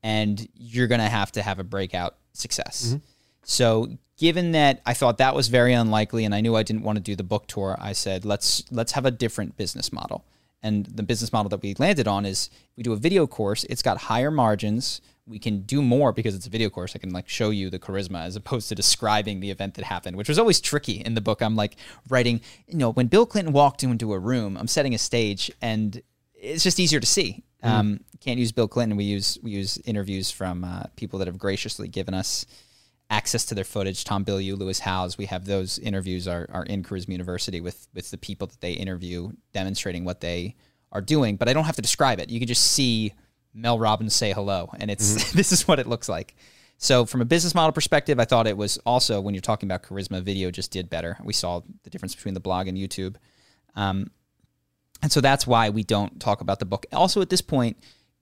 and 0.04 0.48
you're 0.56 0.88
going 0.88 1.02
to 1.02 1.08
have 1.08 1.32
to 1.34 1.42
have 1.42 1.60
a 1.60 1.64
breakout 1.64 2.18
success. 2.34 2.88
Mm-hmm. 2.88 2.98
So 3.44 3.98
given 4.18 4.52
that 4.52 4.80
i 4.86 4.94
thought 4.94 5.18
that 5.18 5.34
was 5.34 5.48
very 5.48 5.74
unlikely 5.74 6.26
and 6.26 6.36
i 6.36 6.42
knew 6.42 6.56
i 6.56 6.62
didn't 6.62 6.84
want 6.84 6.96
to 6.96 7.02
do 7.02 7.16
the 7.16 7.24
book 7.24 7.48
tour 7.48 7.76
i 7.82 7.92
said 7.92 8.24
let's 8.24 8.64
let's 8.72 8.92
have 8.92 9.04
a 9.04 9.12
different 9.12 9.58
business 9.58 9.92
model. 9.92 10.24
And 10.64 10.86
the 10.86 11.02
business 11.04 11.34
model 11.34 11.50
that 11.50 11.64
we 11.64 11.74
landed 11.80 12.08
on 12.08 12.24
is 12.24 12.52
we 12.78 12.84
do 12.84 12.94
a 12.94 12.96
video 12.96 13.26
course. 13.26 13.64
It's 13.64 13.82
got 13.82 13.98
higher 13.98 14.30
margins. 14.30 15.02
We 15.26 15.40
can 15.40 15.62
do 15.62 15.82
more 15.82 16.12
because 16.12 16.36
it's 16.36 16.46
a 16.46 16.52
video 16.52 16.70
course. 16.70 16.96
I 16.96 17.00
can 17.00 17.10
like 17.10 17.28
show 17.28 17.50
you 17.50 17.72
the 17.72 17.80
charisma 17.80 18.26
as 18.26 18.36
opposed 18.36 18.70
to 18.70 18.76
describing 18.76 19.40
the 19.40 19.50
event 19.50 19.74
that 19.74 19.86
happened 19.86 20.18
which 20.18 20.30
was 20.30 20.38
always 20.38 20.62
tricky 20.62 20.94
in 20.94 21.16
the 21.16 21.22
book. 21.22 21.42
I'm 21.42 21.56
like 21.56 21.78
writing 22.10 22.42
you 22.68 22.78
know 22.78 22.92
when 22.92 23.08
bill 23.08 23.26
clinton 23.26 23.54
walked 23.54 23.84
into 23.84 24.14
a 24.14 24.20
room 24.20 24.58
i'm 24.58 24.68
setting 24.68 24.94
a 24.94 24.98
stage 24.98 25.52
and 25.62 26.02
it's 26.36 26.64
just 26.64 26.80
easier 26.80 27.00
to 27.00 27.08
see 27.08 27.44
um, 27.64 28.00
can't 28.20 28.40
use 28.40 28.52
bill 28.52 28.68
clinton 28.68 28.98
we 28.98 29.04
use 29.04 29.38
we 29.42 29.52
use 29.52 29.78
interviews 29.86 30.32
from 30.32 30.64
uh, 30.64 30.84
people 30.96 31.20
that 31.20 31.28
have 31.28 31.38
graciously 31.38 31.88
given 31.88 32.14
us 32.14 32.46
access 33.12 33.46
to 33.46 33.54
their 33.54 33.66
footage. 33.66 34.06
Tom 34.06 34.24
Bilyeu, 34.26 34.58
Lewis 34.58 34.80
Howes, 34.80 35.18
we 35.18 35.26
have 35.26 35.46
those 35.46 35.78
interviews 35.80 36.28
are, 36.28 36.48
are 36.52 36.64
in 36.64 36.82
Charisma 36.82 37.10
University 37.10 37.62
with 37.62 37.88
with 37.94 38.10
the 38.10 38.18
people 38.18 38.48
that 38.48 38.62
they 38.62 38.72
interview, 38.72 39.32
demonstrating 39.54 40.06
what 40.06 40.22
they 40.22 40.56
are 40.92 41.02
doing. 41.02 41.36
But 41.36 41.50
I 41.50 41.54
don't 41.54 41.66
have 41.66 41.76
to 41.76 41.82
describe 41.82 42.20
it. 42.20 42.30
You 42.30 42.40
can 42.40 42.48
just 42.48 42.64
see 42.64 43.14
Mel 43.54 43.78
Robbins 43.78 44.16
say 44.16 44.32
hello, 44.32 44.70
and 44.80 44.90
it's 44.90 45.32
this 45.34 45.52
is 45.52 45.68
what 45.68 45.78
it 45.78 45.88
looks 45.88 46.10
like. 46.10 46.36
So 46.78 47.06
from 47.06 47.22
a 47.22 47.26
business 47.26 47.54
model 47.54 47.74
perspective, 47.74 48.20
I 48.20 48.26
thought 48.26 48.48
it 48.48 48.58
was 48.58 48.80
also 48.88 49.22
when 49.22 49.36
you're 49.36 49.42
talking 49.42 49.68
about 49.68 49.84
charisma, 49.84 50.24
video 50.24 50.50
just 50.50 50.72
did 50.72 50.90
better. 50.90 51.18
We 51.24 51.34
saw 51.34 51.62
the 51.84 51.92
difference 51.92 52.16
between 52.16 52.34
the 52.34 52.40
blog 52.40 52.68
and 52.68 52.76
YouTube. 52.76 53.18
Um, 53.76 54.10
and 55.02 55.12
so 55.12 55.22
that's 55.22 55.48
why 55.48 55.70
we 55.70 55.84
don't 55.84 56.20
talk 56.20 56.42
about 56.42 56.60
the 56.60 56.66
book. 56.66 56.86
Also, 56.92 57.22
at 57.22 57.30
this 57.30 57.42
point, 57.42 57.78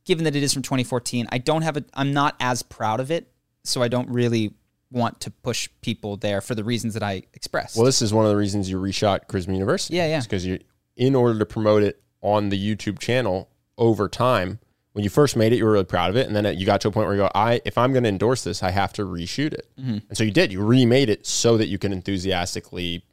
given 0.06 0.24
that 0.24 0.36
it 0.36 0.44
is 0.44 0.54
from 0.54 0.64
2014, 0.64 1.28
I 1.32 1.38
don't 1.38 1.62
have 1.62 1.78
a. 1.78 1.84
I'm 1.94 2.14
not 2.14 2.36
as 2.40 2.64
proud 2.64 3.00
of 3.00 3.12
it, 3.12 3.32
so 3.64 3.82
I 3.82 3.88
don't 3.88 4.10
really 4.10 4.54
want 4.92 5.20
to 5.22 5.32
push 5.32 5.70
people 5.82 6.18
there 6.18 6.42
for 6.42 6.56
the 6.56 6.64
reasons 6.64 6.94
that 6.96 7.04
I 7.04 7.24
expressed. 7.34 7.76
Well, 7.76 7.86
this 7.86 8.02
is 8.02 8.14
one 8.14 8.26
of 8.26 8.32
the 8.32 8.38
reasons 8.38 8.70
you 8.70 8.80
reshot 8.80 9.28
Charisma 9.28 9.54
University. 9.54 9.96
Yeah, 9.96 10.08
yeah. 10.08 10.22
Because 10.22 10.46
you, 10.46 10.60
in 10.96 11.16
order 11.16 11.38
to 11.38 11.46
promote 11.46 11.84
it 11.84 12.02
on 12.22 12.50
the 12.50 12.76
YouTube 12.76 13.00
channel 13.00 13.50
over 13.78 14.10
time, 14.10 14.60
when 14.94 15.04
you 15.04 15.10
first 15.10 15.36
made 15.36 15.54
it, 15.54 15.58
you 15.58 15.66
were 15.66 15.72
really 15.72 15.86
proud 15.86 16.10
of 16.10 16.16
it, 16.18 16.28
and 16.28 16.36
then 16.36 16.58
you 16.58 16.66
got 16.66 16.82
to 16.82 16.88
a 16.88 16.92
point 16.92 17.08
where 17.08 17.16
you 17.16 17.22
go, 17.22 17.32
"I, 17.36 17.62
if 17.66 17.78
I'm 17.78 17.94
going 17.94 18.04
to 18.04 18.10
endorse 18.10 18.44
this, 18.44 18.64
I 18.64 18.72
have 18.72 18.94
to 18.94 19.04
reshoot 19.06 19.54
it." 19.54 19.68
Mm-hmm. 19.80 19.98
And 20.10 20.18
so 20.18 20.24
you 20.24 20.32
did. 20.32 20.52
You 20.52 20.64
remade 20.64 21.10
it 21.10 21.26
so 21.28 21.58
that 21.58 21.68
you 21.68 21.78
can 21.78 21.94
enthusiastically 21.94 23.04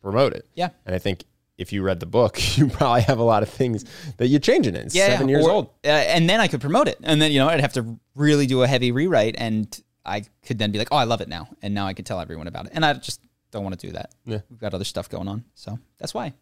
promote 0.00 0.32
it. 0.32 0.48
Yeah. 0.54 0.70
And 0.86 0.94
I 0.94 0.98
think 0.98 1.24
if 1.58 1.72
you 1.72 1.82
read 1.82 2.00
the 2.00 2.06
book, 2.06 2.38
you 2.58 2.68
probably 2.68 3.02
have 3.02 3.18
a 3.18 3.22
lot 3.24 3.42
of 3.42 3.48
things 3.48 3.84
that 4.18 4.28
you 4.28 4.38
change 4.38 4.66
in 4.66 4.76
it. 4.76 4.86
It's 4.86 4.94
seven 4.94 5.28
years 5.28 5.44
or- 5.46 5.50
old. 5.50 5.66
uh, 5.84 5.88
and 5.88 6.28
then 6.28 6.40
I 6.40 6.48
could 6.48 6.60
promote 6.60 6.88
it, 6.88 6.98
and 7.02 7.20
then 7.20 7.32
you 7.32 7.38
know 7.38 7.48
I'd 7.48 7.60
have 7.60 7.72
to 7.74 7.98
really 8.14 8.46
do 8.46 8.62
a 8.62 8.66
heavy 8.66 8.92
rewrite, 8.92 9.36
and 9.38 9.66
I 10.04 10.24
could 10.44 10.58
then 10.58 10.70
be 10.72 10.78
like, 10.78 10.88
"Oh, 10.90 10.96
I 10.96 11.04
love 11.04 11.20
it 11.20 11.28
now," 11.28 11.48
and 11.62 11.74
now 11.74 11.86
I 11.86 11.94
can 11.94 12.04
tell 12.04 12.20
everyone 12.20 12.46
about 12.46 12.66
it, 12.66 12.72
and 12.74 12.84
I 12.84 12.92
just 12.94 13.20
don't 13.52 13.62
want 13.64 13.78
to 13.78 13.86
do 13.86 13.92
that. 13.92 14.10
Yeah. 14.24 14.40
We've 14.50 14.58
got 14.60 14.74
other 14.74 14.84
stuff 14.84 15.08
going 15.08 15.28
on, 15.28 15.44
so 15.54 15.78
that's 15.98 16.12
why. 16.14 16.34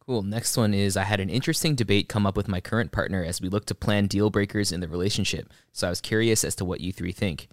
Cool. 0.00 0.22
Next 0.22 0.56
one 0.56 0.72
is 0.72 0.96
I 0.96 1.02
had 1.04 1.20
an 1.20 1.28
interesting 1.28 1.74
debate 1.74 2.08
come 2.08 2.26
up 2.26 2.34
with 2.34 2.48
my 2.48 2.60
current 2.62 2.92
partner 2.92 3.22
as 3.22 3.42
we 3.42 3.50
look 3.50 3.66
to 3.66 3.74
plan 3.74 4.06
deal 4.06 4.30
breakers 4.30 4.72
in 4.72 4.80
the 4.80 4.88
relationship. 4.88 5.52
So 5.72 5.86
I 5.86 5.90
was 5.90 6.00
curious 6.00 6.44
as 6.44 6.54
to 6.56 6.64
what 6.64 6.80
you 6.80 6.92
three 6.94 7.12
think. 7.12 7.48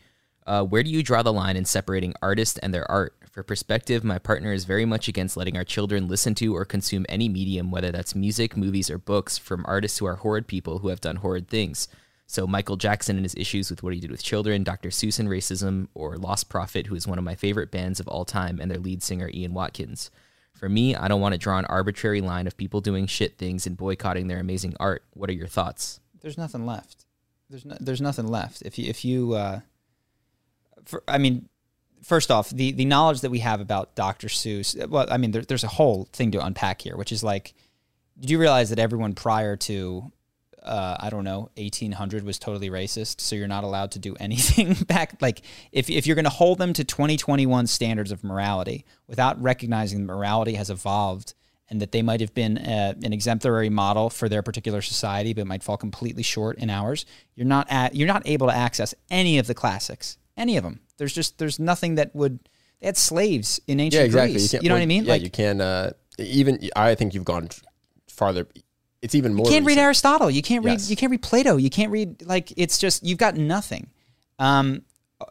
Uh, 0.47 0.63
where 0.63 0.81
do 0.81 0.89
you 0.89 1.03
draw 1.03 1.21
the 1.21 1.33
line 1.33 1.57
in 1.57 1.65
separating 1.65 2.13
artist 2.21 2.57
and 2.63 2.73
their 2.73 2.89
art? 2.89 3.13
For 3.35 3.43
perspective, 3.43 4.01
my 4.05 4.17
partner 4.17 4.53
is 4.53 4.63
very 4.63 4.85
much 4.85 5.09
against 5.09 5.35
letting 5.35 5.57
our 5.57 5.65
children 5.65 6.07
listen 6.07 6.35
to 6.35 6.55
or 6.55 6.63
consume 6.63 7.05
any 7.09 7.27
medium, 7.27 7.69
whether 7.69 7.91
that's 7.91 8.15
music, 8.15 8.55
movies, 8.55 8.89
or 8.89 8.97
books, 8.97 9.37
from 9.37 9.65
artists 9.67 9.97
who 9.97 10.05
are 10.05 10.15
horrid 10.15 10.47
people 10.47 10.79
who 10.79 10.87
have 10.87 11.01
done 11.01 11.17
horrid 11.17 11.49
things. 11.49 11.89
So 12.27 12.47
Michael 12.47 12.77
Jackson 12.77 13.17
and 13.17 13.25
his 13.25 13.35
issues 13.35 13.69
with 13.69 13.83
what 13.83 13.93
he 13.93 13.99
did 13.99 14.09
with 14.09 14.23
children, 14.23 14.63
Dr. 14.63 14.87
Seuss 14.87 15.19
and 15.19 15.27
racism, 15.27 15.89
or 15.93 16.15
Lost 16.15 16.47
Prophet, 16.47 16.87
who 16.87 16.95
is 16.95 17.07
one 17.09 17.17
of 17.17 17.25
my 17.25 17.35
favorite 17.35 17.71
bands 17.71 17.99
of 17.99 18.07
all 18.07 18.23
time, 18.23 18.57
and 18.61 18.71
their 18.71 18.79
lead 18.79 19.03
singer 19.03 19.29
Ian 19.33 19.53
Watkins. 19.53 20.11
For 20.53 20.69
me, 20.69 20.95
I 20.95 21.09
don't 21.09 21.19
want 21.19 21.33
to 21.33 21.37
draw 21.37 21.57
an 21.59 21.65
arbitrary 21.65 22.21
line 22.21 22.47
of 22.47 22.55
people 22.55 22.79
doing 22.79 23.05
shit 23.05 23.37
things 23.37 23.67
and 23.67 23.75
boycotting 23.75 24.29
their 24.29 24.39
amazing 24.39 24.77
art. 24.79 25.03
What 25.13 25.29
are 25.29 25.33
your 25.33 25.47
thoughts? 25.47 25.99
There's 26.21 26.37
nothing 26.37 26.65
left. 26.65 27.03
There's 27.49 27.65
no, 27.65 27.75
there's 27.81 27.99
nothing 27.99 28.29
left. 28.29 28.61
If 28.61 28.79
you 28.79 28.89
if 28.89 29.03
you, 29.03 29.33
uh, 29.33 29.59
for, 30.85 31.03
I 31.05 31.17
mean, 31.17 31.49
first 32.05 32.31
off, 32.31 32.49
the 32.49 32.71
the 32.71 32.85
knowledge 32.85 33.21
that 33.21 33.31
we 33.31 33.39
have 33.39 33.59
about 33.59 33.95
Dr. 33.95 34.27
Seuss. 34.27 34.87
Well, 34.87 35.07
I 35.09 35.17
mean, 35.17 35.31
there, 35.31 35.41
there's 35.41 35.63
a 35.63 35.69
whole 35.69 36.07
thing 36.13 36.31
to 36.31 36.45
unpack 36.45 36.81
here, 36.81 36.95
which 36.95 37.11
is 37.11 37.23
like, 37.23 37.53
did 38.19 38.29
you 38.29 38.39
realize 38.39 38.69
that 38.69 38.79
everyone 38.79 39.13
prior 39.13 39.55
to 39.57 40.11
uh, 40.65 40.97
I 40.99 41.11
don't 41.11 41.23
know, 41.23 41.51
1800 41.57 42.23
was 42.23 42.39
totally 42.39 42.69
racist, 42.69 43.21
so 43.21 43.35
you're 43.35 43.47
not 43.47 43.63
allowed 43.63 43.91
to 43.91 43.99
do 43.99 44.15
anything 44.19 44.73
back. 44.73 45.21
Like, 45.21 45.41
if, 45.71 45.89
if 45.89 46.07
you're 46.07 46.15
going 46.15 46.25
to 46.25 46.31
hold 46.31 46.57
them 46.57 46.73
to 46.73 46.83
2021 46.83 47.67
standards 47.67 48.11
of 48.11 48.23
morality 48.23 48.83
without 49.07 49.41
recognizing 49.41 49.99
that 49.99 50.13
morality 50.13 50.55
has 50.55 50.69
evolved 50.69 51.35
and 51.69 51.81
that 51.81 51.91
they 51.91 52.01
might 52.01 52.19
have 52.19 52.33
been 52.33 52.57
uh, 52.57 52.93
an 53.03 53.13
exemplary 53.13 53.69
model 53.69 54.09
for 54.09 54.27
their 54.27 54.41
particular 54.41 54.81
society, 54.81 55.33
but 55.33 55.47
might 55.47 55.63
fall 55.63 55.77
completely 55.77 56.23
short 56.23 56.57
in 56.57 56.69
ours, 56.69 57.05
you're 57.35 57.45
not 57.45 57.67
at, 57.69 57.95
you're 57.95 58.07
not 58.07 58.23
able 58.25 58.47
to 58.47 58.55
access 58.55 58.93
any 59.09 59.37
of 59.37 59.47
the 59.47 59.55
classics, 59.55 60.17
any 60.35 60.57
of 60.57 60.63
them. 60.63 60.79
There's 60.97 61.13
just 61.13 61.37
there's 61.37 61.59
nothing 61.59 61.95
that 61.95 62.15
would. 62.15 62.39
They 62.79 62.87
had 62.87 62.97
slaves 62.97 63.59
in 63.67 63.79
ancient 63.79 63.99
Yeah, 63.99 64.05
exactly. 64.05 64.33
Greece. 64.33 64.53
You, 64.53 64.59
can't- 64.59 64.69
know 64.69 64.75
what 64.75 64.81
I 64.81 64.85
mean? 64.85 65.05
Yeah, 65.05 65.15
you 65.15 65.29
can. 65.29 65.61
Uh, 65.61 65.91
even 66.17 66.59
I 66.75 66.95
think 66.95 67.13
you've 67.13 67.25
gone 67.25 67.49
farther. 68.09 68.47
It's 69.01 69.15
even 69.15 69.33
more. 69.33 69.45
You 69.45 69.51
can't 69.51 69.65
read. 69.65 69.77
Aristotle. 69.77 70.29
You 70.31 70.41
can't 70.41 70.63
read. 70.65 70.73
Yes. 70.73 70.89
You 70.89 70.95
can't 70.95 71.11
read 71.11 71.21
Plato. 71.21 71.57
You 71.57 71.69
can't 71.69 71.91
read 71.91 72.25
like 72.25 72.51
it's 72.57 72.77
just 72.77 73.05
you've 73.05 73.17
got 73.17 73.35
nothing. 73.35 73.87
Um, 74.39 74.81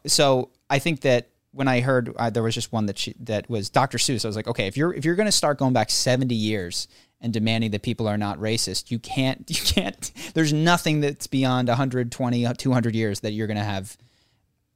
so 0.06 0.50
I 0.70 0.78
think 0.78 1.00
that 1.02 1.30
when 1.52 1.68
I 1.68 1.80
heard 1.80 2.14
uh, 2.16 2.30
there 2.30 2.42
was 2.42 2.54
just 2.54 2.72
one 2.72 2.86
that 2.86 2.98
she, 2.98 3.14
that 3.20 3.48
was 3.48 3.70
Dr. 3.70 3.98
Seuss, 3.98 4.24
I 4.24 4.28
was 4.28 4.36
like, 4.36 4.48
okay, 4.48 4.66
if 4.66 4.76
you're 4.76 4.92
if 4.92 5.04
you're 5.04 5.14
going 5.14 5.26
to 5.26 5.32
start 5.32 5.58
going 5.58 5.72
back 5.72 5.90
seventy 5.90 6.34
years 6.34 6.88
and 7.20 7.32
demanding 7.32 7.70
that 7.72 7.82
people 7.82 8.06
are 8.06 8.18
not 8.18 8.38
racist, 8.38 8.90
you 8.90 8.98
can't. 8.98 9.44
You 9.48 9.62
can't. 9.64 10.12
There's 10.34 10.52
nothing 10.52 11.00
that's 11.00 11.26
beyond 11.26 11.68
120, 11.68 12.54
200 12.54 12.94
years 12.94 13.20
that 13.20 13.32
you're 13.32 13.46
going 13.46 13.56
to 13.56 13.62
have 13.64 13.96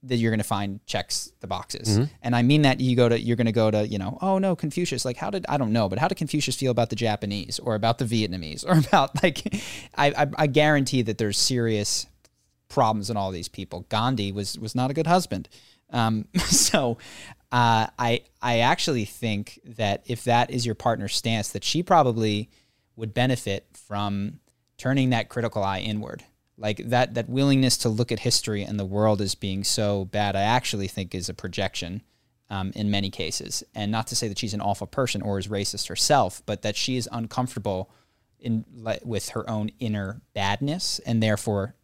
that 0.04 0.16
you're 0.16 0.30
going 0.30 0.38
to 0.38 0.44
find 0.44 0.84
checks 0.86 1.32
the 1.40 1.46
boxes. 1.46 1.98
And 2.22 2.36
I 2.36 2.42
mean 2.42 2.62
that 2.62 2.80
you 2.80 2.94
go 2.94 3.08
to 3.08 3.20
you're 3.20 3.36
going 3.36 3.46
to 3.46 3.52
go 3.52 3.70
to, 3.70 3.86
you 3.86 3.98
know, 3.98 4.18
oh 4.22 4.38
no, 4.38 4.54
Confucius, 4.54 5.04
like 5.04 5.16
how 5.16 5.30
did 5.30 5.44
I 5.48 5.56
don't 5.56 5.72
know, 5.72 5.88
but 5.88 5.98
how 5.98 6.08
did 6.08 6.16
Confucius 6.16 6.56
feel 6.56 6.70
about 6.70 6.90
the 6.90 6.96
Japanese 6.96 7.58
or 7.58 7.74
about 7.74 7.98
the 7.98 8.04
Vietnamese 8.04 8.64
or 8.64 8.78
about 8.86 9.22
like 9.22 9.42
I 9.96 10.08
I, 10.10 10.26
I 10.36 10.46
guarantee 10.46 11.02
that 11.02 11.18
there's 11.18 11.38
serious 11.38 12.06
problems 12.68 13.10
in 13.10 13.16
all 13.16 13.30
these 13.30 13.48
people. 13.48 13.86
Gandhi 13.88 14.30
was 14.30 14.58
was 14.58 14.74
not 14.74 14.90
a 14.90 14.94
good 14.94 15.06
husband. 15.06 15.48
Um, 15.90 16.26
so 16.46 16.98
uh, 17.50 17.88
I 17.98 18.22
I 18.40 18.60
actually 18.60 19.04
think 19.04 19.60
that 19.64 20.02
if 20.06 20.24
that 20.24 20.50
is 20.50 20.64
your 20.64 20.74
partner's 20.74 21.16
stance, 21.16 21.50
that 21.50 21.64
she 21.64 21.82
probably 21.82 22.50
would 22.96 23.14
benefit 23.14 23.66
from 23.72 24.40
turning 24.76 25.10
that 25.10 25.28
critical 25.28 25.62
eye 25.62 25.80
inward. 25.80 26.24
Like 26.58 26.78
that 26.88 27.14
that 27.14 27.28
willingness 27.28 27.78
to 27.78 27.88
look 27.88 28.10
at 28.10 28.20
history 28.20 28.62
and 28.64 28.78
the 28.78 28.84
world 28.84 29.20
as 29.20 29.34
being 29.34 29.64
so 29.64 30.04
bad, 30.06 30.34
I 30.34 30.42
actually 30.42 30.88
think 30.88 31.14
is 31.14 31.28
a 31.28 31.34
projection 31.34 32.02
um, 32.50 32.72
in 32.74 32.90
many 32.90 33.10
cases. 33.10 33.62
And 33.74 33.92
not 33.92 34.08
to 34.08 34.16
say 34.16 34.28
that 34.28 34.38
she's 34.38 34.54
an 34.54 34.60
awful 34.60 34.86
person 34.86 35.22
or 35.22 35.38
is 35.38 35.48
racist 35.48 35.88
herself, 35.88 36.42
but 36.46 36.62
that 36.62 36.76
she 36.76 36.96
is 36.96 37.08
uncomfortable 37.12 37.90
in 38.40 38.64
with 39.04 39.30
her 39.30 39.48
own 39.48 39.70
inner 39.78 40.20
badness 40.34 41.00
and 41.00 41.22
therefore 41.22 41.74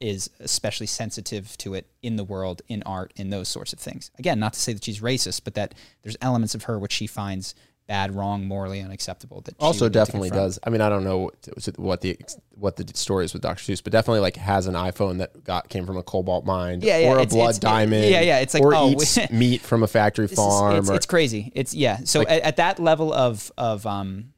is 0.00 0.30
especially 0.40 0.86
sensitive 0.86 1.56
to 1.58 1.74
it 1.74 1.86
in 2.02 2.16
the 2.16 2.24
world, 2.24 2.62
in 2.68 2.82
art, 2.84 3.12
in 3.16 3.28
those 3.28 3.48
sorts 3.48 3.72
of 3.72 3.78
things. 3.78 4.10
Again, 4.18 4.40
not 4.40 4.54
to 4.54 4.60
say 4.60 4.72
that 4.72 4.82
she's 4.82 5.00
racist, 5.00 5.42
but 5.44 5.54
that 5.54 5.74
there's 6.02 6.16
elements 6.22 6.54
of 6.54 6.64
her 6.64 6.78
which 6.78 6.92
she 6.92 7.06
finds 7.06 7.54
bad, 7.90 8.14
wrong, 8.14 8.46
morally 8.46 8.80
unacceptable. 8.80 9.40
That 9.40 9.56
also 9.58 9.86
would 9.86 9.88
need 9.88 9.92
to 9.94 9.98
definitely 9.98 10.30
does. 10.30 10.60
I 10.62 10.70
mean, 10.70 10.80
I 10.80 10.88
don't 10.88 11.02
know 11.02 11.32
what, 11.76 12.00
the 12.02 12.16
what 12.54 12.76
the 12.76 12.86
story 12.94 13.24
is 13.24 13.32
with 13.32 13.42
Dr. 13.42 13.60
Seuss, 13.60 13.82
but 13.82 13.90
definitely 13.92 14.20
like 14.20 14.36
has 14.36 14.68
an 14.68 14.74
iPhone 14.74 15.18
that 15.18 15.42
got 15.42 15.68
came 15.68 15.86
from 15.86 15.96
a 15.96 16.02
cobalt 16.04 16.44
mine, 16.46 16.82
Yeah, 16.82 16.98
yeah, 16.98 17.08
or 17.08 17.18
a 17.18 17.22
it's- 17.22 17.34
blood 17.34 17.56
it's- 17.56 17.58
diamond, 17.58 18.04
yeah, 18.08 18.20
yeah, 18.20 18.38
it's 18.38 18.54
like, 18.54 18.62
or 18.62 18.76
oh, 18.76 18.90
eats 18.90 19.18
meat 19.32 19.60
from 19.60 19.82
a 19.82 19.88
factory 19.88 20.26
This 20.26 20.32
is- 20.32 20.38
farm. 20.38 20.76
it's, 20.76 20.88
or, 20.88 20.94
it's 20.94 21.06
crazy. 21.06 21.50
It's 21.56 21.74
yeah. 21.74 21.98
So 22.04 22.20
at, 22.22 22.42
at 22.42 22.56
that 22.58 22.78
level 22.78 23.12
of 23.12 23.50
of 23.58 23.84
um, 23.86 24.34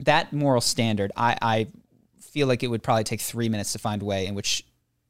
that 0.00 0.34
moral 0.34 0.60
standard, 0.60 1.12
I, 1.16 1.38
I 1.40 1.66
feel 2.20 2.46
like 2.46 2.62
it 2.62 2.66
would 2.68 2.82
probably 2.82 3.04
take 3.04 3.22
three 3.22 3.48
minutes 3.48 3.72
to 3.72 3.78
find 3.78 4.02
a 4.02 4.04
way 4.04 4.26
in 4.26 4.34
which 4.34 4.66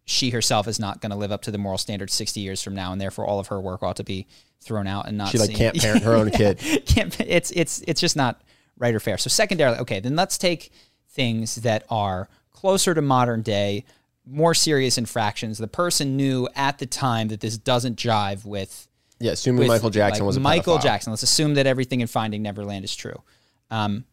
she 0.06 0.30
herself 0.30 0.68
is 0.68 0.78
not 0.78 1.00
going 1.00 1.10
to 1.10 1.16
live 1.16 1.32
up 1.32 1.42
to 1.42 1.50
the 1.50 1.58
moral 1.58 1.78
standard 1.78 2.10
60 2.10 2.40
years 2.40 2.62
from 2.62 2.74
now, 2.74 2.92
and 2.92 3.00
therefore 3.00 3.26
all 3.26 3.38
of 3.38 3.48
her 3.48 3.60
work 3.60 3.82
ought 3.82 3.96
to 3.96 4.04
be 4.04 4.26
thrown 4.60 4.86
out 4.86 5.06
and 5.06 5.18
not. 5.18 5.30
She, 5.30 5.38
like, 5.38 5.48
seen. 5.48 5.56
can't 5.56 5.78
parent 5.78 6.02
her 6.04 6.14
own 6.14 6.30
kid. 6.32 6.58
Can't. 6.86 7.20
It's 7.20 7.50
it's 7.50 7.82
it's 7.86 8.00
just 8.00 8.16
not 8.16 8.40
right 8.78 8.94
or 8.94 9.00
fair. 9.00 9.18
So 9.18 9.28
secondarily, 9.28 9.78
okay, 9.80 10.00
then 10.00 10.16
let's 10.16 10.38
take 10.38 10.72
things 11.10 11.56
that 11.56 11.84
are 11.90 12.28
closer 12.52 12.94
to 12.94 13.02
modern 13.02 13.42
day, 13.42 13.84
more 14.24 14.54
serious 14.54 14.96
infractions. 14.96 15.58
The 15.58 15.66
person 15.66 16.16
knew 16.16 16.48
at 16.54 16.78
the 16.78 16.86
time 16.86 17.28
that 17.28 17.40
this 17.40 17.58
doesn't 17.58 17.98
jive 17.98 18.44
with 18.44 18.86
yeah, 19.18 19.32
assuming 19.32 19.60
with, 19.60 19.68
Michael 19.68 19.90
Jackson 19.90 20.24
like, 20.24 20.26
was 20.26 20.36
a 20.36 20.40
Michael 20.40 20.78
pedophile. 20.78 20.82
Jackson. 20.82 21.12
Let's 21.12 21.22
assume 21.22 21.54
that 21.54 21.66
everything 21.66 22.00
in 22.00 22.06
Finding 22.06 22.42
Neverland 22.42 22.84
is 22.84 22.94
true. 22.94 23.22
Um, 23.70 24.04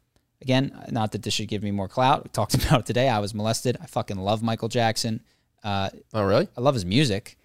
again, 0.41 0.76
not 0.91 1.11
that 1.11 1.24
this 1.24 1.34
should 1.34 1.49
give 1.49 1.61
me 1.61 1.72
more 1.72 1.88
clout. 1.88 2.24
We 2.24 2.30
talked 2.30 2.53
about 2.65 2.82
it 2.82 2.86
today. 2.86 3.10
I 3.10 3.20
was 3.20 3.34
molested. 3.34 3.78
I 3.82 3.86
fucking 3.86 4.18
love 4.18 4.41
Michael 4.41 4.70
Jackson. 4.70 5.22
Uh, 5.64 5.90
Oh, 6.14 6.23
really? 6.23 6.48
I 6.57 6.61
love 6.61 6.73
his 6.73 6.85
music. 6.85 7.38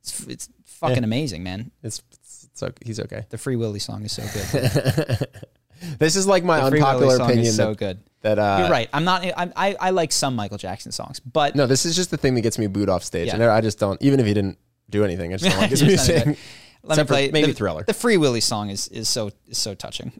It's, 0.00 0.26
it's 0.26 0.48
fucking 0.64 1.04
amazing, 1.04 1.42
man. 1.42 1.70
It's, 1.82 2.02
it's, 2.12 2.48
it's 2.52 2.62
okay. 2.62 2.82
he's 2.84 3.00
okay. 3.00 3.26
The 3.30 3.38
Free 3.38 3.56
Willy 3.56 3.78
song 3.80 4.04
is 4.04 4.12
so 4.12 4.22
good. 4.32 5.28
This 5.98 6.14
is 6.14 6.26
like 6.26 6.44
my 6.44 6.60
The 6.60 6.70
Free 6.70 6.80
Willy 6.80 6.90
unpopular 6.90 7.16
song 7.16 7.26
opinion 7.26 7.46
is 7.46 7.56
so 7.56 7.68
that, 7.70 7.78
good. 7.78 8.00
that 8.20 8.38
uh, 8.38 8.58
You're 8.60 8.70
right. 8.70 8.88
I'm 8.92 9.04
not. 9.04 9.24
I'm, 9.34 9.50
I 9.56 9.74
I 9.80 9.90
like 9.90 10.12
some 10.12 10.36
Michael 10.36 10.58
Jackson 10.58 10.92
songs, 10.92 11.20
but 11.20 11.56
No, 11.56 11.66
this 11.66 11.86
is 11.86 11.96
just 11.96 12.10
the 12.10 12.18
thing 12.18 12.34
that 12.34 12.42
gets 12.42 12.58
me 12.58 12.66
booed 12.66 12.90
off 12.90 13.02
stage, 13.02 13.28
Yeah. 13.28 13.34
and 13.36 13.44
I 13.44 13.62
just 13.62 13.78
don't. 13.78 14.00
Even 14.02 14.20
if 14.20 14.26
he 14.26 14.34
didn't 14.34 14.58
do 14.90 15.04
anything, 15.04 15.32
I 15.32 15.38
just 15.38 15.50
don't 15.50 15.58
like 15.60 15.70
his 15.70 15.80
You're 15.80 15.92
just 15.92 16.08
not 16.08 16.26
music. 16.26 16.38
Let 16.82 16.98
Except 16.98 17.10
me 17.10 17.14
play 17.14 17.30
maybe 17.30 17.52
the, 17.52 17.56
Thriller. 17.56 17.84
The 17.84 17.94
Free 17.94 18.18
Willy 18.18 18.40
song 18.40 18.68
is 18.68 18.88
is 18.88 19.08
so 19.08 19.30
is 19.48 19.56
so 19.56 19.74
touching. 19.74 20.12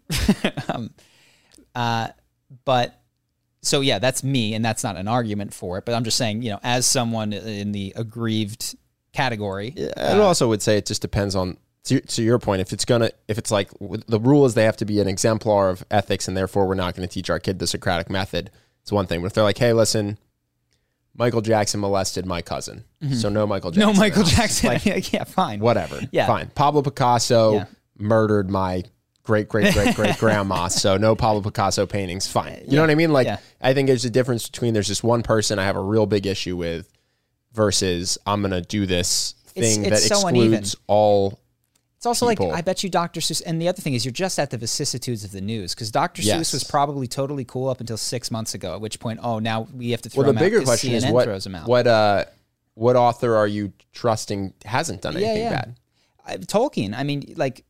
um, 0.73 0.91
uh, 1.75 2.09
but 2.65 3.00
so 3.63 3.81
yeah, 3.81 3.99
that's 3.99 4.25
me, 4.25 4.55
and 4.55 4.65
that's 4.65 4.83
not 4.83 4.97
an 4.97 5.09
argument 5.09 5.53
for 5.53 5.79
it. 5.79 5.85
But 5.85 5.95
I'm 5.95 6.05
just 6.05 6.17
saying, 6.17 6.43
you 6.43 6.51
know, 6.51 6.61
as 6.63 6.87
someone 6.87 7.33
in 7.33 7.73
the 7.73 7.93
aggrieved 7.97 8.77
category, 9.13 9.75
I 9.97 10.19
also 10.19 10.49
would 10.49 10.63
say 10.63 10.77
it 10.79 10.87
just 10.87 11.03
depends 11.03 11.35
on 11.35 11.59
to, 11.85 12.01
to 12.01 12.23
your 12.23 12.39
point. 12.39 12.61
If 12.61 12.73
it's 12.73 12.85
gonna, 12.85 13.11
if 13.29 13.39
it's 13.39 13.51
like 13.51 13.71
the 13.81 14.21
rule 14.21 14.47
is 14.47 14.55
they 14.55 14.65
have 14.65 14.77
to 14.79 14.85
be 14.85 15.01
an 15.01 15.09
exemplar 15.09 15.69
of 15.69 15.85
ethics, 15.91 16.29
and 16.29 16.37
therefore 16.37 16.67
we're 16.67 16.75
not 16.75 16.95
going 16.95 17.07
to 17.07 17.13
teach 17.13 17.29
our 17.31 17.39
kid 17.39 17.59
the 17.59 17.67
Socratic 17.67 18.09
method. 18.11 18.51
It's 18.83 18.93
one 18.93 19.07
thing, 19.07 19.21
but 19.21 19.27
if 19.27 19.35
they're 19.35 19.45
like, 19.45 19.59
hey, 19.59 19.75
listen, 19.75 20.17
Michael 21.15 21.43
Jackson 21.43 21.81
molested 21.81 22.25
my 22.25 22.41
cousin, 22.41 22.85
mm-hmm. 23.03 23.15
so 23.15 23.29
no 23.29 23.47
Michael 23.47 23.73
Jackson. 23.73 23.93
no 23.93 23.99
Michael. 23.99 24.23
Jackson. 24.25 24.69
Like, 24.69 24.85
yeah, 25.13 25.25
fine. 25.25 25.61
whatever. 25.61 26.01
Yeah. 26.13 26.27
fine. 26.27 26.51
Pablo 26.55 26.81
Picasso 26.83 27.55
Yeah. 27.55 27.65
murdered 27.99 28.49
my 28.49 28.85
great 29.31 29.49
great 29.49 29.73
great 29.73 29.95
great 29.95 30.19
grandma, 30.25 30.67
so 30.67 30.97
no 30.97 31.15
Pablo 31.15 31.41
Picasso 31.41 31.87
paintings. 31.87 32.27
Fine. 32.27 32.65
You 32.67 32.75
know 32.75 32.83
what 32.83 32.91
I 32.91 32.97
mean? 32.97 33.13
Like, 33.13 33.27
Yeah. 33.27 33.39
I 33.61 33.75
think 33.75 33.87
there's 33.87 34.05
a 34.05 34.11
difference 34.11 34.49
between 34.49 34.75
there's 34.75 34.89
just 34.89 35.05
one 35.05 35.23
person 35.23 35.59
I 35.61 35.65
have 35.65 35.77
a 35.77 35.81
real 35.83 36.07
big 36.07 36.27
issue 36.27 36.57
with 36.57 36.91
versus 37.53 38.19
I'm 38.27 38.43
gonna 38.43 38.61
do 38.61 38.87
this 38.87 39.35
thing 39.47 39.85
it's 39.85 40.09
that 40.09 40.17
so 40.17 40.27
uneven. 40.27 40.55
excludes 40.59 40.77
all. 40.87 41.39
It's 41.97 42.07
also 42.07 42.29
people. 42.29 42.49
like 42.49 42.59
I 42.59 42.61
bet 42.63 42.83
you 42.83 42.89
Dr. 42.91 43.21
Seuss, 43.21 43.43
and 43.45 43.61
the 43.61 43.69
other 43.69 43.81
thing 43.83 43.95
is 43.95 44.05
you're 44.05 44.13
just 44.13 44.39
at 44.39 44.51
the 44.51 44.57
vicissitudes 44.59 45.23
of 45.23 45.33
the 45.33 45.41
news 45.41 45.75
because 45.75 45.91
Dr. 45.91 46.23
Yes. 46.23 46.49
Seuss 46.49 46.53
was 46.55 46.65
probably 46.65 47.07
totally 47.07 47.45
cool 47.45 47.69
up 47.69 47.79
until 47.81 47.99
six 47.99 48.31
months 48.31 48.55
ago. 48.55 48.75
At 48.75 48.81
which 48.81 48.99
point, 48.99 49.21
oh, 49.23 49.39
now 49.39 49.69
we 49.75 49.91
have 49.91 50.03
to 50.03 50.09
throw 50.09 50.25
Well, 50.25 50.33
the 50.33 50.39
bigger 50.41 50.63
question 50.63 50.93
is 50.93 51.07
what 51.07 51.25
throws 51.25 51.47
him 51.47 51.55
out. 51.55 51.69
what 51.69 51.87
uh 51.87 52.25
what 52.75 52.97
author 52.97 53.37
are 53.37 53.47
you 53.47 53.73
trusting 53.93 54.55
hasn't 54.65 55.03
done 55.03 55.17
anything 55.17 55.43
yeah. 55.43 55.51
bad? 55.51 55.77
I- 56.25 56.37
Tolkien. 56.39 56.95
I 56.97 57.03
mean, 57.05 57.35
like 57.37 57.65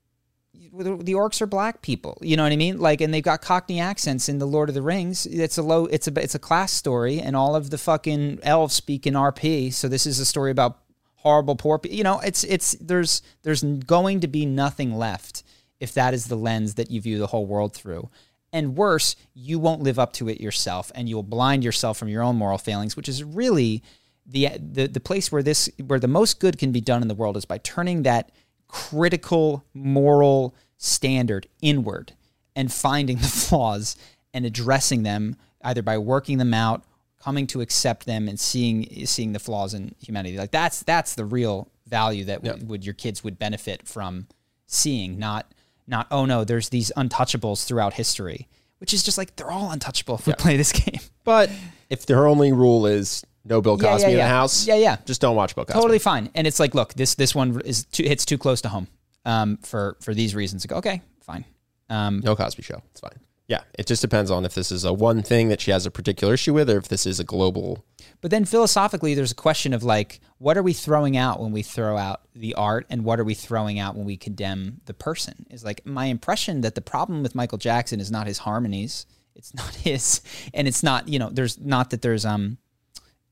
the 0.73 1.13
orcs 1.13 1.41
are 1.41 1.47
black 1.47 1.83
people. 1.83 2.19
You 2.21 2.37
know 2.37 2.43
what 2.45 2.53
I 2.53 2.57
mean? 2.57 2.79
Like, 2.79 3.01
and 3.01 3.13
they've 3.13 3.23
got 3.23 3.43
Cockney 3.43 3.81
accents 3.81 4.29
in 4.29 4.39
the 4.39 4.47
Lord 4.47 4.69
of 4.69 4.75
the 4.75 4.83
Rings. 4.83 5.27
It's 5.27 5.59
a 5.59 5.63
low. 5.63 5.87
It's 5.87 6.09
a 6.09 6.21
it's 6.21 6.35
a 6.35 6.39
class 6.39 6.73
story, 6.73 7.21
and 7.21 7.35
all 7.35 7.57
of 7.57 7.71
the 7.71 7.79
fucking 7.79 8.41
elves 8.43 8.75
speak 8.75 9.07
in 9.07 9.15
RP. 9.15 9.73
So 9.73 9.89
this 9.89 10.07
is 10.07 10.19
a 10.19 10.27
story 10.27 10.51
about 10.51 10.79
horrible 11.17 11.57
poor 11.57 11.79
people. 11.79 11.97
You 11.97 12.05
know, 12.05 12.21
it's 12.21 12.45
it's 12.45 12.73
there's 12.81 13.23
there's 13.43 13.63
going 13.63 14.21
to 14.21 14.29
be 14.29 14.47
nothing 14.47 14.95
left 14.95 15.43
if 15.81 15.95
that 15.95 16.15
is 16.15 16.27
the 16.27 16.37
lens 16.37 16.75
that 16.75 16.91
you 16.91 17.01
view 17.01 17.19
the 17.19 17.29
whole 17.29 17.47
world 17.47 17.75
through. 17.75 18.11
And 18.53 18.77
worse, 18.77 19.15
you 19.33 19.59
won't 19.59 19.83
live 19.83 19.99
up 19.99 20.13
to 20.15 20.29
it 20.29 20.41
yourself, 20.41 20.91
and 20.95 21.09
you 21.09 21.17
will 21.17 21.23
blind 21.23 21.63
yourself 21.63 21.99
from 21.99 22.09
your 22.09 22.23
own 22.23 22.37
moral 22.37 22.59
failings, 22.59 22.97
which 22.97 23.09
is 23.09 23.23
really 23.23 23.83
the 24.27 24.51
the 24.59 24.87
the 24.87 25.01
place 25.01 25.33
where 25.33 25.43
this 25.43 25.69
where 25.87 25.99
the 25.99 26.09
most 26.09 26.41
good 26.41 26.59
can 26.59 26.73
be 26.73 26.81
done 26.81 27.03
in 27.03 27.09
the 27.09 27.15
world 27.15 27.37
is 27.37 27.45
by 27.45 27.59
turning 27.59 28.03
that 28.03 28.31
critical 28.71 29.65
moral 29.75 30.55
standard 30.79 31.47
inward 31.61 32.13
and 32.57 32.73
finding 32.73 33.19
the 33.19 33.29
flaws 33.29 33.97
and 34.33 34.47
addressing 34.47 35.03
them 35.03 35.37
either 35.63 35.83
by 35.83 35.99
working 35.99 36.39
them 36.39 36.55
out 36.55 36.85
coming 37.23 37.47
to 37.47 37.61
accept 37.61 38.07
them 38.07 38.29
and 38.29 38.41
seeing 38.41 39.07
seeing 39.07 39.33
the 39.33 39.39
flaws 39.39 39.75
in 39.75 39.95
humanity. 40.03 40.39
Like 40.39 40.51
that's 40.51 40.83
that's 40.83 41.15
the 41.15 41.25
real 41.25 41.69
value 41.87 42.25
that 42.25 42.43
would, 42.43 42.69
would 42.69 42.85
your 42.85 42.95
kids 42.95 43.23
would 43.23 43.39
benefit 43.39 43.87
from 43.87 44.27
seeing 44.67 45.19
not 45.19 45.53
not 45.87 46.07
oh 46.11 46.25
no 46.25 46.45
there's 46.45 46.69
these 46.69 46.93
untouchables 46.97 47.67
throughout 47.67 47.95
history 47.95 48.49
which 48.79 48.95
is 48.95 49.03
just 49.03 49.19
like 49.19 49.37
they're 49.37 49.51
all 49.51 49.71
untouchable 49.71 50.15
if 50.15 50.27
we 50.27 50.33
play 50.33 50.57
this 50.57 50.73
game. 50.85 51.01
But 51.23 51.51
if 51.91 52.07
their 52.07 52.27
only 52.27 52.53
rule 52.53 52.87
is 52.87 53.25
no 53.45 53.61
Bill 53.61 53.79
Cosby 53.79 54.03
yeah, 54.03 54.09
in 54.09 54.17
yeah. 54.19 54.25
the 54.25 54.35
house, 54.35 54.67
Yeah, 54.67 54.75
yeah. 54.77 54.97
just 55.05 55.21
don't 55.21 55.37
watch 55.37 55.55
Bill 55.55 55.65
Cosby. 55.65 55.81
totally 55.81 55.99
fine. 55.99 56.31
And 56.35 56.47
it's 56.47 56.61
like, 56.61 56.75
look, 56.75 56.95
this 56.95 57.15
this 57.15 57.35
one 57.35 57.61
is 57.65 57.85
too, 57.85 58.05
hits 58.05 58.25
too 58.25 58.39
close 58.39 58.61
to 58.63 58.69
home 58.69 58.89
um, 59.25 59.59
for 59.59 59.97
for 60.01 60.15
these 60.15 60.35
reasons. 60.35 60.67
Go, 60.67 60.77
okay, 60.77 61.03
fine. 61.23 61.45
Um, 61.89 62.21
No 62.21 62.37
Cosby 62.37 62.63
show. 62.63 62.83
It's 62.93 63.01
fine. 63.01 63.19
Yeah, 63.49 63.63
it 63.77 63.89
just 63.89 64.01
depends 64.01 64.31
on 64.31 64.45
if 64.45 64.55
this 64.55 64.71
is 64.71 64.85
a 64.85 64.93
one 64.93 65.23
thing 65.25 65.49
that 65.49 65.61
she 65.61 65.73
has 65.73 65.85
a 65.85 65.91
particular 65.91 66.35
issue 66.35 66.55
with, 66.55 66.71
or 66.71 66.77
if 66.77 66.87
this 66.87 67.05
is 67.05 67.19
a 67.19 67.25
global. 67.25 67.85
But 68.21 68.31
then 68.31 68.45
philosophically, 68.45 69.15
there's 69.15 69.33
a 69.33 69.35
question 69.35 69.73
of 69.75 69.83
like, 69.83 70.21
what 70.39 70.57
are 70.57 70.63
we 70.63 70.73
throwing 70.73 71.17
out 71.17 71.41
when 71.41 71.51
we 71.51 71.63
throw 71.63 71.97
out 71.97 72.21
the 72.33 72.55
art, 72.55 72.87
and 72.91 73.05
what 73.05 73.19
are 73.19 73.25
we 73.25 73.35
throwing 73.35 73.81
out 73.81 73.97
when 73.97 74.07
we 74.07 74.17
condemn 74.17 74.83
the 74.85 74.95
person? 74.95 75.47
Is 75.51 75.65
like 75.65 75.85
my 75.85 76.05
impression 76.05 76.61
that 76.61 76.77
the 76.77 76.81
problem 76.81 77.25
with 77.25 77.35
Michael 77.35 77.59
Jackson 77.59 77.99
is 77.99 78.09
not 78.09 78.29
his 78.29 78.39
harmonies, 78.39 79.05
it's 79.35 79.53
not 79.53 79.75
his, 79.85 80.21
and 80.55 80.69
it's 80.69 80.85
not 80.85 81.09
you 81.09 81.19
know, 81.19 81.31
there's 81.33 81.59
not 81.59 81.91
that 81.91 82.03
there's 82.03 82.25
um, 82.25 82.57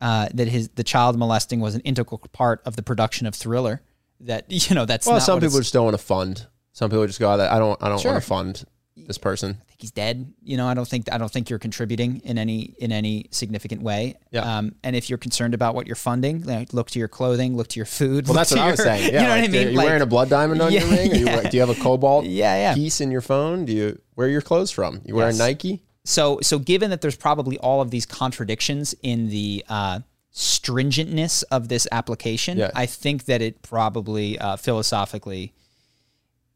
uh, 0.00 0.28
that 0.34 0.48
his 0.48 0.68
the 0.70 0.84
child 0.84 1.18
molesting 1.18 1.60
was 1.60 1.74
an 1.74 1.80
integral 1.82 2.18
part 2.32 2.60
of 2.64 2.76
the 2.76 2.82
production 2.82 3.26
of 3.26 3.34
Thriller. 3.34 3.82
That 4.20 4.46
you 4.48 4.74
know, 4.74 4.84
that's 4.84 5.06
Well, 5.06 5.20
some 5.20 5.40
people 5.40 5.58
just 5.58 5.72
don't 5.72 5.84
want 5.84 5.96
to 5.98 6.02
fund. 6.04 6.46
Some 6.72 6.90
people 6.90 7.06
just 7.06 7.18
go, 7.18 7.30
"I 7.30 7.58
don't, 7.58 7.82
I 7.82 7.88
don't 7.88 8.00
Sure. 8.00 8.12
want 8.12 8.22
to 8.22 8.28
fund 8.28 8.64
this 8.96 9.18
person." 9.18 9.50
I 9.60 9.64
think 9.68 9.80
he's 9.80 9.90
dead. 9.90 10.32
You 10.42 10.56
know, 10.56 10.66
I 10.68 10.74
don't 10.74 10.86
think 10.88 11.12
I 11.12 11.18
don't 11.18 11.30
think 11.30 11.50
you're 11.50 11.58
contributing 11.58 12.20
in 12.24 12.38
any 12.38 12.74
in 12.78 12.92
any 12.92 13.26
significant 13.32 13.82
way. 13.82 14.14
Yeah. 14.30 14.42
Um, 14.58 14.74
and 14.84 14.94
if 14.94 15.08
you're 15.10 15.18
concerned 15.18 15.54
about 15.54 15.74
what 15.74 15.86
you're 15.86 15.96
funding, 15.96 16.42
like, 16.44 16.72
look 16.72 16.90
to 16.92 16.98
your 17.00 17.08
clothing, 17.08 17.56
look 17.56 17.66
to 17.68 17.76
your 17.78 17.86
food. 17.86 18.26
Well, 18.28 18.34
that's 18.34 18.50
what 18.52 18.60
I 18.60 18.64
your- 18.66 18.70
was 18.72 18.82
saying. 18.82 19.12
Yeah, 19.12 19.22
you 19.22 19.26
know 19.26 19.28
like, 19.34 19.40
what 19.42 19.48
I 19.48 19.52
mean? 19.52 19.66
Are 19.66 19.70
you 19.70 19.76
Like, 19.76 19.86
wearing 19.86 20.02
a 20.02 20.06
blood 20.06 20.28
diamond 20.30 20.62
on 20.62 20.72
Yeah, 20.72 20.80
your 20.84 20.90
ring? 20.96 21.12
Are 21.28 21.42
you, 21.42 21.50
do 21.50 21.56
you 21.56 21.60
have 21.66 21.70
a 21.76 21.80
cobalt 21.80 22.24
Yeah, 22.26 22.54
yeah. 22.56 22.74
piece 22.74 23.00
in 23.00 23.10
your 23.10 23.20
phone? 23.20 23.64
Do 23.64 23.72
you 23.72 24.00
where 24.14 24.26
are 24.26 24.30
your 24.30 24.40
clothes 24.42 24.70
from? 24.70 25.00
You 25.04 25.14
wear 25.16 25.26
Yes. 25.28 25.36
a 25.36 25.42
Nike? 25.42 25.82
So, 26.08 26.38
so 26.42 26.58
given 26.58 26.88
that 26.88 27.02
there's 27.02 27.16
probably 27.16 27.58
all 27.58 27.82
of 27.82 27.90
these 27.90 28.06
contradictions 28.06 28.94
in 29.02 29.28
the 29.28 29.62
uh, 29.68 30.00
stringentness 30.32 31.44
of 31.50 31.68
this 31.68 31.86
application, 31.92 32.56
Yeah. 32.56 32.70
I 32.74 32.86
think 32.86 33.26
that 33.26 33.42
it 33.42 33.60
probably 33.60 34.38
uh, 34.38 34.56
philosophically, 34.56 35.52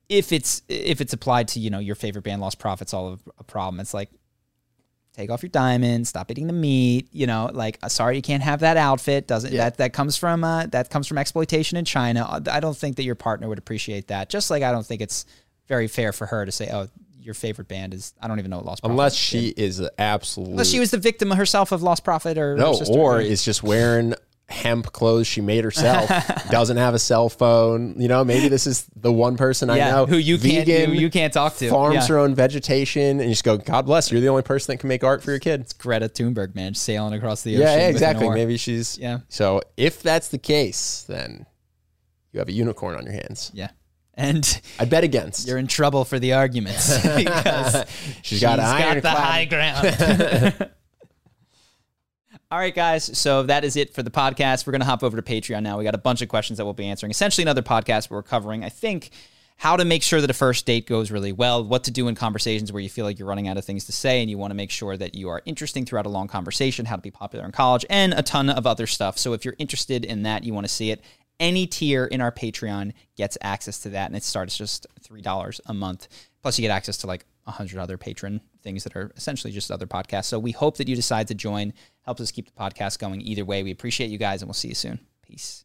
if 0.08 0.32
it's 0.32 0.62
if 0.68 1.02
it's 1.02 1.12
applied 1.12 1.48
to 1.48 1.60
you 1.60 1.68
know 1.68 1.80
your 1.80 1.94
favorite 1.94 2.22
band, 2.24 2.40
Lostprophets, 2.40 2.94
all 2.94 3.08
of 3.12 3.20
a 3.38 3.44
problem. 3.44 3.78
It's 3.78 3.92
like 3.92 4.08
take 5.14 5.30
off 5.30 5.42
your 5.42 5.50
diamonds, 5.50 6.08
stop 6.08 6.30
eating 6.30 6.46
the 6.46 6.52
meat. 6.54 7.08
You 7.12 7.26
know, 7.26 7.50
like 7.52 7.78
uh, 7.82 7.90
sorry 7.90 8.16
you 8.16 8.22
can't 8.22 8.42
have 8.42 8.60
that 8.60 8.78
outfit. 8.78 9.26
Doesn't 9.26 9.52
Yeah. 9.52 9.64
that 9.64 9.76
that 9.76 9.92
comes 9.92 10.16
from 10.16 10.44
uh, 10.44 10.64
that 10.66 10.88
comes 10.88 11.06
from 11.06 11.18
exploitation 11.18 11.76
in 11.76 11.84
China? 11.84 12.40
I 12.50 12.60
don't 12.60 12.76
think 12.76 12.96
that 12.96 13.04
your 13.04 13.16
partner 13.16 13.48
would 13.48 13.58
appreciate 13.58 14.08
that. 14.08 14.30
Just 14.30 14.50
like 14.50 14.62
I 14.62 14.72
don't 14.72 14.86
think 14.86 15.02
it's 15.02 15.26
very 15.68 15.88
fair 15.88 16.12
for 16.14 16.26
her 16.26 16.46
to 16.46 16.52
say, 16.52 16.70
oh. 16.72 16.88
Your 17.22 17.34
favorite 17.34 17.68
band 17.68 17.94
is 17.94 18.14
I 18.20 18.28
don't 18.28 18.38
even 18.38 18.50
know 18.50 18.58
what 18.58 18.66
Lostprophets 18.66 18.90
Unless 18.90 19.12
did. 19.14 19.18
she 19.18 19.48
is 19.48 19.78
an 19.78 19.90
absolute 19.98 20.50
Unless 20.50 20.70
she 20.70 20.80
was 20.80 20.90
the 20.90 20.98
victim 20.98 21.30
herself 21.30 21.72
of 21.72 21.82
lost 21.82 22.04
profit 22.04 22.36
or 22.38 22.56
no, 22.56 22.78
or 22.88 23.20
is 23.20 23.44
just 23.44 23.62
wearing 23.62 24.14
hemp 24.52 24.92
clothes 24.92 25.26
she 25.26 25.40
made 25.40 25.64
herself. 25.64 26.08
doesn't 26.50 26.76
have 26.76 26.94
a 26.94 26.98
cell 26.98 27.28
phone. 27.28 28.00
You 28.00 28.08
know, 28.08 28.24
maybe 28.24 28.48
this 28.48 28.66
is 28.66 28.86
the 28.94 29.12
one 29.12 29.36
person 29.36 29.70
I 29.70 29.78
know 29.78 30.06
who 30.06 30.16
you 30.16 30.38
can't 30.38 30.68
who 30.68 30.92
you 30.92 31.10
can't 31.10 31.32
talk 31.32 31.56
to. 31.56 31.70
farms 31.70 31.94
yeah. 31.94 32.06
her 32.06 32.18
own 32.18 32.34
vegetation, 32.34 33.18
and 33.18 33.22
you 33.22 33.30
just 33.30 33.44
go, 33.44 33.56
God 33.56 33.86
bless. 33.86 34.12
You're 34.12 34.20
the 34.20 34.28
only 34.28 34.42
person 34.42 34.72
that 34.72 34.78
can 34.78 34.88
make 34.88 35.02
art 35.02 35.22
for 35.22 35.30
your 35.30 35.40
kid. 35.40 35.62
It's 35.62 35.72
Greta 35.72 36.08
Thunberg, 36.08 36.54
man, 36.54 36.74
sailing 36.74 37.14
across 37.14 37.42
the 37.42 37.56
ocean. 37.56 37.66
Yeah, 37.66 37.76
yeah, 37.76 37.88
exactly. 37.88 38.28
Maybe 38.28 38.56
she's 38.56 38.98
Yeah. 38.98 39.20
So 39.28 39.62
if 39.76 40.02
that's 40.02 40.28
the 40.28 40.38
case, 40.38 41.04
then 41.08 41.46
you 42.32 42.38
have 42.38 42.48
a 42.48 42.52
unicorn 42.52 42.94
on 42.94 43.04
your 43.04 43.14
hands. 43.14 43.50
Yeah, 43.54 43.70
and 44.14 44.60
I 44.78 44.84
bet 44.84 45.05
against. 45.05 45.48
you're 45.48 45.59
in 45.59 45.66
trouble 45.66 46.05
for 46.05 46.18
the 46.18 46.34
arguments 46.34 47.01
because 47.16 47.84
she's 48.22 48.40
got, 48.40 48.59
got 48.59 49.02
the 49.02 49.10
high 49.10 49.44
ground. 49.47 50.70
All 52.51 52.59
right, 52.59 52.74
guys. 52.74 53.18
So 53.18 53.44
that 53.44 53.64
is 53.64 53.76
it 53.76 53.94
for 53.94 54.02
the 54.02 54.10
podcast. 54.10 54.66
We're 54.66 54.72
going 54.72 54.82
to 54.82 54.86
hop 54.86 55.02
over 55.02 55.16
to 55.16 55.22
Patreon 55.22 55.62
now. 55.62 55.78
We 55.78 55.84
got 55.84 55.94
a 55.94 55.98
bunch 55.98 56.20
of 56.20 56.28
questions 56.28 56.59
that 56.59 56.66
we'll 56.66 56.74
be 56.74 56.86
answering. 56.86 57.10
Essentially, 57.10 57.43
another 57.43 57.62
podcast 57.62 58.10
where 58.10 58.18
we're 58.18 58.24
covering, 58.24 58.62
I 58.62 58.68
think, 58.68 59.10
how 59.56 59.76
to 59.76 59.86
make 59.86 60.02
sure 60.02 60.20
that 60.20 60.28
a 60.28 60.34
first 60.34 60.66
date 60.66 60.86
goes 60.86 61.10
really 61.10 61.32
well, 61.32 61.64
what 61.64 61.84
to 61.84 61.90
do 61.90 62.09
in 62.09 62.14
conversations 62.14 62.70
where 62.70 62.82
you 62.82 62.90
feel 62.90 63.06
like 63.06 63.18
you're 63.18 63.28
running 63.28 63.48
out 63.48 63.56
of 63.56 63.64
things 63.64 63.84
to 63.84 63.93
say 63.93 64.20
and 64.20 64.28
you 64.28 64.36
want 64.36 64.51
to 64.51 64.55
make 64.55 64.70
sure 64.70 64.97
that 64.97 65.14
you 65.14 65.28
are 65.28 65.40
interesting 65.47 65.86
throughout 65.86 66.05
a 66.05 66.10
long 66.10 66.28
conversation, 66.28 66.84
how 66.84 66.97
to 66.97 67.01
be 67.01 67.10
popular 67.10 67.44
in 67.44 67.52
college, 67.52 67.86
and 67.89 68.12
a 68.12 68.22
ton 68.22 68.51
of 68.51 68.66
other 68.66 68.86
stuff. 68.86 69.16
So 69.16 69.32
if 69.32 69.44
you're 69.44 69.56
interested 69.59 70.05
in 70.05 70.24
that, 70.24 70.44
you 70.44 70.52
want 70.52 70.66
to 70.66 70.72
see 70.72 70.90
it, 70.90 71.01
any 71.43 71.66
tier 71.66 72.06
in 72.06 72.20
our 72.20 72.32
Patreon 72.32 72.93
gets 73.16 73.36
access 73.43 73.81
to 73.81 73.90
that, 73.90 74.06
and 74.06 74.16
it 74.16 74.23
starts 74.23 74.56
just 74.56 74.86
$3 75.02 75.60
a 75.66 75.74
month. 75.74 76.09
Plus, 76.40 76.59
you 76.59 76.62
get 76.62 76.70
access 76.70 76.97
to 76.98 77.06
like 77.06 77.27
100 77.44 77.78
other 77.78 77.98
patron 77.98 78.40
things 78.62 78.85
that 78.85 78.97
are 78.97 79.12
essentially 79.16 79.52
just 79.52 79.70
other 79.70 79.86
podcasts. 79.86 80.27
So 80.27 80.39
we 80.39 80.52
hope 80.52 80.77
that 80.77 80.89
you 80.89 80.94
decide 80.94 81.28
to 81.28 81.35
join. 81.35 81.74
Helps 82.02 82.20
us 82.20 82.31
keep 82.31 82.47
the 82.47 82.52
podcast 82.52 82.98
going 83.01 83.20
either 83.20 83.44
way. 83.44 83.62
We 83.62 83.73
appreciate 83.73 84.10
you 84.10 84.19
guys, 84.19 84.40
and 84.40 84.48
we'll 84.48 84.55
see 84.55 84.69
you 84.69 84.74
soon. 84.74 85.01
Peace. 85.23 85.64